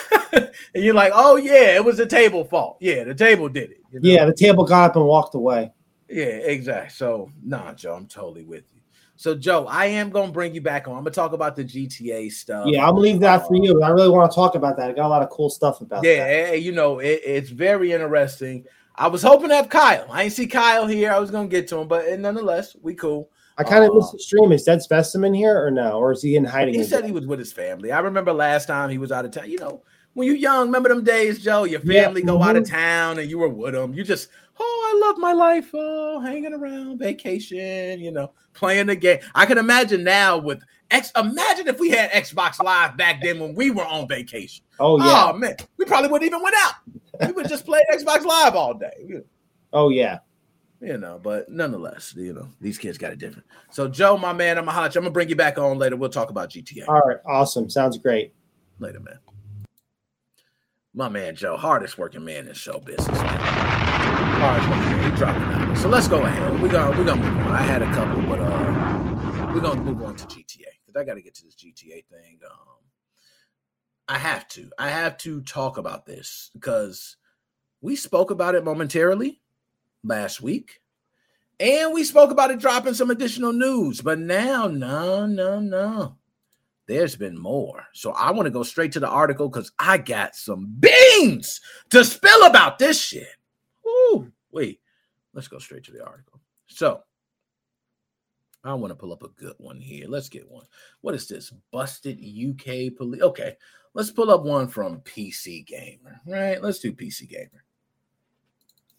and 0.75 0.85
you're 0.85 0.95
like, 0.95 1.13
oh 1.15 1.37
yeah, 1.37 1.77
it 1.77 1.85
was 1.85 1.99
the 1.99 2.07
table 2.07 2.45
fault. 2.45 2.79
Yeah, 2.81 3.05
the 3.05 3.15
table 3.15 3.49
did 3.49 3.71
it. 3.71 3.81
You 3.93 4.01
know? 4.01 4.09
Yeah, 4.09 4.25
the 4.25 4.35
table 4.35 4.65
got 4.65 4.91
up 4.91 4.97
and 4.97 5.05
walked 5.05 5.35
away. 5.35 5.73
Yeah, 6.09 6.25
exactly. 6.25 6.91
So 6.91 7.31
nah, 7.43 7.73
Joe, 7.75 7.95
I'm 7.95 8.07
totally 8.07 8.45
with 8.45 8.65
you. 8.75 8.81
So 9.17 9.35
Joe, 9.35 9.67
I 9.67 9.87
am 9.87 10.11
gonna 10.11 10.33
bring 10.33 10.55
you 10.55 10.61
back 10.61 10.89
on. 10.89 10.95
I'm 10.95 11.05
gonna 11.05 11.11
talk 11.13 11.33
about 11.33 11.55
the 11.57 11.65
GTA 11.65 12.31
stuff. 12.33 12.67
Yeah, 12.69 12.83
I'm 12.83 12.91
gonna 12.91 13.01
leave 13.01 13.21
that 13.21 13.47
for 13.47 13.57
you. 13.57 13.83
I 13.83 13.91
really 13.91 14.09
want 14.09 14.31
to 14.31 14.35
talk 14.35 14.57
about 14.57 14.77
that. 14.77 14.91
I 14.91 14.93
got 14.93 15.07
a 15.07 15.09
lot 15.09 15.23
of 15.23 15.31
cool 15.31 15.51
stuff 15.51 15.81
about 15.81 16.05
yeah, 16.05 16.17
that. 16.17 16.51
Yeah, 16.51 16.55
you 16.55 16.73
know, 16.73 16.99
it, 16.99 17.21
it's 17.25 17.51
very 17.51 17.93
interesting. 17.93 18.65
I 18.97 19.09
was 19.09 19.23
hoping 19.23 19.49
to 19.49 19.57
have 19.57 19.69
Kyle. 19.69 20.07
I 20.11 20.25
didn't 20.25 20.35
see 20.35 20.47
Kyle 20.47 20.87
here. 20.87 21.13
I 21.13 21.19
was 21.19 21.31
gonna 21.31 21.49
get 21.49 21.69
to 21.69 21.79
him, 21.79 21.89
but 21.89 22.19
nonetheless, 22.19 22.77
we 22.83 22.95
cool. 22.95 23.31
I 23.57 23.63
kind 23.63 23.85
of 23.85 23.91
uh, 23.91 23.95
missed 23.95 24.13
the 24.13 24.19
stream. 24.19 24.51
Is 24.51 24.65
Dead 24.65 24.83
Specimen 24.83 25.33
here 25.33 25.65
or 25.65 25.71
no? 25.71 25.93
Or 25.93 26.13
is 26.13 26.23
he 26.23 26.35
in 26.35 26.45
hiding? 26.45 26.75
He 26.75 26.83
said 26.83 27.05
he 27.05 27.13
was 27.13 27.27
with 27.27 27.39
his 27.39 27.53
family. 27.53 27.93
I 27.93 28.01
remember 28.01 28.33
last 28.33 28.67
time 28.67 28.91
he 28.91 28.99
was 28.99 29.13
out 29.13 29.25
of 29.25 29.31
town. 29.31 29.49
You 29.49 29.59
know, 29.59 29.83
when 30.15 30.27
you're 30.27 30.37
young, 30.37 30.67
remember 30.67 30.89
them 30.89 31.05
days, 31.05 31.41
Joe? 31.41 31.65
Your 31.65 31.81
family 31.81 32.23
yeah. 32.23 32.27
go 32.27 32.43
out 32.43 32.57
of 32.57 32.65
mm-hmm. 32.65 32.75
town 32.75 33.19
and 33.19 33.29
you 33.29 33.39
were 33.39 33.49
with 33.49 33.75
them. 33.75 33.93
You 33.93 34.03
just, 34.05 34.29
oh, 34.59 34.93
I 34.95 35.07
love 35.07 35.19
my 35.19 35.33
life. 35.33 35.71
Oh, 35.75 36.21
hanging 36.21 36.55
around, 36.55 36.99
vacation, 36.99 38.01
you 38.01 38.11
know, 38.11 38.33
playing 38.55 38.87
the 38.87 38.97
game. 38.97 39.19
I 39.35 39.47
can 39.47 39.59
imagine 39.59 40.03
now 40.05 40.39
with 40.39 40.63
X. 40.91 41.13
Imagine 41.17 41.69
if 41.69 41.79
we 41.79 41.91
had 41.91 42.11
Xbox 42.11 42.63
Live 42.63 42.97
back 42.97 43.21
then 43.23 43.39
when 43.39 43.55
we 43.55 43.71
were 43.71 43.85
on 43.85 44.09
vacation. 44.09 44.65
Oh, 44.81 44.99
yeah. 44.99 45.31
Oh, 45.31 45.37
man. 45.37 45.57
We 45.77 45.85
probably 45.85 46.11
wouldn't 46.11 46.29
even 46.29 46.43
went 46.43 46.57
out. 46.59 46.75
we 47.27 47.33
would 47.33 47.49
just 47.49 47.65
play 47.65 47.83
Xbox 47.93 48.25
Live 48.25 48.55
all 48.55 48.75
day. 48.75 49.23
Oh 49.75 49.89
yeah. 49.89 50.21
You 50.81 50.99
know, 50.99 51.19
but 51.23 51.49
nonetheless, 51.49 52.15
you 52.17 52.33
know, 52.33 52.49
these 52.61 52.79
kids 52.79 52.99
got 52.99 53.13
it 53.13 53.19
different. 53.19 53.47
So, 53.71 53.89
Joe, 53.89 54.19
my 54.19 54.33
man, 54.33 54.59
I'm 54.59 54.69
a 54.69 54.71
hot. 54.71 54.95
I'm 54.95 55.03
gonna 55.03 55.11
bring 55.11 55.29
you 55.29 55.37
back 55.37 55.57
on 55.59 55.79
later. 55.79 55.97
We'll 55.97 56.11
talk 56.11 56.31
about 56.31 56.51
GTA. 56.51 56.87
All 56.89 57.01
right, 57.01 57.17
awesome. 57.27 57.71
Sounds 57.71 57.97
great. 57.97 58.35
Later, 58.79 59.01
man. 59.01 59.19
My 60.97 61.09
man 61.09 61.35
Joe, 61.35 61.57
hardest 61.57 61.99
working 61.99 62.25
man 62.25 62.47
in 62.47 62.55
show 62.55 62.79
business. 62.79 63.19
Hardest 63.19 64.69
working 64.69 64.85
man. 64.85 65.11
He 65.11 65.17
dropping 65.17 65.43
out. 65.43 65.77
So 65.79 65.89
let's 65.89 66.07
go 66.07 66.23
ahead. 66.23 66.63
We're 66.63 66.69
gonna 66.69 66.97
we're 66.97 67.05
gonna 67.05 67.21
move 67.21 67.47
on. 67.47 67.53
I 67.53 67.63
had 67.63 67.83
a 67.83 67.93
couple, 67.93 68.23
but 68.23 68.39
uh 68.39 69.51
we're 69.53 69.61
gonna 69.61 69.83
move 69.83 70.01
on 70.05 70.15
to 70.15 70.25
GTA. 70.27 70.67
Because 70.87 70.95
I 70.97 71.03
gotta 71.03 71.21
get 71.21 71.35
to 71.35 71.45
this 71.45 71.57
GTA 71.57 72.05
thing. 72.07 72.39
Um 72.49 72.85
I 74.07 74.19
have 74.19 74.47
to. 74.51 74.71
I 74.79 74.91
have 74.91 75.19
to 75.19 75.41
talk 75.43 75.79
about 75.79 76.07
this 76.07 76.51
because 76.53 77.17
we 77.81 77.97
spoke 77.97 78.31
about 78.31 78.55
it 78.55 78.65
momentarily 78.65 79.41
last 80.05 80.41
week. 80.41 80.81
And 81.59 81.93
we 81.93 82.05
spoke 82.05 82.31
about 82.31 82.53
it 82.53 82.61
dropping 82.61 82.95
some 82.95 83.11
additional 83.11 83.53
news, 83.53 84.01
but 84.01 84.19
now, 84.19 84.67
no, 84.69 85.27
no, 85.27 85.59
no. 85.59 86.19
There's 86.87 87.17
been 87.17 87.39
more. 87.39 87.85
So 87.93 88.13
I 88.13 88.31
want 88.31 88.47
to 88.47 88.51
go 88.51 88.63
straight 88.63 88.93
to 88.93 89.01
the 89.01 89.09
article 89.09 89.49
because 89.49 89.73
I 89.79 89.99
got 89.99 90.37
some 90.37 90.67
beans 90.79 91.61
to 91.91 92.05
spill 92.05 92.45
about 92.45 92.79
this 92.79 93.01
shit. 93.01 93.37
Ooh, 93.87 94.31
wait. 94.53 94.81
Let's 95.33 95.49
go 95.49 95.59
straight 95.59 95.85
to 95.85 95.93
the 95.93 96.05
article. 96.05 96.41
So 96.67 97.01
I 98.63 98.75
want 98.75 98.91
to 98.91 98.97
pull 98.97 99.13
up 99.13 99.23
a 99.23 99.29
good 99.29 99.55
one 99.59 99.81
here. 99.81 100.07
Let's 100.09 100.29
get 100.29 100.49
one. 100.49 100.67
What 101.01 101.15
is 101.15 101.27
this? 101.27 101.53
Busted 101.71 102.19
UK 102.19 102.97
police. 102.97 103.23
Okay, 103.23 103.57
let's 103.95 104.11
pull 104.11 104.31
up 104.31 104.45
one 104.45 104.69
from 104.69 105.01
PC 105.01 105.67
Gamer. 105.67 106.21
Right? 106.27 106.63
Let's 106.63 106.79
do 106.79 106.93
PC 106.93 107.29
Gamer. 107.29 107.65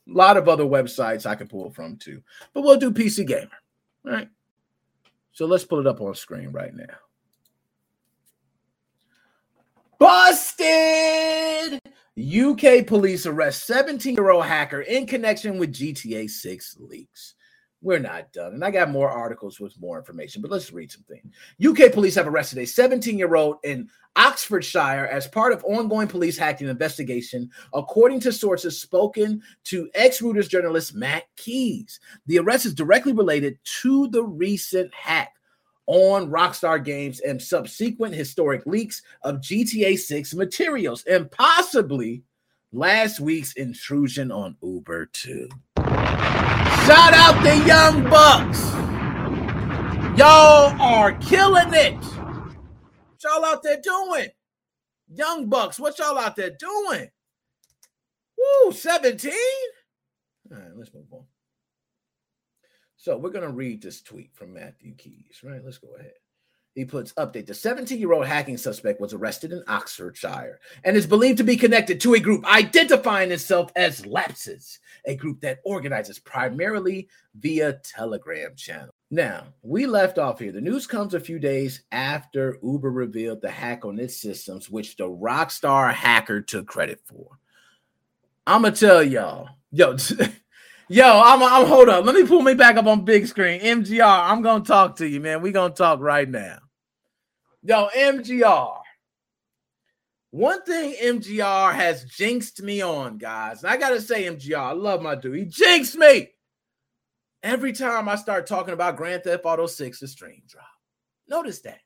A 0.07 0.13
lot 0.13 0.37
of 0.37 0.47
other 0.47 0.65
websites 0.65 1.25
I 1.25 1.35
can 1.35 1.47
pull 1.47 1.71
from 1.71 1.97
too, 1.97 2.21
but 2.53 2.61
we'll 2.61 2.77
do 2.77 2.91
PC 2.91 3.25
Gamer. 3.25 3.49
Right. 4.03 4.29
So 5.31 5.45
let's 5.45 5.65
pull 5.65 5.79
it 5.79 5.87
up 5.87 5.99
on 5.99 6.13
screen 6.15 6.49
right 6.51 6.73
now. 6.73 6.95
Busted! 10.05 11.81
UK 12.15 12.85
police 12.85 13.25
arrest 13.25 13.65
17 13.65 14.13
year 14.13 14.29
old 14.29 14.45
hacker 14.45 14.81
in 14.81 15.07
connection 15.07 15.57
with 15.57 15.73
GTA 15.73 16.29
6 16.29 16.77
leaks 16.79 17.33
we're 17.81 17.99
not 17.99 18.31
done. 18.33 18.53
And 18.53 18.63
I 18.63 18.71
got 18.71 18.89
more 18.89 19.09
articles 19.09 19.59
with 19.59 19.79
more 19.79 19.97
information, 19.97 20.41
but 20.41 20.49
let's 20.49 20.73
read 20.73 20.91
something. 20.91 21.21
UK 21.65 21.91
police 21.91 22.15
have 22.15 22.27
arrested 22.27 22.59
a 22.59 22.65
17 22.65 23.17
year 23.17 23.35
old 23.35 23.57
in 23.63 23.87
Oxfordshire 24.15 25.07
as 25.07 25.27
part 25.27 25.53
of 25.53 25.63
ongoing 25.65 26.07
police 26.07 26.37
hacking 26.37 26.67
investigation, 26.67 27.49
according 27.73 28.19
to 28.21 28.31
sources 28.31 28.81
spoken 28.81 29.41
to 29.65 29.89
ex 29.93 30.21
Reuters 30.21 30.49
journalist 30.49 30.95
Matt 30.95 31.23
Keys. 31.35 31.99
The 32.25 32.39
arrest 32.39 32.65
is 32.65 32.73
directly 32.73 33.13
related 33.13 33.57
to 33.81 34.07
the 34.07 34.23
recent 34.23 34.93
hack 34.93 35.33
on 35.87 36.29
Rockstar 36.29 36.83
Games 36.83 37.19
and 37.19 37.41
subsequent 37.41 38.15
historic 38.15 38.65
leaks 38.65 39.01
of 39.23 39.37
GTA 39.37 39.97
6 39.97 40.33
materials 40.33 41.03
and 41.05 41.29
possibly 41.31 42.23
last 42.71 43.19
week's 43.19 43.53
intrusion 43.53 44.31
on 44.31 44.57
Uber 44.61 45.07
2. 45.07 45.49
Shout 45.77 47.13
out 47.13 47.43
the 47.43 47.63
Young 47.67 48.03
Bucks. 48.09 48.61
Y'all 50.17 50.79
are 50.81 51.13
killing 51.19 51.73
it. 51.73 51.95
What 51.95 53.23
y'all 53.23 53.45
out 53.45 53.63
there 53.63 53.81
doing? 53.81 54.29
Young 55.13 55.49
Bucks, 55.49 55.79
what 55.79 55.99
y'all 55.99 56.17
out 56.17 56.35
there 56.35 56.55
doing? 56.57 57.09
Woo, 58.37 58.71
17? 58.71 59.31
All 60.51 60.57
right, 60.57 60.71
let's 60.75 60.93
move 60.93 61.05
on. 61.11 61.24
So 63.05 63.15
we're 63.15 63.29
going 63.29 63.45
to 63.45 63.51
read 63.51 63.83
this 63.83 64.01
tweet 64.01 64.31
from 64.33 64.51
Matthew 64.51 64.95
Keys, 64.95 65.41
right? 65.43 65.63
Let's 65.63 65.77
go 65.77 65.89
ahead. 65.99 66.13
He 66.73 66.85
puts 66.85 67.13
update. 67.13 67.45
The 67.45 67.53
17 67.53 67.99
year 67.99 68.13
old 68.13 68.25
hacking 68.25 68.57
suspect 68.57 68.99
was 68.99 69.13
arrested 69.13 69.51
in 69.51 69.63
Oxfordshire 69.67 70.59
and 70.83 70.97
is 70.97 71.05
believed 71.05 71.37
to 71.37 71.43
be 71.43 71.55
connected 71.55 72.01
to 72.01 72.15
a 72.15 72.19
group 72.19 72.51
identifying 72.51 73.31
itself 73.31 73.71
as 73.75 74.07
Lapsus, 74.07 74.79
a 75.05 75.15
group 75.15 75.39
that 75.41 75.59
organizes 75.65 76.17
primarily 76.17 77.07
via 77.35 77.73
Telegram 77.83 78.55
channel. 78.55 78.89
Now, 79.11 79.53
we 79.61 79.85
left 79.85 80.17
off 80.17 80.39
here. 80.39 80.51
The 80.51 80.59
news 80.59 80.87
comes 80.87 81.13
a 81.13 81.19
few 81.19 81.37
days 81.37 81.83
after 81.91 82.57
Uber 82.63 82.89
revealed 82.89 83.43
the 83.43 83.51
hack 83.51 83.85
on 83.85 83.99
its 83.99 84.19
systems, 84.19 84.67
which 84.67 84.97
the 84.97 85.07
Rockstar 85.07 85.93
hacker 85.93 86.41
took 86.41 86.65
credit 86.65 87.01
for. 87.05 87.37
I'm 88.47 88.63
gonna 88.63 88.75
tell 88.75 89.03
y'all, 89.03 89.49
yo, 89.71 89.95
yo, 90.89 91.21
I'm, 91.23 91.41
I'm 91.41 91.67
hold 91.67 91.89
up. 91.89 92.05
Let 92.05 92.15
me 92.15 92.25
pull 92.25 92.41
me 92.41 92.53
back 92.53 92.77
up 92.77 92.85
on 92.85 93.05
big 93.05 93.27
screen. 93.27 93.61
MGR, 93.61 94.29
I'm 94.29 94.41
gonna 94.41 94.63
talk 94.63 94.97
to 94.97 95.07
you, 95.07 95.19
man. 95.19 95.41
We 95.41 95.51
gonna 95.51 95.73
talk 95.73 95.99
right 95.99 96.29
now. 96.29 96.59
Yo, 97.63 97.87
MGR. 97.95 98.79
One 100.31 100.61
thing 100.63 100.95
MGR 101.01 101.73
has 101.73 102.03
jinxed 102.03 102.61
me 102.61 102.81
on, 102.81 103.17
guys. 103.17 103.63
And 103.63 103.71
I 103.71 103.77
gotta 103.77 104.01
say, 104.01 104.25
MGR, 104.25 104.57
I 104.57 104.73
love 104.73 105.01
my 105.01 105.15
dude. 105.15 105.37
He 105.37 105.45
jinxed 105.45 105.97
me. 105.97 106.29
Every 107.41 107.73
time 107.73 108.09
I 108.09 108.15
start 108.15 108.47
talking 108.47 108.73
about 108.73 108.97
Grand 108.97 109.23
Theft 109.23 109.45
Auto 109.45 109.67
6, 109.67 109.99
the 109.99 110.07
stream 110.07 110.41
dropped. 110.47 110.67
Notice 111.27 111.61
that. 111.61 111.79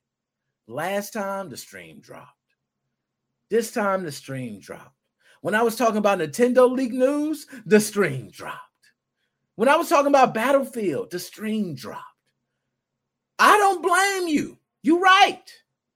Last 0.68 1.14
time 1.14 1.50
the 1.50 1.58
stream 1.58 2.00
dropped. 2.00 2.32
This 3.50 3.72
time 3.72 4.04
the 4.04 4.12
stream 4.12 4.60
dropped. 4.60 4.96
When 5.42 5.56
I 5.56 5.64
was 5.64 5.76
talking 5.76 5.98
about 5.98 6.20
Nintendo 6.20 6.70
League 6.70 6.94
news, 6.94 7.48
the 7.66 7.80
stream 7.80 8.30
dropped. 8.30 8.69
When 9.60 9.68
I 9.68 9.76
was 9.76 9.90
talking 9.90 10.08
about 10.08 10.34
Battlefield, 10.34 11.12
the 11.12 11.20
stream 11.20 11.76
dropped. 11.76 12.02
I 13.38 13.58
don't 13.58 13.82
blame 13.82 14.30
you. 14.34 14.58
You're 14.84 15.02
right. 15.02 15.44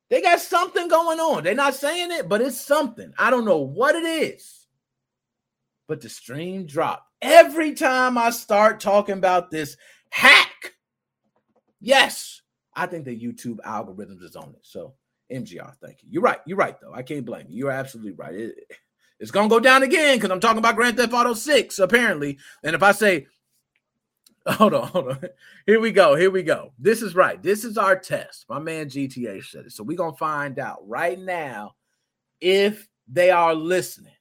They 0.09 0.21
got 0.21 0.41
something 0.41 0.89
going 0.89 1.21
on. 1.21 1.45
They're 1.45 1.55
not 1.55 1.73
saying 1.73 2.11
it, 2.11 2.27
but 2.27 2.41
it's 2.41 2.59
something. 2.59 3.13
I 3.17 3.29
don't 3.29 3.45
know 3.45 3.59
what 3.59 3.95
it 3.95 4.03
is. 4.03 4.67
But 5.87 6.01
the 6.01 6.09
stream 6.09 6.65
dropped. 6.65 7.09
Every 7.21 7.73
time 7.73 8.17
I 8.17 8.31
start 8.31 8.81
talking 8.81 9.17
about 9.17 9.49
this 9.49 9.77
hack, 10.09 10.73
yes, 11.79 12.41
I 12.75 12.85
think 12.87 13.05
the 13.05 13.17
YouTube 13.17 13.59
algorithms 13.65 14.23
is 14.23 14.35
on 14.35 14.49
it. 14.49 14.63
So, 14.63 14.95
MGR, 15.31 15.73
thank 15.81 16.03
you. 16.03 16.09
You're 16.11 16.21
right. 16.21 16.39
You're 16.45 16.57
right, 16.57 16.75
though. 16.81 16.93
I 16.93 17.01
can't 17.01 17.25
blame 17.25 17.45
you. 17.47 17.59
You're 17.59 17.71
absolutely 17.71 18.11
right. 18.11 18.35
It, 18.35 18.55
it's 19.21 19.31
to 19.31 19.47
go 19.47 19.61
down 19.61 19.83
again 19.83 20.17
because 20.17 20.31
I'm 20.31 20.41
talking 20.41 20.57
about 20.57 20.75
Grand 20.75 20.97
Theft 20.97 21.13
Auto 21.13 21.33
6, 21.33 21.79
apparently. 21.79 22.39
And 22.61 22.75
if 22.75 22.83
I 22.83 22.91
say 22.91 23.27
Hold 24.47 24.73
on, 24.73 24.87
hold 24.89 25.07
on. 25.07 25.19
Here 25.65 25.79
we 25.79 25.91
go. 25.93 26.15
Here 26.15 26.29
we 26.29 26.43
go. 26.43 26.73
This 26.77 27.01
is 27.01 27.15
right. 27.15 27.41
This 27.41 27.63
is 27.63 27.77
our 27.77 27.97
test. 27.97 28.45
My 28.49 28.59
man 28.59 28.89
GTA 28.89 29.41
said 29.41 29.67
it. 29.67 29.71
So 29.71 29.83
we're 29.83 29.95
to 30.11 30.17
find 30.17 30.59
out 30.59 30.85
right 30.85 31.17
now 31.17 31.75
if 32.41 32.89
they 33.07 33.31
are 33.31 33.55
listening. 33.55 34.11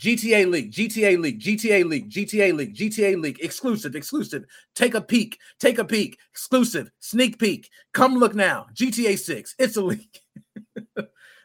GTA 0.00 0.50
League, 0.50 0.72
GTA 0.72 1.18
League, 1.18 1.40
GTA 1.40 1.84
League, 1.84 2.10
GTA 2.10 2.54
League, 2.54 2.74
GTA 2.74 3.20
League, 3.20 3.38
exclusive, 3.40 3.94
exclusive. 3.94 4.44
Take 4.74 4.94
a 4.94 5.00
peek, 5.00 5.38
take 5.58 5.78
a 5.78 5.84
peek, 5.84 6.18
exclusive, 6.32 6.90
sneak 7.00 7.38
peek. 7.38 7.70
Come 7.94 8.14
look 8.16 8.34
now. 8.34 8.66
GTA 8.74 9.18
6, 9.18 9.54
it's 9.58 9.76
a 9.76 9.82
leak. 9.82 10.20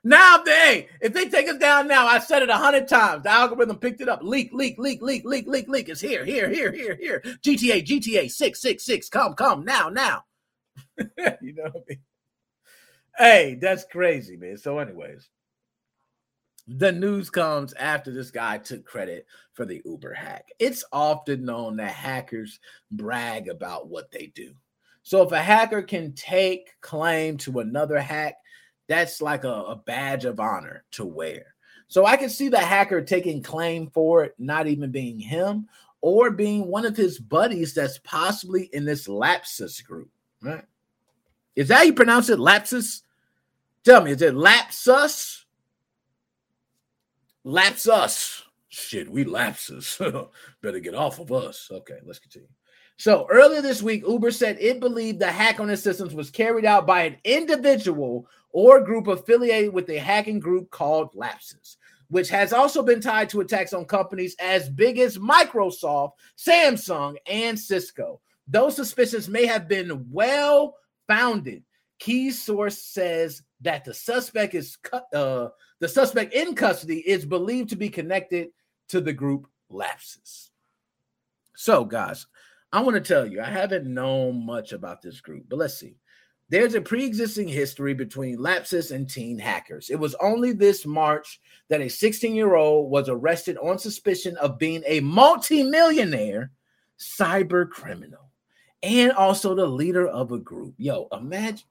Now 0.03 0.37
they, 0.37 0.87
if 0.99 1.13
they 1.13 1.29
take 1.29 1.47
us 1.47 1.57
down 1.57 1.87
now, 1.87 2.07
I 2.07 2.17
said 2.19 2.41
it 2.41 2.49
a 2.49 2.57
hundred 2.57 2.87
times. 2.87 3.23
The 3.23 3.29
algorithm 3.29 3.77
picked 3.77 4.01
it 4.01 4.09
up. 4.09 4.23
Leak, 4.23 4.51
leak, 4.51 4.79
leak, 4.79 5.01
leak, 5.01 5.23
leak, 5.25 5.47
leak, 5.47 5.67
leak. 5.67 5.89
It's 5.89 6.01
here, 6.01 6.25
here, 6.25 6.49
here, 6.49 6.71
here, 6.71 6.95
here. 6.95 7.21
GTA, 7.43 7.85
GTA, 7.85 8.31
six, 8.31 8.61
six, 8.61 8.83
six. 8.83 9.09
Come, 9.09 9.35
come, 9.35 9.63
now, 9.63 9.89
now. 9.89 10.23
you 10.97 11.53
know 11.53 11.63
what 11.63 11.75
I 11.75 11.81
mean? 11.87 11.99
Hey, 13.17 13.57
that's 13.61 13.85
crazy, 13.85 14.37
man. 14.37 14.57
So, 14.57 14.79
anyways, 14.79 15.29
the 16.67 16.91
news 16.91 17.29
comes 17.29 17.73
after 17.73 18.11
this 18.11 18.31
guy 18.31 18.57
took 18.57 18.85
credit 18.85 19.27
for 19.53 19.65
the 19.65 19.81
Uber 19.85 20.13
hack. 20.13 20.47
It's 20.57 20.83
often 20.91 21.45
known 21.45 21.75
that 21.75 21.91
hackers 21.91 22.59
brag 22.89 23.49
about 23.49 23.87
what 23.87 24.09
they 24.09 24.31
do. 24.33 24.53
So, 25.03 25.21
if 25.21 25.31
a 25.31 25.41
hacker 25.41 25.83
can 25.83 26.13
take 26.13 26.71
claim 26.81 27.37
to 27.39 27.59
another 27.59 27.99
hack, 27.99 28.35
that's 28.91 29.21
like 29.21 29.45
a, 29.45 29.47
a 29.47 29.75
badge 29.75 30.25
of 30.25 30.39
honor 30.39 30.83
to 30.91 31.05
wear. 31.05 31.55
So 31.87 32.05
I 32.05 32.17
can 32.17 32.29
see 32.29 32.49
the 32.49 32.59
hacker 32.59 33.01
taking 33.01 33.41
claim 33.41 33.89
for 33.89 34.25
it, 34.25 34.35
not 34.37 34.67
even 34.67 34.91
being 34.91 35.17
him 35.17 35.69
or 36.01 36.29
being 36.31 36.67
one 36.67 36.85
of 36.85 36.97
his 36.97 37.17
buddies 37.17 37.73
that's 37.73 37.99
possibly 37.99 38.69
in 38.73 38.83
this 38.83 39.07
lapsus 39.07 39.81
group, 39.81 40.09
right? 40.41 40.65
Is 41.55 41.69
that 41.69 41.77
how 41.77 41.83
you 41.83 41.93
pronounce 41.93 42.29
it? 42.29 42.39
Lapsus? 42.39 43.03
Tell 43.83 44.01
me, 44.01 44.11
is 44.11 44.21
it 44.21 44.35
lapsus? 44.35 45.45
Lapsus. 47.45 48.41
Shit, 48.69 49.09
we 49.09 49.23
lapsus. 49.23 49.99
Better 50.61 50.79
get 50.79 50.95
off 50.95 51.19
of 51.19 51.31
us. 51.31 51.69
Okay, 51.71 51.97
let's 52.05 52.19
continue. 52.19 52.47
So 53.01 53.25
earlier 53.31 53.63
this 53.63 53.81
week, 53.81 54.03
Uber 54.07 54.29
said 54.29 54.57
it 54.59 54.79
believed 54.79 55.17
the 55.17 55.31
hack 55.31 55.59
on 55.59 55.71
its 55.71 55.81
systems 55.81 56.13
was 56.13 56.29
carried 56.29 56.65
out 56.65 56.85
by 56.85 57.01
an 57.01 57.17
individual 57.23 58.27
or 58.51 58.79
group 58.79 59.07
affiliated 59.07 59.73
with 59.73 59.89
a 59.89 59.97
hacking 59.97 60.39
group 60.39 60.69
called 60.69 61.09
Lapsus. 61.15 61.77
which 62.09 62.29
has 62.29 62.53
also 62.53 62.83
been 62.83 63.01
tied 63.01 63.27
to 63.29 63.41
attacks 63.41 63.73
on 63.73 63.85
companies 63.85 64.35
as 64.39 64.69
big 64.69 64.99
as 64.99 65.17
Microsoft, 65.17 66.11
Samsung, 66.37 67.15
and 67.25 67.57
Cisco. 67.57 68.21
Those 68.47 68.75
suspicions 68.75 69.27
may 69.27 69.47
have 69.47 69.67
been 69.67 70.05
well 70.11 70.75
founded. 71.07 71.63
Key 71.97 72.29
source 72.29 72.77
says 72.77 73.41
that 73.61 73.83
the 73.83 73.95
suspect 73.95 74.53
is 74.53 74.77
uh, 75.11 75.47
the 75.79 75.87
suspect 75.87 76.35
in 76.35 76.53
custody 76.53 76.99
is 76.99 77.25
believed 77.25 77.71
to 77.71 77.75
be 77.75 77.89
connected 77.89 78.49
to 78.89 79.01
the 79.01 79.13
group 79.13 79.47
Lapsus. 79.71 80.51
So, 81.55 81.83
guys, 81.85 82.27
I 82.73 82.81
want 82.81 82.95
to 82.95 83.01
tell 83.01 83.25
you, 83.25 83.41
I 83.41 83.49
haven't 83.49 83.91
known 83.91 84.45
much 84.45 84.71
about 84.71 85.01
this 85.01 85.19
group, 85.19 85.45
but 85.49 85.59
let's 85.59 85.77
see. 85.77 85.97
There's 86.49 86.73
a 86.73 86.81
pre 86.81 87.05
existing 87.05 87.47
history 87.47 87.93
between 87.93 88.37
Lapsus 88.37 88.91
and 88.91 89.09
teen 89.09 89.39
hackers. 89.39 89.89
It 89.89 89.99
was 89.99 90.15
only 90.15 90.51
this 90.51 90.85
March 90.85 91.39
that 91.69 91.79
a 91.79 91.89
16 91.89 92.35
year 92.35 92.55
old 92.55 92.91
was 92.91 93.07
arrested 93.07 93.57
on 93.57 93.79
suspicion 93.79 94.35
of 94.37 94.59
being 94.59 94.83
a 94.85 94.99
multimillionaire 94.99 96.51
cyber 96.99 97.69
criminal 97.69 98.31
and 98.83 99.11
also 99.13 99.55
the 99.55 99.65
leader 99.65 100.07
of 100.07 100.31
a 100.31 100.37
group. 100.37 100.73
Yo, 100.77 101.07
imagine. 101.13 101.67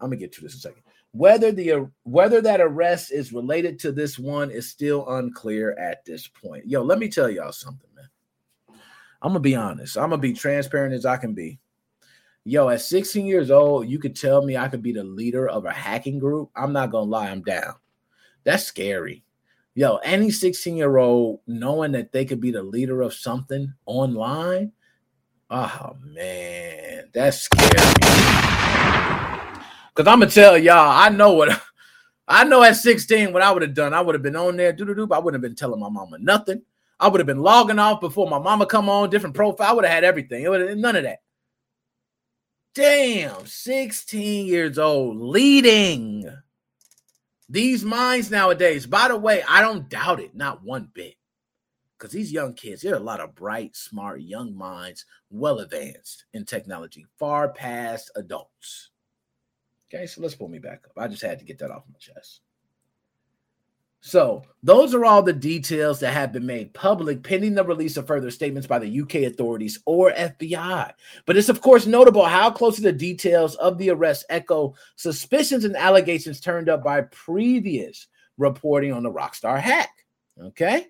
I'm 0.00 0.10
gonna 0.10 0.16
get 0.16 0.32
to 0.32 0.42
this 0.42 0.54
in 0.54 0.58
a 0.58 0.60
second. 0.60 0.82
Whether 1.12 1.50
the 1.50 1.90
whether 2.02 2.40
that 2.42 2.60
arrest 2.60 3.10
is 3.10 3.32
related 3.32 3.78
to 3.80 3.92
this 3.92 4.18
one 4.18 4.50
is 4.50 4.70
still 4.70 5.08
unclear 5.08 5.72
at 5.78 6.04
this 6.04 6.26
point. 6.26 6.66
Yo, 6.66 6.82
let 6.82 6.98
me 6.98 7.08
tell 7.08 7.30
y'all 7.30 7.52
something, 7.52 7.88
man. 7.96 8.07
I'm 9.22 9.30
gonna 9.30 9.40
be 9.40 9.56
honest. 9.56 9.96
I'm 9.96 10.10
gonna 10.10 10.18
be 10.18 10.32
transparent 10.32 10.94
as 10.94 11.06
I 11.06 11.16
can 11.16 11.34
be 11.34 11.58
yo, 12.48 12.70
at 12.70 12.80
16 12.80 13.26
years 13.26 13.50
old, 13.50 13.88
you 13.88 13.98
could 13.98 14.16
tell 14.16 14.42
me 14.42 14.56
I 14.56 14.68
could 14.68 14.82
be 14.82 14.92
the 14.92 15.04
leader 15.04 15.46
of 15.48 15.66
a 15.66 15.72
hacking 15.72 16.18
group. 16.18 16.50
I'm 16.56 16.72
not 16.72 16.90
gonna 16.90 17.10
lie, 17.10 17.28
I'm 17.28 17.42
down. 17.42 17.74
That's 18.44 18.64
scary. 18.64 19.22
Yo, 19.74 19.96
any 19.96 20.30
16 20.30 20.74
year 20.74 20.96
old 20.96 21.40
knowing 21.46 21.92
that 21.92 22.10
they 22.10 22.24
could 22.24 22.40
be 22.40 22.50
the 22.50 22.62
leader 22.62 23.02
of 23.02 23.12
something 23.12 23.72
online. 23.84 24.72
Oh 25.50 25.96
man, 26.02 27.10
that's 27.12 27.42
scary. 27.42 27.94
Cause 29.94 30.06
I'm 30.06 30.20
gonna 30.20 30.30
tell 30.30 30.56
y'all, 30.56 30.90
I 30.90 31.10
know 31.10 31.32
what 31.34 31.60
I 32.28 32.44
know 32.44 32.62
at 32.62 32.76
16 32.76 33.32
what 33.32 33.42
I 33.42 33.52
would 33.52 33.62
have 33.62 33.74
done. 33.74 33.92
I 33.92 34.00
would 34.00 34.14
have 34.14 34.22
been 34.22 34.36
on 34.36 34.56
there, 34.56 34.72
doo 34.72 34.86
doo 34.86 34.94
doo. 34.94 35.08
I 35.12 35.18
wouldn't 35.18 35.42
have 35.42 35.48
been 35.48 35.56
telling 35.56 35.80
my 35.80 35.90
mama 35.90 36.16
nothing. 36.18 36.62
I 37.00 37.08
would 37.08 37.20
have 37.20 37.26
been 37.26 37.42
logging 37.42 37.78
off 37.78 38.00
before 38.00 38.28
my 38.28 38.38
mama 38.38 38.66
come 38.66 38.88
on, 38.88 39.10
different 39.10 39.36
profile. 39.36 39.70
I 39.70 39.72
would 39.72 39.84
have 39.84 39.94
had 39.94 40.04
everything. 40.04 40.42
It 40.42 40.48
would 40.48 40.68
have 40.68 40.78
none 40.78 40.96
of 40.96 41.04
that. 41.04 41.20
Damn, 42.74 43.46
16 43.46 44.46
years 44.46 44.78
old, 44.78 45.16
leading 45.16 46.28
these 47.48 47.84
minds 47.84 48.30
nowadays. 48.30 48.86
By 48.86 49.08
the 49.08 49.16
way, 49.16 49.42
I 49.48 49.60
don't 49.60 49.88
doubt 49.88 50.20
it, 50.20 50.34
not 50.34 50.62
one 50.62 50.90
bit. 50.92 51.14
Because 51.96 52.12
these 52.12 52.32
young 52.32 52.54
kids, 52.54 52.82
there 52.82 52.94
are 52.94 52.98
a 52.98 53.00
lot 53.00 53.20
of 53.20 53.34
bright, 53.34 53.74
smart, 53.74 54.20
young 54.20 54.54
minds, 54.54 55.04
well 55.30 55.58
advanced 55.58 56.26
in 56.32 56.44
technology, 56.44 57.04
far 57.18 57.48
past 57.48 58.12
adults. 58.14 58.90
Okay, 59.92 60.06
so 60.06 60.20
let's 60.20 60.36
pull 60.36 60.48
me 60.48 60.60
back 60.60 60.84
up. 60.84 60.92
I 60.96 61.08
just 61.08 61.22
had 61.22 61.40
to 61.40 61.44
get 61.44 61.58
that 61.58 61.70
off 61.72 61.82
my 61.90 61.98
chest. 61.98 62.42
So, 64.00 64.44
those 64.62 64.94
are 64.94 65.04
all 65.04 65.22
the 65.22 65.32
details 65.32 65.98
that 66.00 66.12
have 66.12 66.32
been 66.32 66.46
made 66.46 66.72
public 66.72 67.22
pending 67.22 67.54
the 67.54 67.64
release 67.64 67.96
of 67.96 68.06
further 68.06 68.30
statements 68.30 68.66
by 68.66 68.78
the 68.78 69.00
UK 69.00 69.30
authorities 69.32 69.80
or 69.86 70.12
FBI. 70.12 70.92
But 71.26 71.36
it's, 71.36 71.48
of 71.48 71.60
course, 71.60 71.84
notable 71.86 72.24
how 72.24 72.50
closely 72.50 72.84
the 72.84 72.92
details 72.92 73.56
of 73.56 73.76
the 73.76 73.90
arrest 73.90 74.24
echo 74.30 74.74
suspicions 74.94 75.64
and 75.64 75.76
allegations 75.76 76.40
turned 76.40 76.68
up 76.68 76.84
by 76.84 77.02
previous 77.02 78.06
reporting 78.36 78.92
on 78.92 79.02
the 79.02 79.12
Rockstar 79.12 79.60
hack. 79.60 79.90
Okay. 80.40 80.86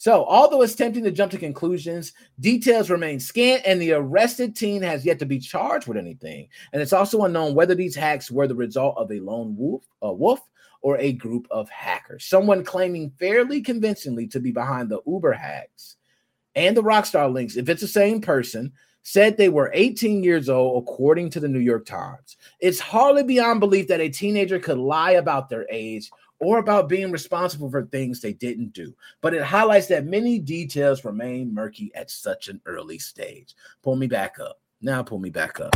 So, 0.00 0.24
although 0.26 0.62
it's 0.62 0.76
tempting 0.76 1.02
to 1.04 1.10
jump 1.10 1.32
to 1.32 1.38
conclusions, 1.38 2.12
details 2.38 2.88
remain 2.88 3.18
scant, 3.18 3.62
and 3.66 3.82
the 3.82 3.92
arrested 3.92 4.54
teen 4.54 4.80
has 4.82 5.04
yet 5.04 5.18
to 5.18 5.26
be 5.26 5.40
charged 5.40 5.88
with 5.88 5.96
anything. 5.96 6.48
And 6.72 6.80
it's 6.80 6.92
also 6.92 7.24
unknown 7.24 7.56
whether 7.56 7.74
these 7.74 7.96
hacks 7.96 8.30
were 8.30 8.46
the 8.46 8.54
result 8.54 8.96
of 8.96 9.10
a 9.10 9.18
lone 9.18 9.56
wolf, 9.56 9.84
a 10.02 10.12
wolf 10.12 10.40
or 10.80 10.98
a 10.98 11.12
group 11.12 11.46
of 11.50 11.68
hackers. 11.70 12.24
Someone 12.24 12.64
claiming 12.64 13.10
fairly 13.18 13.60
convincingly 13.60 14.26
to 14.28 14.40
be 14.40 14.52
behind 14.52 14.88
the 14.88 15.00
Uber 15.06 15.32
hacks 15.32 15.96
and 16.54 16.76
the 16.76 16.82
Rockstar 16.82 17.32
links, 17.32 17.56
if 17.56 17.68
it's 17.68 17.80
the 17.80 17.88
same 17.88 18.20
person, 18.20 18.72
said 19.02 19.36
they 19.36 19.48
were 19.48 19.70
18 19.74 20.22
years 20.22 20.48
old, 20.48 20.82
according 20.82 21.30
to 21.30 21.40
the 21.40 21.48
New 21.48 21.60
York 21.60 21.86
Times. 21.86 22.36
It's 22.60 22.80
hardly 22.80 23.22
beyond 23.22 23.60
belief 23.60 23.88
that 23.88 24.00
a 24.00 24.08
teenager 24.08 24.58
could 24.58 24.78
lie 24.78 25.12
about 25.12 25.48
their 25.48 25.66
age 25.70 26.10
or 26.40 26.58
about 26.58 26.88
being 26.88 27.10
responsible 27.10 27.70
for 27.70 27.86
things 27.86 28.20
they 28.20 28.32
didn't 28.32 28.72
do. 28.72 28.94
But 29.20 29.34
it 29.34 29.42
highlights 29.42 29.86
that 29.86 30.04
many 30.04 30.38
details 30.38 31.04
remain 31.04 31.54
murky 31.54 31.90
at 31.94 32.10
such 32.10 32.48
an 32.48 32.60
early 32.66 32.98
stage. 32.98 33.54
Pull 33.82 33.96
me 33.96 34.06
back 34.06 34.38
up. 34.40 34.60
Now 34.80 35.02
pull 35.02 35.18
me 35.18 35.30
back 35.30 35.58
up. 35.60 35.74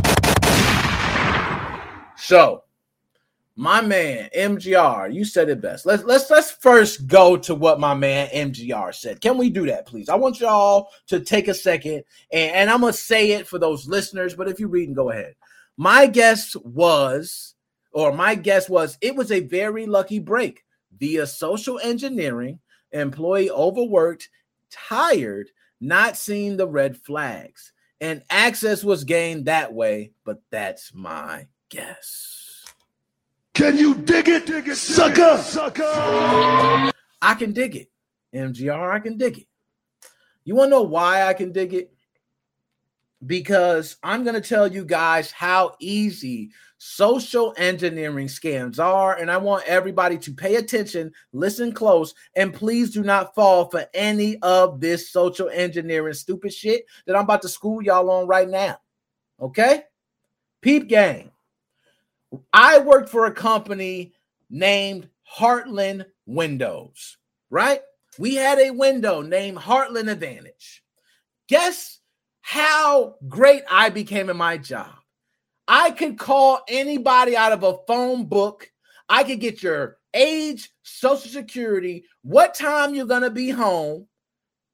So, 2.17 2.63
my 3.55 3.81
man 3.81 4.29
MGR, 4.35 5.13
you 5.13 5.23
said 5.23 5.49
it 5.49 5.61
best. 5.61 5.85
Let's 5.85 6.03
let's 6.03 6.29
let's 6.29 6.51
first 6.51 7.07
go 7.07 7.37
to 7.37 7.53
what 7.53 7.79
my 7.79 7.93
man 7.93 8.27
MGR 8.29 8.93
said. 8.95 9.21
Can 9.21 9.37
we 9.37 9.49
do 9.49 9.67
that, 9.67 9.85
please? 9.85 10.09
I 10.09 10.15
want 10.15 10.39
y'all 10.39 10.89
to 11.07 11.19
take 11.19 11.47
a 11.47 11.53
second 11.53 12.03
and, 12.31 12.51
and 12.55 12.69
I'm 12.69 12.81
gonna 12.81 12.93
say 12.93 13.31
it 13.31 13.47
for 13.47 13.59
those 13.59 13.87
listeners, 13.87 14.33
but 14.33 14.49
if 14.49 14.59
you 14.59 14.67
read 14.67 14.87
and 14.87 14.95
go 14.95 15.11
ahead. 15.11 15.35
My 15.77 16.07
guess 16.07 16.55
was, 16.57 17.55
or 17.91 18.11
my 18.11 18.35
guess 18.35 18.69
was, 18.69 18.97
it 19.01 19.15
was 19.15 19.31
a 19.31 19.39
very 19.41 19.85
lucky 19.85 20.19
break 20.19 20.63
via 20.97 21.27
social 21.27 21.79
engineering, 21.79 22.59
employee 22.91 23.49
overworked, 23.49 24.29
tired, 24.71 25.49
not 25.79 26.17
seeing 26.17 26.57
the 26.57 26.67
red 26.67 26.97
flags, 26.97 27.71
and 28.01 28.23
access 28.29 28.83
was 28.83 29.03
gained 29.03 29.45
that 29.45 29.73
way. 29.73 30.11
But 30.25 30.41
that's 30.49 30.93
my 30.93 31.47
guess. 31.69 32.42
Can 33.53 33.77
you 33.77 33.93
dig 33.93 34.27
it, 34.29 34.47
dig 34.47 34.67
it 34.67 34.75
sucker? 34.77 35.37
sucker? 35.37 35.83
I 37.21 37.35
can 37.37 37.53
dig 37.53 37.75
it. 37.75 37.91
MGR, 38.33 38.91
I 38.91 38.99
can 38.99 39.15
dig 39.15 39.39
it. 39.39 39.47
You 40.43 40.55
want 40.55 40.67
to 40.67 40.71
know 40.71 40.81
why 40.81 41.27
I 41.27 41.33
can 41.33 41.51
dig 41.51 41.73
it? 41.73 41.93
Because 43.25 43.95
I'm 44.01 44.23
going 44.23 44.33
to 44.33 44.41
tell 44.41 44.67
you 44.67 44.83
guys 44.83 45.31
how 45.31 45.75
easy 45.79 46.49
social 46.79 47.53
engineering 47.55 48.27
scams 48.27 48.79
are. 48.79 49.17
And 49.17 49.29
I 49.29 49.37
want 49.37 49.63
everybody 49.65 50.17
to 50.17 50.33
pay 50.33 50.55
attention, 50.55 51.13
listen 51.31 51.71
close, 51.73 52.15
and 52.35 52.53
please 52.53 52.89
do 52.89 53.03
not 53.03 53.35
fall 53.35 53.69
for 53.69 53.85
any 53.93 54.37
of 54.41 54.81
this 54.81 55.11
social 55.11 55.47
engineering 55.49 56.15
stupid 56.15 56.53
shit 56.53 56.85
that 57.05 57.15
I'm 57.15 57.23
about 57.23 57.43
to 57.43 57.49
school 57.49 57.83
y'all 57.83 58.09
on 58.09 58.27
right 58.27 58.49
now. 58.49 58.79
Okay? 59.39 59.83
Peep 60.61 60.89
gang. 60.89 61.32
I 62.51 62.79
worked 62.79 63.09
for 63.09 63.25
a 63.25 63.33
company 63.33 64.13
named 64.49 65.09
Heartland 65.37 66.05
Windows, 66.25 67.17
right? 67.49 67.81
We 68.19 68.35
had 68.35 68.59
a 68.59 68.71
window 68.71 69.21
named 69.21 69.57
Heartland 69.57 70.11
Advantage. 70.11 70.83
Guess 71.47 71.99
how 72.41 73.15
great 73.27 73.63
I 73.69 73.89
became 73.89 74.29
in 74.29 74.37
my 74.37 74.57
job? 74.57 74.93
I 75.67 75.91
could 75.91 76.17
call 76.17 76.61
anybody 76.67 77.35
out 77.35 77.53
of 77.53 77.63
a 77.63 77.77
phone 77.87 78.25
book. 78.25 78.69
I 79.09 79.23
could 79.23 79.39
get 79.39 79.63
your 79.63 79.97
age, 80.13 80.69
social 80.83 81.31
security, 81.31 82.05
what 82.21 82.53
time 82.53 82.93
you're 82.93 83.05
going 83.05 83.23
to 83.23 83.29
be 83.29 83.49
home, 83.49 84.07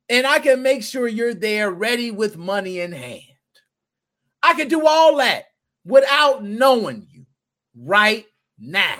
and 0.09 0.25
I 0.25 0.39
can 0.39 0.61
make 0.61 0.83
sure 0.83 1.07
you're 1.07 1.33
there 1.33 1.71
ready 1.71 2.11
with 2.11 2.37
money 2.37 2.79
in 2.79 2.91
hand. 2.91 3.23
I 4.41 4.53
could 4.55 4.69
do 4.69 4.87
all 4.87 5.17
that 5.17 5.45
without 5.85 6.43
knowing 6.43 7.07
right 7.83 8.25
now. 8.57 8.99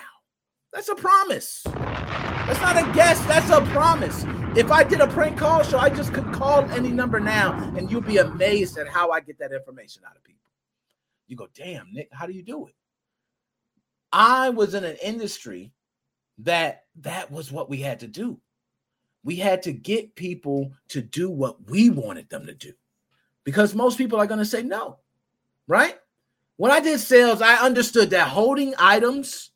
That's 0.74 0.90
a 0.90 0.96
promise. 0.96 1.64
That's 1.66 2.62
not 2.62 2.78
a 2.78 2.94
guess. 2.94 3.24
That's 3.26 3.50
a 3.50 3.62
promise. 3.72 4.24
If 4.58 4.72
I 4.72 4.84
did 4.84 5.02
a 5.02 5.08
prank 5.08 5.38
call 5.38 5.64
show, 5.64 5.78
I 5.78 5.90
just 5.90 6.14
could 6.14 6.32
call 6.32 6.62
any 6.72 6.90
number 6.90 7.20
now, 7.20 7.54
and 7.76 7.92
you'd 7.92 8.06
be 8.06 8.18
amazed 8.18 8.78
at 8.78 8.88
how 8.88 9.12
I 9.12 9.20
get 9.20 9.38
that 9.40 9.52
information 9.52 10.04
out 10.08 10.16
of 10.16 10.24
people. 10.24 10.50
You 11.28 11.36
go, 11.36 11.48
damn, 11.54 11.92
Nick, 11.94 12.10
how 12.12 12.26
do 12.26 12.34
you 12.34 12.42
do 12.42 12.68
it? 12.68 12.74
I 14.12 14.50
was 14.50 14.74
in 14.74 14.84
an 14.84 14.98
industry 15.04 15.72
that 16.40 16.86
that 17.02 17.30
was 17.30 17.52
what 17.52 17.70
we 17.70 17.78
had 17.78 18.00
to 18.00 18.08
do. 18.08 18.40
We 19.24 19.36
had 19.36 19.62
to 19.64 19.74
get 19.74 20.16
people 20.16 20.72
to 20.90 21.02
do 21.02 21.30
what 21.30 21.70
we 21.70 21.90
wanted 21.90 22.30
them 22.30 22.46
to 22.48 22.54
do 22.54 22.74
because 23.44 23.76
most 23.76 23.98
people 23.98 24.20
are 24.20 24.26
going 24.26 24.40
to 24.40 24.46
say 24.46 24.64
no, 24.64 24.98
right? 25.68 26.00
When 26.60 26.74
I 26.74 26.82
did 26.82 27.00
sales, 27.00 27.42
I 27.42 27.56
understood 27.66 28.10
that 28.10 28.28
holding 28.28 28.74
items 28.78 29.52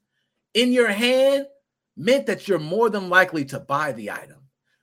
in 0.53 0.71
your 0.71 0.87
hand 0.87 1.47
meant 1.97 2.27
that 2.27 2.47
you're 2.47 2.59
more 2.59 2.89
than 2.89 3.09
likely 3.09 3.43
to 3.43 3.59
buy 3.59 3.91
the 3.91 4.09
item. 4.09 4.37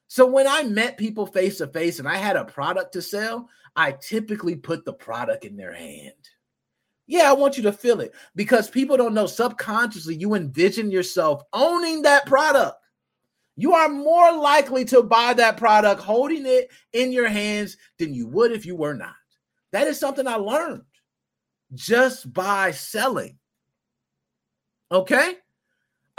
So 0.06 0.26
when 0.26 0.46
I 0.46 0.64
met 0.64 0.98
people 0.98 1.24
face 1.24 1.56
to 1.58 1.66
face 1.66 1.98
and 1.98 2.06
I 2.06 2.16
had 2.16 2.36
a 2.36 2.44
product 2.44 2.92
to 2.92 3.00
sell, 3.00 3.48
I 3.74 3.92
typically 3.92 4.54
put 4.54 4.84
the 4.84 4.92
product 4.92 5.46
in 5.46 5.56
their 5.56 5.72
hand. 5.72 6.12
Yeah, 7.06 7.30
I 7.30 7.32
want 7.32 7.56
you 7.56 7.62
to 7.62 7.72
feel 7.72 8.02
it 8.02 8.12
because 8.36 8.68
people 8.68 8.98
don't 8.98 9.14
know 9.14 9.26
subconsciously 9.26 10.16
you 10.16 10.34
envision 10.34 10.90
yourself 10.90 11.42
owning 11.54 12.02
that 12.02 12.26
product. 12.26 12.76
You 13.56 13.72
are 13.72 13.88
more 13.88 14.36
likely 14.36 14.84
to 14.84 15.02
buy 15.02 15.32
that 15.32 15.56
product 15.56 16.02
holding 16.02 16.44
it 16.44 16.68
in 16.92 17.12
your 17.12 17.28
hands 17.28 17.78
than 17.98 18.12
you 18.12 18.26
would 18.26 18.52
if 18.52 18.66
you 18.66 18.76
were 18.76 18.94
not. 18.94 19.14
That 19.72 19.86
is 19.86 19.98
something 19.98 20.26
I 20.26 20.34
learned 20.34 20.82
just 21.74 22.32
by 22.32 22.70
selling. 22.70 23.38
Okay? 24.92 25.36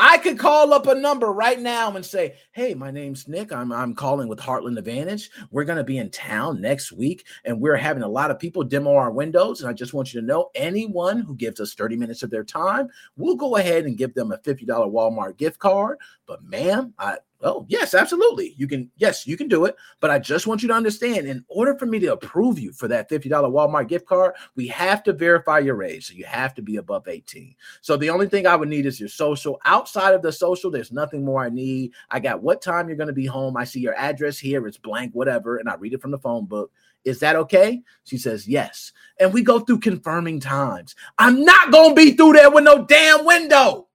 I 0.04 0.18
could 0.18 0.40
call 0.40 0.74
up 0.74 0.88
a 0.88 0.96
number 0.96 1.32
right 1.32 1.60
now 1.60 1.96
and 1.96 2.04
say, 2.04 2.34
"Hey, 2.54 2.74
my 2.74 2.90
name's 2.90 3.28
Nick. 3.28 3.54
I'm 3.54 3.72
I'm 3.72 3.94
calling 3.94 4.28
with 4.28 4.40
Heartland 4.40 4.80
Advantage. 4.80 5.30
We're 5.52 5.64
going 5.64 5.78
to 5.78 5.84
be 5.84 6.00
in 6.00 6.10
town 6.10 6.60
next 6.60 6.92
week 6.92 7.28
and 7.46 7.62
we're 7.62 7.76
having 7.76 8.02
a 8.02 8.08
lot 8.08 8.32
of 8.32 8.40
people 8.40 8.64
demo 8.64 8.96
our 8.96 9.12
windows 9.12 9.62
and 9.62 9.70
I 9.70 9.74
just 9.74 9.94
want 9.94 10.12
you 10.12 10.20
to 10.20 10.26
know 10.26 10.50
anyone 10.56 11.20
who 11.20 11.36
gives 11.36 11.60
us 11.60 11.76
30 11.76 11.98
minutes 11.98 12.24
of 12.24 12.32
their 12.32 12.44
time, 12.44 12.90
we'll 13.16 13.36
go 13.36 13.58
ahead 13.58 13.86
and 13.86 13.96
give 13.96 14.16
them 14.16 14.32
a 14.32 14.40
$50 14.40 14.66
Walmart 14.66 15.38
gift 15.38 15.60
card. 15.60 16.00
But 16.26 16.44
ma'am, 16.44 16.96
I 16.98 17.18
Oh, 17.44 17.66
yes, 17.68 17.94
absolutely. 17.94 18.54
You 18.58 18.68
can, 18.68 18.92
yes, 18.98 19.26
you 19.26 19.36
can 19.36 19.48
do 19.48 19.66
it. 19.66 19.76
But 20.00 20.12
I 20.12 20.20
just 20.20 20.48
want 20.48 20.62
you 20.62 20.68
to 20.68 20.74
understand 20.74 21.28
in 21.28 21.44
order 21.48 21.76
for 21.78 21.86
me 21.86 22.00
to 22.00 22.14
approve 22.14 22.60
you 22.60 22.72
for 22.72 22.88
that 22.88 23.10
$50 23.10 23.30
Walmart 23.30 23.88
gift 23.88 24.06
card, 24.06 24.36
we 24.56 24.68
have 24.68 25.02
to 25.04 25.14
verify 25.14 25.60
your 25.60 25.82
age. 25.84 26.08
So 26.08 26.14
you 26.14 26.26
have 26.26 26.54
to 26.56 26.62
be 26.62 26.78
above 26.78 27.08
18. 27.08 27.56
So 27.82 27.98
the 27.98 28.10
only 28.10 28.28
thing 28.28 28.46
I 28.46 28.56
would 28.56 28.70
need 28.70 28.86
is 28.86 29.00
your 29.00 29.10
social. 29.10 29.60
Outside 29.66 30.14
of 30.14 30.22
the 30.22 30.32
social, 30.32 30.70
there's 30.70 30.92
nothing 30.92 31.26
more 31.26 31.44
I 31.44 31.50
need. 31.50 31.94
I 32.10 32.20
got 32.20 32.44
what 32.44 32.62
time 32.62 32.88
you're 32.88 32.98
going 32.98 33.08
to 33.08 33.14
be 33.14 33.26
home. 33.26 33.58
I 33.58 33.64
see 33.64 33.80
your 33.80 33.96
address 33.96 34.38
here. 34.38 34.68
It's 34.68 34.78
blank, 34.78 35.14
whatever. 35.14 35.58
And 35.58 35.68
I 35.70 35.76
read 35.76 35.94
it 35.94 36.02
from 36.02 36.12
the 36.12 36.20
phone 36.20 36.46
book. 36.46 36.72
Is 37.04 37.20
that 37.20 37.36
okay? 37.36 37.82
She 38.04 38.18
says, 38.18 38.48
Yes. 38.48 38.92
And 39.20 39.34
we 39.34 39.42
go 39.42 39.60
through 39.60 39.80
confirming 39.80 40.40
times. 40.40 40.96
I'm 41.18 41.44
not 41.44 41.72
going 41.72 41.96
to 41.96 41.96
be 41.96 42.12
through 42.12 42.34
there 42.34 42.52
with 42.52 42.64
no 42.64 42.86
damn 42.86 43.26
window. 43.26 43.88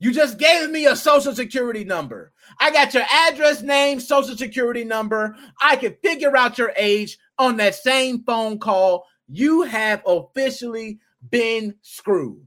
You 0.00 0.12
just 0.12 0.38
gave 0.38 0.70
me 0.70 0.86
a 0.86 0.94
social 0.94 1.34
security 1.34 1.84
number. 1.84 2.32
I 2.60 2.70
got 2.70 2.94
your 2.94 3.04
address, 3.10 3.62
name, 3.62 3.98
social 3.98 4.36
security 4.36 4.84
number. 4.84 5.36
I 5.60 5.76
can 5.76 5.96
figure 6.02 6.36
out 6.36 6.58
your 6.58 6.72
age 6.76 7.18
on 7.38 7.56
that 7.56 7.74
same 7.74 8.22
phone 8.22 8.58
call. 8.58 9.06
You 9.26 9.62
have 9.62 10.02
officially 10.06 11.00
been 11.30 11.74
screwed. 11.82 12.46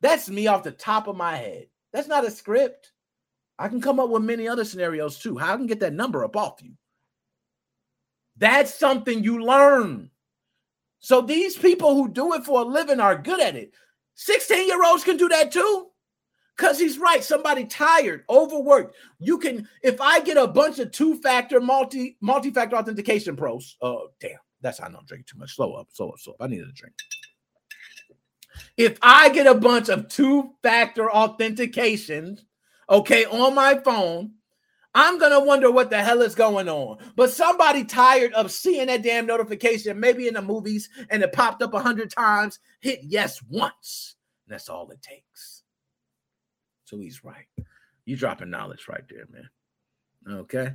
That's 0.00 0.28
me 0.28 0.46
off 0.46 0.62
the 0.62 0.70
top 0.70 1.08
of 1.08 1.16
my 1.16 1.36
head. 1.36 1.66
That's 1.92 2.08
not 2.08 2.26
a 2.26 2.30
script. 2.30 2.92
I 3.58 3.68
can 3.68 3.80
come 3.80 3.98
up 3.98 4.08
with 4.08 4.22
many 4.22 4.46
other 4.46 4.64
scenarios 4.64 5.18
too. 5.18 5.36
How 5.36 5.54
I 5.54 5.56
can 5.56 5.66
get 5.66 5.80
that 5.80 5.94
number 5.94 6.24
up 6.24 6.36
off 6.36 6.62
you. 6.62 6.72
That's 8.36 8.74
something 8.74 9.22
you 9.22 9.42
learn. 9.42 10.10
So 11.00 11.20
these 11.20 11.56
people 11.56 11.94
who 11.94 12.08
do 12.08 12.34
it 12.34 12.44
for 12.44 12.62
a 12.62 12.64
living 12.64 13.00
are 13.00 13.16
good 13.16 13.40
at 13.40 13.56
it. 13.56 13.72
16 14.14 14.66
year 14.66 14.84
olds 14.84 15.04
can 15.04 15.16
do 15.16 15.28
that 15.28 15.52
too. 15.52 15.88
Because 16.56 16.78
he's 16.78 16.98
right. 16.98 17.24
Somebody 17.24 17.64
tired, 17.64 18.24
overworked. 18.30 18.96
You 19.18 19.38
can, 19.38 19.68
if 19.82 20.00
I 20.00 20.20
get 20.20 20.36
a 20.36 20.46
bunch 20.46 20.78
of 20.78 20.92
two-factor 20.92 21.60
multi 21.60 22.16
multi-factor 22.20 22.76
authentication 22.76 23.36
pros. 23.36 23.76
Oh, 23.80 24.08
damn. 24.20 24.38
That's 24.60 24.78
how 24.78 24.86
I 24.86 24.90
know 24.90 24.98
I'm 24.98 25.06
drinking 25.06 25.26
too 25.30 25.38
much. 25.38 25.54
Slow 25.56 25.74
up, 25.74 25.88
slow 25.92 26.10
up, 26.10 26.18
slow 26.18 26.34
up. 26.34 26.42
I 26.42 26.46
needed 26.46 26.68
a 26.68 26.72
drink. 26.72 26.94
If 28.76 28.98
I 29.02 29.28
get 29.30 29.46
a 29.46 29.54
bunch 29.54 29.88
of 29.88 30.08
two-factor 30.08 31.10
authentication, 31.10 32.38
okay, 32.88 33.24
on 33.24 33.54
my 33.54 33.78
phone, 33.78 34.32
I'm 34.94 35.18
gonna 35.18 35.40
wonder 35.42 35.72
what 35.72 35.90
the 35.90 36.00
hell 36.00 36.22
is 36.22 36.36
going 36.36 36.68
on. 36.68 36.98
But 37.16 37.30
somebody 37.30 37.84
tired 37.84 38.32
of 38.32 38.52
seeing 38.52 38.86
that 38.86 39.02
damn 39.02 39.26
notification, 39.26 39.98
maybe 39.98 40.28
in 40.28 40.34
the 40.34 40.42
movies, 40.42 40.88
and 41.10 41.22
it 41.22 41.32
popped 41.32 41.62
up 41.62 41.74
a 41.74 41.80
hundred 41.80 42.10
times, 42.10 42.60
hit 42.80 43.00
yes 43.02 43.42
once. 43.48 44.14
that's 44.46 44.68
all 44.68 44.88
it 44.90 45.02
takes. 45.02 45.53
So 46.94 47.00
he's 47.00 47.24
right. 47.24 47.46
You 48.04 48.16
dropping 48.16 48.50
knowledge 48.50 48.86
right 48.88 49.02
there, 49.10 49.26
man. 49.32 50.38
Okay. 50.38 50.74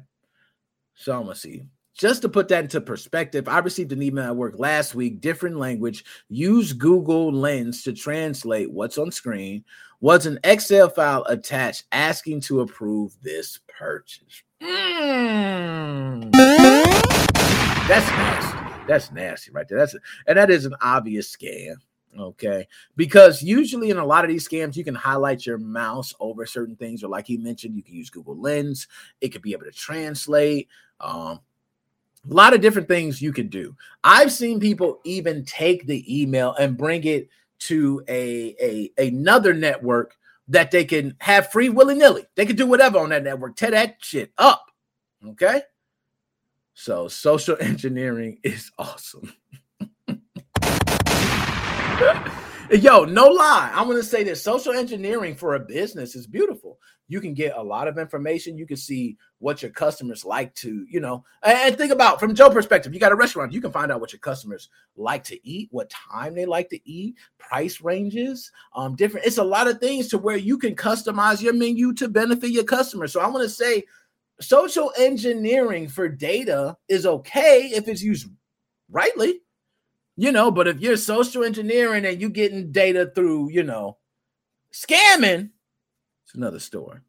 So 0.95 1.15
I'm 1.15 1.23
gonna 1.23 1.35
see. 1.35 1.63
Just 1.97 2.21
to 2.23 2.29
put 2.29 2.49
that 2.49 2.65
into 2.65 2.81
perspective, 2.81 3.47
I 3.47 3.59
received 3.59 3.93
an 3.93 4.03
email 4.03 4.25
at 4.25 4.35
work 4.35 4.55
last 4.57 4.95
week, 4.95 5.21
different 5.21 5.57
language. 5.57 6.03
Use 6.27 6.73
Google 6.73 7.31
Lens 7.31 7.83
to 7.83 7.93
translate 7.93 8.69
what's 8.69 8.97
on 8.97 9.11
screen. 9.11 9.63
Was 10.01 10.25
an 10.25 10.39
Excel 10.43 10.89
file 10.89 11.23
attached 11.29 11.85
asking 11.93 12.41
to 12.41 12.61
approve 12.61 13.15
this 13.21 13.59
purchase? 13.67 14.43
Mm. 14.61 16.31
That's 17.87 18.09
nasty. 18.09 18.85
That's 18.87 19.11
nasty 19.13 19.51
right 19.51 19.67
there. 19.69 19.77
That's 19.77 19.93
a, 19.93 19.99
and 20.27 20.37
that 20.37 20.49
is 20.49 20.65
an 20.65 20.75
obvious 20.81 21.33
scam. 21.33 21.75
Okay. 22.17 22.67
Because 22.95 23.41
usually 23.41 23.89
in 23.89 23.97
a 23.97 24.05
lot 24.05 24.25
of 24.25 24.29
these 24.29 24.47
scams, 24.47 24.75
you 24.75 24.83
can 24.83 24.95
highlight 24.95 25.45
your 25.45 25.57
mouse 25.57 26.13
over 26.19 26.45
certain 26.45 26.75
things, 26.75 27.03
or 27.03 27.09
like 27.09 27.27
he 27.27 27.37
mentioned, 27.37 27.75
you 27.75 27.83
can 27.83 27.93
use 27.93 28.09
Google 28.09 28.37
Lens. 28.37 28.87
It 29.21 29.29
could 29.29 29.41
be 29.41 29.53
able 29.53 29.65
to 29.65 29.71
translate. 29.71 30.67
Um, 30.99 31.39
a 32.29 32.33
lot 32.33 32.53
of 32.53 32.61
different 32.61 32.87
things 32.87 33.21
you 33.21 33.31
could 33.31 33.49
do. 33.49 33.75
I've 34.03 34.31
seen 34.31 34.59
people 34.59 34.99
even 35.05 35.45
take 35.45 35.85
the 35.85 36.21
email 36.21 36.53
and 36.55 36.77
bring 36.77 37.03
it 37.05 37.29
to 37.59 38.03
a, 38.07 38.55
a 38.97 39.07
another 39.07 39.53
network 39.53 40.17
that 40.47 40.71
they 40.71 40.83
can 40.83 41.15
have 41.19 41.51
free 41.51 41.69
willy 41.69 41.95
nilly. 41.95 42.25
They 42.35 42.45
can 42.45 42.55
do 42.55 42.67
whatever 42.67 42.99
on 42.99 43.09
that 43.09 43.23
network. 43.23 43.55
Tear 43.55 43.71
that 43.71 43.97
shit 43.99 44.31
up. 44.37 44.65
Okay. 45.25 45.61
So 46.73 47.07
social 47.07 47.57
engineering 47.61 48.39
is 48.43 48.71
awesome. 48.77 49.33
Yo, 52.71 53.03
no 53.03 53.27
lie. 53.27 53.71
I'm 53.73 53.87
going 53.87 53.97
to 53.97 54.03
say 54.03 54.23
this 54.23 54.41
social 54.41 54.73
engineering 54.73 55.35
for 55.35 55.55
a 55.55 55.59
business 55.59 56.15
is 56.15 56.27
beautiful. 56.27 56.77
You 57.07 57.19
can 57.19 57.33
get 57.33 57.57
a 57.57 57.61
lot 57.61 57.87
of 57.87 57.97
information. 57.97 58.57
You 58.57 58.67
can 58.67 58.77
see 58.77 59.17
what 59.39 59.61
your 59.61 59.71
customers 59.71 60.23
like 60.23 60.53
to, 60.55 60.85
you 60.87 60.99
know, 60.99 61.25
and 61.43 61.75
think 61.77 61.91
about 61.91 62.19
from 62.19 62.35
Joe 62.35 62.49
perspective, 62.51 62.93
you 62.93 62.99
got 62.99 63.11
a 63.11 63.15
restaurant, 63.15 63.51
you 63.51 63.59
can 63.59 63.71
find 63.71 63.91
out 63.91 63.99
what 63.99 64.13
your 64.13 64.19
customers 64.19 64.69
like 64.95 65.23
to 65.25 65.47
eat, 65.47 65.69
what 65.71 65.89
time 65.89 66.35
they 66.35 66.45
like 66.45 66.69
to 66.69 66.89
eat, 66.89 67.15
price 67.37 67.81
ranges, 67.81 68.51
um, 68.75 68.95
different. 68.95 69.25
It's 69.25 69.39
a 69.39 69.43
lot 69.43 69.67
of 69.67 69.79
things 69.79 70.07
to 70.09 70.17
where 70.17 70.37
you 70.37 70.57
can 70.57 70.75
customize 70.75 71.41
your 71.41 71.53
menu 71.53 71.93
to 71.95 72.07
benefit 72.07 72.51
your 72.51 72.65
customers. 72.65 73.11
So 73.11 73.19
I 73.19 73.27
want 73.27 73.43
to 73.43 73.49
say 73.49 73.83
social 74.39 74.93
engineering 74.97 75.87
for 75.87 76.07
data 76.07 76.77
is 76.87 77.05
okay 77.05 77.71
if 77.73 77.87
it's 77.87 78.03
used 78.03 78.27
rightly 78.89 79.41
you 80.19 80.33
know, 80.33 80.51
but 80.51 80.67
if 80.67 80.81
you're 80.81 80.97
social 80.97 81.45
engineering 81.45 82.05
and 82.05 82.19
you're 82.19 82.29
getting 82.29 82.73
data 82.73 83.09
through, 83.15 83.51
you 83.51 83.63
know, 83.63 83.97
scamming, 84.73 85.49
it's 86.25 86.35
another 86.35 86.59
story. 86.59 86.99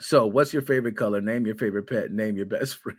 So, 0.00 0.26
what's 0.26 0.54
your 0.54 0.62
favorite 0.62 0.96
color? 0.96 1.20
Name 1.20 1.44
your 1.44 1.54
favorite 1.54 1.86
pet. 1.86 2.10
Name 2.10 2.34
your 2.34 2.46
best 2.46 2.76
friend. 2.82 2.98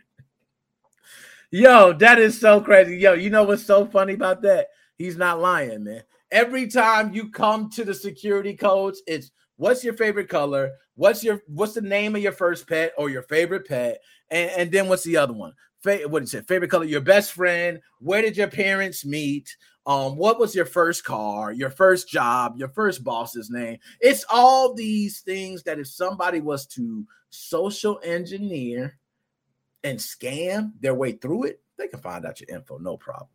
Yo, 1.50 1.92
that 1.94 2.20
is 2.20 2.40
so 2.40 2.60
crazy. 2.60 2.96
Yo, 2.96 3.14
you 3.14 3.30
know 3.30 3.42
what's 3.42 3.66
so 3.66 3.84
funny 3.84 4.12
about 4.12 4.42
that? 4.42 4.68
He's 4.96 5.16
not 5.16 5.40
lying, 5.40 5.82
man. 5.82 6.04
Every 6.30 6.68
time 6.68 7.12
you 7.12 7.30
come 7.30 7.70
to 7.70 7.84
the 7.84 7.94
security 7.94 8.54
codes, 8.54 9.02
it's 9.08 9.32
what's 9.56 9.82
your 9.82 9.94
favorite 9.94 10.28
color? 10.28 10.70
What's 10.94 11.24
your 11.24 11.42
what's 11.48 11.74
the 11.74 11.80
name 11.80 12.14
of 12.14 12.22
your 12.22 12.30
first 12.30 12.68
pet 12.68 12.92
or 12.96 13.10
your 13.10 13.22
favorite 13.22 13.66
pet? 13.66 14.00
And, 14.30 14.50
and 14.52 14.70
then 14.70 14.88
what's 14.88 15.02
the 15.02 15.16
other 15.16 15.32
one? 15.32 15.52
Fa- 15.84 16.08
what 16.08 16.22
is 16.22 16.34
it? 16.34 16.48
Favorite 16.48 16.70
color? 16.70 16.86
Your 16.86 17.02
best 17.02 17.32
friend? 17.32 17.80
Where 18.00 18.22
did 18.22 18.36
your 18.36 18.48
parents 18.48 19.04
meet? 19.04 19.54
Um, 19.86 20.16
what 20.16 20.40
was 20.40 20.54
your 20.54 20.64
first 20.64 21.04
car? 21.04 21.52
Your 21.52 21.70
first 21.70 22.08
job? 22.08 22.54
Your 22.56 22.70
first 22.70 23.04
boss's 23.04 23.50
name? 23.50 23.78
It's 24.00 24.24
all 24.30 24.74
these 24.74 25.20
things 25.20 25.62
that 25.64 25.78
if 25.78 25.86
somebody 25.86 26.40
was 26.40 26.66
to 26.68 27.06
social 27.28 28.00
engineer 28.02 28.98
and 29.84 29.98
scam 29.98 30.72
their 30.80 30.94
way 30.94 31.12
through 31.12 31.44
it, 31.44 31.60
they 31.76 31.88
can 31.88 32.00
find 32.00 32.24
out 32.24 32.40
your 32.40 32.56
info, 32.56 32.78
no 32.78 32.96
problem. 32.96 33.28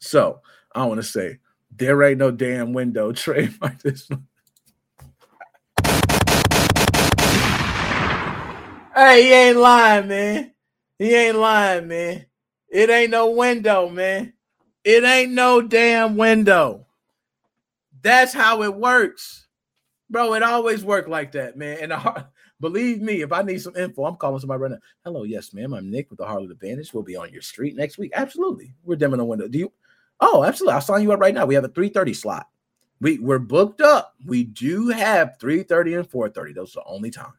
So 0.00 0.40
I 0.74 0.84
want 0.86 0.98
to 0.98 1.06
say 1.06 1.38
there 1.74 2.02
ain't 2.02 2.18
no 2.18 2.32
damn 2.32 2.72
window 2.72 3.12
trademark 3.12 3.80
this 3.80 4.10
one. 4.10 4.26
Hey, 8.96 9.24
he 9.24 9.32
ain't 9.32 9.58
lying, 9.58 10.08
man. 10.08 10.52
He 10.98 11.14
ain't 11.14 11.36
lying, 11.36 11.88
man. 11.88 12.26
It 12.68 12.90
ain't 12.90 13.10
no 13.10 13.30
window, 13.30 13.88
man. 13.88 14.32
It 14.84 15.04
ain't 15.04 15.32
no 15.32 15.60
damn 15.60 16.16
window. 16.16 16.86
That's 18.02 18.32
how 18.32 18.62
it 18.62 18.74
works. 18.74 19.46
Bro, 20.08 20.34
it 20.34 20.42
always 20.42 20.84
worked 20.84 21.08
like 21.08 21.32
that, 21.32 21.56
man. 21.56 21.78
And 21.80 21.92
the, 21.92 22.26
believe 22.60 23.00
me, 23.02 23.22
if 23.22 23.32
I 23.32 23.42
need 23.42 23.60
some 23.60 23.76
info, 23.76 24.04
I'm 24.04 24.16
calling 24.16 24.40
somebody 24.40 24.60
right 24.60 24.70
now. 24.72 24.78
Hello, 25.04 25.24
yes, 25.24 25.52
ma'am. 25.52 25.74
I'm 25.74 25.90
Nick 25.90 26.10
with 26.10 26.18
the 26.18 26.24
Heartland 26.24 26.50
Advantage. 26.50 26.94
We'll 26.94 27.02
be 27.02 27.16
on 27.16 27.32
your 27.32 27.42
street 27.42 27.76
next 27.76 27.98
week. 27.98 28.12
Absolutely. 28.14 28.74
We're 28.84 28.96
dimming 28.96 29.18
the 29.18 29.24
window. 29.24 29.48
Do 29.48 29.58
you? 29.58 29.72
Oh, 30.20 30.44
absolutely. 30.44 30.74
I'll 30.74 30.80
sign 30.80 31.02
you 31.02 31.12
up 31.12 31.20
right 31.20 31.34
now. 31.34 31.44
We 31.44 31.54
have 31.54 31.64
a 31.64 31.68
3:30 31.68 32.14
slot. 32.14 32.48
We 33.00 33.18
we're 33.18 33.38
booked 33.38 33.80
up. 33.80 34.14
We 34.24 34.44
do 34.44 34.88
have 34.88 35.36
3:30 35.38 35.98
and 35.98 36.08
4:30. 36.08 36.54
Those 36.54 36.76
are 36.76 36.80
the 36.80 36.90
only 36.90 37.10
times. 37.10 37.34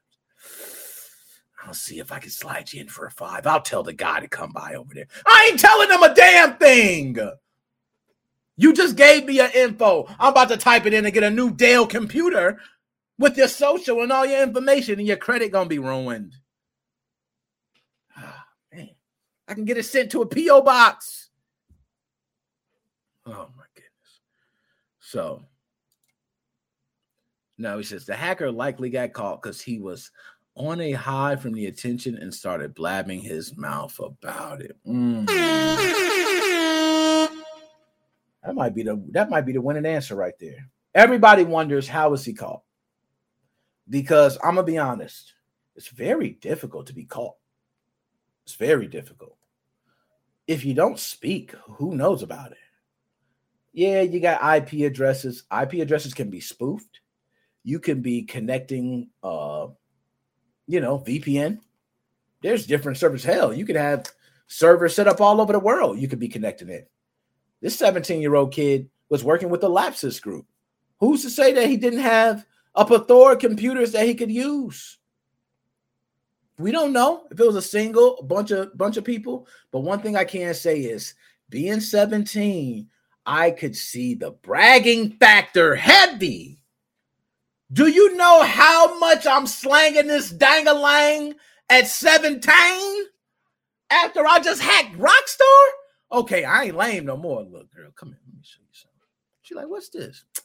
I'll 1.68 1.74
see 1.74 2.00
if 2.00 2.14
I 2.14 2.20
can 2.20 2.30
slide 2.30 2.72
you 2.72 2.80
in 2.82 2.88
for 2.88 3.06
a 3.06 3.12
five. 3.12 3.46
I'll 3.46 3.62
tell 3.62 3.84
the 3.84 3.92
guy 3.94 4.22
to 4.22 4.28
come 4.30 4.52
by 4.54 4.76
over 4.76 4.94
there. 4.94 5.08
I 5.26 5.50
ain't 5.52 5.60
telling 5.60 5.90
him 5.92 6.02
a 6.02 6.16
damn 6.16 6.56
thing. 6.58 7.18
You 8.56 8.74
just 8.74 8.96
gave 8.96 9.26
me 9.26 9.36
your 9.36 9.50
info. 9.54 10.08
I'm 10.18 10.32
about 10.32 10.48
to 10.50 10.58
type 10.58 10.86
it 10.86 10.94
in 10.94 11.04
and 11.06 11.14
get 11.14 11.24
a 11.24 11.30
new 11.30 11.52
Dell 11.52 11.86
computer. 11.86 12.60
with 13.20 13.36
your 13.38 13.48
social 13.48 14.02
and 14.02 14.12
all 14.12 14.26
your 14.26 14.44
information, 14.44 15.00
and 15.00 15.08
your 15.08 15.18
credit 15.18 15.52
gonna 15.52 15.68
be 15.68 15.80
ruined. 15.80 16.36
Ah, 18.16 18.46
man, 18.72 18.90
I 19.48 19.54
can 19.54 19.66
get 19.66 19.78
it 19.78 19.84
sent 19.84 20.12
to 20.12 20.22
a 20.22 20.26
PO 20.26 20.62
box. 20.62 21.30
Oh 23.26 23.50
my 23.58 23.64
goodness. 23.74 24.22
So 25.00 25.44
no, 27.58 27.78
he 27.78 27.84
says 27.84 28.06
the 28.06 28.16
hacker 28.16 28.52
likely 28.52 28.90
got 28.90 29.14
caught 29.14 29.42
because 29.42 29.60
he 29.60 29.80
was 29.80 30.12
on 30.58 30.82
a 30.82 30.92
high 30.92 31.36
from 31.36 31.54
the 31.54 31.68
attention 31.68 32.18
and 32.18 32.34
started 32.34 32.74
blabbing 32.74 33.22
his 33.22 33.56
mouth 33.56 33.98
about 34.00 34.62
it. 34.62 34.76
Mm. 34.86 35.28
That 38.44 38.56
might 38.56 38.74
be 38.74 38.84
the 38.84 39.02
that 39.12 39.30
might 39.30 39.46
be 39.46 39.52
the 39.52 39.62
winning 39.62 39.86
answer 39.86 40.16
right 40.16 40.34
there. 40.40 40.70
Everybody 40.96 41.44
wonders 41.44 41.88
how 41.88 42.14
is 42.14 42.26
he 42.26 42.34
caught? 42.34 42.62
Because 43.90 44.38
I'm 44.38 44.56
gonna 44.56 44.64
be 44.64 44.78
honest, 44.78 45.34
it's 45.76 45.90
very 45.90 46.32
difficult 46.32 46.88
to 46.88 46.94
be 46.94 47.06
caught. 47.06 47.36
It's 48.46 48.56
very 48.56 48.88
difficult. 48.88 49.38
If 50.48 50.66
you 50.66 50.74
don't 50.74 50.98
speak, 50.98 51.54
who 51.66 51.94
knows 51.94 52.24
about 52.24 52.52
it? 52.52 52.58
Yeah, 53.74 54.02
you 54.02 54.20
got 54.20 54.58
IP 54.58 54.86
addresses. 54.90 55.44
IP 55.52 55.74
addresses 55.74 56.14
can 56.14 56.30
be 56.30 56.40
spoofed. 56.40 57.02
You 57.64 57.80
can 57.80 58.02
be 58.02 58.24
connecting 58.24 59.10
uh 59.22 59.68
you 60.68 60.80
know, 60.82 61.00
VPN. 61.00 61.60
There's 62.42 62.68
different 62.68 62.98
servers. 62.98 63.24
Hell, 63.24 63.54
you 63.54 63.66
could 63.66 63.76
have 63.76 64.12
servers 64.48 64.96
set 64.96 65.08
up 65.08 65.22
all 65.22 65.42
over 65.42 65.54
the 65.54 65.60
world. 65.60 66.00
You 66.00 66.08
could 66.08 66.20
be 66.20 66.28
connected 66.28 66.70
in. 66.70 66.86
This 67.62 67.78
17 67.80 68.22
year 68.22 68.36
old 68.36 68.54
kid 68.54 68.90
was 69.10 69.24
working 69.24 69.50
with 69.50 69.62
the 69.62 69.70
Lapsus 69.70 70.20
group. 70.20 70.46
Who's 71.00 71.24
to 71.24 71.30
say 71.30 71.54
that 71.54 71.68
he 71.68 71.78
didn't 71.78 72.00
have 72.00 72.46
a 72.76 72.86
plethora 72.86 73.34
of 73.34 73.40
computers 73.40 73.92
that 73.94 74.06
he 74.06 74.14
could 74.14 74.32
use? 74.32 74.98
We 76.60 76.72
don't 76.72 76.94
know 76.94 77.28
if 77.32 77.40
it 77.40 77.46
was 77.46 77.56
a 77.56 77.62
single 77.62 78.22
bunch 78.24 78.52
of 78.52 78.76
bunch 78.78 78.98
of 78.98 79.04
people, 79.04 79.48
but 79.72 79.82
one 79.82 80.00
thing 80.00 80.16
I 80.16 80.26
can 80.26 80.54
say 80.54 80.82
is 80.82 81.14
being 81.50 81.80
17, 81.80 82.90
I 83.26 83.52
could 83.52 83.76
see 83.76 84.16
the 84.16 84.32
bragging 84.32 85.12
factor 85.18 85.76
heavy 85.76 86.60
do 87.72 87.88
you 87.88 88.16
know 88.16 88.44
how 88.44 88.98
much 89.00 89.28
I'm 89.28 89.48
slanging 89.48 90.08
this 90.08 90.32
dangalang 90.32 91.36
at 91.70 91.88
17 91.88 92.42
after 93.90 94.26
I 94.26 94.40
just 94.40 94.62
hacked 94.62 94.98
Rockstar? 94.98 95.66
Okay, 96.12 96.46
I 96.46 96.66
ain't 96.66 96.78
lame 96.78 97.06
no 97.06 97.18
more. 97.18 97.44
Look, 97.44 97.74
girl, 97.74 97.92
come 97.96 98.10
here. 98.10 98.20
Let 98.26 98.36
me 98.36 98.42
show 98.44 98.62
you 98.62 98.68
something. 98.72 98.98
She 99.42 99.56
like, 99.56 99.68
what's 99.68 99.90
this? 99.90 100.24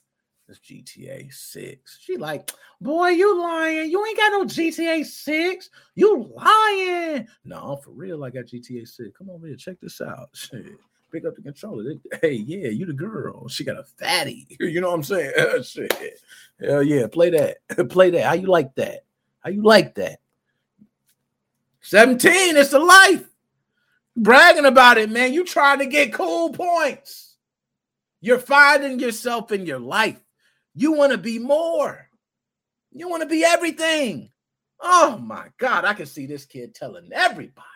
This 0.49 0.59
GTA 0.59 1.33
6. 1.33 1.99
She 2.03 2.17
like, 2.17 2.51
boy, 2.81 3.11
you 3.11 3.41
lying. 3.41 3.89
You 3.89 4.05
ain't 4.05 4.17
got 4.17 4.33
no 4.33 4.45
GTA 4.45 5.07
6. 5.07 5.71
You 5.95 6.29
lying. 6.35 7.29
No, 7.45 7.77
for 7.77 7.93
real, 7.93 8.25
I 8.25 8.31
got 8.31 8.47
GTA 8.47 8.87
6. 8.87 9.17
Come 9.17 9.31
over 9.31 9.47
here, 9.47 9.55
check 9.55 9.77
this 9.81 10.01
out. 10.01 10.31
Shit 10.35 10.67
pick 11.13 11.25
up 11.25 11.37
the 11.37 11.43
controller. 11.43 11.95
Hey, 12.21 12.33
yeah, 12.33 12.69
you 12.69 12.87
the 12.87 12.93
girl. 12.93 13.47
She 13.49 13.65
got 13.65 13.79
a 13.79 13.85
fatty. 13.85 14.47
You 14.61 14.81
know 14.81 14.89
what 14.89 14.97
I'm 14.97 15.03
saying? 15.03 15.33
Shit. 15.63 16.21
Hell 16.61 16.83
yeah, 16.83 17.07
play 17.07 17.31
that. 17.31 17.59
play 17.91 18.11
that. 18.11 18.25
How 18.25 18.33
you 18.33 18.47
like 18.47 18.75
that? 18.77 19.05
How 19.41 19.51
you 19.51 19.63
like 19.63 19.95
that? 19.97 20.21
17, 21.83 22.57
it's 22.57 22.71
the 22.71 22.79
life. 22.79 23.29
Bragging 24.17 24.67
about 24.67 24.99
it, 24.99 25.11
man. 25.11 25.33
You 25.33 25.45
trying 25.45 25.81
to 25.81 25.87
get 25.87 26.13
cool 26.13 26.51
points. 26.51 27.37
You're 28.21 28.39
finding 28.39 29.01
yourself 29.01 29.51
in 29.53 29.67
your 29.67 29.81
life. 29.81 30.23
You 30.75 30.93
want 30.93 31.13
to 31.13 31.19
be 31.19 31.39
more. 31.39 32.09
You 32.93 33.09
want 33.09 33.23
to 33.23 33.29
be 33.29 33.45
everything. 33.45 34.31
Oh 34.81 35.19
my 35.19 35.49
God, 35.59 35.85
I 35.85 35.95
can 35.95 36.07
see 36.07 36.27
this 36.27 36.45
kid 36.45 36.75
telling 36.75 37.11
everybody. 37.13 37.67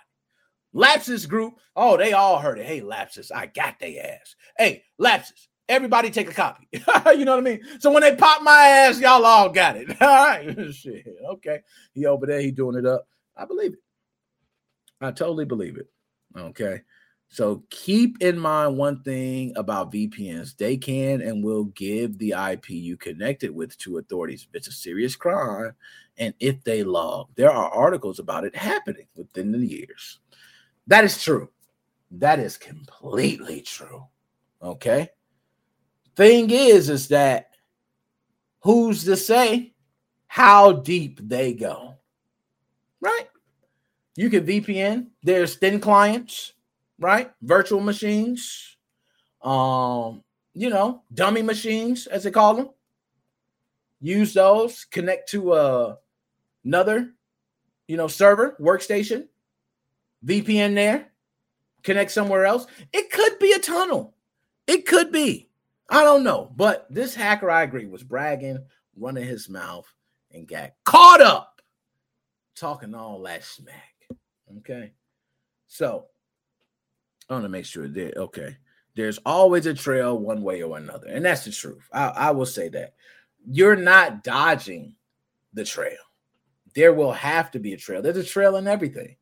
Lapsus 0.77 1.25
group, 1.27 1.55
oh, 1.75 1.97
they 1.97 2.13
all 2.13 2.39
heard 2.39 2.59
it. 2.59 2.67
Hey, 2.67 2.83
Lapsus, 2.83 3.33
I 3.33 3.47
got 3.47 3.81
they 3.81 3.99
ass. 3.99 4.37
Hey, 4.59 4.85
Lapsus, 4.99 5.49
everybody 5.71 6.11
take 6.11 6.31
a 6.31 6.35
copy. 6.35 6.69
you 6.73 7.25
know 7.25 7.33
what 7.33 7.39
I 7.39 7.41
mean? 7.41 7.61
So 7.81 7.91
when 7.91 8.03
they 8.03 8.15
pop 8.15 8.43
my 8.43 8.53
ass, 8.53 9.01
y'all 9.01 9.25
all 9.25 9.49
got 9.49 9.79
it. 9.79 9.91
all 10.03 10.09
right. 10.09 10.55
Shit. 10.75 11.07
Okay. 11.31 11.61
He 11.95 12.05
over 12.05 12.27
there, 12.27 12.43
he 12.43 12.51
doing 12.51 12.77
it 12.77 12.85
up. 12.85 13.09
I 13.37 13.47
believe 13.47 13.73
it. 13.73 13.79
I 15.01 15.13
totally 15.13 15.47
believe 15.47 15.79
it. 15.79 15.89
Okay. 16.37 16.83
So 17.29 17.65
keep 17.71 18.23
in 18.23 18.39
mind 18.39 18.77
one 18.77 19.03
thing 19.03 19.55
about 19.57 19.93
VPNs. 19.93 20.59
They 20.59 20.77
can 20.77 21.23
and 21.23 21.43
will 21.43 21.65
give 21.65 22.19
the 22.19 22.35
IP 22.53 22.71
you 22.71 22.99
connected 22.99 23.51
with 23.51 23.77
to 23.79 23.97
authorities 23.97 24.47
if 24.49 24.55
it's 24.55 24.69
a 24.69 24.73
serious 24.73 25.17
crime 25.17 25.73
and 26.19 26.35
if 26.39 26.63
they 26.65 26.83
log. 26.83 27.29
There 27.35 27.51
are 27.51 27.71
articles 27.71 28.19
about 28.19 28.45
it 28.45 28.55
happening 28.55 29.07
within 29.17 29.53
the 29.53 29.67
years. 29.67 30.21
That 30.87 31.05
is 31.05 31.23
true. 31.23 31.51
That 32.13 32.39
is 32.39 32.57
completely 32.57 33.63
true. 33.63 34.07
Okay. 34.63 35.11
Thing 36.15 36.51
is, 36.51 36.89
is 36.89 37.09
that 37.09 37.51
who's 38.61 39.05
to 39.05 39.17
say 39.17 39.75
how 40.27 40.73
deep 40.73 41.21
they 41.23 41.53
go? 41.53 41.95
Right? 43.01 43.29
You 44.17 44.31
can 44.31 44.47
VPN. 44.47 45.09
There's 45.23 45.57
thin 45.57 45.79
clients, 45.81 46.55
right? 46.99 47.31
Virtual 47.43 47.81
machines, 47.81 48.77
um, 49.43 50.23
you 50.55 50.71
know, 50.71 51.03
dummy 51.13 51.43
machines, 51.43 52.07
as 52.07 52.25
they 52.25 52.31
call 52.31 52.55
them. 52.55 52.71
Use 54.01 54.33
those, 54.33 54.87
connect 54.87 55.29
to 55.31 55.55
a, 55.55 55.99
another, 56.65 57.13
you 57.89 57.97
know, 57.97 58.09
server, 58.09 58.57
workstation, 58.61 59.29
VPN 60.25 60.75
there, 60.75 61.09
connect 61.83 62.11
somewhere 62.11 62.47
else. 62.47 62.67
It 62.93 63.11
could 63.11 63.39
be 63.39 63.53
a 63.53 63.59
tunnel. 63.59 64.15
It 64.67 64.87
could 64.87 65.13
be. 65.13 65.49
I 65.89 66.03
don't 66.03 66.25
know. 66.25 66.53
But 66.57 66.87
this 66.91 67.15
hacker, 67.15 67.51
I 67.51 67.63
agree, 67.63 67.87
was 67.87 68.03
bragging, 68.03 68.59
running 68.97 69.25
his 69.25 69.49
mouth, 69.49 69.87
and 70.33 70.49
got 70.49 70.73
caught 70.85 71.21
up 71.21 71.61
talking 72.57 72.95
all 72.95 73.23
that 73.23 73.45
smack. 73.45 74.09
Okay. 74.59 74.93
So 75.69 76.07
I 77.29 77.35
want 77.35 77.45
to 77.45 77.49
make 77.49 77.67
sure 77.67 77.89
that, 77.89 78.17
okay, 78.17 78.57
there's 78.95 79.19
always 79.27 79.67
a 79.67 79.75
trail 79.75 80.19
one 80.19 80.43
way 80.43 80.63
or 80.63 80.77
another. 80.77 81.09
And 81.09 81.25
that's 81.25 81.45
the 81.45 81.53
truth. 81.53 81.89
I, 81.93 82.09
I 82.09 82.31
will 82.31 82.47
say 82.47 82.69
that. 82.71 82.95
You're 83.49 83.77
not 83.77 84.25
dodging 84.25 84.97
the 85.53 85.65
trail. 85.65 85.99
There 86.75 86.93
will 86.93 87.13
have 87.13 87.51
to 87.53 87.59
be 87.59 87.75
a 87.75 87.77
trail. 87.77 88.03
There's 88.03 88.17
a 88.17 88.25
trail 88.25 88.57
in 88.57 88.67
everything. 88.67 89.17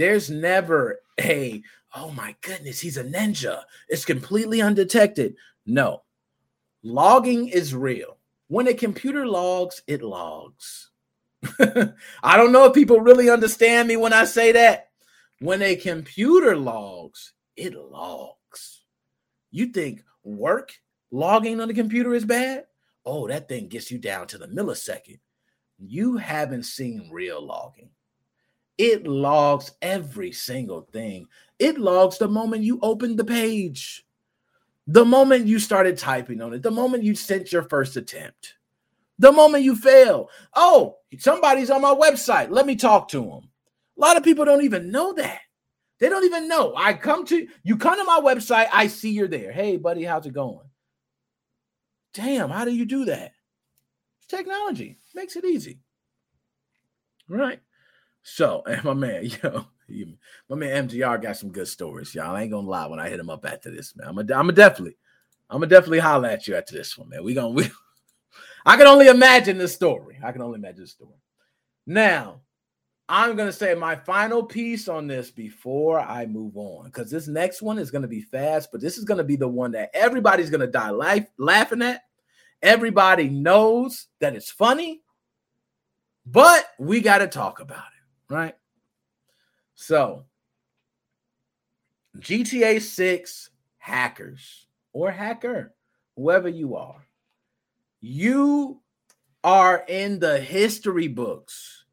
There's 0.00 0.30
never 0.30 1.00
a, 1.20 1.62
oh 1.94 2.10
my 2.12 2.34
goodness, 2.40 2.80
he's 2.80 2.96
a 2.96 3.04
ninja. 3.04 3.64
It's 3.90 4.06
completely 4.06 4.62
undetected. 4.62 5.36
No, 5.66 6.04
logging 6.82 7.48
is 7.48 7.74
real. 7.74 8.16
When 8.48 8.66
a 8.66 8.72
computer 8.72 9.26
logs, 9.26 9.82
it 9.86 10.00
logs. 10.00 10.88
I 11.60 12.38
don't 12.38 12.50
know 12.50 12.64
if 12.64 12.72
people 12.72 13.02
really 13.02 13.28
understand 13.28 13.88
me 13.88 13.98
when 13.98 14.14
I 14.14 14.24
say 14.24 14.52
that. 14.52 14.88
When 15.38 15.60
a 15.60 15.76
computer 15.76 16.56
logs, 16.56 17.34
it 17.54 17.74
logs. 17.74 18.84
You 19.50 19.66
think 19.66 20.02
work 20.24 20.72
logging 21.10 21.60
on 21.60 21.68
the 21.68 21.74
computer 21.74 22.14
is 22.14 22.24
bad? 22.24 22.64
Oh, 23.04 23.28
that 23.28 23.50
thing 23.50 23.68
gets 23.68 23.90
you 23.90 23.98
down 23.98 24.28
to 24.28 24.38
the 24.38 24.48
millisecond. 24.48 25.20
You 25.78 26.16
haven't 26.16 26.62
seen 26.62 27.10
real 27.12 27.44
logging. 27.44 27.90
It 28.80 29.06
logs 29.06 29.72
every 29.82 30.32
single 30.32 30.88
thing. 30.90 31.26
It 31.58 31.76
logs 31.76 32.16
the 32.16 32.28
moment 32.28 32.62
you 32.62 32.78
opened 32.80 33.18
the 33.18 33.26
page, 33.26 34.06
the 34.86 35.04
moment 35.04 35.46
you 35.46 35.58
started 35.58 35.98
typing 35.98 36.40
on 36.40 36.54
it, 36.54 36.62
the 36.62 36.70
moment 36.70 37.02
you 37.02 37.14
sent 37.14 37.52
your 37.52 37.64
first 37.64 37.98
attempt, 37.98 38.54
the 39.18 39.32
moment 39.32 39.64
you 39.64 39.76
fail. 39.76 40.30
Oh, 40.54 40.96
somebody's 41.18 41.68
on 41.68 41.82
my 41.82 41.94
website. 41.94 42.48
Let 42.48 42.64
me 42.64 42.74
talk 42.74 43.08
to 43.08 43.20
them. 43.20 43.50
A 43.98 44.00
lot 44.00 44.16
of 44.16 44.24
people 44.24 44.46
don't 44.46 44.64
even 44.64 44.90
know 44.90 45.12
that. 45.12 45.40
They 45.98 46.08
don't 46.08 46.24
even 46.24 46.48
know. 46.48 46.72
I 46.74 46.94
come 46.94 47.26
to 47.26 47.46
you, 47.62 47.76
come 47.76 47.98
to 47.98 48.04
my 48.04 48.20
website, 48.24 48.68
I 48.72 48.86
see 48.86 49.10
you're 49.10 49.28
there. 49.28 49.52
Hey, 49.52 49.76
buddy, 49.76 50.04
how's 50.04 50.24
it 50.24 50.32
going? 50.32 50.66
Damn, 52.14 52.48
how 52.48 52.64
do 52.64 52.72
you 52.72 52.86
do 52.86 53.04
that? 53.04 53.32
Technology 54.26 54.96
makes 55.14 55.36
it 55.36 55.44
easy. 55.44 55.80
Right. 57.28 57.60
So, 58.22 58.62
and 58.66 58.84
my 58.84 58.94
man, 58.94 59.24
yo, 59.24 59.66
my 60.48 60.56
man 60.56 60.88
MGR 60.88 61.22
got 61.22 61.36
some 61.36 61.50
good 61.50 61.68
stories, 61.68 62.14
y'all. 62.14 62.36
I 62.36 62.42
ain't 62.42 62.52
gonna 62.52 62.68
lie 62.68 62.86
when 62.86 63.00
I 63.00 63.08
hit 63.08 63.20
him 63.20 63.30
up 63.30 63.44
after 63.44 63.70
this, 63.70 63.94
man. 63.96 64.08
I'm 64.08 64.18
a, 64.18 64.34
I'm 64.34 64.48
a 64.48 64.52
definitely, 64.52 64.96
I'm 65.48 65.60
gonna 65.60 65.68
definitely 65.68 65.98
holler 66.00 66.28
at 66.28 66.46
you 66.46 66.56
after 66.56 66.74
this 66.74 66.96
one, 66.98 67.08
man. 67.08 67.24
We 67.24 67.34
gonna, 67.34 67.50
we, 67.50 67.70
I 68.66 68.76
can 68.76 68.86
only 68.86 69.08
imagine 69.08 69.58
the 69.58 69.68
story. 69.68 70.18
I 70.22 70.32
can 70.32 70.42
only 70.42 70.58
imagine 70.58 70.82
the 70.82 70.88
story. 70.88 71.14
Now, 71.86 72.42
I'm 73.08 73.36
gonna 73.36 73.52
say 73.52 73.74
my 73.74 73.96
final 73.96 74.42
piece 74.44 74.88
on 74.88 75.06
this 75.08 75.30
before 75.30 75.98
I 76.00 76.26
move 76.26 76.56
on, 76.56 76.84
because 76.84 77.10
this 77.10 77.26
next 77.26 77.62
one 77.62 77.78
is 77.78 77.90
gonna 77.90 78.06
be 78.06 78.20
fast, 78.22 78.70
but 78.70 78.80
this 78.80 78.98
is 78.98 79.04
gonna 79.04 79.24
be 79.24 79.36
the 79.36 79.48
one 79.48 79.72
that 79.72 79.90
everybody's 79.94 80.50
gonna 80.50 80.66
die 80.68 80.90
life 80.90 81.26
laughing 81.38 81.82
at. 81.82 82.02
Everybody 82.62 83.28
knows 83.28 84.08
that 84.20 84.36
it's 84.36 84.50
funny, 84.50 85.02
But 86.26 86.66
we 86.78 87.00
got 87.00 87.18
to 87.18 87.26
talk 87.26 87.60
about 87.60 87.78
it, 87.78 87.89
right? 88.30 88.54
So, 89.74 90.24
GTA 92.18 92.80
6 92.80 93.50
hackers 93.78 94.66
or 94.92 95.10
hacker, 95.10 95.74
whoever 96.16 96.48
you 96.48 96.76
are, 96.76 97.06
you 98.00 98.80
are 99.44 99.84
in 99.88 100.18
the 100.18 100.38
history 100.38 101.08
books. 101.08 101.84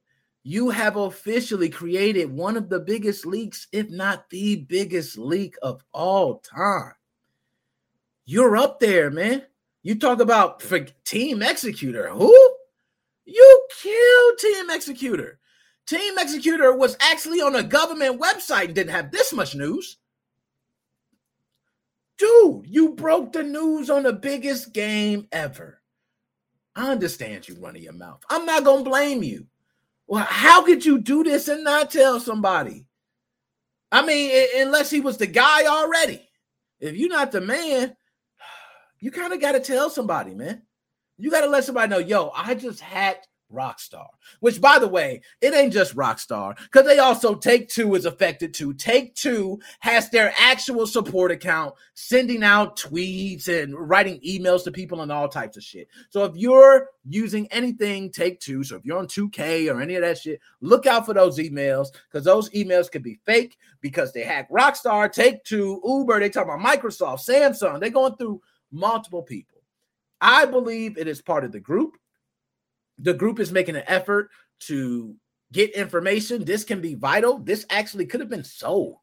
You 0.43 0.69
have 0.69 0.95
officially 0.95 1.69
created 1.69 2.31
one 2.31 2.55
of 2.55 2.69
the 2.69 2.79
biggest 2.79 3.25
leaks, 3.25 3.67
if 3.73 3.89
not 3.89 4.29
the 4.29 4.57
biggest 4.69 5.17
leak 5.17 5.55
of 5.61 5.83
all 5.91 6.39
time. 6.39 6.93
You're 8.25 8.55
up 8.55 8.79
there, 8.79 9.09
man. 9.09 9.43
You 9.83 9.95
talk 9.95 10.19
about 10.21 10.59
Team 11.05 11.39
Xecuter. 11.39 12.09
Who? 12.09 12.55
You 13.25 13.67
killed 13.81 14.37
Team 14.39 14.69
Xecuter. 14.69 15.33
Team 15.87 16.17
Xecuter 16.17 16.77
was 16.77 16.97
actually 16.99 17.41
on 17.41 17.55
a 17.55 17.63
government 17.63 18.19
website 18.19 18.65
and 18.65 18.75
didn't 18.75 18.91
have 18.91 19.09
this 19.09 19.31
much 19.31 19.55
news. 19.55 19.97
Dude, 22.17 22.65
you 22.65 22.93
broke 22.93 23.31
the 23.31 23.43
news 23.43 23.89
on 23.89 24.03
the 24.03 24.11
biggest 24.11 24.73
game 24.73 25.27
ever. 25.31 25.81
I 26.75 26.91
understand 26.91 27.47
you 27.47 27.55
running 27.59 27.83
your 27.83 27.93
mouth. 27.93 28.21
I'm 28.29 28.45
not 28.45 28.63
going 28.63 28.83
to 28.83 28.89
blame 28.89 29.23
you. 29.23 29.47
Well, 30.07 30.25
how 30.27 30.63
could 30.63 30.85
you 30.85 30.99
do 30.99 31.23
this 31.23 31.47
and 31.47 31.63
not 31.63 31.91
tell 31.91 32.19
somebody? 32.19 32.85
I 33.91 34.05
mean, 34.05 34.31
unless 34.57 34.89
he 34.89 34.99
was 34.99 35.17
the 35.17 35.27
guy 35.27 35.65
already. 35.65 36.27
If 36.79 36.95
you're 36.95 37.09
not 37.09 37.31
the 37.31 37.41
man, 37.41 37.95
you 38.99 39.11
kind 39.11 39.33
of 39.33 39.39
got 39.39 39.53
to 39.53 39.59
tell 39.59 39.89
somebody, 39.89 40.33
man. 40.33 40.63
You 41.17 41.31
got 41.31 41.41
to 41.41 41.47
let 41.47 41.63
somebody 41.63 41.89
know, 41.89 41.97
yo, 41.97 42.31
I 42.35 42.55
just 42.55 42.79
hacked 42.79 43.27
Rockstar, 43.53 44.07
which 44.39 44.59
by 44.59 44.79
the 44.79 44.87
way, 44.87 45.21
it 45.41 45.53
ain't 45.53 45.73
just 45.73 45.95
Rockstar 45.95 46.57
because 46.57 46.85
they 46.85 46.99
also 46.99 47.35
Take 47.35 47.69
Two 47.69 47.95
is 47.95 48.05
affected 48.05 48.53
too. 48.53 48.73
Take 48.73 49.15
Two 49.15 49.59
has 49.79 50.09
their 50.09 50.33
actual 50.37 50.85
support 50.85 51.31
account 51.31 51.73
sending 51.93 52.43
out 52.43 52.77
tweets 52.77 53.47
and 53.47 53.73
writing 53.77 54.19
emails 54.27 54.63
to 54.65 54.71
people 54.71 55.01
and 55.01 55.11
all 55.11 55.29
types 55.29 55.57
of 55.57 55.63
shit. 55.63 55.87
So 56.09 56.25
if 56.25 56.35
you're 56.35 56.89
using 57.07 57.47
anything 57.51 58.11
Take 58.11 58.39
Two, 58.39 58.63
so 58.63 58.75
if 58.75 58.85
you're 58.85 58.97
on 58.97 59.07
2K 59.07 59.73
or 59.73 59.81
any 59.81 59.95
of 59.95 60.01
that 60.01 60.17
shit, 60.17 60.39
look 60.61 60.85
out 60.85 61.05
for 61.05 61.13
those 61.13 61.37
emails 61.39 61.87
because 62.11 62.25
those 62.25 62.49
emails 62.51 62.91
could 62.91 63.03
be 63.03 63.19
fake 63.25 63.57
because 63.81 64.11
they 64.11 64.23
hack 64.23 64.49
Rockstar, 64.51 65.11
Take 65.11 65.43
Two, 65.43 65.81
Uber, 65.85 66.19
they 66.19 66.29
talk 66.29 66.45
about 66.45 66.59
Microsoft, 66.59 67.27
Samsung, 67.27 67.79
they're 67.79 67.89
going 67.89 68.15
through 68.15 68.41
multiple 68.71 69.23
people. 69.23 69.57
I 70.19 70.45
believe 70.45 70.97
it 70.97 71.07
is 71.07 71.21
part 71.21 71.43
of 71.43 71.51
the 71.51 71.59
group 71.59 71.95
the 72.97 73.13
group 73.13 73.39
is 73.39 73.51
making 73.51 73.75
an 73.75 73.83
effort 73.87 74.29
to 74.59 75.15
get 75.51 75.75
information. 75.75 76.43
This 76.43 76.63
can 76.63 76.81
be 76.81 76.95
vital. 76.95 77.39
This 77.39 77.65
actually 77.69 78.05
could 78.05 78.19
have 78.19 78.29
been 78.29 78.43
sold. 78.43 78.97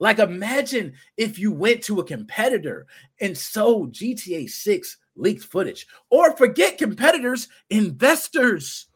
Like, 0.00 0.18
imagine 0.18 0.94
if 1.16 1.38
you 1.38 1.52
went 1.52 1.82
to 1.84 2.00
a 2.00 2.04
competitor 2.04 2.86
and 3.20 3.36
sold 3.36 3.92
GTA 3.92 4.50
6 4.50 4.96
leaked 5.16 5.44
footage, 5.44 5.86
or 6.10 6.36
forget 6.36 6.78
competitors, 6.78 7.48
investors. 7.70 8.86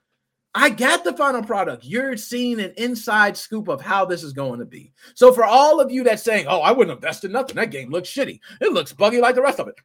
I 0.55 0.71
got 0.71 1.05
the 1.05 1.13
final 1.13 1.43
product. 1.43 1.85
You're 1.85 2.17
seeing 2.17 2.59
an 2.59 2.73
inside 2.77 3.37
scoop 3.37 3.69
of 3.69 3.81
how 3.81 4.05
this 4.05 4.25
is 4.25 4.33
going 4.33 4.59
to 4.59 4.65
be. 4.65 4.93
So, 5.15 5.33
for 5.33 5.45
all 5.45 5.79
of 5.79 5.93
you 5.93 6.03
that 6.05 6.19
saying, 6.19 6.47
"Oh, 6.49 6.61
I 6.61 6.73
wouldn't 6.73 6.97
invest 6.97 7.23
in 7.23 7.31
nothing. 7.31 7.55
That 7.57 7.71
game 7.71 7.91
looks 7.91 8.09
shitty. 8.09 8.41
It 8.61 8.73
looks 8.73 8.93
buggy 8.93 9.21
like 9.21 9.37
the 9.37 9.43
rest 9.43 9.61
of 9.61 9.69
it." 9.69 9.77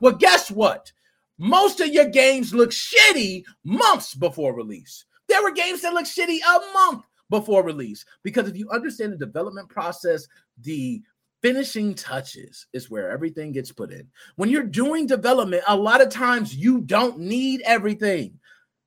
Well, 0.00 0.12
guess 0.12 0.50
what? 0.50 0.92
Most 1.38 1.80
of 1.80 1.88
your 1.88 2.08
games 2.08 2.54
look 2.54 2.70
shitty 2.70 3.44
months 3.64 4.14
before 4.14 4.54
release. 4.54 5.04
There 5.28 5.42
were 5.42 5.52
games 5.52 5.82
that 5.82 5.94
look 5.94 6.04
shitty 6.04 6.38
a 6.46 6.72
month 6.72 7.04
before 7.30 7.64
release 7.64 8.04
because 8.22 8.48
if 8.48 8.56
you 8.56 8.68
understand 8.70 9.12
the 9.12 9.26
development 9.26 9.68
process, 9.68 10.28
the 10.60 11.02
finishing 11.42 11.94
touches 11.94 12.66
is 12.72 12.88
where 12.88 13.10
everything 13.10 13.52
gets 13.52 13.72
put 13.72 13.90
in. 13.90 14.08
When 14.36 14.48
you're 14.48 14.62
doing 14.62 15.06
development, 15.06 15.64
a 15.66 15.76
lot 15.76 16.00
of 16.00 16.08
times 16.08 16.54
you 16.54 16.80
don't 16.80 17.18
need 17.18 17.62
everything. 17.66 18.38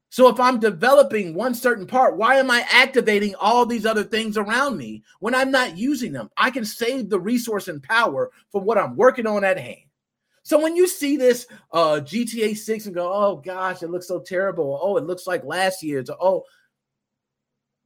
So 0.09 0.29
if 0.29 0.39
I'm 0.39 0.59
developing 0.59 1.33
one 1.33 1.53
certain 1.53 1.85
part, 1.85 2.17
why 2.17 2.35
am 2.35 2.49
I 2.49 2.65
activating 2.71 3.35
all 3.35 3.65
these 3.65 3.85
other 3.85 4.03
things 4.03 4.37
around 4.37 4.77
me 4.77 5.03
when 5.19 5.35
I'm 5.35 5.51
not 5.51 5.77
using 5.77 6.13
them? 6.13 6.29
I 6.37 6.49
can 6.49 6.63
save 6.63 7.09
the 7.09 7.19
resource 7.19 7.67
and 7.67 7.83
power 7.83 8.31
for 8.51 8.61
what 8.61 8.77
I'm 8.77 8.95
working 8.95 9.27
on 9.27 9.43
at 9.43 9.59
hand. 9.59 9.86
So 10.47 10.57
when 10.63 10.77
you 10.77 10.87
see 10.87 11.17
this 11.17 11.45
uh, 11.73 11.99
GTA 12.01 12.55
6 12.55 12.85
and 12.85 12.95
go, 12.95 13.11
oh 13.11 13.35
gosh, 13.35 13.83
it 13.83 13.89
looks 13.89 14.07
so 14.07 14.21
terrible. 14.21 14.79
Oh, 14.81 14.95
it 14.95 15.03
looks 15.03 15.27
like 15.27 15.43
last 15.43 15.83
year's. 15.83 16.09
Oh, 16.09 16.45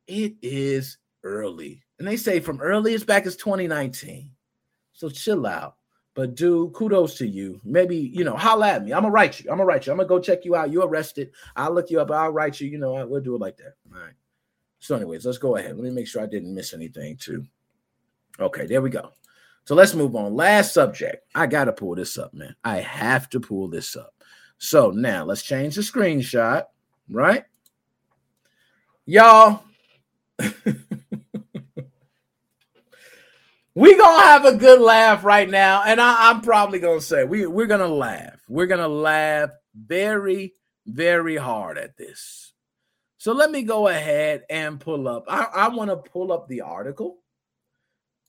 it 0.06 0.36
is 0.44 1.00
early. 1.24 1.82
And 1.98 2.08
they 2.08 2.18
say 2.18 2.40
from 2.40 2.62
early 2.62 2.94
as 2.94 3.04
back 3.04 3.26
as 3.26 3.36
2019. 3.36 4.30
So 4.94 5.10
chill 5.10 5.48
out. 5.48 5.78
But 6.14 6.36
dude, 6.36 6.74
kudos 6.74 7.16
to 7.16 7.28
you. 7.28 7.60
Maybe, 7.64 7.98
you 7.98 8.24
know, 8.24 8.38
holla 8.38 8.74
at 8.74 8.86
me. 8.86 8.94
I'm 8.94 9.02
gonna 9.02 9.12
write 9.12 9.40
you. 9.40 9.50
I'm 9.50 9.58
gonna 9.58 9.66
write 9.66 9.88
you. 9.88 9.94
I'm 9.94 9.98
gonna 9.98 10.08
go 10.08 10.20
check 10.20 10.46
you 10.46 10.56
out. 10.56 10.72
You're 10.72 10.86
arrested. 10.86 11.32
I'll 11.56 11.74
look 11.74 11.90
you 11.90 12.00
up. 12.00 12.12
I'll 12.12 12.30
write 12.30 12.62
you. 12.62 12.68
You 12.68 12.78
know, 12.78 13.08
we'll 13.08 13.22
do 13.22 13.34
it 13.34 13.42
like 13.42 13.58
that. 13.58 13.74
All 13.92 14.00
right. 14.00 14.14
So, 14.78 14.96
anyways, 14.96 15.26
let's 15.26 15.40
go 15.40 15.56
ahead. 15.56 15.76
Let 15.76 15.84
me 15.84 15.90
make 15.90 16.06
sure 16.06 16.22
I 16.22 16.28
didn't 16.28 16.54
miss 16.54 16.76
anything 16.76 17.18
too. 17.18 17.44
Okay, 18.40 18.68
there 18.68 18.84
we 18.84 18.92
go. 18.92 19.14
So 19.66 19.76
let's 19.76 19.94
move 19.94 20.16
on. 20.16 20.36
Last 20.36 20.74
subject. 20.74 21.26
I 21.36 21.48
got 21.48 21.66
to 21.66 21.72
pull 21.72 21.96
this 21.96 22.18
up, 22.18 22.34
man. 22.34 22.56
I 22.64 22.78
have 22.78 23.30
to 23.30 23.40
pull 23.40 23.68
this 23.68 23.96
up. 23.96 24.14
So 24.58 24.92
now 24.92 25.24
let's 25.26 25.44
change 25.44 25.76
the 25.76 25.82
screenshot, 25.82 26.66
right? 27.10 27.46
Y'all, 29.06 29.64
we 33.74 33.98
gonna 33.98 34.24
have 34.24 34.46
a 34.46 34.56
good 34.56 34.80
laugh 34.80 35.24
right 35.24 35.50
now, 35.50 35.84
and 35.84 36.00
I, 36.00 36.30
am 36.30 36.42
probably 36.42 36.80
gonna 36.80 37.02
say 37.02 37.24
we 37.24 37.48
we're 37.48 37.66
gonna 37.66 37.88
laugh. 37.88 38.40
We're 38.48 38.68
gonna 38.68 38.88
laugh 38.88 39.50
very 39.76 40.54
very 40.86 41.36
hard 41.36 41.78
at 41.78 41.98
this. 41.98 42.54
So 43.18 43.34
let 43.34 43.52
me 43.52 43.64
go 43.64 43.88
ahead 43.88 44.44
and 44.50 44.80
pull 44.80 45.08
up. 45.08 45.26
I, 45.28 45.48
I 45.54 45.68
want 45.70 45.92
to 45.92 45.98
pull 45.98 46.32
up 46.32 46.48
the 46.48 46.62
article 46.62 47.18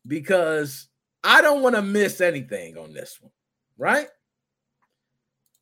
because 0.07 0.89
I 1.25 1.41
don't 1.41 1.63
want 1.63 1.77
to 1.77 1.83
miss 1.83 2.21
anything 2.21 2.77
on 2.77 2.93
this 2.93 3.19
one, 3.21 3.33
right? 3.79 4.09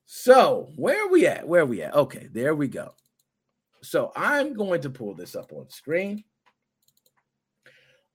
So, 0.07 0.73
where 0.75 1.07
are 1.07 1.09
we 1.09 1.27
at? 1.27 1.47
Where 1.47 1.63
are 1.63 1.67
we 1.67 1.83
at? 1.83 1.95
Okay, 1.95 2.29
there 2.33 2.55
we 2.55 2.67
go. 2.67 2.95
So, 3.83 4.13
I'm 4.17 4.55
going 4.55 4.81
to 4.83 4.91
pull 4.91 5.15
this 5.15 5.37
up 5.37 5.53
on 5.53 5.71
screen. 5.71 6.25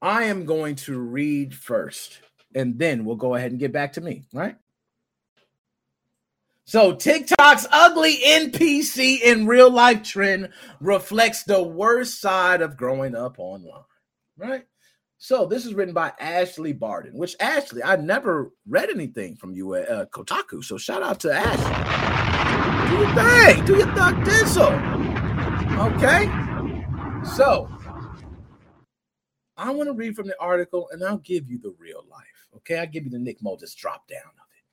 I 0.02 0.26
am 0.26 0.46
going 0.46 0.76
to 0.76 1.00
read 1.00 1.56
first, 1.56 2.20
and 2.54 2.78
then 2.78 3.06
we'll 3.06 3.16
go 3.16 3.36
ahead 3.36 3.52
and 3.52 3.60
get 3.60 3.72
back 3.72 3.94
to 3.94 4.02
me, 4.02 4.24
right? 4.34 4.58
So, 6.66 6.94
TikTok's 6.94 7.68
ugly 7.72 8.18
NPC 8.26 9.22
in 9.22 9.46
real 9.46 9.70
life 9.70 10.04
trend 10.04 10.50
reflects 10.82 11.44
the 11.44 11.64
worst 11.64 12.20
side 12.20 12.62
of 12.62 12.76
growing 12.76 13.16
up 13.16 13.36
online, 13.38 13.84
right? 14.36 14.66
So 15.18 15.46
this 15.46 15.66
is 15.66 15.74
written 15.74 15.94
by 15.94 16.12
Ashley 16.20 16.74
Bardhan, 16.74 17.14
which 17.14 17.36
Ashley, 17.40 17.82
I 17.84 17.96
never 17.96 18.52
read 18.68 18.90
anything 18.90 19.36
from 19.36 19.54
you 19.54 19.76
at 19.76 19.90
uh, 19.90 20.06
Kotaku. 20.08 20.64
So 20.64 20.78
shout 20.78 21.04
out 21.04 21.20
to 21.22 21.34
Ashley. 21.34 22.86
Do 22.90 22.98
your 23.02 23.16
thing. 23.16 23.66
Do 23.66 23.78
your 23.78 23.96
thug 23.96 24.16
dizzle. 24.26 24.74
Okay. 25.88 26.26
So 27.36 27.70
I 29.58 29.72
want 29.72 29.88
to 29.88 29.94
read 29.94 30.16
from 30.16 30.28
the 30.28 30.40
article 30.40 30.90
and 30.92 31.04
I'll 31.04 31.18
give 31.18 31.50
you 31.50 31.60
the 31.60 31.74
real 31.80 32.04
life. 32.10 32.22
Okay. 32.58 32.78
I'll 32.78 32.88
give 32.88 33.06
you 33.06 33.10
the 33.10 33.20
Nick 33.20 33.42
Moses 33.42 33.74
drop 33.74 34.08
down 34.08 34.20
of 34.20 34.48
it. 34.52 34.64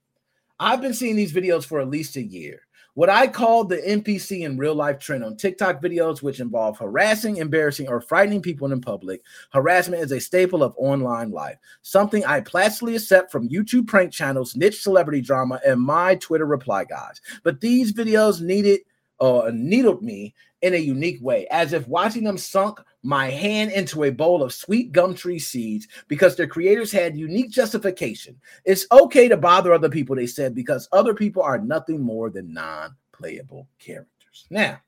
I've 0.59 0.81
been 0.81 0.95
seeing 0.95 1.17
these 1.17 1.33
videos 1.33 1.65
for 1.65 1.81
at 1.81 1.89
least 1.89 2.17
a 2.17 2.23
year 2.23 2.63
what 2.95 3.09
I 3.09 3.27
call 3.27 3.65
the 3.65 3.79
NPC 3.79 4.43
in 4.43 4.59
real 4.59 4.75
life 4.75 4.99
trend 4.99 5.25
on 5.25 5.37
TikTok 5.37 5.83
videos, 5.83 6.23
which 6.23 6.41
involve 6.41 6.79
harassing, 6.79 7.39
embarrassing, 7.39 7.89
or 7.89 8.01
frightening 8.01 8.43
people 8.43 8.71
in 8.71 8.81
public. 8.81 9.23
Harassment 9.51 10.03
is 10.03 10.13
a 10.13 10.21
staple 10.21 10.63
of 10.63 10.75
online 10.77 11.31
life, 11.31 11.57
something 11.83 12.25
I 12.25 12.41
placidly 12.41 12.97
accept 12.97 13.33
from 13.33 13.49
YouTube 13.49 13.87
prank 13.87 14.13
channels, 14.13 14.57
niche 14.57 14.83
celebrity 14.83 15.21
drama, 15.21 15.61
and 15.67 15.81
my 15.81 16.17
Twitter 16.17 16.47
reply 16.47 16.85
guys. 16.85 17.21
But 17.43 17.61
these 17.61 17.93
videos 17.93 18.41
needed 18.41 18.81
uh, 19.21 19.51
needled 19.55 20.03
me 20.03 20.35
in 20.63 20.75
a 20.75 20.79
unique 20.79 21.23
way, 21.23 21.47
as 21.51 21.73
if 21.73 21.87
watching 21.89 22.25
them 22.25 22.37
sunk 22.37 22.81
my 23.03 23.29
hand 23.31 23.73
into 23.73 24.05
a 24.05 24.11
bowl 24.11 24.43
of 24.43 24.53
sweet 24.53 24.93
gum 24.93 25.15
tree 25.15 25.39
seeds 25.39 25.89
because 26.09 26.37
their 26.37 26.47
creators 26.47 26.93
had 26.93 27.17
unique 27.17 27.51
justification. 27.51 28.41
It's 28.65 28.87
okay 28.93 29.29
to 29.29 29.37
bother 29.37 29.73
other 29.73 29.89
people, 29.89 30.15
they 30.15 30.27
said, 30.27 30.55
because 30.55 30.89
other 30.93 31.15
people 31.15 31.43
are 31.43 31.59
nothing 31.59 32.01
more 32.01 32.31
than 32.31 32.53
non 32.53 32.95
playable 33.13 33.69
characters. 33.79 34.47
Now, 34.51 34.81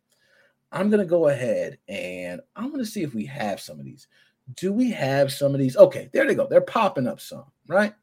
I'm 0.70 0.90
going 0.90 1.00
to 1.00 1.06
go 1.06 1.28
ahead 1.28 1.78
and 1.88 2.40
I'm 2.56 2.68
going 2.68 2.84
to 2.84 2.90
see 2.90 3.02
if 3.02 3.14
we 3.14 3.26
have 3.26 3.60
some 3.60 3.78
of 3.78 3.84
these. 3.84 4.08
Do 4.56 4.72
we 4.72 4.90
have 4.90 5.32
some 5.32 5.54
of 5.54 5.60
these? 5.60 5.76
Okay, 5.76 6.10
there 6.12 6.26
they 6.26 6.34
go. 6.34 6.46
They're 6.46 6.60
popping 6.60 7.06
up 7.06 7.20
some, 7.20 7.44
right? 7.66 7.94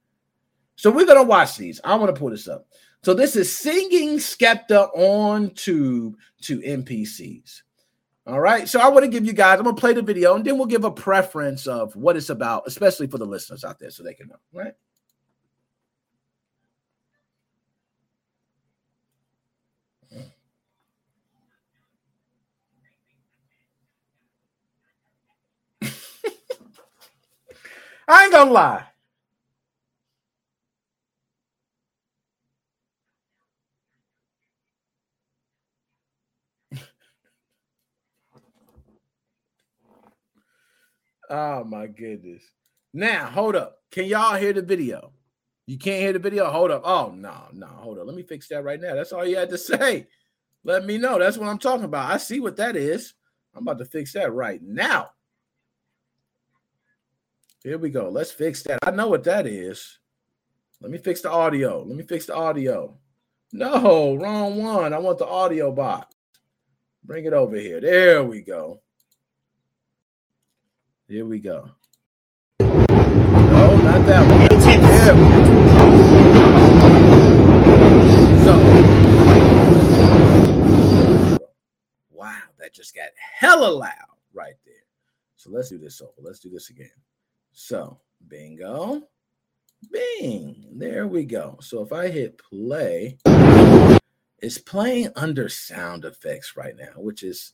So 0.76 0.90
we're 0.90 1.06
going 1.06 1.20
to 1.20 1.24
watch 1.24 1.58
these. 1.58 1.80
I 1.84 1.96
want 1.96 2.14
to 2.14 2.20
pull 2.20 2.32
this 2.32 2.48
up. 2.48 2.68
So 3.04 3.14
this 3.14 3.36
is 3.36 3.56
singing 3.56 4.18
Skepta 4.18 4.90
on 4.96 5.52
tube 5.52 6.18
to 6.44 6.60
NPCs. 6.60 7.62
All 8.27 8.39
right. 8.39 8.69
So 8.69 8.80
I 8.80 8.88
want 8.89 9.03
to 9.03 9.10
give 9.10 9.26
you 9.26 9.34
guys, 9.34 9.57
I'm 9.57 9.64
going 9.64 9.76
to 9.76 9.80
play 9.80 9.93
the 9.93 10.02
video 10.02 10.35
and 10.35 10.45
then 10.45 10.57
we'll 10.57 10.68
give 10.68 10.84
a 10.84 10.91
preference 10.91 11.68
of 11.68 11.95
what 11.95 12.15
it's 12.15 12.30
about, 12.30 12.64
especially 12.68 13.07
for 13.07 13.18
the 13.18 13.26
listeners 13.26 13.64
out 13.64 13.80
there 13.80 13.89
so 13.89 14.03
they 14.03 14.14
can 14.14 14.27
know. 14.27 14.35
Right. 14.53 14.73
I 28.07 28.23
ain't 28.26 28.34
gonna 28.34 28.52
lie. 28.52 28.84
Oh 41.32 41.64
my 41.64 41.88
goodness. 41.88 42.44
Now, 42.94 43.28
hold 43.28 43.56
up. 43.56 43.78
Can 43.90 44.06
y'all 44.06 44.36
hear 44.36 44.52
the 44.52 44.62
video? 44.62 45.14
You 45.66 45.78
can't 45.78 46.02
hear 46.02 46.12
the 46.12 46.20
video? 46.20 46.52
Hold 46.52 46.72
up. 46.72 46.82
Oh, 46.84 47.14
no, 47.16 47.34
no, 47.53 47.68
hold 47.68 47.99
up. 47.99 48.06
Let 48.06 48.18
me 48.18 48.24
fix 48.24 48.49
that 48.49 48.66
right 48.66 48.80
now. 48.80 48.95
That's 48.95 49.14
all 49.14 49.26
you 49.26 49.38
had 49.38 49.49
to 49.49 49.58
say. 49.58 50.08
Let 50.66 50.86
me 50.86 50.98
know. 50.98 51.18
That's 51.18 51.38
what 51.38 51.48
I'm 51.48 51.58
talking 51.58 51.86
about. 51.86 52.12
I 52.12 52.18
see 52.18 52.41
what 52.41 52.58
that 52.58 52.76
is. 52.76 53.14
I'm 53.56 53.64
about 53.64 53.80
to 53.80 53.86
fix 53.86 54.12
that 54.14 54.34
right 54.34 54.62
now. 54.62 55.12
Here 57.64 57.78
we 57.78 57.90
go. 57.90 58.10
Let's 58.10 58.32
fix 58.32 58.64
that. 58.64 58.80
I 58.84 58.91
know 58.91 59.08
what 59.08 59.24
that 59.24 59.48
is. 59.48 59.99
Let 60.82 60.91
me 60.91 60.98
fix 60.98 61.22
the 61.22 61.32
audio. 61.32 61.82
Let 61.84 61.95
me 61.95 62.03
fix 62.03 62.26
the 62.26 62.36
audio. 62.36 62.98
No, 63.53 64.16
wrong 64.16 64.62
one. 64.62 64.94
I 64.94 64.98
want 64.98 65.18
the 65.18 65.28
audio 65.28 65.72
box. 65.72 66.14
Bring 67.06 67.24
it 67.24 67.34
over 67.34 67.56
here. 67.56 67.80
There 67.80 68.24
we 68.24 68.41
go. 68.41 68.82
Here 71.12 71.26
we 71.26 71.40
go. 71.40 71.70
No, 72.62 72.68
not 72.68 74.06
that 74.06 74.24
one. 74.32 74.40
We. 74.40 74.48
So, 78.46 78.56
wow, 82.12 82.40
that 82.60 82.74
just 82.74 82.96
got 82.96 83.10
hella 83.18 83.68
loud 83.68 83.92
right 84.34 84.54
there. 84.66 84.74
So 85.36 85.50
let's 85.50 85.68
do 85.68 85.78
this 85.78 86.00
over. 86.00 86.14
Let's 86.18 86.40
do 86.40 86.50
this 86.50 86.70
again. 86.70 86.88
So, 87.52 88.00
bingo, 88.30 89.02
bing. 89.92 90.66
There 90.72 91.08
we 91.08 91.26
go. 91.26 91.58
So 91.60 91.82
if 91.82 91.92
I 91.92 92.08
hit 92.08 92.38
play, 92.38 93.18
it's 94.40 94.60
playing 94.60 95.10
under 95.18 95.50
sound 95.50 96.06
effects 96.06 96.56
right 96.56 96.78
now, 96.78 96.94
which 96.96 97.22
is 97.22 97.52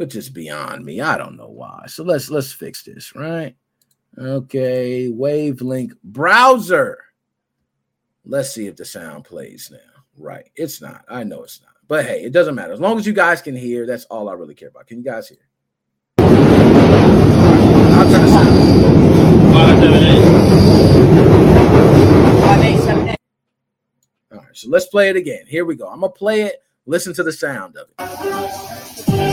which 0.00 0.16
is 0.16 0.30
beyond 0.30 0.82
me. 0.82 1.02
I 1.02 1.18
don't 1.18 1.36
know 1.36 1.50
why. 1.50 1.84
So 1.86 2.02
let's 2.02 2.30
let's 2.30 2.50
fix 2.50 2.82
this, 2.82 3.14
right? 3.14 3.54
Okay, 4.16 5.10
Wavelink 5.12 5.92
browser. 6.02 7.04
Let's 8.24 8.54
see 8.54 8.66
if 8.66 8.76
the 8.76 8.86
sound 8.86 9.26
plays 9.26 9.68
now. 9.70 9.78
Right. 10.16 10.50
It's 10.56 10.80
not. 10.80 11.04
I 11.06 11.24
know 11.24 11.42
it's 11.42 11.60
not. 11.60 11.74
But 11.86 12.06
hey, 12.06 12.22
it 12.22 12.32
doesn't 12.32 12.54
matter. 12.54 12.72
As 12.72 12.80
long 12.80 12.98
as 12.98 13.06
you 13.06 13.12
guys 13.12 13.42
can 13.42 13.54
hear, 13.54 13.86
that's 13.86 14.06
all 14.06 14.30
I 14.30 14.32
really 14.32 14.54
care 14.54 14.68
about. 14.68 14.86
Can 14.86 14.96
you 14.96 15.04
guys 15.04 15.28
hear? 15.28 15.36
I'll 16.18 18.10
turn 18.10 18.22
the 18.22 18.30
sound. 18.30 18.58
All 24.32 24.38
right, 24.38 24.56
so 24.56 24.70
let's 24.70 24.86
play 24.86 25.10
it 25.10 25.16
again. 25.16 25.44
Here 25.46 25.66
we 25.66 25.74
go. 25.74 25.88
I'm 25.88 26.00
gonna 26.00 26.10
play 26.10 26.40
it. 26.44 26.62
Listen 26.86 27.12
to 27.12 27.22
the 27.22 27.32
sound 27.32 27.76
of 27.76 27.88
it. 27.98 29.29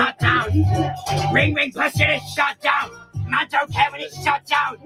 Shut 0.00 0.18
down. 0.18 0.48
Ring 1.34 1.52
ring 1.52 1.72
pussy 1.72 2.04
is 2.04 2.22
shut 2.32 2.58
down. 2.62 2.90
Man 3.28 3.46
don't 3.50 3.70
care 3.70 3.90
when 3.90 4.00
it's 4.00 4.24
shut 4.24 4.46
down. 4.46 4.78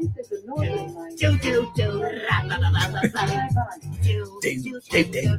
Do 1.16 1.38
do 1.38 1.70
do. 1.76 2.02
Do, 4.02 5.04
do, 5.04 5.38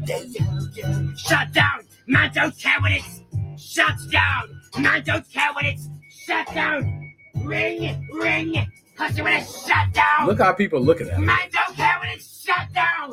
do. 0.76 1.16
Shut 1.18 1.52
down. 1.52 1.82
Man 2.08 2.32
don't 2.34 2.58
care 2.58 2.80
when 2.82 2.94
it's 2.94 3.22
shut 3.58 3.96
down. 4.10 4.62
Man 4.80 5.04
don't 5.04 5.30
care 5.30 5.54
when 5.54 5.66
it's 5.66 5.90
shut 6.26 6.48
down. 6.54 7.14
Ring 7.44 8.08
ring 8.14 8.66
pussy 8.96 9.22
when 9.22 9.34
it's 9.34 9.68
shut 9.68 9.92
down. 9.92 10.26
Look 10.26 10.40
how 10.40 10.54
people 10.54 10.80
looking 10.80 11.10
at 11.10 11.20
it. 11.20 11.22
Man 11.22 11.50
don't 11.52 11.76
care 11.76 11.98
when 12.00 12.12
it's 12.12 12.46
shut 12.46 12.72
down. 12.74 13.12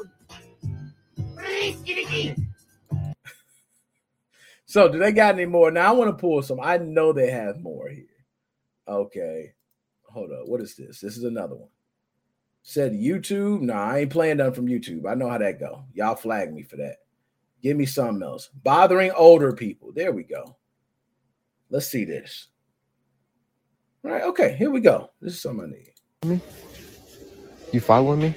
Risky 1.34 2.36
So, 4.73 4.89
do 4.89 4.99
they 4.99 5.12
got 5.12 5.35
any 5.35 5.44
more? 5.44 5.70
Now, 5.70 5.90
I 5.90 5.93
want 5.93 6.09
to 6.09 6.19
pull 6.19 6.40
some. 6.40 6.59
I 6.59 6.78
know 6.78 7.12
they 7.12 7.31
have 7.31 7.61
more 7.61 7.90
here. 7.90 8.07
Okay. 8.89 9.53
Hold 10.05 10.32
up. 10.32 10.49
What 10.49 10.62
is 10.62 10.77
this? 10.77 10.99
This 10.99 11.19
is 11.19 11.24
another 11.24 11.57
one. 11.57 11.69
Said 12.62 12.93
YouTube. 12.93 13.61
Nah, 13.61 13.90
I 13.90 13.99
ain't 13.99 14.11
playing 14.11 14.39
none 14.39 14.55
from 14.55 14.69
YouTube. 14.69 15.07
I 15.07 15.15
know 15.15 15.28
how 15.28 15.36
that 15.36 15.61
go. 15.61 15.85
Y'all 15.93 16.15
flag 16.15 16.55
me 16.55 16.62
for 16.62 16.77
that. 16.77 16.97
Give 17.62 17.77
me 17.77 17.85
something 17.85 18.23
else. 18.23 18.49
Bothering 18.62 19.11
older 19.11 19.53
people. 19.53 19.93
There 19.93 20.11
we 20.11 20.23
go. 20.23 20.57
Let's 21.69 21.89
see 21.89 22.07
this. 22.07 22.49
All 24.07 24.11
right. 24.11 24.23
Okay. 24.23 24.57
Here 24.59 24.70
we 24.70 24.81
go. 24.81 25.11
This 25.20 25.35
is 25.35 25.43
something 25.43 25.70
I 26.24 26.31
need. 26.31 26.40
You 27.74 27.81
following 27.81 28.20
me? 28.20 28.35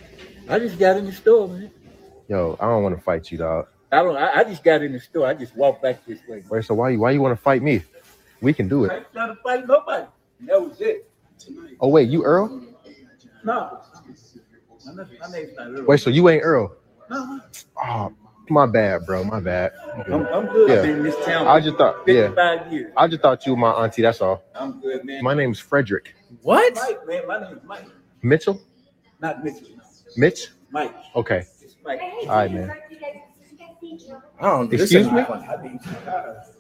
I 0.49 0.59
just 0.59 0.77
got 0.79 0.97
in 0.97 1.05
the 1.05 1.13
store, 1.13 1.47
man. 1.47 1.71
Yo, 2.27 2.57
I 2.59 2.65
don't 2.65 2.83
want 2.83 2.93
to 2.93 3.01
fight 3.01 3.31
you, 3.31 3.37
dog. 3.37 3.67
I 3.95 4.03
don't. 4.03 4.17
I, 4.17 4.31
I 4.39 4.43
just 4.43 4.63
got 4.63 4.81
in 4.81 4.91
the 4.93 4.99
store. 4.99 5.27
I 5.27 5.33
just 5.33 5.55
walked 5.55 5.81
back 5.81 6.05
this 6.05 6.19
way. 6.27 6.43
Wait, 6.49 6.65
so 6.65 6.73
why 6.75 6.89
you 6.91 6.99
why 6.99 7.11
you 7.11 7.21
want 7.21 7.35
to 7.37 7.41
fight 7.41 7.61
me? 7.63 7.83
We 8.41 8.53
can 8.53 8.67
do 8.67 8.83
it. 8.85 8.91
I 8.91 8.95
it. 8.95 8.97
ain't 8.97 9.13
trying 9.13 9.35
to 9.35 9.41
fight 9.41 9.67
nobody. 9.67 10.05
That 10.41 10.61
was 10.61 10.81
it. 10.81 11.09
Oh 11.79 11.87
wait, 11.89 12.09
you 12.09 12.23
Earl? 12.23 12.61
No. 13.43 13.79
My 14.85 15.03
name's 15.31 15.55
not 15.57 15.67
Earl. 15.67 15.85
Wait, 15.85 15.99
so 15.99 16.09
you 16.09 16.27
ain't 16.29 16.43
Earl? 16.43 16.75
No, 17.09 17.39
Oh, 17.77 18.13
my 18.49 18.65
bad, 18.65 19.05
bro. 19.05 19.23
My 19.23 19.39
bad. 19.39 19.71
I'm, 20.07 20.25
I'm 20.27 20.47
good. 20.47 20.69
Yeah. 20.69 20.75
I've 20.75 20.81
been 20.83 20.97
in 20.97 21.03
this 21.03 21.25
town. 21.25 21.47
I 21.47 21.59
just 21.59 21.77
thought, 21.77 21.95
yeah. 22.07 22.27
55 22.29 22.73
years. 22.73 22.93
I 22.97 23.07
just 23.07 23.21
thought 23.21 23.45
you 23.45 23.53
were 23.53 23.57
my 23.59 23.71
auntie. 23.71 24.01
That's 24.01 24.21
all. 24.21 24.43
I'm 24.55 24.79
good, 24.81 25.05
man. 25.05 25.23
My 25.23 25.33
name's 25.33 25.59
Frederick 25.59 26.15
What? 26.41 26.75
Mike, 26.75 27.07
man. 27.07 27.27
My 27.27 27.39
name's 27.41 27.63
Mike. 27.63 27.85
Mitchell. 28.21 28.61
Not 29.21 29.43
Mitchell. 29.43 29.67
Mitch. 30.17 30.47
Mike. 30.71 30.93
Okay. 31.15 31.45
Mike. 31.83 32.01
All 32.01 32.27
right, 32.27 32.51
man. 32.51 32.75
I 34.39 34.49
don't. 34.49 34.73
Excuse 34.73 35.11
me? 35.11 35.23
funny. 35.23 35.47
I 35.47 35.61
need- 35.63 35.79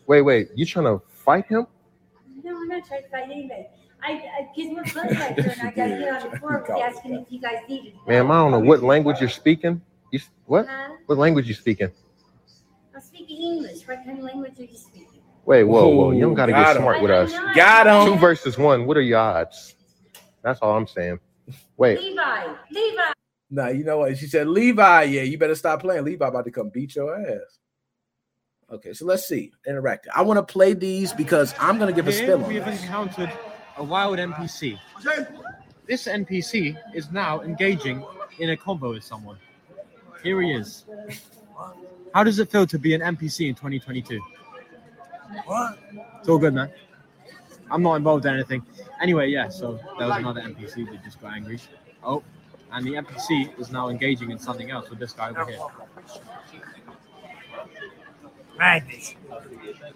Wait, 0.07 0.21
wait. 0.21 0.49
You 0.55 0.65
trying 0.65 0.85
to 0.85 1.01
fight 1.09 1.45
him? 1.47 1.67
No, 2.43 2.55
I'm 2.55 2.67
not 2.67 2.85
trying 2.85 3.03
to 3.03 3.09
fight 3.09 3.23
anybody. 3.23 3.65
I, 4.03 4.11
I, 4.11 4.43
cause 4.55 4.67
we're 4.69 4.83
contractor 4.83 5.41
and 5.49 5.61
I 5.61 5.71
gotta 5.71 5.97
get 5.97 6.23
on 6.23 6.29
the 6.31 6.37
floor 6.39 6.63
with 6.67 6.77
asking 6.79 7.13
if 7.15 7.31
you 7.31 7.41
guys 7.41 7.57
needed. 7.67 7.93
Ma'am, 8.07 8.29
I 8.29 8.35
don't 8.35 8.51
know 8.51 8.59
what 8.59 8.83
language 8.83 9.19
you're 9.19 9.29
speaking. 9.29 9.81
You 10.11 10.19
what? 10.45 10.67
Huh? 10.67 10.89
What 11.07 11.17
language 11.17 11.47
you 11.47 11.55
speaking? 11.55 11.89
I'm 12.93 13.01
speaking 13.01 13.37
English. 13.41 13.87
What 13.87 14.05
kind 14.05 14.19
of 14.19 14.25
language 14.25 14.59
are 14.59 14.63
you 14.63 14.77
speaking? 14.77 15.21
Wait, 15.45 15.63
whoa, 15.63 15.87
whoa. 15.89 16.11
You 16.11 16.21
don't 16.21 16.35
gotta 16.35 16.51
got 16.51 16.65
get 16.67 16.75
him. 16.77 16.81
smart 16.83 17.01
with 17.01 17.11
I'm 17.11 17.25
us. 17.25 17.55
Got 17.55 17.87
him. 18.07 18.13
Two 18.13 18.19
versus 18.19 18.57
one. 18.59 18.85
What 18.85 18.95
are 18.97 19.01
your 19.01 19.17
odds? 19.19 19.75
That's 20.43 20.59
all 20.59 20.77
I'm 20.77 20.87
saying. 20.87 21.19
Wait. 21.77 21.99
Levi, 21.99 22.53
Levi. 22.71 23.01
Nah, 23.49 23.67
you 23.67 23.83
know 23.83 23.99
what? 23.99 24.17
She 24.17 24.27
said, 24.27 24.47
Levi, 24.47 25.03
yeah, 25.03 25.21
you 25.21 25.37
better 25.37 25.55
stop 25.55 25.81
playing. 25.81 26.03
Levi 26.03 26.27
about 26.27 26.45
to 26.45 26.51
come 26.51 26.69
beat 26.69 26.95
your 26.95 27.15
ass. 27.15 27.59
Okay, 28.71 28.93
so 28.93 29.05
let's 29.05 29.27
see. 29.27 29.51
Interactive. 29.67 30.07
I 30.15 30.23
want 30.23 30.37
to 30.37 30.43
play 30.43 30.73
these 30.73 31.13
because 31.13 31.53
I'm 31.59 31.77
gonna 31.77 31.93
give 31.93 32.07
a 32.07 32.11
Here 32.11 32.23
spin 32.23 32.41
on 32.43 32.47
we 32.47 32.55
have 32.55 32.67
encountered 32.67 33.31
a 33.77 33.83
wild 33.83 34.17
NPC. 34.17 34.79
This 35.85 36.07
NPC 36.07 36.75
is 36.95 37.11
now 37.11 37.41
engaging 37.41 38.03
in 38.39 38.49
a 38.49 38.57
combo 38.57 38.93
with 38.93 39.03
someone. 39.03 39.37
Here 40.23 40.41
he 40.41 40.51
is. 40.51 40.85
How 42.13 42.23
does 42.23 42.39
it 42.39 42.49
feel 42.49 42.65
to 42.65 42.79
be 42.79 42.95
an 42.95 43.01
NPC 43.01 43.49
in 43.49 43.55
2022? 43.55 44.19
What? 45.45 45.77
It's 46.19 46.27
all 46.27 46.39
good, 46.39 46.55
man. 46.55 46.71
I'm 47.69 47.83
not 47.83 47.95
involved 47.95 48.25
in 48.25 48.33
anything. 48.33 48.65
Anyway, 49.01 49.29
yeah, 49.29 49.49
so 49.49 49.79
there 49.99 50.07
was 50.07 50.17
another 50.17 50.41
NPC 50.41 50.89
that 50.89 51.03
just 51.03 51.21
got 51.21 51.33
angry. 51.33 51.59
Oh, 52.03 52.23
and 52.75 52.85
the 52.85 52.91
NPC 52.91 53.57
is 53.57 53.71
now 53.71 53.87
engaging 53.87 54.31
in 54.31 54.37
something 54.37 54.69
else 54.69 54.89
with 54.89 54.99
this 54.99 55.13
guy 55.13 55.29
over 55.29 55.45
here. 55.45 55.59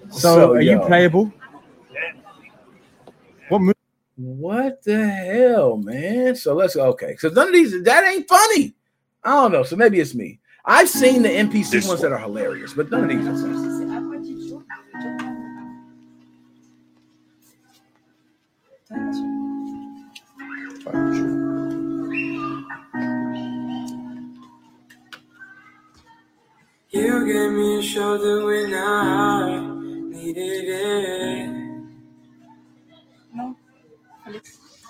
So, 0.10 0.19
So, 0.19 0.53
are 0.53 0.61
you 0.61 0.72
yo. 0.72 0.88
playable? 0.88 1.34
What 3.49 3.60
move? 3.61 3.76
What 4.15 4.84
the 4.84 5.07
hell, 5.07 5.77
man? 5.77 6.35
So 6.35 6.53
let's 6.53 6.76
go. 6.76 6.85
okay. 6.89 7.18
So 7.18 7.30
none 7.30 7.47
of 7.47 7.53
these 7.53 7.84
that 7.84 8.03
ain't 8.06 8.27
funny. 8.27 8.76
I 9.23 9.31
don't 9.31 9.51
know. 9.51 9.64
So 9.64 9.76
maybe 9.76 9.99
it's 9.99 10.15
me. 10.15 10.39
I've 10.64 10.89
seen 10.89 11.22
the 11.22 11.30
NPC 11.30 11.88
ones 11.88 12.01
that 12.01 12.11
are 12.11 12.18
hilarious, 12.18 12.73
but 12.73 12.89
none 12.91 13.03
of 13.03 13.10
these 13.10 13.26
are 13.27 13.78
shoulder 27.99 28.45
when 28.45 28.73
I 28.73 29.59
needed 30.09 30.67
it. 30.69 31.49
Non. 33.35 33.55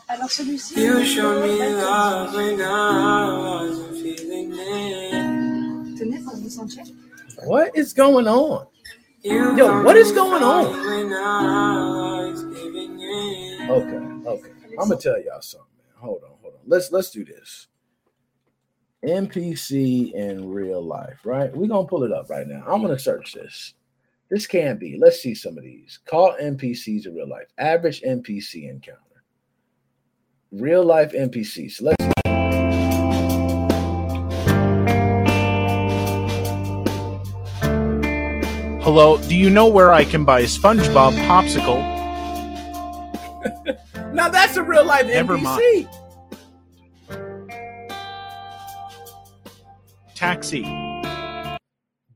Alors 0.07 0.30
celui-ci. 0.30 0.80
You 0.80 1.03
showed 1.06 1.41
me 1.41 1.57
love 1.73 2.36
when 2.36 2.61
I 2.61 3.34
wasn't 3.34 3.95
feeling 4.02 4.53
it. 4.53 5.98
Tenez 5.98 6.22
pour 6.23 6.36
vous 6.36 6.49
sentir. 6.49 6.84
What 7.45 7.76
is 7.76 7.94
going 7.94 8.27
on? 8.27 8.68
You 9.23 9.57
Yo, 9.57 9.81
what 9.84 9.98
is 9.98 10.11
going 10.11 10.44
on? 10.44 10.65
on? 10.68 10.86
When 10.86 11.14
I 11.14 12.30
was 12.30 12.44
giving 12.44 12.99
in. 12.99 13.69
Okay, 13.72 14.30
okay. 14.30 14.52
I'm 14.80 14.88
gonna 14.90 15.02
tell 15.02 15.19
y'all 15.19 15.41
something, 15.41 15.68
man. 15.77 15.98
Hold 15.98 16.23
on, 16.23 16.34
hold 16.41 16.53
on. 16.53 16.60
Let's 16.68 16.91
let's 16.91 17.10
do 17.10 17.26
this. 17.26 17.68
NPC 19.06 20.14
in 20.14 20.50
real 20.50 20.82
life, 20.82 21.20
right? 21.24 21.56
We're 21.56 21.68
gonna 21.68 21.88
pull 21.88 22.04
it 22.04 22.12
up 22.12 22.30
right 22.30 22.48
now. 22.48 22.64
I'm 22.68 22.82
gonna 22.82 23.00
search 23.00 23.34
this. 23.34 23.74
This 24.30 24.46
can 24.46 24.78
be. 24.78 24.98
Let's 25.00 25.22
see 25.22 25.34
some 25.34 25.58
of 25.58 25.64
these. 25.64 26.00
Call 26.06 26.36
NPCs 26.42 27.06
in 27.06 27.16
real 27.16 27.28
life. 27.28 27.48
Average 27.58 28.02
NPC 28.02 28.70
encounter. 28.70 29.00
Real 30.52 30.84
life 30.84 31.14
NPCs. 31.14 31.82
Let's 31.82 31.96
Hello, 38.84 39.18
do 39.28 39.36
you 39.36 39.50
know 39.50 39.68
where 39.68 39.94
I 39.94 40.04
can 40.04 40.26
buy 40.26 40.44
SpongeBob 40.44 41.14
popsicle? 41.28 41.80
now 44.14 44.30
that's 44.30 44.58
a 44.58 44.64
real 44.64 44.84
life 44.84 45.06
Never 45.06 45.38
NPC. 45.38 45.88
Taxi. 50.20 50.64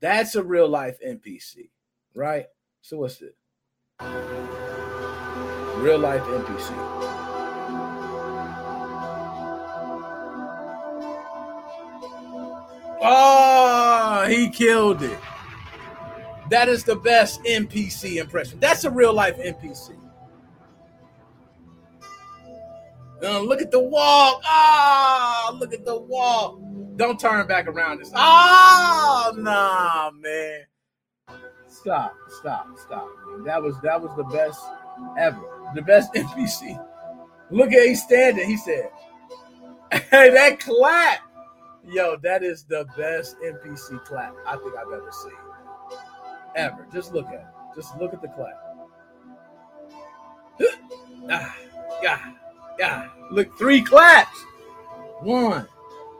That's 0.01 0.35
a 0.35 0.43
real 0.43 0.67
life 0.67 0.97
NPC, 0.99 1.69
right? 2.13 2.47
So 2.81 2.97
what's 2.97 3.21
it? 3.21 3.33
Real 5.77 5.99
life 5.99 6.21
NPC. 6.23 6.73
Oh, 13.01 14.25
he 14.27 14.49
killed 14.49 15.01
it. 15.01 15.17
That 16.49 16.67
is 16.67 16.83
the 16.83 16.97
best 16.97 17.41
NPC 17.43 18.17
impression. 18.17 18.59
That's 18.59 18.83
a 18.83 18.91
real 18.91 19.13
life 19.13 19.37
NPC. 19.37 19.95
Uh, 23.23 23.39
look 23.39 23.61
at 23.61 23.71
the 23.71 23.79
walk. 23.79 24.41
Ah, 24.45 25.55
look 25.57 25.73
at 25.73 25.85
the 25.85 25.97
walk. 25.97 26.59
Don't 26.97 27.17
turn 27.19 27.47
back 27.47 27.67
around. 27.67 27.99
This. 27.99 28.11
Oh, 28.13 29.33
nah, 29.37 30.11
man. 30.11 30.61
Stop, 31.67 32.15
stop, 32.39 32.67
stop. 32.77 33.07
That 33.45 33.61
was 33.61 33.79
that 33.81 34.01
was 34.01 34.15
the 34.15 34.23
best 34.25 34.61
ever. 35.17 35.41
The 35.73 35.81
best 35.81 36.13
NPC. 36.15 36.83
Look 37.49 37.71
at 37.71 37.83
he's 37.83 38.03
standing. 38.03 38.47
He 38.47 38.57
said, 38.57 38.89
"Hey, 39.91 40.29
that 40.29 40.59
clap, 40.59 41.19
yo, 41.85 42.17
that 42.23 42.43
is 42.43 42.63
the 42.65 42.85
best 42.97 43.37
NPC 43.39 44.03
clap 44.05 44.35
I 44.45 44.57
think 44.57 44.75
I've 44.75 44.93
ever 44.93 45.11
seen, 45.11 45.99
ever. 46.55 46.87
Just 46.91 47.13
look 47.13 47.27
at 47.27 47.33
it. 47.33 47.45
Just 47.75 47.97
look 47.97 48.13
at 48.13 48.21
the 48.21 48.27
clap. 48.29 48.59
Ah, 51.31 51.55
yeah, 52.03 52.33
yeah. 52.79 53.09
Look, 53.31 53.57
three 53.57 53.81
claps. 53.81 54.37
One, 55.21 55.67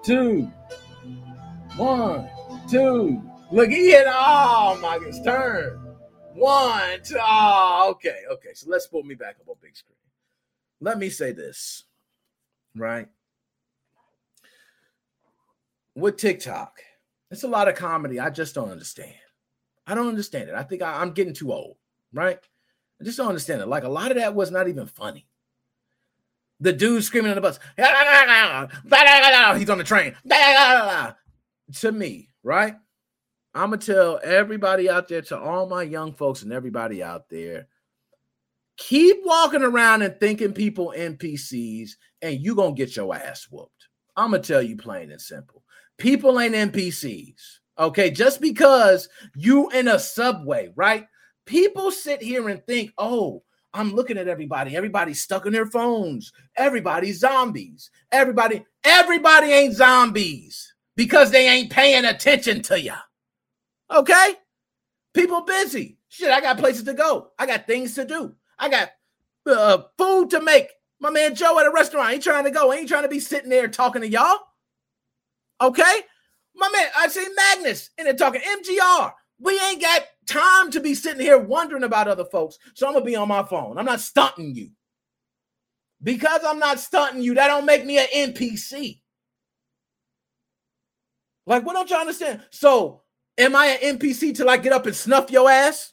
two, 0.04 0.52
one, 1.76 2.30
two. 2.70 3.22
Look, 3.52 3.70
he 3.70 3.92
hit. 3.92 4.08
Oh 4.08 4.80
my 4.82 4.98
goodness, 4.98 5.22
turn. 5.24 5.80
One, 6.34 7.02
two. 7.04 7.18
Oh, 7.22 7.90
okay, 7.92 8.22
okay. 8.32 8.54
So 8.54 8.70
let's 8.70 8.88
pull 8.88 9.04
me 9.04 9.16
back 9.16 9.36
up 9.42 9.50
on 9.50 9.56
big 9.62 9.76
screen. 9.76 9.98
Let 10.80 10.98
me 10.98 11.10
say 11.10 11.32
this, 11.32 11.84
right? 12.76 13.08
With 15.96 16.18
TikTok, 16.18 16.80
it's 17.30 17.44
a 17.44 17.48
lot 17.48 17.68
of 17.68 17.76
comedy. 17.76 18.20
I 18.20 18.30
just 18.30 18.56
don't 18.56 18.72
understand. 18.72 19.14
I 19.86 19.96
don't 19.96 20.08
understand 20.08 20.50
it. 20.50 20.56
I 20.56 20.64
think 20.64 20.82
I, 20.82 21.02
I'm 21.02 21.12
getting 21.12 21.34
too 21.34 21.54
old, 21.54 21.76
right? 22.14 22.40
I 23.00 23.04
just 23.04 23.18
don't 23.18 23.28
understand 23.28 23.62
it. 23.62 23.68
Like 23.68 23.84
a 23.84 23.90
lot 23.90 24.12
of 24.12 24.18
that 24.18 24.34
was 24.34 24.50
not 24.50 24.68
even 24.68 24.88
funny. 24.88 25.28
The 26.64 26.72
dude 26.72 27.04
screaming 27.04 27.30
on 27.30 27.36
the 27.36 27.42
bus, 27.42 27.60
he's 29.60 29.70
on 29.70 29.78
the 29.78 29.84
train. 29.84 30.16
To 31.82 31.92
me, 31.92 32.30
right? 32.42 32.76
I'm 33.54 33.70
gonna 33.70 33.82
tell 33.82 34.20
everybody 34.24 34.90
out 34.90 35.10
there, 35.10 35.22
to 35.24 35.38
all 35.38 35.68
my 35.68 35.84
young 35.84 36.14
folks 36.14 36.42
and 36.42 36.54
everybody 36.54 37.04
out 37.04 37.30
there, 37.30 37.68
keep 38.78 39.18
walking 39.26 39.62
around 39.62 40.04
and 40.04 40.18
thinking 40.20 40.54
people 40.54 40.94
NPCs, 40.96 41.92
and 42.22 42.40
you 42.40 42.56
gonna 42.56 42.74
get 42.74 42.96
your 42.96 43.14
ass 43.14 43.48
whooped. 43.52 43.90
I'm 44.16 44.32
gonna 44.32 44.42
tell 44.42 44.62
you 44.62 44.78
plain 44.78 45.12
and 45.12 45.22
simple. 45.22 45.64
People 45.98 46.40
ain't 46.40 46.56
NPCs. 46.56 47.60
Okay, 47.78 48.10
just 48.10 48.40
because 48.40 49.10
you 49.36 49.70
in 49.72 49.90
a 49.90 50.00
subway, 50.00 50.72
right? 50.76 51.08
People 51.46 51.92
sit 51.92 52.22
here 52.22 52.48
and 52.48 52.66
think, 52.66 52.94
oh, 52.98 53.44
I'm 53.74 53.94
looking 53.94 54.18
at 54.18 54.28
everybody. 54.28 54.76
Everybody's 54.76 55.22
stuck 55.22 55.46
in 55.46 55.54
their 55.54 55.66
phones. 55.66 56.32
Everybody's 56.56 57.20
zombies. 57.20 57.90
Everybody, 58.12 58.66
everybody 58.84 59.48
ain't 59.48 59.74
zombies 59.74 60.74
because 60.96 61.32
they 61.32 61.48
ain't 61.48 61.72
paying 61.72 62.06
attention 62.06 62.62
to 62.64 62.80
you. 62.80 62.94
Okay? 63.92 64.36
People 65.14 65.42
busy. 65.42 65.98
Shit, 66.08 66.32
I 66.32 66.42
got 66.42 66.60
places 66.60 66.84
to 66.84 66.94
go. 66.94 67.32
I 67.40 67.46
got 67.46 67.66
things 67.66 67.96
to 67.96 68.06
do. 68.06 68.36
I 68.60 68.70
got 68.70 68.92
uh, 69.48 69.84
food 69.98 70.30
to 70.32 70.42
make. 70.42 70.68
My 71.00 71.10
man 71.10 71.36
Joe 71.36 71.60
at 71.60 71.66
a 71.66 71.72
restaurant 71.72 72.14
ain't 72.14 72.24
trying 72.24 72.46
to 72.46 72.52
go. 72.52 72.72
Ain't 72.72 72.88
trying 72.88 73.04
to 73.04 73.10
be 73.10 73.20
sitting 73.20 73.50
there 73.50 73.68
talking 73.68 74.02
to 74.02 74.08
y'all. 74.08 74.38
Okay? 75.60 76.02
My 76.56 76.70
man, 76.70 76.88
I 76.96 77.08
see 77.08 77.26
Magnus 77.36 77.90
in 77.98 78.06
there 78.06 78.14
talking 78.14 78.42
MGR. 78.42 79.14
We 79.44 79.60
ain't 79.60 79.82
got 79.82 80.04
time 80.26 80.72
to 80.72 80.80
be 80.80 80.96
sitting 80.96 81.20
here 81.20 81.38
wondering 81.38 81.84
about 81.84 82.08
other 82.08 82.24
folks. 82.24 82.58
So 82.76 82.88
I'm 82.88 82.94
gonna 82.94 83.04
be 83.04 83.18
on 83.18 83.28
my 83.28 83.44
phone. 83.44 83.78
I'm 83.78 83.86
not 83.86 84.00
stunting 84.00 84.56
you. 84.56 84.70
Because 86.02 86.42
I'm 86.46 86.60
not 86.60 86.80
stunting 86.80 87.22
you, 87.22 87.34
that 87.36 87.48
don't 87.48 87.66
make 87.66 87.86
me 87.86 87.98
an 87.98 88.08
NPC. 88.14 89.02
Like, 91.46 91.66
what 91.66 91.74
don't 91.74 91.90
you 91.90 91.98
understand? 91.98 92.42
So, 92.52 93.02
am 93.38 93.56
I 93.56 93.68
an 93.68 93.98
NPC 93.98 94.36
till 94.36 94.50
I 94.50 94.58
get 94.58 94.72
up 94.72 94.86
and 94.86 94.96
snuff 94.96 95.30
your 95.30 95.50
ass? 95.50 95.92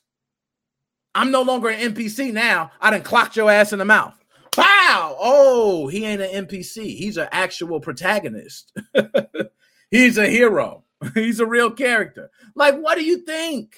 I'm 1.14 1.32
no 1.32 1.42
longer 1.42 1.68
an 1.68 1.92
NPC 1.92 2.32
now. 2.32 2.70
I 2.80 2.90
done 2.90 3.02
clocked 3.02 3.36
your 3.36 3.50
ass 3.50 3.72
in 3.72 3.80
the 3.80 3.84
mouth. 3.84 4.14
Wow! 4.56 5.16
Oh, 5.18 5.88
he 5.88 6.04
ain't 6.04 6.22
an 6.22 6.46
NPC. 6.46 6.96
He's 6.96 7.16
an 7.16 7.28
actual 7.32 7.80
protagonist. 7.80 8.76
He's 9.90 10.18
a 10.18 10.28
hero. 10.28 10.84
He's 11.14 11.40
a 11.40 11.46
real 11.46 11.70
character. 11.70 12.30
Like, 12.54 12.76
what 12.76 12.96
do 12.96 13.04
you 13.04 13.18
think? 13.18 13.76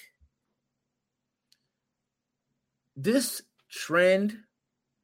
This 2.96 3.42
trend, 3.70 4.36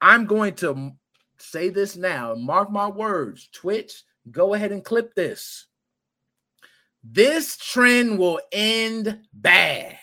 I'm 0.01 0.27
going 0.27 0.55
to 0.57 0.93
say 1.39 1.69
this 1.69 1.97
now. 1.97 2.35
Mark 2.35 2.71
my 2.71 2.89
words. 2.89 3.49
Twitch, 3.53 4.03
go 4.31 4.55
ahead 4.55 4.73
and 4.73 4.85
clip 4.85 5.15
this. 5.15 5.67
This 7.03 7.57
trend 7.57 8.19
will 8.19 8.41
end 8.53 9.21
bad. 9.33 9.99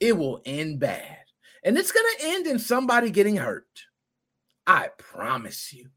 It 0.00 0.16
will 0.16 0.40
end 0.44 0.78
bad. 0.80 1.18
And 1.64 1.76
it's 1.76 1.92
going 1.92 2.06
to 2.18 2.26
end 2.26 2.46
in 2.46 2.58
somebody 2.58 3.10
getting 3.10 3.36
hurt. 3.36 3.66
I 4.66 4.88
promise 4.96 5.72
you. 5.72 5.90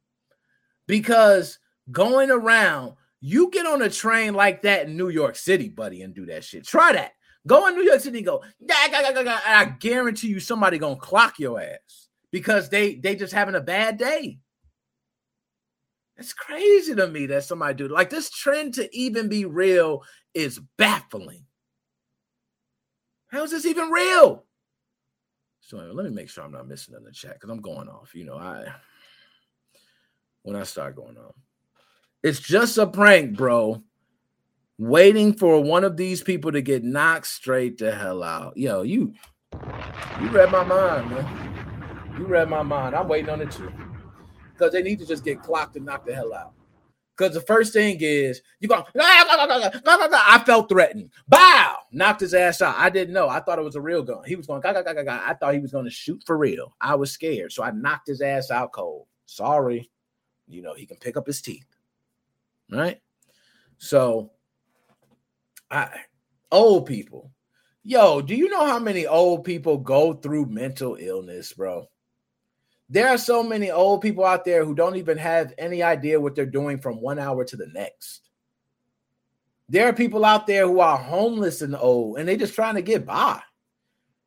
Because 0.87 1.59
going 1.91 2.29
around, 2.29 2.95
you 3.27 3.49
get 3.49 3.65
on 3.65 3.81
a 3.81 3.89
train 3.89 4.35
like 4.35 4.61
that 4.61 4.85
in 4.85 4.95
New 4.95 5.09
York 5.09 5.35
City, 5.35 5.67
buddy, 5.67 6.03
and 6.03 6.13
do 6.13 6.27
that 6.27 6.43
shit. 6.43 6.63
Try 6.63 6.93
that. 6.93 7.13
Go 7.47 7.67
in 7.67 7.73
New 7.73 7.81
York 7.81 7.99
City 7.99 8.19
and 8.19 8.25
go, 8.27 8.43
I 8.69 9.73
guarantee 9.79 10.27
you 10.27 10.39
somebody 10.39 10.77
gonna 10.77 10.95
clock 10.97 11.39
your 11.39 11.59
ass 11.59 12.07
because 12.31 12.69
they 12.69 12.93
they 12.93 13.15
just 13.15 13.33
having 13.33 13.55
a 13.55 13.61
bad 13.61 13.97
day. 13.97 14.37
It's 16.17 16.33
crazy 16.33 16.93
to 16.93 17.07
me 17.07 17.25
that 17.25 17.45
somebody 17.45 17.73
do 17.73 17.87
like 17.87 18.11
this 18.11 18.29
trend 18.29 18.75
to 18.75 18.95
even 18.95 19.27
be 19.27 19.45
real 19.45 20.03
is 20.35 20.59
baffling. 20.77 21.45
How 23.29 23.43
is 23.43 23.49
this 23.49 23.65
even 23.65 23.89
real? 23.89 24.45
So 25.61 25.77
let 25.77 26.05
me 26.05 26.11
make 26.11 26.29
sure 26.29 26.43
I'm 26.43 26.51
not 26.51 26.67
missing 26.67 26.93
in 26.95 27.03
the 27.03 27.11
chat 27.11 27.33
because 27.33 27.49
I'm 27.49 27.61
going 27.61 27.89
off. 27.89 28.13
You 28.13 28.25
know, 28.25 28.37
I 28.37 28.67
when 30.43 30.55
I 30.55 30.61
start 30.61 30.95
going 30.95 31.17
off. 31.17 31.33
It's 32.25 32.39
just 32.39 32.79
a 32.79 32.87
prank, 32.87 33.37
bro. 33.37 33.83
Waiting 34.79 35.35
for 35.35 35.61
one 35.61 35.83
of 35.83 35.95
these 35.95 36.23
people 36.23 36.51
to 36.53 36.59
get 36.59 36.83
knocked 36.83 37.27
straight 37.27 37.77
the 37.77 37.93
hell 37.93 38.23
out. 38.23 38.57
Yo, 38.57 38.81
you 38.81 39.13
you 40.19 40.29
read 40.29 40.49
my 40.49 40.63
mind, 40.63 41.11
man. 41.11 42.15
You 42.17 42.25
read 42.25 42.49
my 42.49 42.63
mind. 42.63 42.95
I'm 42.95 43.07
waiting 43.07 43.29
on 43.29 43.41
it 43.41 43.51
too. 43.51 43.71
Because 44.53 44.73
they 44.73 44.81
need 44.81 44.97
to 44.97 45.05
just 45.05 45.23
get 45.23 45.43
clocked 45.43 45.75
and 45.75 45.85
knock 45.85 46.03
the 46.03 46.15
hell 46.15 46.33
out. 46.33 46.53
Because 47.15 47.35
the 47.35 47.41
first 47.41 47.73
thing 47.73 47.97
is 47.99 48.41
you 48.59 48.69
go, 48.69 48.83
I 48.99 50.41
felt 50.47 50.67
threatened. 50.67 51.11
Bow. 51.27 51.77
knocked 51.91 52.21
his 52.21 52.33
ass 52.33 52.59
out. 52.59 52.73
I 52.75 52.89
didn't 52.89 53.13
know. 53.13 53.29
I 53.29 53.39
thought 53.39 53.59
it 53.59 53.65
was 53.65 53.75
a 53.75 53.81
real 53.81 54.01
gun. 54.01 54.23
He 54.25 54.35
was 54.35 54.47
going, 54.47 54.61
ga. 54.61 54.71
I 54.71 55.35
thought 55.35 55.53
he 55.53 55.59
was 55.59 55.71
going 55.71 55.85
to 55.85 55.91
shoot 55.91 56.23
for 56.25 56.39
real. 56.39 56.73
I 56.81 56.95
was 56.95 57.11
scared. 57.11 57.51
So 57.51 57.61
I 57.63 57.69
knocked 57.69 58.07
his 58.07 58.21
ass 58.21 58.49
out 58.49 58.71
cold. 58.71 59.05
Sorry. 59.27 59.91
You 60.47 60.63
know, 60.63 60.73
he 60.73 60.87
can 60.87 60.97
pick 60.97 61.17
up 61.17 61.27
his 61.27 61.39
teeth. 61.43 61.67
Right? 62.71 63.01
So 63.77 64.31
I 65.69 65.89
old 66.51 66.85
people. 66.85 67.31
Yo, 67.83 68.21
do 68.21 68.33
you 68.35 68.49
know 68.49 68.65
how 68.65 68.79
many 68.79 69.05
old 69.05 69.43
people 69.43 69.77
go 69.77 70.13
through 70.13 70.47
mental 70.47 70.97
illness, 70.99 71.53
bro? 71.53 71.87
There 72.89 73.07
are 73.09 73.17
so 73.17 73.43
many 73.43 73.71
old 73.71 74.01
people 74.01 74.25
out 74.25 74.45
there 74.45 74.63
who 74.63 74.75
don't 74.75 74.95
even 74.95 75.17
have 75.17 75.53
any 75.57 75.83
idea 75.83 76.19
what 76.19 76.35
they're 76.35 76.45
doing 76.45 76.77
from 76.79 77.01
one 77.01 77.19
hour 77.19 77.43
to 77.45 77.55
the 77.55 77.67
next. 77.67 78.29
There 79.69 79.87
are 79.87 79.93
people 79.93 80.23
out 80.23 80.45
there 80.45 80.67
who 80.67 80.79
are 80.79 80.97
homeless 80.97 81.61
and 81.61 81.75
old 81.75 82.19
and 82.19 82.27
they 82.27 82.37
just 82.37 82.53
trying 82.53 82.75
to 82.75 82.81
get 82.81 83.05
by. 83.05 83.41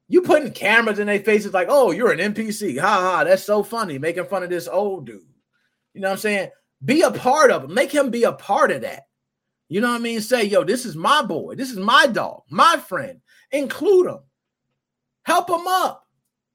You 0.09 0.23
putting 0.23 0.53
cameras 0.53 0.99
in 0.99 1.07
their 1.07 1.21
faces 1.21 1.53
like, 1.53 1.69
oh, 1.71 1.91
you're 1.91 2.13
an 2.13 2.35
NPC. 2.35 2.81
Ha 2.81 2.87
ha, 2.87 3.25
that's 3.25 3.45
so 3.45 3.63
funny, 3.63 3.99
making 3.99 4.25
fun 4.25 4.43
of 4.43 4.51
this 4.51 4.67
old 4.67 5.07
dude. 5.07 5.23
You 5.95 6.01
know 6.01 6.09
what 6.09 6.15
I'm 6.15 6.19
saying? 6.19 6.51
Be 6.85 7.03
a 7.03 7.11
part 7.11 7.51
of 7.51 7.65
it. 7.65 7.71
Make 7.71 7.93
him 7.93 8.11
be 8.11 8.25
a 8.25 8.33
part 8.33 8.71
of 8.71 8.83
that. 8.83 9.05
You 9.69 9.81
know 9.81 9.89
what 9.89 9.97
I 9.97 10.03
mean? 10.03 10.21
Say, 10.21 10.45
yo, 10.45 10.65
this 10.65 10.87
is 10.87 10.97
my 10.97 11.23
boy. 11.23 11.55
This 11.55 11.71
is 11.71 11.79
my 11.79 12.07
dog, 12.07 12.43
my 12.51 12.77
friend. 12.77 13.21
Include 13.51 14.07
him. 14.07 14.21
Help 15.25 15.51
him 15.51 15.67
up. 15.67 16.07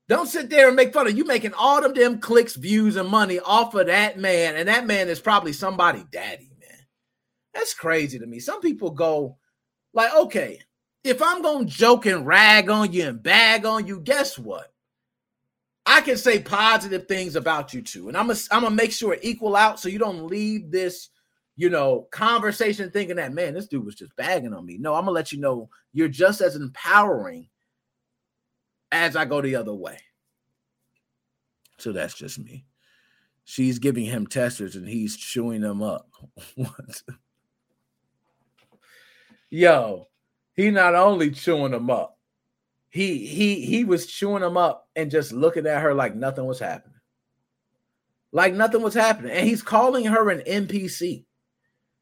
Don't 0.10 0.28
sit 0.28 0.50
there 0.50 0.68
and 0.68 0.76
make 0.76 0.94
fun 0.94 1.08
of 1.08 1.18
you 1.18 1.24
making 1.26 1.54
all 1.54 1.82
them 1.94 2.20
clicks, 2.20 2.56
views, 2.56 2.96
and 2.96 3.08
money 3.08 3.40
off 3.40 3.74
of 3.76 3.88
that 3.88 4.18
man. 4.18 4.56
And 4.56 4.68
that 4.68 4.86
man 4.86 5.08
is 5.08 5.20
probably 5.20 5.54
somebody 5.54 6.04
daddy, 6.12 6.52
man. 6.60 6.80
That's 7.54 7.74
crazy 7.74 8.20
to 8.20 8.26
me. 8.26 8.40
Some 8.40 8.62
people 8.62 8.92
go 8.92 9.38
like, 9.94 10.14
okay, 10.14 10.60
if 11.04 11.22
I'm 11.22 11.42
gonna 11.42 11.66
joke 11.66 12.06
and 12.06 12.26
rag 12.26 12.70
on 12.70 12.92
you 12.92 13.08
and 13.08 13.22
bag 13.22 13.66
on 13.66 13.86
you, 13.88 14.00
guess 14.00 14.38
what? 14.38 14.73
I 15.86 16.02
can 16.02 16.18
say 16.18 16.40
positive 16.40 17.08
things 17.08 17.36
about 17.36 17.74
you 17.74 17.82
too. 17.82 18.08
And 18.08 18.18
I'm 18.18 18.28
gonna 18.28 18.40
I'm 18.52 18.64
gonna 18.64 18.76
make 18.76 18.92
sure 18.92 19.14
it 19.14 19.20
equal 19.24 19.56
out 19.56 19.80
so 19.80 19.90
you 19.90 20.00
don't 20.00 20.28
leave 20.28 20.72
this, 20.72 21.10
you 21.56 21.70
know, 21.70 22.08
conversation 22.12 22.90
thinking 22.90 23.18
that 23.18 23.34
man, 23.34 23.54
this 23.54 23.68
dude 23.68 23.86
was 23.86 23.96
just 23.96 24.16
bagging 24.16 24.54
on 24.54 24.66
me. 24.66 24.78
No, 24.78 24.96
I'm 24.96 25.02
gonna 25.02 25.12
let 25.12 25.32
you 25.32 25.40
know 25.40 25.70
you're 25.92 26.08
just 26.08 26.42
as 26.42 26.56
empowering 26.56 27.50
as 28.92 29.16
I 29.16 29.26
go 29.26 29.42
the 29.42 29.56
other 29.56 29.74
way. 29.74 30.00
So 31.80 31.92
that's 31.92 32.14
just 32.14 32.40
me. 32.40 32.66
She's 33.44 33.80
giving 33.80 34.06
him 34.06 34.26
testers 34.26 34.78
and 34.78 34.88
he's 34.88 35.18
chewing 35.18 35.62
them 35.62 35.82
up. 35.82 36.08
Yo, 39.50 40.08
he 40.56 40.72
not 40.72 40.96
only 40.96 41.30
chewing 41.30 41.72
them 41.72 41.90
up, 41.90 42.13
he 42.94 43.26
he 43.26 43.66
he 43.66 43.84
was 43.86 44.06
chewing 44.06 44.44
them 44.44 44.56
up 44.56 44.88
and 44.96 45.10
just 45.10 45.34
looking 45.34 45.66
at 45.66 45.82
her 45.82 45.96
like 45.96 46.16
nothing 46.16 46.46
was 46.46 46.60
happening. 46.60 47.00
Like 48.32 48.54
nothing 48.54 48.84
was 48.84 48.94
happening. 48.94 49.32
And 49.32 49.48
he's 49.48 49.64
calling 49.64 50.06
her 50.06 50.30
an 50.30 50.42
NPC. 50.42 51.26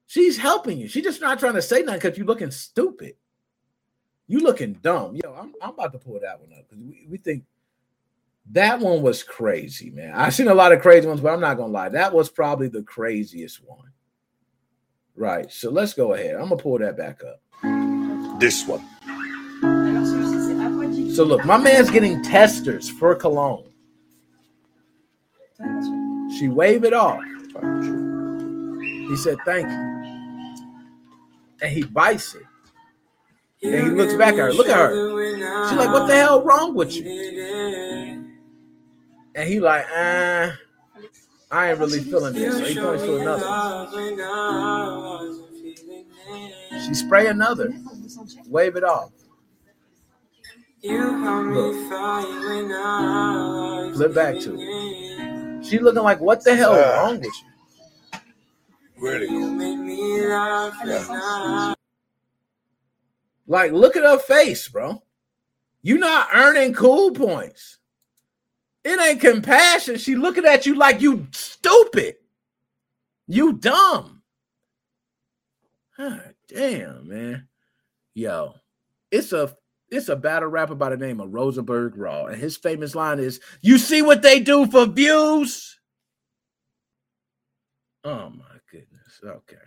She's 0.05 0.37
helping 0.37 0.77
you. 0.77 0.89
She's 0.89 1.05
just 1.05 1.21
not 1.21 1.39
trying 1.39 1.53
to 1.53 1.61
say 1.61 1.81
nothing 1.81 2.01
because 2.01 2.17
you're 2.17 2.27
looking 2.27 2.51
stupid. 2.51 3.13
You 4.27 4.41
looking 4.41 4.73
dumb. 4.73 5.15
Yo, 5.15 5.33
I'm, 5.33 5.53
I'm 5.61 5.69
about 5.69 5.93
to 5.93 5.97
pull 5.97 6.19
that 6.21 6.41
one 6.41 6.51
up 6.51 6.67
because 6.69 6.83
we, 6.83 7.07
we 7.09 7.17
think 7.17 7.45
that 8.51 8.81
one 8.81 9.01
was 9.01 9.23
crazy, 9.23 9.91
man. 9.91 10.11
I've 10.13 10.35
seen 10.35 10.49
a 10.49 10.53
lot 10.53 10.73
of 10.73 10.81
crazy 10.81 11.07
ones, 11.07 11.21
but 11.21 11.31
I'm 11.31 11.39
not 11.39 11.55
gonna 11.55 11.71
lie. 11.71 11.87
That 11.87 12.13
was 12.13 12.27
probably 12.27 12.67
the 12.67 12.83
craziest 12.83 13.63
one. 13.63 13.93
Right. 15.15 15.49
So 15.53 15.71
let's 15.71 15.93
go 15.93 16.15
ahead. 16.15 16.35
I'm 16.35 16.49
gonna 16.49 16.57
pull 16.57 16.79
that 16.79 16.97
back 16.97 17.21
up. 17.23 17.41
This 18.41 18.67
one. 18.67 18.85
So 21.15 21.23
look, 21.25 21.43
my 21.45 21.57
man's 21.57 21.89
getting 21.89 22.21
testers 22.23 22.89
for 22.89 23.13
cologne. 23.15 23.65
She 26.37 26.47
waved 26.47 26.85
it 26.85 26.93
off. 26.93 27.21
He 28.81 29.15
said, 29.17 29.37
thank 29.45 29.67
you. 29.67 29.91
And 31.61 31.71
he 31.71 31.83
bites 31.83 32.33
it. 32.33 32.43
And 33.63 33.83
he 33.83 33.89
looks 33.91 34.13
back 34.15 34.33
at 34.33 34.39
her. 34.39 34.53
Look 34.53 34.69
at 34.69 34.77
her. 34.77 35.67
She's 35.69 35.77
like, 35.77 35.91
what 35.91 36.07
the 36.07 36.15
hell 36.15 36.41
wrong 36.41 36.73
with 36.73 36.95
you? 36.95 37.03
And 39.35 39.49
he 39.49 39.59
like, 39.59 39.85
uh, 39.91 40.51
I 41.51 41.69
ain't 41.69 41.79
really 41.79 41.99
feeling 41.99 42.33
this. 42.33 42.57
So 42.57 42.63
he 42.65 42.75
points 42.75 43.03
to 43.03 43.17
another. 43.17 43.45
She 46.85 46.93
spray 46.93 47.27
another. 47.27 47.73
Wave 48.47 48.77
it 48.77 48.83
off. 48.83 49.11
Look. 50.83 51.75
Flip 53.95 54.13
back 54.15 54.39
to 54.39 54.55
it. 54.59 55.65
She 55.65 55.77
looking 55.79 56.01
like, 56.03 56.19
what 56.19 56.43
the 56.43 56.55
hell 56.55 56.73
Ah. 56.73 57.01
wrong 57.03 57.19
with 57.19 57.25
you? 57.25 58.19
Really? 58.97 59.27
Like, 63.47 63.71
look 63.71 63.95
at 63.95 64.03
her 64.03 64.19
face, 64.19 64.67
bro. 64.67 65.03
You 65.81 65.97
not 65.97 66.29
earning 66.33 66.73
cool 66.73 67.11
points. 67.11 67.79
It 68.83 68.99
ain't 68.99 69.21
compassion. 69.21 69.97
She 69.97 70.15
looking 70.15 70.45
at 70.45 70.65
you 70.65 70.75
like 70.75 71.01
you 71.01 71.27
stupid. 71.31 72.15
You 73.27 73.53
dumb. 73.53 74.21
God 75.97 76.33
damn, 76.47 77.07
man. 77.07 77.47
Yo, 78.13 78.55
it's 79.11 79.33
a 79.33 79.55
it's 79.91 80.09
a 80.09 80.15
battle 80.15 80.49
rapper 80.49 80.73
by 80.73 80.89
the 80.89 80.97
name 80.97 81.19
of 81.19 81.33
Rosenberg 81.33 81.97
Raw, 81.97 82.25
and 82.25 82.41
his 82.41 82.57
famous 82.57 82.95
line 82.95 83.19
is, 83.19 83.39
"You 83.61 83.77
see 83.77 84.01
what 84.01 84.21
they 84.21 84.39
do 84.39 84.65
for 84.65 84.85
views." 84.85 85.79
Oh 88.03 88.29
my 88.29 88.57
goodness. 88.71 89.19
Okay. 89.23 89.57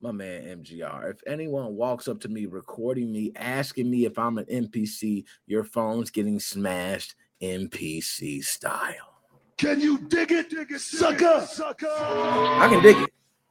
My 0.00 0.12
man 0.12 0.44
MGR. 0.62 1.10
If 1.10 1.20
anyone 1.26 1.74
walks 1.74 2.06
up 2.06 2.20
to 2.20 2.28
me 2.28 2.46
recording 2.46 3.10
me, 3.10 3.32
asking 3.34 3.90
me 3.90 4.04
if 4.04 4.16
I'm 4.16 4.38
an 4.38 4.44
NPC, 4.44 5.24
your 5.46 5.64
phone's 5.64 6.10
getting 6.10 6.38
smashed 6.38 7.16
NPC 7.40 8.40
style. 8.44 9.22
Can 9.56 9.80
you 9.80 9.98
dig 9.98 10.30
it, 10.30 10.52
sucker? 10.80 11.44
Sucker. 11.48 11.88
I 11.90 12.68
can 12.70 12.80
dig 12.80 12.96
it. 12.96 13.10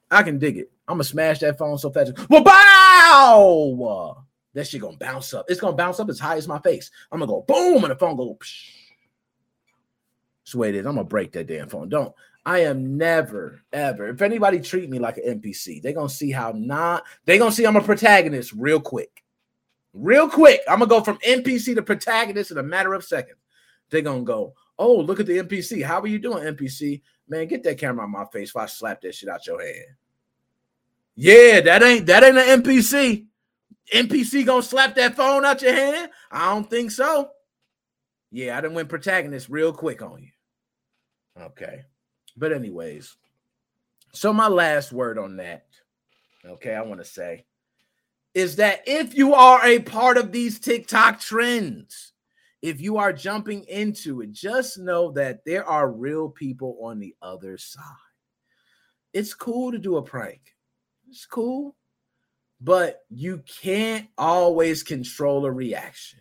I 0.09 0.23
can 0.23 0.39
dig 0.39 0.57
it. 0.57 0.71
I'm 0.87 0.93
gonna 0.93 1.03
smash 1.03 1.39
that 1.39 1.57
phone 1.57 1.77
so 1.77 1.89
fast. 1.89 2.13
Well, 2.29 2.43
bow! 2.43 4.26
That 4.57 4.65
shit 4.65 4.81
gonna 4.81 4.97
bounce 4.97 5.35
up. 5.35 5.45
It's 5.49 5.59
gonna 5.59 5.75
bounce 5.75 5.99
up 5.99 6.09
as 6.09 6.19
high 6.19 6.35
as 6.35 6.47
my 6.47 6.57
face. 6.57 6.89
I'm 7.11 7.19
gonna 7.19 7.31
go 7.31 7.45
boom, 7.47 7.83
and 7.83 7.91
the 7.91 7.95
phone 7.95 8.15
go. 8.17 8.35
Psh. 8.39 8.71
That's 10.41 10.53
the 10.53 10.57
way 10.57 10.69
it 10.69 10.75
is. 10.75 10.87
I'm 10.87 10.95
gonna 10.95 11.03
break 11.03 11.31
that 11.33 11.45
damn 11.45 11.69
phone. 11.69 11.89
Don't. 11.89 12.11
I 12.43 12.61
am 12.61 12.97
never, 12.97 13.61
ever. 13.71 14.07
If 14.07 14.23
anybody 14.23 14.59
treat 14.59 14.89
me 14.89 14.97
like 14.97 15.17
an 15.17 15.39
NPC, 15.39 15.83
they're 15.83 15.93
gonna 15.93 16.09
see 16.09 16.31
how 16.31 16.53
not. 16.55 17.03
They're 17.25 17.37
gonna 17.37 17.51
see 17.51 17.67
I'm 17.67 17.75
a 17.75 17.83
protagonist 17.83 18.51
real 18.53 18.79
quick. 18.79 19.23
Real 19.93 20.27
quick. 20.27 20.61
I'm 20.67 20.79
gonna 20.79 20.89
go 20.89 21.03
from 21.03 21.19
NPC 21.19 21.75
to 21.75 21.83
protagonist 21.83 22.49
in 22.49 22.57
a 22.57 22.63
matter 22.63 22.95
of 22.95 23.03
seconds. 23.03 23.37
They're 23.91 24.01
gonna 24.01 24.23
go, 24.23 24.55
oh, 24.79 24.95
look 24.95 25.19
at 25.19 25.27
the 25.27 25.37
NPC. 25.37 25.83
How 25.83 26.01
are 26.01 26.07
you 26.07 26.17
doing, 26.17 26.43
NPC? 26.43 27.03
Man, 27.29 27.45
get 27.45 27.61
that 27.61 27.77
camera 27.77 28.05
on 28.05 28.11
my 28.11 28.25
face 28.33 28.49
if 28.49 28.57
I 28.57 28.65
slap 28.65 29.01
that 29.01 29.13
shit 29.13 29.29
out 29.29 29.45
your 29.45 29.61
hand. 29.61 29.85
Yeah, 31.15 31.61
that 31.61 31.83
ain't 31.83 32.07
that 32.07 32.23
ain't 32.23 32.39
an 32.39 32.63
NPC. 32.63 33.26
NPC 33.93 34.45
gonna 34.45 34.63
slap 34.63 34.95
that 34.95 35.15
phone 35.15 35.45
out 35.45 35.61
your 35.61 35.73
hand? 35.73 36.11
I 36.31 36.53
don't 36.53 36.69
think 36.69 36.91
so. 36.91 37.31
Yeah, 38.31 38.57
I 38.57 38.61
done 38.61 38.73
went 38.73 38.89
protagonist 38.89 39.49
real 39.49 39.71
quick 39.71 40.01
on 40.01 40.21
you. 40.21 40.31
Okay. 41.41 41.83
But 42.35 42.51
anyways, 42.51 43.15
so 44.13 44.33
my 44.33 44.47
last 44.47 44.91
word 44.91 45.17
on 45.17 45.37
that, 45.37 45.65
okay, 46.45 46.75
I 46.75 46.81
want 46.81 46.99
to 46.99 47.05
say 47.05 47.45
is 48.33 48.57
that 48.57 48.83
if 48.85 49.17
you 49.17 49.33
are 49.33 49.65
a 49.65 49.79
part 49.79 50.17
of 50.17 50.31
these 50.31 50.59
TikTok 50.59 51.19
trends, 51.19 52.13
if 52.61 52.81
you 52.81 52.97
are 52.97 53.13
jumping 53.13 53.63
into 53.63 54.21
it, 54.21 54.31
just 54.31 54.77
know 54.77 55.11
that 55.13 55.45
there 55.45 55.65
are 55.65 55.89
real 55.89 56.29
people 56.29 56.77
on 56.83 56.99
the 56.99 57.15
other 57.21 57.57
side. 57.57 57.83
It's 59.13 59.33
cool 59.33 59.71
to 59.71 59.79
do 59.79 59.97
a 59.97 60.01
prank. 60.03 60.55
It's 61.09 61.25
cool, 61.25 61.76
but 62.59 63.03
you 63.09 63.43
can't 63.61 64.07
always 64.17 64.83
control 64.83 65.45
a 65.45 65.51
reaction. 65.51 66.19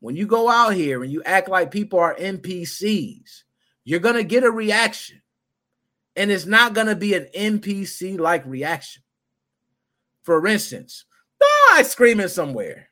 When 0.00 0.16
you 0.16 0.26
go 0.26 0.48
out 0.48 0.74
here 0.74 1.02
and 1.02 1.12
you 1.12 1.22
act 1.24 1.48
like 1.48 1.70
people 1.70 1.98
are 1.98 2.14
NPCs, 2.14 3.42
you're 3.84 4.00
going 4.00 4.16
to 4.16 4.24
get 4.24 4.44
a 4.44 4.50
reaction. 4.50 5.22
And 6.16 6.30
it's 6.30 6.46
not 6.46 6.74
going 6.74 6.86
to 6.86 6.96
be 6.96 7.14
an 7.14 7.28
NPC 7.34 8.18
like 8.18 8.44
reaction. 8.46 9.02
For 10.22 10.46
instance, 10.46 11.04
ah, 11.42 11.74
I 11.74 11.82
screaming 11.82 12.28
somewhere. 12.28 12.90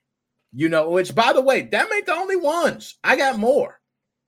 You 0.52 0.68
know, 0.68 0.90
which 0.90 1.14
by 1.14 1.32
the 1.32 1.40
way, 1.40 1.62
that 1.62 1.92
ain't 1.92 2.06
the 2.06 2.14
only 2.14 2.36
ones. 2.36 2.96
I 3.02 3.16
got 3.16 3.38
more. 3.38 3.80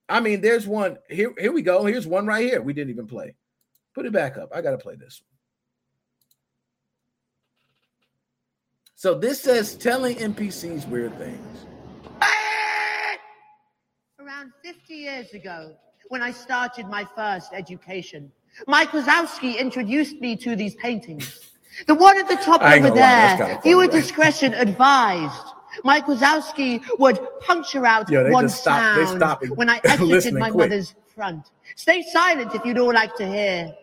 I 0.08 0.20
mean, 0.20 0.40
there's 0.40 0.66
one 0.66 0.98
here. 1.08 1.32
Here 1.38 1.52
we 1.52 1.62
go. 1.62 1.84
Here's 1.84 2.06
one 2.06 2.26
right 2.26 2.44
here. 2.44 2.60
We 2.60 2.72
didn't 2.72 2.90
even 2.90 3.06
play. 3.06 3.36
Put 3.94 4.06
it 4.06 4.12
back 4.12 4.36
up. 4.36 4.50
I 4.52 4.60
gotta 4.60 4.78
play 4.78 4.96
this 4.96 5.22
one. 5.24 5.35
So 8.98 9.14
this 9.14 9.42
says 9.42 9.74
telling 9.76 10.16
NPCs 10.16 10.88
weird 10.88 11.16
things. 11.18 11.66
Around 14.18 14.52
50 14.64 14.94
years 14.94 15.34
ago, 15.34 15.76
when 16.08 16.22
I 16.22 16.30
started 16.30 16.86
my 16.88 17.04
first 17.14 17.50
education, 17.52 18.32
Mike 18.66 18.88
Wazowski 18.92 19.58
introduced 19.58 20.18
me 20.22 20.34
to 20.36 20.56
these 20.56 20.74
paintings. 20.76 21.50
The 21.86 21.94
one 21.94 22.18
at 22.18 22.26
the 22.26 22.36
top 22.36 22.62
over 22.62 22.78
gonna 22.78 22.88
lie, 22.88 22.96
that's 22.96 23.38
there, 23.38 23.60
viewer 23.62 23.82
right? 23.82 23.92
discretion 23.92 24.54
advised. 24.54 25.44
Mike 25.84 26.06
Wazowski 26.06 26.82
would 26.98 27.18
puncture 27.40 27.84
out 27.84 28.10
Yo, 28.10 28.30
one 28.30 28.44
just 28.44 28.62
stop- 28.62 28.96
they 28.96 29.04
sound 29.04 29.18
stop 29.18 29.44
when 29.56 29.68
I 29.68 29.76
exited 29.84 30.32
my 30.32 30.50
quick. 30.50 30.70
mother's 30.70 30.94
front. 31.14 31.50
Stay 31.76 32.00
silent 32.02 32.54
if 32.54 32.64
you 32.64 32.72
don't 32.72 32.94
like 32.94 33.14
to 33.16 33.26
hear. 33.26 33.74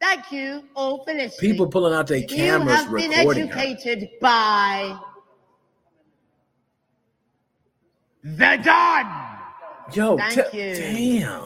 Thank 0.00 0.32
you 0.32 0.64
all 0.74 1.04
for 1.04 1.14
listening. 1.14 1.50
People 1.52 1.68
pulling 1.68 1.94
out 1.94 2.06
their 2.06 2.22
cameras 2.22 2.82
you 2.86 2.86
have 2.86 2.96
been 2.96 3.10
recording. 3.10 3.48
her. 3.48 3.58
educated 3.58 4.10
by 4.20 4.98
The 8.24 8.60
Don. 8.62 9.38
Yo, 9.94 10.16
Thank 10.16 10.50
te- 10.50 10.58
you. 10.58 10.74
damn. 10.74 11.44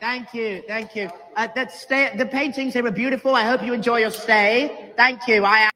Thank 0.00 0.34
you, 0.34 0.62
thank 0.66 0.96
you. 0.96 1.08
Uh, 1.36 1.48
that 1.54 1.72
stay, 1.72 2.12
the 2.16 2.26
paintings 2.26 2.74
they 2.74 2.82
were 2.82 2.90
beautiful. 2.90 3.34
I 3.36 3.44
hope 3.44 3.62
you 3.62 3.72
enjoy 3.72 3.98
your 3.98 4.10
stay. 4.10 4.92
Thank 4.96 5.28
you. 5.28 5.44
I 5.44 5.70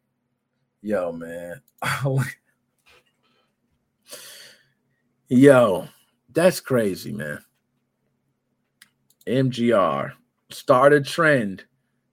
Yo, 0.82 1.12
man. 1.12 1.60
Yo, 5.28 5.88
that's 6.32 6.60
crazy, 6.60 7.12
man. 7.12 7.45
MGR 9.26 10.12
start 10.50 10.92
a 10.92 11.00
trend 11.00 11.64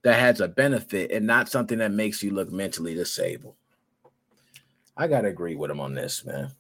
that 0.03 0.19
has 0.19 0.41
a 0.41 0.47
benefit 0.47 1.11
and 1.11 1.25
not 1.25 1.49
something 1.49 1.77
that 1.77 1.91
makes 1.91 2.23
you 2.23 2.31
look 2.31 2.51
mentally 2.51 2.93
disabled. 2.93 3.55
I 4.97 5.07
gotta 5.07 5.29
agree 5.29 5.55
with 5.55 5.71
him 5.71 5.79
on 5.79 5.93
this, 5.93 6.25
man. 6.25 6.51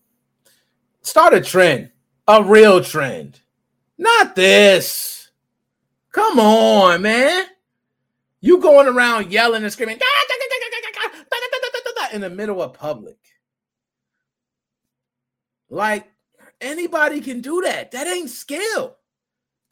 Start 1.01 1.33
a 1.33 1.41
trend, 1.41 1.91
a 2.27 2.43
real 2.43 2.83
trend, 2.83 3.41
not 3.97 4.35
this. 4.35 5.31
Come 6.11 6.39
on, 6.39 7.01
man. 7.01 7.45
You 8.39 8.59
going 8.59 8.87
around 8.87 9.31
yelling 9.31 9.63
and 9.63 9.71
screaming 9.71 9.99
in 12.13 12.21
the 12.21 12.29
middle 12.29 12.61
of 12.61 12.73
public. 12.73 13.17
Like 15.69 16.11
anybody 16.61 17.19
can 17.19 17.41
do 17.41 17.61
that. 17.61 17.91
That 17.91 18.07
ain't 18.07 18.29
skill. 18.29 18.97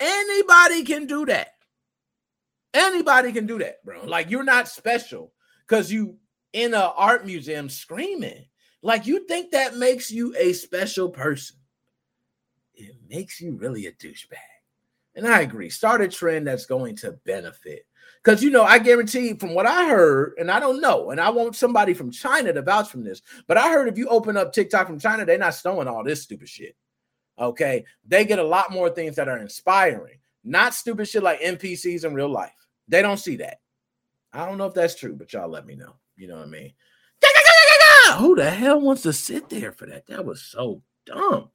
Anybody 0.02 0.84
can 0.84 1.06
do 1.06 1.26
that. 1.28 1.50
Anybody 2.74 3.32
can 3.32 3.46
do 3.46 3.60
that, 3.60 3.84
bro. 3.86 4.04
Like 4.04 4.32
you're 4.32 4.44
not 4.44 4.68
special 4.68 5.32
because 5.68 5.92
you 5.92 6.18
in 6.54 6.74
a 6.74 6.92
art 6.98 7.26
museum 7.26 7.70
screaming. 7.70 8.46
Like 8.82 9.06
you 9.06 9.28
think 9.28 9.52
that 9.52 9.76
makes 9.76 10.10
you 10.10 10.36
a 10.38 10.54
special 10.54 11.10
person. 11.10 11.58
It 12.74 12.96
makes 13.08 13.40
you 13.40 13.56
really 13.56 13.86
a 13.86 13.92
douchebag. 13.92 14.38
And 15.14 15.28
I 15.28 15.42
agree. 15.42 15.70
Start 15.70 16.02
a 16.02 16.08
trend 16.08 16.48
that's 16.48 16.66
going 16.66 16.96
to 16.98 17.12
benefit. 17.26 17.86
Because 18.24 18.42
you 18.42 18.50
know, 18.50 18.64
I 18.64 18.80
guarantee 18.80 19.34
from 19.34 19.54
what 19.54 19.68
I 19.68 19.88
heard, 19.88 20.34
and 20.40 20.50
I 20.50 20.60
don't 20.60 20.82
know, 20.82 21.12
and 21.12 21.20
I 21.20 21.30
want 21.30 21.56
somebody 21.56 21.94
from 21.94 22.12
China 22.12 22.54
to 22.54 22.62
vouch 22.62 22.90
from 22.90 23.04
this, 23.04 23.22
but 23.48 23.58
I 23.58 23.70
heard 23.70 23.88
if 23.88 23.98
you 23.98 24.08
open 24.08 24.38
up 24.38 24.54
TikTok 24.54 24.88
from 24.88 25.00
China, 25.00 25.26
they're 25.26 25.38
not 25.38 25.56
snowing 25.56 25.88
all 25.88 26.04
this 26.04 26.24
stupid 26.24 26.50
shit. 26.50 26.76
Okay. 27.40 27.86
They 28.06 28.26
get 28.26 28.40
a 28.40 28.44
lot 28.44 28.72
more 28.72 28.90
things 28.90 29.16
that 29.16 29.30
are 29.30 29.40
inspiring, 29.40 30.20
not 30.44 30.74
stupid 30.74 31.08
shit 31.08 31.24
like 31.24 31.42
NPCs 31.42 32.06
in 32.06 32.14
real 32.14 32.30
life. 32.30 32.52
They 32.88 33.02
don't 33.02 33.18
see 33.18 33.38
that. 33.38 33.60
I 34.34 34.46
don't 34.46 34.58
know 34.58 34.66
if 34.66 34.74
that's 34.74 34.96
true, 34.96 35.16
but 35.16 35.32
y'all 35.34 35.50
let 35.50 35.66
me 35.66 35.76
know. 35.76 35.96
You 36.16 36.28
know 36.28 36.36
what 36.36 36.48
I 36.48 36.50
mean? 36.50 36.74
Who 38.18 38.36
the 38.36 38.50
hell 38.50 38.82
wants 38.82 39.04
to 39.04 39.14
sit 39.14 39.50
there 39.50 39.72
for 39.72 39.86
that? 39.88 40.08
That 40.08 40.26
was 40.26 40.42
so 40.42 40.82
dumb. 41.06 41.50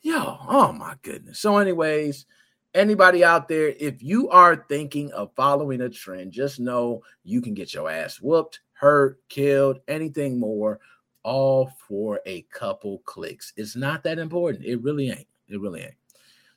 Yo, 0.00 0.38
oh 0.48 0.72
my 0.72 0.94
goodness. 1.02 1.40
So, 1.40 1.58
anyways, 1.58 2.26
anybody 2.74 3.24
out 3.24 3.48
there, 3.48 3.68
if 3.78 4.02
you 4.02 4.28
are 4.30 4.66
thinking 4.68 5.12
of 5.12 5.34
following 5.34 5.80
a 5.80 5.88
trend, 5.88 6.32
just 6.32 6.60
know 6.60 7.02
you 7.24 7.40
can 7.40 7.54
get 7.54 7.72
your 7.72 7.90
ass 7.90 8.20
whooped, 8.20 8.60
hurt, 8.72 9.20
killed, 9.28 9.80
anything 9.88 10.38
more, 10.38 10.80
all 11.26 11.72
for 11.88 12.20
a 12.24 12.42
couple 12.52 13.00
clicks. 13.00 13.52
It's 13.56 13.74
not 13.74 14.04
that 14.04 14.18
important. 14.20 14.64
It 14.64 14.80
really 14.80 15.10
ain't. 15.10 15.26
It 15.48 15.60
really 15.60 15.82
ain't. 15.82 15.94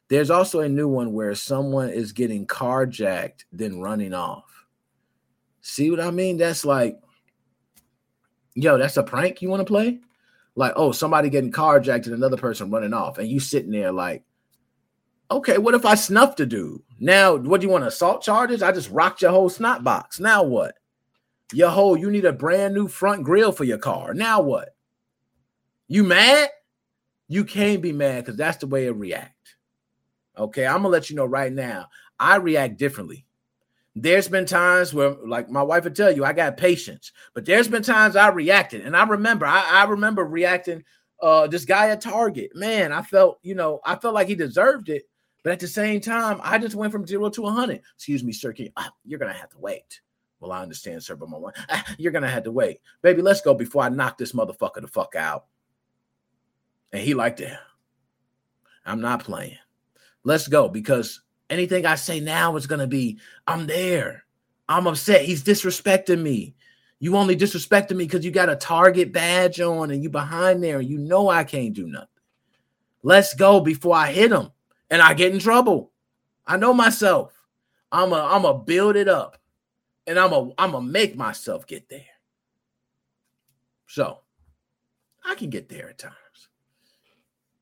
There's 0.09 0.29
also 0.29 0.59
a 0.61 0.69
new 0.69 0.87
one 0.87 1.11
where 1.11 1.33
someone 1.35 1.89
is 1.89 2.13
getting 2.13 2.45
carjacked, 2.45 3.45
then 3.51 3.81
running 3.81 4.13
off. 4.13 4.45
See 5.61 5.89
what 5.89 5.99
I 5.99 6.11
mean? 6.11 6.37
That's 6.37 6.65
like, 6.65 6.99
yo, 8.53 8.77
that's 8.77 8.97
a 8.97 9.03
prank 9.03 9.41
you 9.41 9.49
want 9.49 9.61
to 9.61 9.65
play? 9.65 9.99
Like, 10.55 10.73
oh, 10.75 10.91
somebody 10.91 11.29
getting 11.29 11.51
carjacked 11.51 12.05
and 12.05 12.15
another 12.15 12.37
person 12.37 12.69
running 12.69 12.93
off, 12.93 13.17
and 13.17 13.27
you 13.27 13.39
sitting 13.39 13.71
there 13.71 13.91
like, 13.91 14.23
okay, 15.31 15.57
what 15.57 15.75
if 15.75 15.85
I 15.85 15.95
snuffed 15.95 16.39
a 16.39 16.45
dude? 16.45 16.81
Now, 16.99 17.35
what 17.35 17.61
do 17.61 17.67
you 17.67 17.71
want? 17.71 17.85
Assault 17.85 18.21
charges? 18.23 18.63
I 18.63 18.71
just 18.71 18.89
rocked 18.89 19.21
your 19.21 19.31
whole 19.31 19.49
snot 19.49 19.83
box. 19.83 20.19
Now 20.19 20.43
what? 20.43 20.78
Your 21.53 21.69
whole, 21.69 21.97
you 21.97 22.11
need 22.11 22.25
a 22.25 22.33
brand 22.33 22.73
new 22.73 22.87
front 22.87 23.23
grill 23.23 23.51
for 23.51 23.63
your 23.63 23.77
car. 23.77 24.13
Now 24.13 24.41
what? 24.41 24.75
You 25.87 26.03
mad? 26.03 26.49
You 27.27 27.43
can't 27.43 27.81
be 27.81 27.91
mad 27.91 28.25
because 28.25 28.37
that's 28.37 28.57
the 28.57 28.67
way 28.67 28.85
it 28.85 28.95
react. 28.95 29.55
Okay, 30.37 30.65
I'm 30.65 30.77
gonna 30.77 30.89
let 30.89 31.09
you 31.09 31.15
know 31.15 31.25
right 31.25 31.51
now. 31.51 31.87
I 32.19 32.37
react 32.37 32.77
differently. 32.77 33.25
There's 33.95 34.27
been 34.27 34.45
times 34.45 34.93
where, 34.93 35.15
like 35.25 35.49
my 35.49 35.61
wife 35.63 35.83
would 35.83 35.95
tell 35.95 36.11
you, 36.11 36.23
I 36.23 36.33
got 36.33 36.57
patience, 36.57 37.11
but 37.33 37.45
there's 37.45 37.67
been 37.67 37.83
times 37.83 38.15
I 38.15 38.29
reacted, 38.29 38.85
and 38.85 38.95
I 38.95 39.03
remember, 39.05 39.45
I, 39.45 39.63
I 39.69 39.83
remember 39.85 40.23
reacting. 40.23 40.83
Uh, 41.21 41.47
this 41.47 41.65
guy 41.65 41.89
at 41.89 41.99
Target, 41.99 42.49
man, 42.55 42.93
I 42.93 43.01
felt, 43.01 43.39
you 43.41 43.53
know, 43.53 43.81
I 43.85 43.97
felt 43.97 44.13
like 44.13 44.29
he 44.29 44.35
deserved 44.35 44.87
it, 44.87 45.03
but 45.43 45.51
at 45.51 45.59
the 45.59 45.67
same 45.67 45.99
time, 45.99 46.39
I 46.41 46.57
just 46.57 46.75
went 46.75 46.93
from 46.93 47.05
zero 47.05 47.29
to 47.29 47.41
100. 47.41 47.81
Excuse 47.95 48.23
me, 48.23 48.31
sir, 48.31 48.53
you, 48.55 48.69
ah, 48.77 48.89
you're 49.03 49.19
gonna 49.19 49.33
have 49.33 49.49
to 49.49 49.59
wait. 49.59 49.99
Well, 50.39 50.51
I 50.51 50.61
understand, 50.61 51.03
sir, 51.03 51.15
but 51.15 51.29
my 51.29 51.37
wife, 51.37 51.55
ah, 51.69 51.85
you're 51.97 52.11
gonna 52.11 52.29
have 52.29 52.43
to 52.43 52.51
wait, 52.51 52.79
baby. 53.01 53.21
Let's 53.21 53.41
go 53.41 53.53
before 53.53 53.83
I 53.83 53.89
knock 53.89 54.17
this 54.17 54.31
motherfucker 54.31 54.81
the 54.81 54.87
fuck 54.87 55.15
out. 55.15 55.45
And 56.91 57.01
he 57.01 57.13
like 57.13 57.37
that. 57.37 57.59
I'm 58.85 59.01
not 59.01 59.23
playing. 59.23 59.57
Let's 60.23 60.47
go 60.47 60.69
because 60.69 61.21
anything 61.49 61.85
I 61.85 61.95
say 61.95 62.19
now 62.19 62.55
is 62.55 62.67
gonna 62.67 62.87
be 62.87 63.19
I'm 63.47 63.67
there. 63.67 64.25
I'm 64.67 64.87
upset. 64.87 65.23
He's 65.23 65.43
disrespecting 65.43 66.21
me. 66.21 66.55
You 66.99 67.15
only 67.15 67.35
disrespecting 67.35 67.95
me 67.95 68.05
because 68.05 68.25
you 68.25 68.31
got 68.31 68.49
a 68.49 68.55
Target 68.55 69.11
badge 69.11 69.59
on 69.61 69.91
and 69.91 70.03
you 70.03 70.09
behind 70.09 70.63
there 70.63 70.79
and 70.79 70.89
you 70.89 70.97
know 70.97 71.29
I 71.29 71.43
can't 71.43 71.73
do 71.73 71.87
nothing. 71.87 72.07
Let's 73.03 73.33
go 73.33 73.61
before 73.61 73.95
I 73.95 74.11
hit 74.11 74.31
him 74.31 74.51
and 74.89 75.01
I 75.01 75.13
get 75.13 75.33
in 75.33 75.39
trouble. 75.39 75.91
I 76.45 76.57
know 76.57 76.73
myself. 76.73 77.33
I'm 77.91 78.13
a 78.13 78.17
I'm 78.17 78.45
a 78.45 78.57
build 78.57 78.95
it 78.95 79.07
up 79.07 79.37
and 80.09 80.17
I'm 80.17 80.33
a 80.33 80.49
I'm 80.57 80.73
a 80.73 80.81
make 80.81 81.15
myself 81.15 81.67
get 81.67 81.87
there. 81.87 82.01
So 83.85 84.21
I 85.23 85.35
can 85.35 85.51
get 85.51 85.69
there 85.69 85.89
at 85.89 85.99
times. 85.99 86.15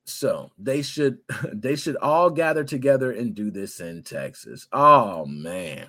So 0.06 0.52
they 0.58 0.82
should 0.82 1.20
they 1.54 1.76
should 1.76 1.98
all 1.98 2.30
gather 2.30 2.64
together 2.64 3.12
and 3.12 3.36
do 3.36 3.52
this 3.52 3.82
in 3.82 4.02
Texas. 4.02 4.66
Oh 4.72 5.26
man. 5.26 5.88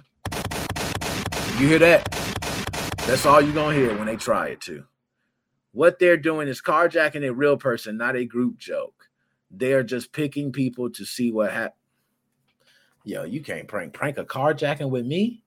You 1.59 1.69
hear 1.69 1.79
that? 1.79 2.11
That's 3.07 3.25
all 3.25 3.41
you're 3.41 3.55
gonna 3.55 3.77
hear 3.77 3.97
when 3.97 4.07
they 4.07 4.17
try 4.17 4.49
it 4.49 4.61
too. 4.61 4.85
What 5.71 6.01
they're 6.01 6.17
doing 6.17 6.49
is 6.49 6.61
carjacking 6.61 7.25
a 7.25 7.33
real 7.33 7.57
person, 7.57 7.97
not 7.97 8.17
a 8.17 8.25
group 8.25 8.59
joke. 8.59 9.09
They're 9.49 9.85
just 9.85 10.13
picking 10.13 10.51
people 10.51 10.91
to 10.91 11.05
see 11.05 11.31
what 11.31 11.53
happens. 11.53 11.75
Yo, 13.05 13.23
you 13.23 13.43
can't 13.43 13.69
prank 13.69 13.93
prank 13.93 14.19
a 14.19 14.25
carjacking 14.25 14.91
with 14.91 15.07
me, 15.07 15.45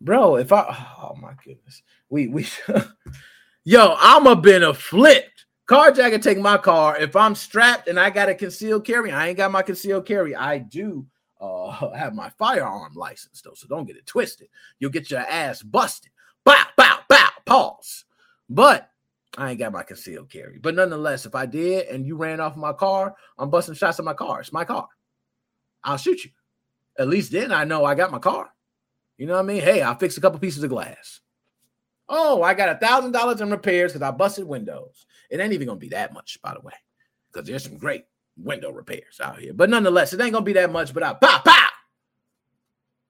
bro. 0.00 0.36
If 0.36 0.52
I 0.52 0.62
oh 1.02 1.16
my 1.20 1.32
goodness, 1.44 1.82
we 2.08 2.28
we 2.28 2.46
yo, 3.64 3.96
I'm 3.98 4.26
a 4.26 4.36
been 4.36 4.62
a 4.62 4.74
flipped. 4.74 5.46
Carjacker 5.68 6.22
take 6.22 6.38
my 6.38 6.56
car. 6.56 6.96
If 6.98 7.14
I'm 7.14 7.34
strapped 7.34 7.88
and 7.88 8.00
I 8.00 8.08
got 8.08 8.30
a 8.30 8.34
concealed 8.34 8.86
carry, 8.86 9.12
I 9.12 9.28
ain't 9.28 9.36
got 9.36 9.52
my 9.52 9.62
concealed 9.62 10.06
carry. 10.06 10.34
I 10.34 10.58
do 10.58 11.06
uh 11.40 11.92
have 11.94 12.14
my 12.14 12.30
firearm 12.30 12.94
license 12.94 13.42
though, 13.42 13.54
so 13.54 13.66
don't 13.68 13.86
get 13.86 13.96
it 13.96 14.06
twisted. 14.06 14.48
You'll 14.78 14.90
get 14.90 15.10
your 15.10 15.20
ass 15.20 15.62
busted. 15.62 16.10
Bow, 16.44 16.64
bow, 16.76 17.00
bow, 17.08 17.28
pause. 17.44 18.04
But 18.48 18.90
I 19.36 19.50
ain't 19.50 19.58
got 19.58 19.72
my 19.72 19.82
concealed 19.82 20.30
carry. 20.30 20.58
But 20.58 20.74
nonetheless, 20.74 21.26
if 21.26 21.34
I 21.34 21.46
did 21.46 21.86
and 21.88 22.06
you 22.06 22.16
ran 22.16 22.40
off 22.40 22.56
my 22.56 22.72
car, 22.72 23.14
I'm 23.38 23.50
busting 23.50 23.74
shots 23.74 23.98
at 23.98 24.04
my 24.04 24.14
car. 24.14 24.40
It's 24.40 24.52
my 24.52 24.64
car. 24.64 24.88
I'll 25.84 25.98
shoot 25.98 26.24
you. 26.24 26.30
At 26.98 27.08
least 27.08 27.30
then 27.30 27.52
I 27.52 27.64
know 27.64 27.84
I 27.84 27.94
got 27.94 28.10
my 28.10 28.18
car. 28.18 28.50
You 29.18 29.26
know 29.26 29.34
what 29.34 29.40
I 29.40 29.42
mean? 29.42 29.60
Hey, 29.60 29.82
I'll 29.82 29.96
fix 29.96 30.16
a 30.16 30.20
couple 30.20 30.38
pieces 30.38 30.62
of 30.62 30.70
glass. 30.70 31.20
Oh, 32.08 32.42
I 32.42 32.54
got 32.54 32.70
a 32.70 32.78
thousand 32.78 33.12
dollars 33.12 33.40
in 33.40 33.50
repairs 33.50 33.92
because 33.92 34.06
I 34.06 34.12
busted 34.12 34.46
windows. 34.46 35.04
It 35.28 35.40
ain't 35.40 35.52
even 35.52 35.66
gonna 35.66 35.78
be 35.78 35.90
that 35.90 36.14
much, 36.14 36.40
by 36.40 36.54
the 36.54 36.60
way, 36.60 36.72
because 37.30 37.46
there's 37.46 37.64
some 37.64 37.76
great 37.76 38.04
window 38.38 38.70
repairs 38.70 39.20
out 39.22 39.38
here. 39.38 39.52
But 39.52 39.68
nonetheless, 39.68 40.12
it 40.12 40.20
ain't 40.20 40.32
gonna 40.32 40.44
be 40.44 40.54
that 40.54 40.72
much. 40.72 40.94
But 40.94 41.02
I 41.02 41.12
pop 41.14 41.44
pow 41.44 41.68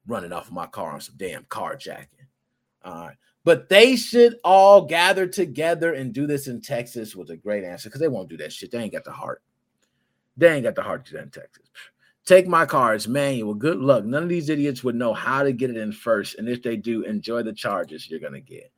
running 0.09 0.32
off 0.32 0.48
of 0.48 0.55
my 0.55 0.66
car 0.66 0.93
on 0.93 1.01
some 1.01 1.14
damn 1.16 1.44
carjacking. 1.44 2.26
All 2.82 3.06
right. 3.06 3.16
But 3.44 3.68
they 3.68 3.97
should 3.97 4.36
all 4.43 4.82
gather 4.86 5.26
together 5.26 5.94
and 5.94 6.12
do 6.12 6.26
this 6.26 6.48
in 6.48 6.60
Texas 6.60 7.14
was 7.14 7.30
a 7.30 7.36
great 7.36 7.64
answer 7.64 7.89
because 7.89 8.01
they 8.01 8.09
won't 8.09 8.28
do 8.28 8.36
that 8.39 8.52
shit. 8.52 8.70
They 8.70 8.78
ain't 8.78 8.93
got 8.93 9.05
the 9.05 9.12
heart. 9.12 9.43
They 10.36 10.52
ain't 10.52 10.64
got 10.64 10.74
the 10.74 10.82
heart 10.82 11.05
to 11.06 11.12
do 11.12 11.16
that 11.18 11.24
in 11.24 11.30
Texas. 11.30 11.68
Take 12.28 12.46
my 12.46 12.66
car. 12.66 12.94
It's 12.94 13.09
manual. 13.09 13.55
Good 13.55 13.78
luck. 13.78 14.05
None 14.05 14.22
of 14.22 14.28
these 14.28 14.50
idiots 14.50 14.84
would 14.84 14.94
know 14.94 15.14
how 15.14 15.42
to 15.42 15.50
get 15.50 15.70
it 15.70 15.78
in 15.78 15.92
first. 15.92 16.34
And 16.34 16.46
if 16.46 16.62
they 16.62 16.76
do, 16.76 17.00
enjoy 17.05 17.42
the 17.42 17.55
charges 17.55 18.10
you're 18.10 18.20
gonna 18.20 18.38
get. 18.38 18.70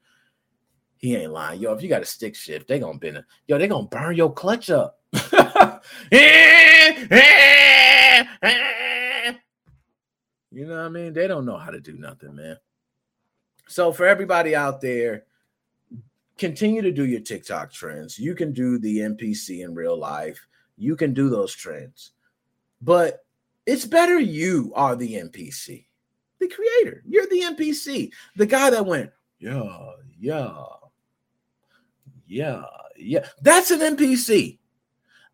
He 0.98 1.16
ain't 1.16 1.32
lying. 1.32 1.60
Yo, 1.60 1.72
if 1.72 1.82
you 1.82 1.88
got 1.88 2.00
a 2.00 2.04
stick 2.04 2.36
shift, 2.36 2.68
they 2.68 2.78
gonna 2.78 2.96
bend 2.96 3.16
it. 3.16 3.24
Yo, 3.48 3.58
they 3.58 3.66
gonna 3.66 3.88
burn 3.88 4.14
your 4.14 4.32
clutch 4.32 4.70
up. 4.70 5.00
you 5.12 5.18
know 10.64 10.76
what 10.76 10.84
I 10.84 10.88
mean? 10.88 11.12
They 11.12 11.26
don't 11.26 11.44
know 11.44 11.58
how 11.58 11.72
to 11.72 11.80
do 11.80 11.94
nothing, 11.94 12.36
man. 12.36 12.56
So 13.66 13.92
for 13.92 14.06
everybody 14.06 14.54
out 14.54 14.80
there, 14.80 15.24
continue 16.38 16.82
to 16.82 16.92
do 16.92 17.04
your 17.04 17.22
TikTok 17.22 17.72
trends. 17.72 18.16
You 18.16 18.36
can 18.36 18.52
do 18.52 18.78
the 18.78 18.98
NPC 18.98 19.64
in 19.64 19.74
real 19.74 19.98
life. 19.98 20.38
You 20.78 20.94
can 20.94 21.12
do 21.12 21.28
those 21.28 21.52
trends. 21.52 22.12
But 22.80 23.24
it's 23.70 23.86
better 23.86 24.18
you 24.18 24.72
are 24.74 24.96
the 24.96 25.14
NPC, 25.14 25.86
the 26.40 26.48
creator. 26.48 27.04
You're 27.06 27.28
the 27.28 27.42
NPC, 27.42 28.10
the 28.34 28.46
guy 28.46 28.68
that 28.70 28.84
went, 28.84 29.12
yeah, 29.38 29.92
yeah, 30.18 30.56
yeah, 32.26 32.64
yeah. 32.96 33.26
That's 33.42 33.70
an 33.70 33.96
NPC. 33.96 34.58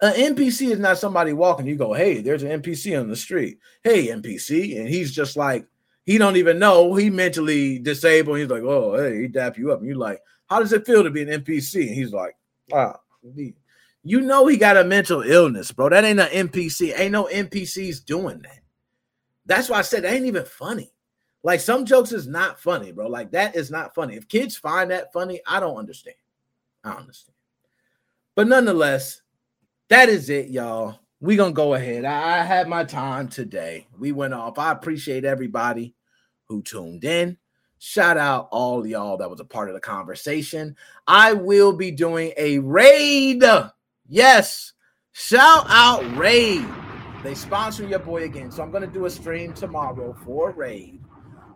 An 0.02 0.34
NPC 0.34 0.70
is 0.70 0.78
not 0.78 0.98
somebody 0.98 1.32
walking. 1.32 1.66
You 1.66 1.76
go, 1.76 1.94
hey, 1.94 2.20
there's 2.20 2.42
an 2.42 2.60
NPC 2.60 3.00
on 3.00 3.08
the 3.08 3.16
street. 3.16 3.58
Hey, 3.82 4.08
NPC, 4.08 4.78
and 4.78 4.86
he's 4.86 5.12
just 5.12 5.38
like 5.38 5.66
he 6.04 6.18
don't 6.18 6.36
even 6.36 6.58
know 6.58 6.94
he 6.94 7.08
mentally 7.08 7.78
disabled. 7.78 8.36
He's 8.36 8.50
like, 8.50 8.62
oh, 8.62 8.98
hey, 8.98 9.22
he 9.22 9.28
dap 9.28 9.56
you 9.56 9.72
up, 9.72 9.78
and 9.78 9.88
you're 9.88 9.96
like, 9.96 10.20
how 10.50 10.60
does 10.60 10.74
it 10.74 10.84
feel 10.84 11.02
to 11.02 11.10
be 11.10 11.22
an 11.22 11.42
NPC? 11.42 11.86
And 11.86 11.94
he's 11.94 12.12
like, 12.12 12.36
ah, 12.70 12.76
wow, 12.76 13.00
you 14.06 14.20
know 14.20 14.46
he 14.46 14.56
got 14.56 14.76
a 14.76 14.84
mental 14.84 15.22
illness, 15.22 15.72
bro. 15.72 15.88
That 15.88 16.04
ain't 16.04 16.20
an 16.20 16.48
NPC. 16.48 16.96
Ain't 16.96 17.10
no 17.10 17.24
NPCs 17.24 18.04
doing 18.04 18.40
that. 18.42 18.60
That's 19.46 19.68
why 19.68 19.78
I 19.78 19.82
said 19.82 20.04
that 20.04 20.12
ain't 20.12 20.26
even 20.26 20.44
funny. 20.44 20.92
Like 21.42 21.58
some 21.58 21.84
jokes 21.84 22.12
is 22.12 22.28
not 22.28 22.60
funny, 22.60 22.92
bro. 22.92 23.08
Like 23.08 23.32
that 23.32 23.56
is 23.56 23.68
not 23.68 23.96
funny. 23.96 24.14
If 24.14 24.28
kids 24.28 24.56
find 24.56 24.92
that 24.92 25.12
funny, 25.12 25.40
I 25.44 25.58
don't 25.58 25.76
understand. 25.76 26.14
I 26.84 26.90
don't 26.90 27.00
understand. 27.00 27.34
But 28.36 28.46
nonetheless, 28.46 29.22
that 29.88 30.08
is 30.08 30.30
it, 30.30 30.50
y'all. 30.50 31.00
we 31.20 31.34
gonna 31.34 31.52
go 31.52 31.74
ahead. 31.74 32.04
I, 32.04 32.38
I 32.38 32.42
had 32.44 32.68
my 32.68 32.84
time 32.84 33.26
today. 33.26 33.88
We 33.98 34.12
went 34.12 34.34
off. 34.34 34.56
I 34.56 34.70
appreciate 34.70 35.24
everybody 35.24 35.96
who 36.44 36.62
tuned 36.62 37.04
in. 37.04 37.38
Shout 37.78 38.18
out 38.18 38.48
all 38.52 38.86
y'all 38.86 39.16
that 39.16 39.30
was 39.30 39.40
a 39.40 39.44
part 39.44 39.68
of 39.68 39.74
the 39.74 39.80
conversation. 39.80 40.76
I 41.08 41.32
will 41.32 41.72
be 41.72 41.90
doing 41.90 42.32
a 42.36 42.60
raid 42.60 43.44
Yes. 44.08 44.72
Shout 45.12 45.66
out 45.68 46.16
Raid. 46.16 46.66
They 47.24 47.34
sponsor 47.34 47.86
your 47.86 47.98
boy 47.98 48.24
again. 48.24 48.50
So 48.50 48.62
I'm 48.62 48.70
going 48.70 48.82
to 48.84 48.92
do 48.92 49.06
a 49.06 49.10
stream 49.10 49.52
tomorrow 49.52 50.14
for 50.24 50.52
Raid. 50.52 51.00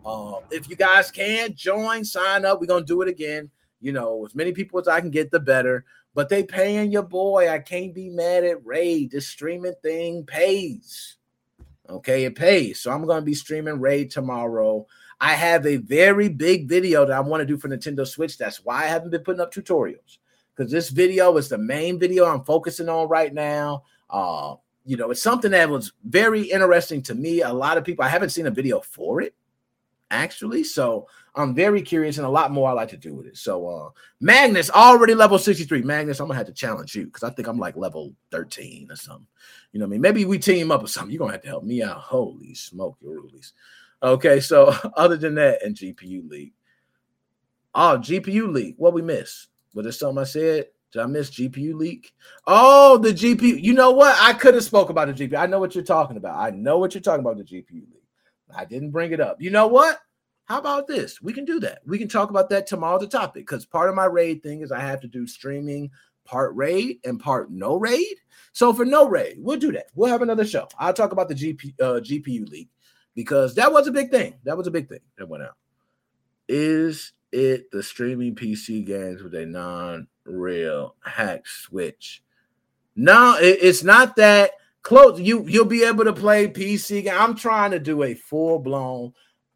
Uh, 0.05 0.39
if 0.49 0.67
you 0.67 0.75
guys 0.75 1.11
can 1.11 1.53
join, 1.53 2.03
sign 2.03 2.43
up. 2.43 2.59
We're 2.59 2.67
going 2.67 2.83
to 2.83 2.93
do 2.93 3.01
it 3.03 3.07
again. 3.07 3.49
You 3.79 3.93
know, 3.93 4.25
as 4.25 4.35
many 4.35 4.51
people 4.51 4.79
as 4.79 4.87
I 4.87 4.99
can 4.99 5.11
get, 5.11 5.31
the 5.31 5.39
better. 5.39 5.85
But 6.13 6.27
they 6.27 6.43
paying 6.43 6.91
your 6.91 7.03
boy. 7.03 7.49
I 7.49 7.59
can't 7.59 7.95
be 7.95 8.09
mad 8.09 8.43
at 8.43 8.65
Raid. 8.65 9.11
This 9.11 9.27
streaming 9.27 9.75
thing 9.81 10.25
pays. 10.25 11.17
Okay, 11.89 12.25
it 12.25 12.35
pays. 12.35 12.81
So 12.81 12.91
I'm 12.91 13.05
going 13.05 13.21
to 13.21 13.25
be 13.25 13.33
streaming 13.33 13.79
Raid 13.79 14.11
tomorrow. 14.11 14.87
I 15.21 15.33
have 15.33 15.65
a 15.65 15.77
very 15.77 16.29
big 16.29 16.67
video 16.67 17.05
that 17.05 17.15
I 17.15 17.21
want 17.21 17.41
to 17.41 17.45
do 17.45 17.57
for 17.57 17.69
Nintendo 17.69 18.05
Switch. 18.05 18.37
That's 18.37 18.65
why 18.65 18.83
I 18.83 18.87
haven't 18.87 19.11
been 19.11 19.23
putting 19.23 19.41
up 19.41 19.53
tutorials 19.53 20.17
because 20.61 20.71
this 20.71 20.89
video 20.89 21.35
is 21.37 21.49
the 21.49 21.57
main 21.57 21.97
video 21.97 22.25
I'm 22.25 22.43
focusing 22.43 22.87
on 22.87 23.07
right 23.07 23.33
now. 23.33 23.83
Uh, 24.11 24.55
you 24.85 24.95
know, 24.95 25.09
it's 25.09 25.21
something 25.21 25.49
that 25.51 25.69
was 25.69 25.93
very 26.03 26.43
interesting 26.43 27.01
to 27.03 27.15
me. 27.15 27.41
A 27.41 27.51
lot 27.51 27.77
of 27.77 27.83
people, 27.83 28.05
I 28.05 28.09
haven't 28.09 28.29
seen 28.29 28.45
a 28.45 28.51
video 28.51 28.79
for 28.79 29.21
it 29.21 29.33
actually. 30.11 30.63
So 30.63 31.07
I'm 31.33 31.55
very 31.55 31.81
curious 31.81 32.17
and 32.17 32.27
a 32.27 32.29
lot 32.29 32.51
more 32.51 32.69
I 32.69 32.73
like 32.73 32.89
to 32.89 32.97
do 32.97 33.15
with 33.15 33.25
it. 33.25 33.37
So 33.37 33.67
uh 33.67 33.89
Magnus 34.19 34.69
already 34.69 35.15
level 35.15 35.39
63. 35.39 35.81
Magnus, 35.81 36.19
I'm 36.19 36.27
gonna 36.27 36.37
have 36.37 36.47
to 36.47 36.53
challenge 36.53 36.95
you 36.95 37.05
because 37.05 37.23
I 37.23 37.31
think 37.31 37.47
I'm 37.47 37.57
like 37.57 37.75
level 37.75 38.13
13 38.29 38.91
or 38.91 38.95
something. 38.95 39.25
You 39.71 39.79
know 39.79 39.85
what 39.85 39.89
I 39.89 39.93
mean? 39.93 40.01
Maybe 40.01 40.25
we 40.25 40.37
team 40.37 40.71
up 40.71 40.83
or 40.83 40.87
something. 40.87 41.11
You're 41.11 41.19
gonna 41.19 41.31
have 41.31 41.41
to 41.43 41.47
help 41.47 41.63
me 41.63 41.81
out. 41.81 41.97
Holy 41.97 42.53
smoke, 42.53 42.97
your 43.01 43.19
rulies. 43.19 43.53
Okay, 44.03 44.39
so 44.39 44.75
other 44.95 45.15
than 45.15 45.35
that, 45.35 45.63
and 45.63 45.75
GPU 45.75 46.29
League. 46.29 46.53
Oh, 47.73 47.97
GPU 47.99 48.51
League, 48.51 48.75
What 48.77 48.93
we 48.93 49.01
miss? 49.01 49.47
Was 49.73 49.83
there 49.83 49.91
something 49.91 50.21
I 50.21 50.25
said? 50.25 50.65
Did 50.91 51.01
I 51.01 51.05
miss 51.05 51.29
GPU 51.29 51.73
leak? 51.73 52.13
Oh, 52.47 52.97
the 52.97 53.13
GPU. 53.13 53.61
You 53.61 53.73
know 53.73 53.91
what? 53.91 54.17
I 54.19 54.33
could 54.33 54.55
have 54.55 54.63
spoke 54.63 54.89
about 54.89 55.07
the 55.07 55.27
GPU. 55.27 55.37
I 55.37 55.45
know 55.45 55.59
what 55.59 55.73
you're 55.73 55.83
talking 55.83 56.17
about. 56.17 56.37
I 56.37 56.49
know 56.49 56.77
what 56.77 56.93
you're 56.93 57.01
talking 57.01 57.21
about 57.21 57.37
the 57.37 57.43
GPU 57.43 57.71
leak. 57.71 58.03
I 58.55 58.65
didn't 58.65 58.91
bring 58.91 59.13
it 59.13 59.21
up. 59.21 59.41
You 59.41 59.51
know 59.51 59.67
what? 59.67 59.99
How 60.45 60.59
about 60.59 60.87
this? 60.87 61.21
We 61.21 61.31
can 61.31 61.45
do 61.45 61.61
that. 61.61 61.79
We 61.85 61.97
can 61.97 62.09
talk 62.09 62.29
about 62.29 62.49
that 62.49 62.67
tomorrow. 62.67 62.99
The 62.99 63.07
topic 63.07 63.43
because 63.43 63.65
part 63.65 63.89
of 63.89 63.95
my 63.95 64.05
raid 64.05 64.43
thing 64.43 64.61
is 64.61 64.71
I 64.71 64.81
have 64.81 64.99
to 65.01 65.07
do 65.07 65.25
streaming 65.25 65.91
part 66.25 66.53
raid 66.55 66.99
and 67.05 67.19
part 67.19 67.49
no 67.51 67.77
raid. 67.77 68.17
So 68.51 68.73
for 68.73 68.83
no 68.83 69.07
raid, 69.07 69.37
we'll 69.39 69.57
do 69.57 69.71
that. 69.71 69.87
We'll 69.95 70.09
have 70.09 70.21
another 70.21 70.45
show. 70.45 70.67
I'll 70.77 70.93
talk 70.93 71.13
about 71.13 71.29
the 71.29 71.35
GP, 71.35 71.79
uh, 71.79 72.01
GPU 72.01 72.49
leak 72.49 72.69
because 73.15 73.55
that 73.55 73.71
was 73.71 73.87
a 73.87 73.91
big 73.91 74.11
thing. 74.11 74.35
That 74.43 74.57
was 74.57 74.67
a 74.67 74.71
big 74.71 74.89
thing 74.89 74.99
that 75.17 75.29
went 75.29 75.43
out. 75.43 75.55
Is 76.49 77.13
it 77.31 77.71
the 77.71 77.83
streaming 77.83 78.35
PC 78.35 78.85
games 78.85 79.23
with 79.23 79.33
a 79.35 79.45
non-real 79.45 80.95
hack 81.03 81.47
switch. 81.47 82.23
No, 82.95 83.37
it, 83.39 83.59
it's 83.61 83.83
not 83.83 84.15
that 84.17 84.51
close. 84.81 85.19
You 85.19 85.45
you'll 85.47 85.65
be 85.65 85.83
able 85.83 86.03
to 86.05 86.13
play 86.13 86.47
PC. 86.47 87.03
Game. 87.03 87.15
I'm 87.17 87.35
trying 87.35 87.71
to 87.71 87.79
do 87.79 88.03
a 88.03 88.13
full-blown. 88.13 89.13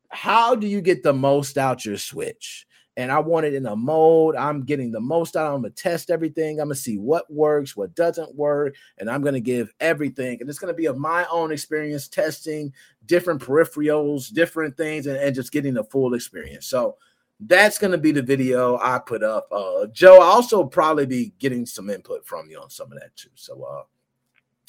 How 0.10 0.56
do 0.56 0.68
you 0.68 0.82
get 0.82 1.04
the 1.04 1.14
most 1.14 1.58
out 1.58 1.86
your 1.86 1.98
Switch? 1.98 2.66
And 2.98 3.12
I 3.12 3.20
want 3.20 3.46
it 3.46 3.54
in 3.54 3.66
a 3.66 3.76
mode. 3.76 4.38
I'm 4.38 4.64
getting 4.64 4.90
the 4.90 5.02
most 5.02 5.36
out. 5.36 5.54
I'm 5.54 5.62
gonna 5.62 5.72
test 5.72 6.10
everything. 6.10 6.62
I'm 6.62 6.68
gonna 6.68 6.76
see 6.76 6.98
what 6.98 7.32
works, 7.32 7.76
what 7.76 7.94
doesn't 7.94 8.34
work, 8.36 8.76
and 8.98 9.10
I'm 9.10 9.22
gonna 9.22 9.42
give 9.42 9.74
everything. 9.82 10.38
And 10.40 10.50
it's 10.50 10.60
gonna 10.60 10.74
be 10.74 10.86
of 10.86 10.98
my 10.98 11.26
own 11.30 11.52
experience 11.52 12.08
testing 12.08 12.72
different 13.06 13.42
peripherals, 13.42 14.34
different 14.34 14.78
things, 14.78 15.08
and, 15.08 15.18
and 15.18 15.36
just 15.36 15.52
getting 15.52 15.74
the 15.74 15.84
full 15.84 16.14
experience. 16.14 16.68
So 16.68 16.96
that's 17.40 17.78
going 17.78 17.92
to 17.92 17.98
be 17.98 18.12
the 18.12 18.22
video 18.22 18.78
I 18.78 19.00
put 19.00 19.24
up. 19.24 19.48
Uh, 19.52 19.88
Joe, 19.88 20.22
I 20.22 20.26
also 20.26 20.64
probably 20.64 21.06
be 21.06 21.34
getting 21.40 21.66
some 21.66 21.90
input 21.90 22.26
from 22.26 22.50
you 22.50 22.60
on 22.60 22.70
some 22.70 22.92
of 22.92 23.00
that 23.00 23.16
too. 23.16 23.30
So, 23.36 23.64
uh, 23.64 23.84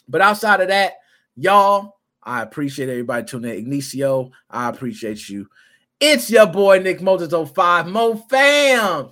but 0.08 0.20
outside 0.20 0.60
of 0.60 0.68
that, 0.68 0.94
y'all, 1.36 1.98
I 2.22 2.42
appreciate 2.42 2.88
everybody 2.88 3.24
tuning 3.24 3.52
in. 3.52 3.58
Ignacio, 3.58 4.30
I 4.50 4.68
appreciate 4.68 5.28
you. 5.28 5.48
It's 6.00 6.28
your 6.28 6.46
boy 6.46 6.80
Nick 6.80 7.00
Moses 7.00 7.32
05 7.32 7.86
Mo 7.86 8.16
Fam. 8.28 9.10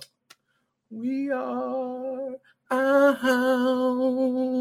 We 0.91 1.31
are 1.31 2.35
a 2.69 3.13
house. 3.13 4.55